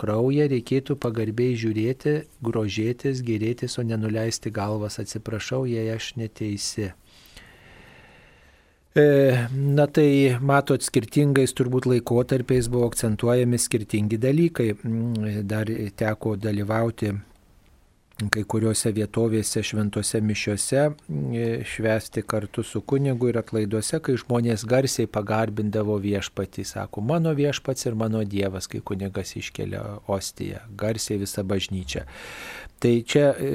kraują 0.00 0.48
reikėtų 0.50 0.96
pagarbiai 0.98 1.54
žiūrėti, 1.60 2.14
grožėtis, 2.42 3.20
gerėtis, 3.26 3.76
o 3.78 3.84
nenuleisti 3.86 4.50
galvas, 4.50 4.98
atsiprašau, 5.02 5.64
jei 5.70 5.92
aš 5.92 6.14
neteisi. 6.18 6.88
E, 8.94 9.04
na 9.52 9.86
tai 9.90 10.08
matot, 10.40 10.82
skirtingais 10.82 11.54
turbūt 11.54 11.86
laikotarpiais 11.90 12.70
buvo 12.70 12.88
akcentuojami 12.90 13.58
skirtingi 13.58 14.18
dalykai. 14.22 14.72
Mm, 14.74 15.46
dar 15.50 15.70
teko 15.98 16.34
dalyvauti 16.38 17.12
kai 18.14 18.44
kuriuose 18.46 18.92
vietovėse 18.94 19.62
šventose 19.66 20.20
mišiuose 20.22 20.82
mm, 20.86 21.64
švesti 21.66 22.22
kartu 22.22 22.62
su 22.62 22.82
kunigu 22.86 23.32
ir 23.32 23.40
atlaiduose, 23.40 23.98
kai 24.04 24.14
žmonės 24.20 24.66
garsiai 24.70 25.10
pagarbindavo 25.10 25.96
viešpatį, 26.02 26.66
sako, 26.68 27.02
mano 27.02 27.34
viešpats 27.34 27.88
ir 27.88 27.98
mano 27.98 28.22
dievas, 28.22 28.70
kai 28.70 28.84
kunigas 28.86 29.34
iškelia 29.40 29.82
ostiją, 30.06 30.62
garsiai 30.78 31.18
visą 31.24 31.42
bažnyčią. 31.46 32.06
Tai 32.84 32.92
čia 33.08 33.30
e, 33.32 33.50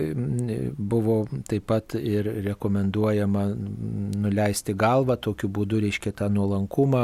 buvo 0.73 1.22
taip 1.48 1.68
pat 1.69 1.94
ir 1.99 2.26
rekomenduojama 2.48 3.44
nuleisti 4.23 4.73
galvą, 4.73 5.19
tokiu 5.22 5.52
būdu 5.53 5.84
reiškia 5.84 6.15
tą 6.18 6.30
nuolankumą 6.34 7.03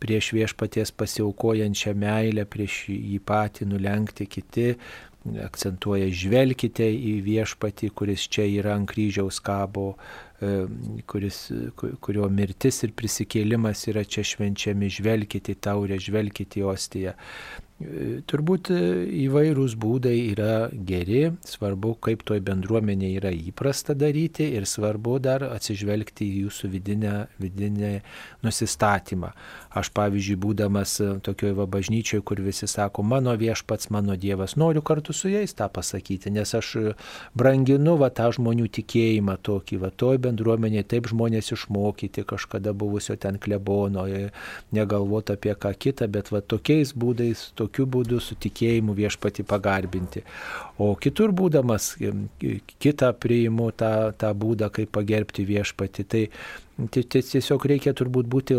prieš 0.00 0.30
viešpaties 0.36 0.94
pasiaukojančią 0.96 1.92
meilę, 1.98 2.46
prieš 2.48 2.80
jį 2.94 3.18
patį 3.28 3.68
nulenkti 3.68 4.28
kiti, 4.30 4.70
akcentuoja 5.44 6.08
žvelkite 6.14 6.86
į 6.88 7.18
viešpatį, 7.26 7.92
kuris 7.98 8.26
čia 8.30 8.46
yra 8.48 8.74
ant 8.78 8.88
kryžiaus 8.90 9.40
kabo, 9.44 9.92
e, 10.40 10.66
kuris, 11.10 11.44
kurio 11.76 12.28
mirtis 12.32 12.82
ir 12.86 12.96
prisikėlimas 12.98 13.86
yra 13.92 14.04
čia 14.04 14.26
švenčiami, 14.26 14.90
žvelkite 14.98 15.56
į 15.56 15.62
taurę, 15.68 16.00
žvelkite 16.02 16.62
į 16.62 16.68
ostiją. 16.72 17.16
Turbūt 17.78 18.72
e, 18.74 18.78
įvairūs 19.28 19.76
būdai 19.78 20.16
yra 20.32 20.66
geri, 20.72 21.28
svarbu, 21.46 21.92
kaip 22.02 22.24
toj 22.26 22.40
bendruomenė 22.42 23.12
yra 23.20 23.30
įprasta 23.30 23.94
daryti 23.94 24.48
ir 24.58 24.66
svarbu 24.66 25.20
dar 25.22 25.44
atsižvelgti 25.46 26.26
į 26.26 26.40
jūsų 26.48 26.72
vidinę, 26.72 27.12
vidinę 27.38 27.92
nusistatymą. 28.42 29.30
Aš 29.68 29.90
pavyzdžiui, 29.92 30.38
būdamas 30.40 30.94
e, 31.04 31.08
tokioje 31.24 31.56
va 31.58 31.66
bažnyčioje, 31.68 32.22
kur 32.24 32.40
visi 32.40 32.68
sako, 32.70 33.02
mano 33.04 33.34
viešpats, 33.36 33.90
mano 33.92 34.16
Dievas, 34.16 34.56
noriu 34.56 34.80
kartu 34.82 35.12
su 35.12 35.28
jais 35.28 35.52
tą 35.56 35.68
pasakyti, 35.72 36.32
nes 36.32 36.54
aš 36.56 36.70
e, 36.80 36.92
branginu 37.36 37.98
va 38.00 38.08
tą 38.08 38.30
žmonių 38.32 38.68
tikėjimą 38.78 39.36
tokį, 39.44 39.80
va 39.82 39.90
toj 39.92 40.20
bendruomenėje 40.24 40.86
taip 40.94 41.10
žmonės 41.12 41.52
išmokyti 41.52 42.24
kažkada 42.28 42.72
buvusio 42.72 43.18
ten 43.20 43.36
klebono, 43.36 44.06
negalvoti 44.72 45.36
apie 45.36 45.52
ką 45.52 45.74
kitą, 45.76 46.08
bet 46.12 46.32
va 46.32 46.40
tokiais 46.40 46.94
būdais, 46.96 47.50
tokiu 47.58 47.84
būdu 47.86 48.22
su 48.24 48.38
tikėjimu 48.40 48.96
viešpati 48.96 49.44
pagarbinti. 49.48 50.24
O 50.80 50.94
kitur 50.96 51.34
būdamas 51.36 51.90
kitą 52.80 53.12
priimu 53.20 53.68
tą, 53.76 54.14
tą 54.16 54.32
būdą, 54.32 54.70
kaip 54.72 54.92
pagerbti 54.94 55.44
viešpati. 55.48 56.08
Tai 56.08 56.24
Tiesiog 56.78 57.64
reikia 57.66 57.90
turbūt 57.98 58.28
būti 58.30 58.54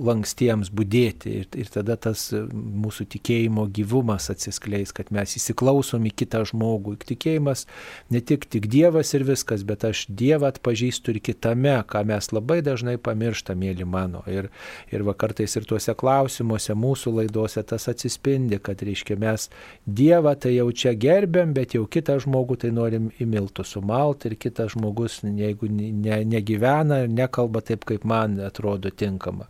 lankstiems, 0.00 0.70
būdėti 0.72 1.32
ir, 1.42 1.48
ir 1.60 1.68
tada 1.68 1.98
tas 2.00 2.30
mūsų 2.32 3.04
tikėjimo 3.12 3.66
gyvumas 3.76 4.30
atsiskleis, 4.32 4.94
kad 4.96 5.10
mes 5.12 5.34
įsiklausom 5.36 6.06
į 6.08 6.14
kitą 6.22 6.40
žmogų. 6.48 6.94
Tikėjimas 7.04 7.66
ne 8.08 8.22
tik, 8.24 8.46
tik 8.48 8.70
Dievas 8.72 9.12
ir 9.12 9.26
viskas, 9.28 9.66
bet 9.68 9.84
aš 9.84 10.06
Dievą 10.08 10.48
atpažįstu 10.54 11.12
ir 11.12 11.18
kitame, 11.26 11.74
ką 11.84 12.00
mes 12.08 12.30
labai 12.32 12.62
dažnai 12.64 12.96
pamirštam, 12.96 13.60
mėly 13.60 13.84
mano. 13.84 14.24
Ir, 14.24 14.48
ir 14.88 15.04
vakartais 15.04 15.58
ir 15.60 15.68
tuose 15.68 15.92
klausimuose, 15.92 16.72
mūsų 16.72 17.12
laidose 17.18 17.60
tas 17.60 17.90
atsispindi, 17.92 18.56
kad 18.56 18.80
reiškia 18.80 19.18
mes 19.20 19.50
Dievą 19.84 20.32
tai 20.40 20.54
jau 20.54 20.70
čia 20.72 20.94
gerbiam, 20.96 21.52
bet 21.52 21.76
jau 21.76 21.84
kitą 21.84 22.16
žmogų 22.24 22.62
tai 22.64 22.72
norim 22.72 23.12
į 23.20 23.28
miltų 23.28 23.68
sumalti 23.68 24.32
ir 24.32 24.40
kitas 24.40 24.72
žmogus, 24.78 25.20
jeigu 25.28 25.68
ne, 25.68 26.22
negyvena 26.24 27.02
ir 27.04 27.12
nekalba, 27.12 27.49
kalba 27.50 27.60
taip, 27.60 27.84
kaip 27.84 28.04
man 28.04 28.38
atrodo 28.40 28.90
tinkama. 28.90 29.46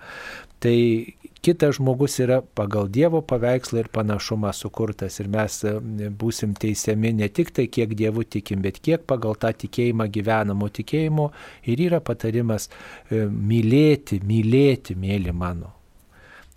Tai 0.60 1.06
kitas 1.42 1.76
žmogus 1.76 2.18
yra 2.20 2.42
pagal 2.42 2.88
Dievo 2.88 3.22
paveikslą 3.22 3.80
ir 3.80 3.88
panašumą 3.88 4.52
sukurtas 4.52 5.20
ir 5.20 5.28
mes 5.28 5.64
e, 5.64 5.74
būsim 6.10 6.54
teisiami 6.54 7.12
ne 7.12 7.28
tik 7.28 7.50
tai, 7.50 7.66
kiek 7.66 7.94
Dievu 7.94 8.24
tikim, 8.24 8.60
bet 8.62 8.80
kiek 8.80 9.06
pagal 9.06 9.36
tą 9.36 9.52
tikėjimą 9.52 10.08
gyvenamo 10.12 10.68
tikėjimo 10.68 11.30
ir 11.64 11.80
yra 11.80 12.00
patarimas 12.00 12.68
e, 13.10 13.26
mylėti, 13.26 14.20
mylėti, 14.20 14.96
mėly 14.96 15.32
mano. 15.32 15.76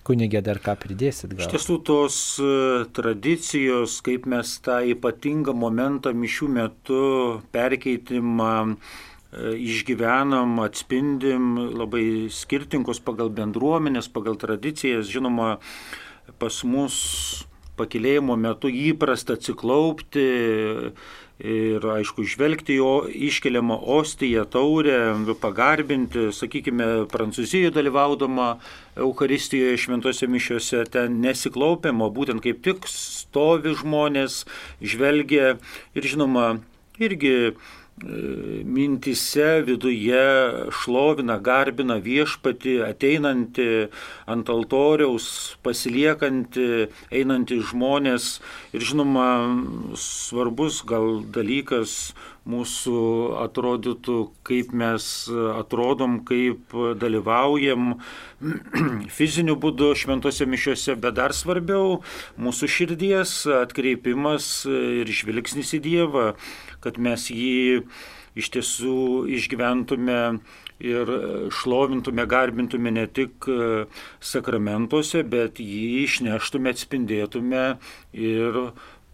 Kunigė 0.03 0.41
dar 0.43 0.59
ką 0.59 0.75
pridėsit 0.75 1.31
gal? 1.31 1.45
Iš 1.45 1.53
tiesų 1.53 1.77
tos 1.87 2.17
e, 2.43 2.83
tradicijos, 2.91 4.01
kaip 4.03 4.27
mes 4.27 4.57
tą 4.59 4.81
ypatingą 4.91 5.55
momentą 5.55 6.11
mišių 6.11 6.49
metu 6.51 7.03
perkeitimą 7.55 8.75
išgyvenam, 9.57 10.60
atspindim 10.64 11.55
labai 11.73 12.30
skirtingus 12.34 13.01
pagal 13.03 13.31
bendruomenės, 13.34 14.11
pagal 14.14 14.38
tradicijas. 14.39 15.10
Žinoma, 15.10 15.57
pas 16.39 16.61
mus 16.68 16.95
pakilėjimo 17.80 18.35
metu 18.38 18.69
įprasta 18.69 19.38
atsiklaupti 19.38 20.26
ir, 21.43 21.85
aišku, 21.95 22.23
žvelgti 22.30 22.77
jo 22.77 22.91
iškeliamą 23.10 23.80
ostiją, 23.97 24.45
taurę, 24.53 24.99
pagarbinti, 25.41 26.30
sakykime, 26.35 27.07
Prancūzijoje 27.11 27.73
dalyvaudama 27.73 28.53
Euharistijoje 28.95 29.80
šventose 29.81 30.30
mišiuose, 30.30 30.84
ten 30.93 31.18
nesiklaupiama, 31.23 32.11
būtent 32.14 32.43
kaip 32.45 32.61
tik 32.64 32.88
stovi 32.89 33.73
žmonės, 33.81 34.43
žvelgia 34.80 35.55
ir, 35.97 36.11
žinoma, 36.14 36.60
irgi 37.01 37.55
mintise 38.01 39.61
viduje 39.61 40.23
šlovina, 40.71 41.37
garbina 41.39 41.99
viešpati, 42.01 42.79
ateinanti 42.83 43.87
ant 44.25 44.49
altoriaus, 44.49 45.55
pasiliekanti, 45.63 46.89
einanti 47.13 47.59
žmonės. 47.61 48.39
Ir 48.73 48.81
žinoma, 48.89 49.29
svarbus 49.95 50.81
gal 50.89 51.21
dalykas 51.23 52.13
mūsų 52.49 53.01
atrodytų, 53.39 54.17
kaip 54.47 54.73
mes 54.75 55.05
atrodom, 55.31 56.19
kaip 56.27 56.75
dalyvaujam 56.99 57.93
fiziniu 59.17 59.55
būdu 59.59 59.93
šventose 59.99 60.47
mišiuose, 60.49 60.97
bet 60.99 61.19
dar 61.19 61.35
svarbiau 61.35 62.01
mūsų 62.35 62.71
širdies 62.77 63.37
atkreipimas 63.63 64.49
ir 64.67 65.07
žvilgsnis 65.07 65.71
į 65.77 65.83
Dievą, 65.87 66.27
kad 66.83 66.99
mes 66.99 67.29
jį 67.31 67.87
iš 68.33 68.49
tiesų 68.55 68.97
išgyventume 69.37 70.19
ir 70.83 71.11
šlovintume, 71.53 72.25
garbintume 72.27 72.91
ne 72.91 73.05
tik 73.07 73.47
sakramentuose, 74.23 75.23
bet 75.23 75.61
jį 75.63 76.03
išneštume, 76.03 76.73
atspindėtume 76.73 77.63
ir 78.11 78.59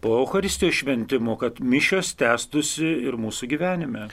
po 0.00 0.16
Euharistijos 0.22 0.80
šventimo, 0.82 1.36
kad 1.40 1.60
mišios 1.60 2.14
tęstusi 2.18 2.88
ir 3.06 3.18
mūsų 3.20 3.50
gyvenime. 3.54 4.08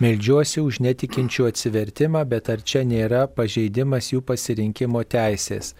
Meldžiuosi 0.00 0.62
už 0.64 0.78
netikinčių 0.80 1.50
atsivertimą, 1.50 2.22
bet 2.28 2.48
ar 2.48 2.62
čia 2.64 2.86
nėra 2.88 3.26
pažeidimas 3.28 4.12
jų 4.14 4.22
pasirinkimo 4.24 5.02
teisės? 5.04 5.74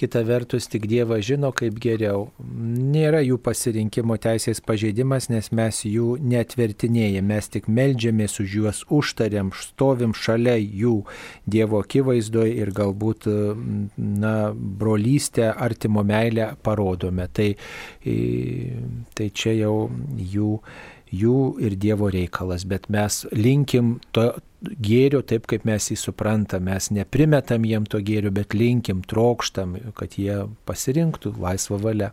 Kita 0.00 0.22
vertus 0.24 0.68
tik 0.70 0.86
Dievas 0.88 1.24
žino 1.28 1.50
kaip 1.56 1.76
geriau. 1.82 2.28
Nėra 2.40 3.20
jų 3.24 3.36
pasirinkimo 3.44 4.16
teisės 4.22 4.62
pažeidimas, 4.64 5.28
nes 5.32 5.50
mes 5.52 5.82
jų 5.84 6.14
netvertinėjame, 6.24 7.26
mes 7.28 7.50
tik 7.52 7.68
melžiamės 7.68 8.38
už 8.40 8.56
juos, 8.60 8.82
užtariam, 8.88 9.52
stovim 9.56 10.14
šalia 10.16 10.56
jų 10.56 10.96
Dievo 11.50 11.82
akivaizdoje 11.84 12.56
ir 12.62 12.72
galbūt, 12.76 13.28
na, 13.96 14.34
brolystę, 14.54 15.50
artimo 15.52 16.04
meilę 16.06 16.54
parodome. 16.64 17.28
Tai, 17.36 17.50
tai 19.16 19.28
čia 19.36 19.56
jau 19.58 19.74
jų 20.16 20.54
jų 21.12 21.58
ir 21.62 21.76
Dievo 21.80 22.10
reikalas, 22.12 22.64
bet 22.68 22.88
mes 22.92 23.24
linkim 23.34 23.98
to, 24.14 24.30
gėrio 24.60 25.22
taip, 25.26 25.46
kaip 25.50 25.66
mes 25.68 25.90
jį 25.90 25.98
suprantam. 25.98 26.66
Mes 26.68 26.90
neprimetam 26.94 27.64
jiem 27.68 27.86
to 27.90 28.00
gėrio, 28.04 28.32
bet 28.34 28.56
linkim, 28.56 29.04
trokštam, 29.08 29.78
kad 29.98 30.18
jie 30.20 30.42
pasirinktų 30.68 31.36
laisvą 31.40 31.80
valią. 31.80 32.12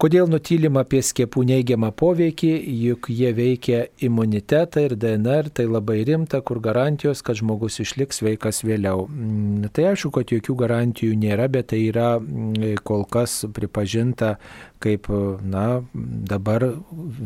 Kodėl 0.00 0.30
nutylim 0.32 0.78
apie 0.80 1.02
skiepų 1.04 1.42
neigiamą 1.44 1.90
poveikį, 1.92 2.48
juk 2.86 3.10
jie 3.12 3.34
veikia 3.36 3.82
imunitetą 4.00 4.86
ir 4.86 4.94
DNR, 4.96 5.50
tai 5.52 5.66
labai 5.68 5.98
rimta, 6.08 6.40
kur 6.40 6.56
garantijos, 6.64 7.20
kad 7.20 7.36
žmogus 7.36 7.76
išliks 7.84 8.22
sveikas 8.22 8.62
vėliau. 8.64 9.04
Mm, 9.10 9.68
tai 9.76 9.90
aišku, 9.90 10.08
kad 10.16 10.32
jokių 10.32 10.56
garantijų 10.62 11.18
nėra, 11.20 11.50
bet 11.52 11.68
tai 11.74 11.82
yra 11.90 12.14
mm, 12.16 12.80
kol 12.80 13.04
kas 13.12 13.42
pripažinta 13.52 14.38
kaip 14.80 15.08
na, 15.44 15.82
dabar 16.30 16.64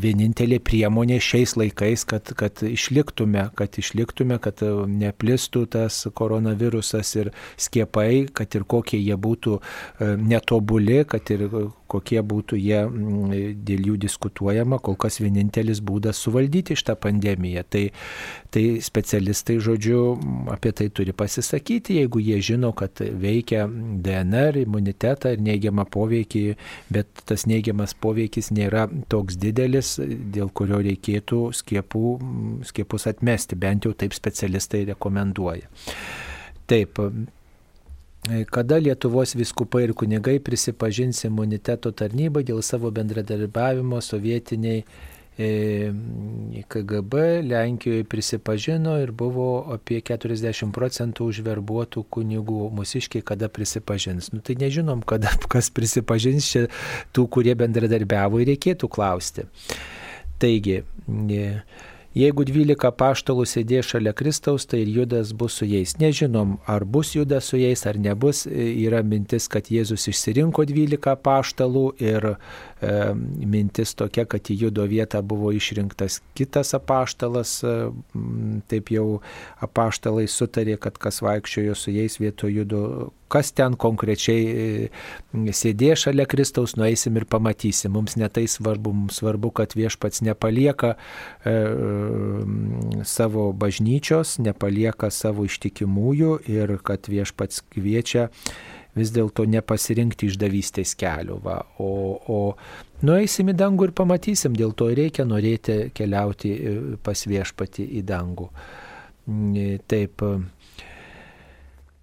vienintelė 0.05 0.59
priemonė 0.65 1.21
šiais 1.23 1.55
laikais, 1.61 2.05
kad, 2.09 2.33
kad 2.39 2.65
išliktume, 2.67 3.47
kad 3.59 3.79
išliktume, 3.81 4.39
kad 4.43 4.63
neplistų 4.91 5.65
tas 5.77 6.01
koronavirusas 6.19 7.15
ir 7.21 7.33
skiepai, 7.61 8.27
kad 8.35 8.59
ir 8.59 8.67
kokie 8.67 8.99
jie 8.99 9.17
būtų 9.17 9.59
e, 9.61 10.13
netobuli, 10.19 11.03
kad 11.09 11.31
ir 11.35 11.47
kokie 11.95 12.21
būtų 12.27 12.59
jie 12.59 12.81
dėl 13.69 13.91
jų 13.91 13.99
diskutuojama, 14.07 14.81
kol 14.83 14.97
kas 14.99 15.21
vienintelis 15.23 15.83
būdas 15.85 16.19
suvaldyti 16.25 16.77
šitą 16.79 16.97
pandemiją. 17.01 17.63
Tai, 17.71 17.85
tai 18.55 18.79
specialistai, 18.85 19.57
žodžiu, 19.63 20.01
apie 20.55 20.71
tai 20.77 20.87
turi 20.95 21.13
pasisakyti, 21.17 21.97
jeigu 21.99 22.21
jie 22.23 22.39
žino, 22.39 22.71
kad 22.77 23.03
veikia 23.03 23.67
DNR, 23.67 24.61
imunitetą 24.63 25.33
ir 25.35 25.43
neigiamą 25.43 25.87
poveikį, 25.91 26.45
bet 26.95 27.25
tas 27.27 27.49
neigiamas 27.51 27.97
poveikis 27.99 28.53
nėra 28.55 28.87
toks 29.11 29.39
didelis, 29.43 29.97
dėl 29.99 30.53
kurio 30.55 30.79
reikėtų 30.87 31.41
skiepų, 31.59 32.13
skiepus 32.71 33.09
atmesti, 33.11 33.59
bent 33.59 33.89
jau 33.89 33.95
taip 33.99 34.15
specialistai 34.15 34.85
rekomenduoja. 34.93 35.67
Taip, 36.71 37.01
kada 38.55 38.79
Lietuvos 38.81 39.35
viskupai 39.37 39.83
ir 39.89 39.97
kunigai 39.99 40.39
prisipažins 40.41 41.27
imuniteto 41.27 41.91
tarnybą 41.93 42.45
dėl 42.47 42.63
savo 42.63 42.95
bendradarbiavimo 42.95 43.99
sovietiniai 44.01 44.85
KGB 45.37 47.15
Lenkijoje 47.51 48.05
prisipažino 48.05 48.99
ir 49.03 49.11
buvo 49.13 49.65
apie 49.75 49.99
40 49.99 50.71
procentų 50.75 51.31
užverbuotų 51.33 52.05
kunigų 52.17 52.69
mūsiškiai, 52.79 53.25
kada 53.27 53.49
prisipažins. 53.51 54.31
Nu, 54.35 54.39
tai 54.45 54.55
nežinom, 54.61 55.03
kada 55.03 55.35
kas 55.53 55.73
prisipažins 55.75 56.47
čia 56.53 56.69
tų, 57.13 57.27
kurie 57.39 57.57
bendradarbiavo 57.59 58.45
reikėtų 58.47 58.91
klausti. 58.91 59.49
Taigi, 60.39 60.85
Jeigu 62.15 62.45
12 62.47 62.93
paštalų 62.95 63.43
sėdės 63.51 63.89
šalia 63.91 64.13
Kristaus, 64.15 64.69
tai 64.71 64.85
ir 64.85 64.91
Judas 65.01 65.33
bus 65.35 65.57
su 65.59 65.67
jais. 65.67 65.97
Nežinom, 65.99 66.61
ar 66.71 66.85
bus 66.87 67.11
Judas 67.17 67.49
su 67.51 67.59
jais, 67.59 67.83
ar 67.91 67.99
nebus. 67.99 68.45
Yra 68.47 69.01
mintis, 69.03 69.49
kad 69.51 69.67
Jėzus 69.67 70.07
išsirinko 70.13 70.63
12 70.71 71.17
paštalų 71.27 71.83
ir 71.99 72.29
E, 72.74 72.74
mintis 73.15 73.95
tokia, 73.99 74.25
kad 74.29 74.51
į 74.51 74.57
judo 74.67 74.85
vietą 74.89 75.23
buvo 75.25 75.53
išrinktas 75.55 76.21
kitas 76.35 76.75
apaštalas, 76.77 77.57
e, 77.65 77.75
taip 78.71 78.91
jau 78.95 79.07
apaštalai 79.65 80.27
sutarė, 80.31 80.77
kad 80.81 80.99
kas 80.99 81.23
vaikščiojo 81.25 81.77
su 81.79 81.95
jais 81.95 82.19
vieto 82.21 82.51
judo, 82.51 83.13
kas 83.33 83.53
ten 83.57 83.77
konkrečiai 83.81 84.45
e, 84.45 85.49
sėdė 85.55 85.95
šalia 85.99 86.27
Kristaus, 86.31 86.77
nueisim 86.79 87.17
ir 87.19 87.27
pamatysim. 87.31 87.95
Mums 87.95 88.19
netai 88.21 88.47
svarbu, 88.51 88.95
mums 88.95 89.21
svarbu, 89.23 89.53
kad 89.61 89.75
viešpats 89.79 90.25
nepalieka 90.27 90.95
e, 90.95 91.57
savo 93.09 93.51
bažnyčios, 93.57 94.39
nepalieka 94.43 95.11
savo 95.15 95.49
ištikimųjų 95.49 96.39
ir 96.51 96.79
kad 96.85 97.11
viešpats 97.11 97.65
kviečia 97.75 98.31
vis 98.99 99.13
dėlto 99.15 99.47
nepasirinkti 99.51 100.31
išdavystės 100.31 100.95
kelių. 101.01 101.39
Va. 101.45 101.59
O, 101.83 101.91
o 102.31 102.41
nueisim 103.07 103.51
į 103.53 103.57
dangų 103.61 103.91
ir 103.91 103.95
pamatysim, 103.99 104.57
dėl 104.59 104.75
to 104.79 104.91
reikia 104.95 105.27
norėti 105.29 105.91
keliauti 105.95 106.55
e, 106.55 106.75
pas 107.03 107.27
viešpati 107.29 107.89
į 108.01 108.05
dangų. 108.11 108.51
Taip. 109.91 110.23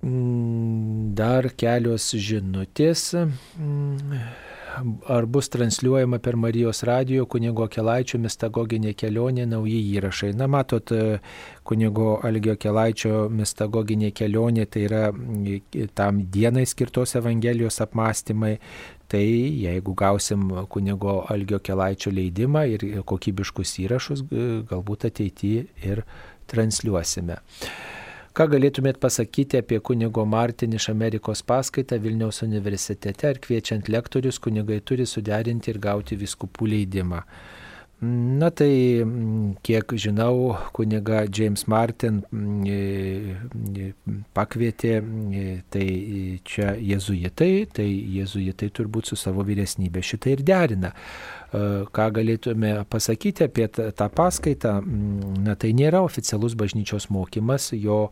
Mm, 0.02 1.12
dar 1.14 1.52
kelios 1.54 2.08
žinutės. 2.18 3.12
Mm, 3.14 4.22
ar 5.08 5.26
bus 5.26 5.50
transliuojama 5.50 6.20
per 6.20 6.36
Marijos 6.36 6.84
radijo 6.88 7.26
kunigo 7.30 7.68
Kelaičio 7.70 8.20
mistagoginė 8.24 8.96
kelionė 8.98 9.46
nauji 9.50 9.82
įrašai. 9.98 10.32
Na, 10.40 10.48
matot, 10.48 10.94
kunigo 11.68 12.16
Algio 12.26 12.56
Kelaičio 12.58 13.28
mistagoginė 13.30 14.12
kelionė 14.16 14.66
tai 14.72 14.88
yra 14.88 15.04
tam 15.96 16.26
dienai 16.34 16.66
skirtos 16.66 17.16
Evangelijos 17.20 17.82
apmąstymai. 17.86 18.58
Tai 19.12 19.22
jeigu 19.22 19.94
gausim 19.94 20.50
kunigo 20.72 21.20
Algio 21.30 21.60
Kelaičio 21.60 22.14
leidimą 22.16 22.66
ir 22.74 22.86
kokybiškus 23.06 23.78
įrašus, 23.86 24.26
galbūt 24.72 25.10
ateityje 25.12 25.66
ir 25.84 26.06
transliuosime. 26.52 27.42
Ką 28.32 28.46
galėtumėt 28.48 29.00
pasakyti 29.04 29.60
apie 29.60 29.82
kunigo 29.84 30.24
Martin 30.24 30.78
iš 30.78 30.88
Amerikos 30.94 31.42
paskaitą 31.44 31.98
Vilniaus 32.00 32.40
universitete 32.46 33.28
ar 33.28 33.40
kviečiant 33.44 33.90
lektorius 33.92 34.40
kunigai 34.40 34.80
turi 34.80 35.08
suderinti 35.10 35.74
ir 35.74 35.80
gauti 35.84 36.16
viskupų 36.20 36.70
leidimą? 36.72 37.26
Na 38.02 38.48
tai, 38.50 39.04
kiek 39.62 39.92
žinau, 39.94 40.56
kuniga 40.74 41.26
James 41.30 41.68
Martin 41.70 42.24
e, 42.66 42.78
e, 43.78 43.90
pakvietė, 44.34 44.96
e, 44.98 45.44
tai 45.70 45.86
čia 46.42 46.72
jezuitai, 46.82 47.68
tai 47.70 47.86
jezuitai 48.16 48.72
turbūt 48.74 49.12
su 49.12 49.20
savo 49.22 49.46
vyresnybė 49.46 50.02
šitą 50.02 50.34
ir 50.34 50.42
derina. 50.48 50.96
Ką 51.52 52.06
galėtume 52.16 52.86
pasakyti 52.88 53.44
apie 53.44 53.66
tą 53.68 54.06
paskaitą? 54.16 54.78
Mm, 54.80 55.42
na 55.44 55.58
tai 55.60 55.74
nėra 55.76 56.00
oficialus 56.06 56.56
bažnyčios 56.56 57.10
mokymas, 57.12 57.74
jo 57.76 58.06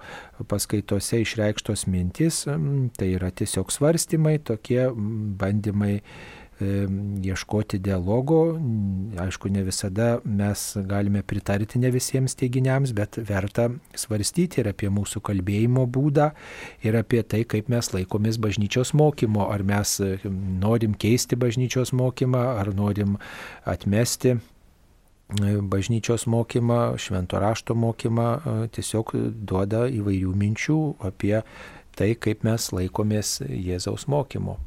paskaitose 0.52 1.22
išreikštos 1.24 1.86
mintis, 1.88 2.42
mm, 2.52 2.90
tai 3.00 3.14
yra 3.16 3.32
tiesiog 3.32 3.72
svarstymai, 3.72 4.42
tokie 4.44 4.82
mm, 4.90 5.38
bandymai 5.40 5.94
ieškoti 6.62 7.80
dialogo. 7.80 8.60
Aišku, 9.20 9.50
ne 9.50 9.64
visada 9.64 10.20
mes 10.26 10.78
galime 10.88 11.24
pritarti 11.24 11.80
ne 11.80 11.92
visiems 11.92 12.36
teiginiams, 12.40 12.94
bet 12.94 13.18
verta 13.30 13.70
svarstyti 13.96 14.62
ir 14.62 14.72
apie 14.74 14.92
mūsų 14.92 15.24
kalbėjimo 15.24 15.86
būdą, 15.88 16.30
ir 16.84 17.00
apie 17.00 17.24
tai, 17.24 17.44
kaip 17.48 17.72
mes 17.72 17.94
laikomės 17.96 18.40
bažnyčios 18.42 18.94
mokymo. 18.94 19.48
Ar 19.50 19.64
mes 19.64 19.98
norim 20.30 20.96
keisti 21.00 21.40
bažnyčios 21.40 21.94
mokymą, 21.96 22.46
ar 22.60 22.74
norim 22.76 23.18
atmesti 23.66 24.38
bažnyčios 25.30 26.26
mokymą, 26.26 26.98
švento 26.98 27.40
rašto 27.40 27.76
mokymą, 27.78 28.30
tiesiog 28.74 29.14
duoda 29.46 29.86
įvairių 29.88 30.34
minčių 30.34 30.80
apie 31.06 31.38
tai, 31.96 32.16
kaip 32.16 32.44
mes 32.44 32.72
laikomės 32.74 33.38
Jėzaus 33.46 34.08
mokymo. 34.10 34.58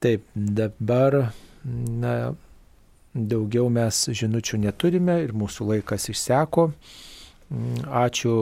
Taip, 0.00 0.24
dabar 0.34 1.32
na, 1.64 2.14
daugiau 3.16 3.70
mes 3.72 4.02
žinučių 4.12 4.60
neturime 4.66 5.20
ir 5.24 5.32
mūsų 5.36 5.70
laikas 5.72 6.10
išseko. 6.12 6.70
Ačiū 7.46 8.32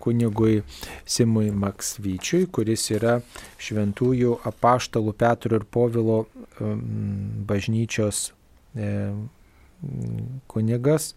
kunigui 0.00 0.62
Simui 1.04 1.50
Maksvyčiui, 1.52 2.46
kuris 2.48 2.86
yra 2.96 3.18
šventųjų 3.60 4.38
apaštalų 4.48 5.12
Petro 5.20 5.60
ir 5.60 5.66
Povilo 5.68 6.22
bažnyčios 7.50 8.30
e, 8.72 8.88
kunigas, 10.48 11.12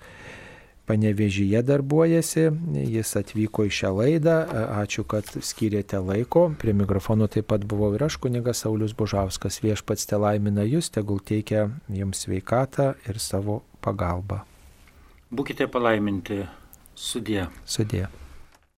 panevežyje 0.90 1.62
darbuojasi, 1.64 2.48
jis 2.92 3.14
atvyko 3.20 3.68
į 3.70 3.74
šią 3.78 3.92
laidą, 3.98 4.38
ačiū, 4.82 5.06
kad 5.08 5.30
skyrėte 5.40 6.02
laiko. 6.04 6.50
Prie 6.60 6.76
mikrofono 6.76 7.30
taip 7.32 7.48
pat 7.54 7.68
buvau 7.70 7.94
ir 7.96 8.08
aš, 8.10 8.18
kunigas 8.24 8.66
Saulis 8.66 8.96
Bužauskas, 8.98 9.62
viešpats 9.64 10.10
te 10.10 10.20
laimina 10.20 10.66
jūs, 10.68 10.92
tegul 10.94 11.24
teikia 11.24 11.70
jums 11.92 12.26
sveikatą 12.26 12.94
ir 13.08 13.22
savo 13.24 13.62
pagalbą. 13.84 14.44
Būkite 15.34 15.70
palaiminti 15.72 16.44
sudė. 16.96 17.48
Sudė. 17.66 18.06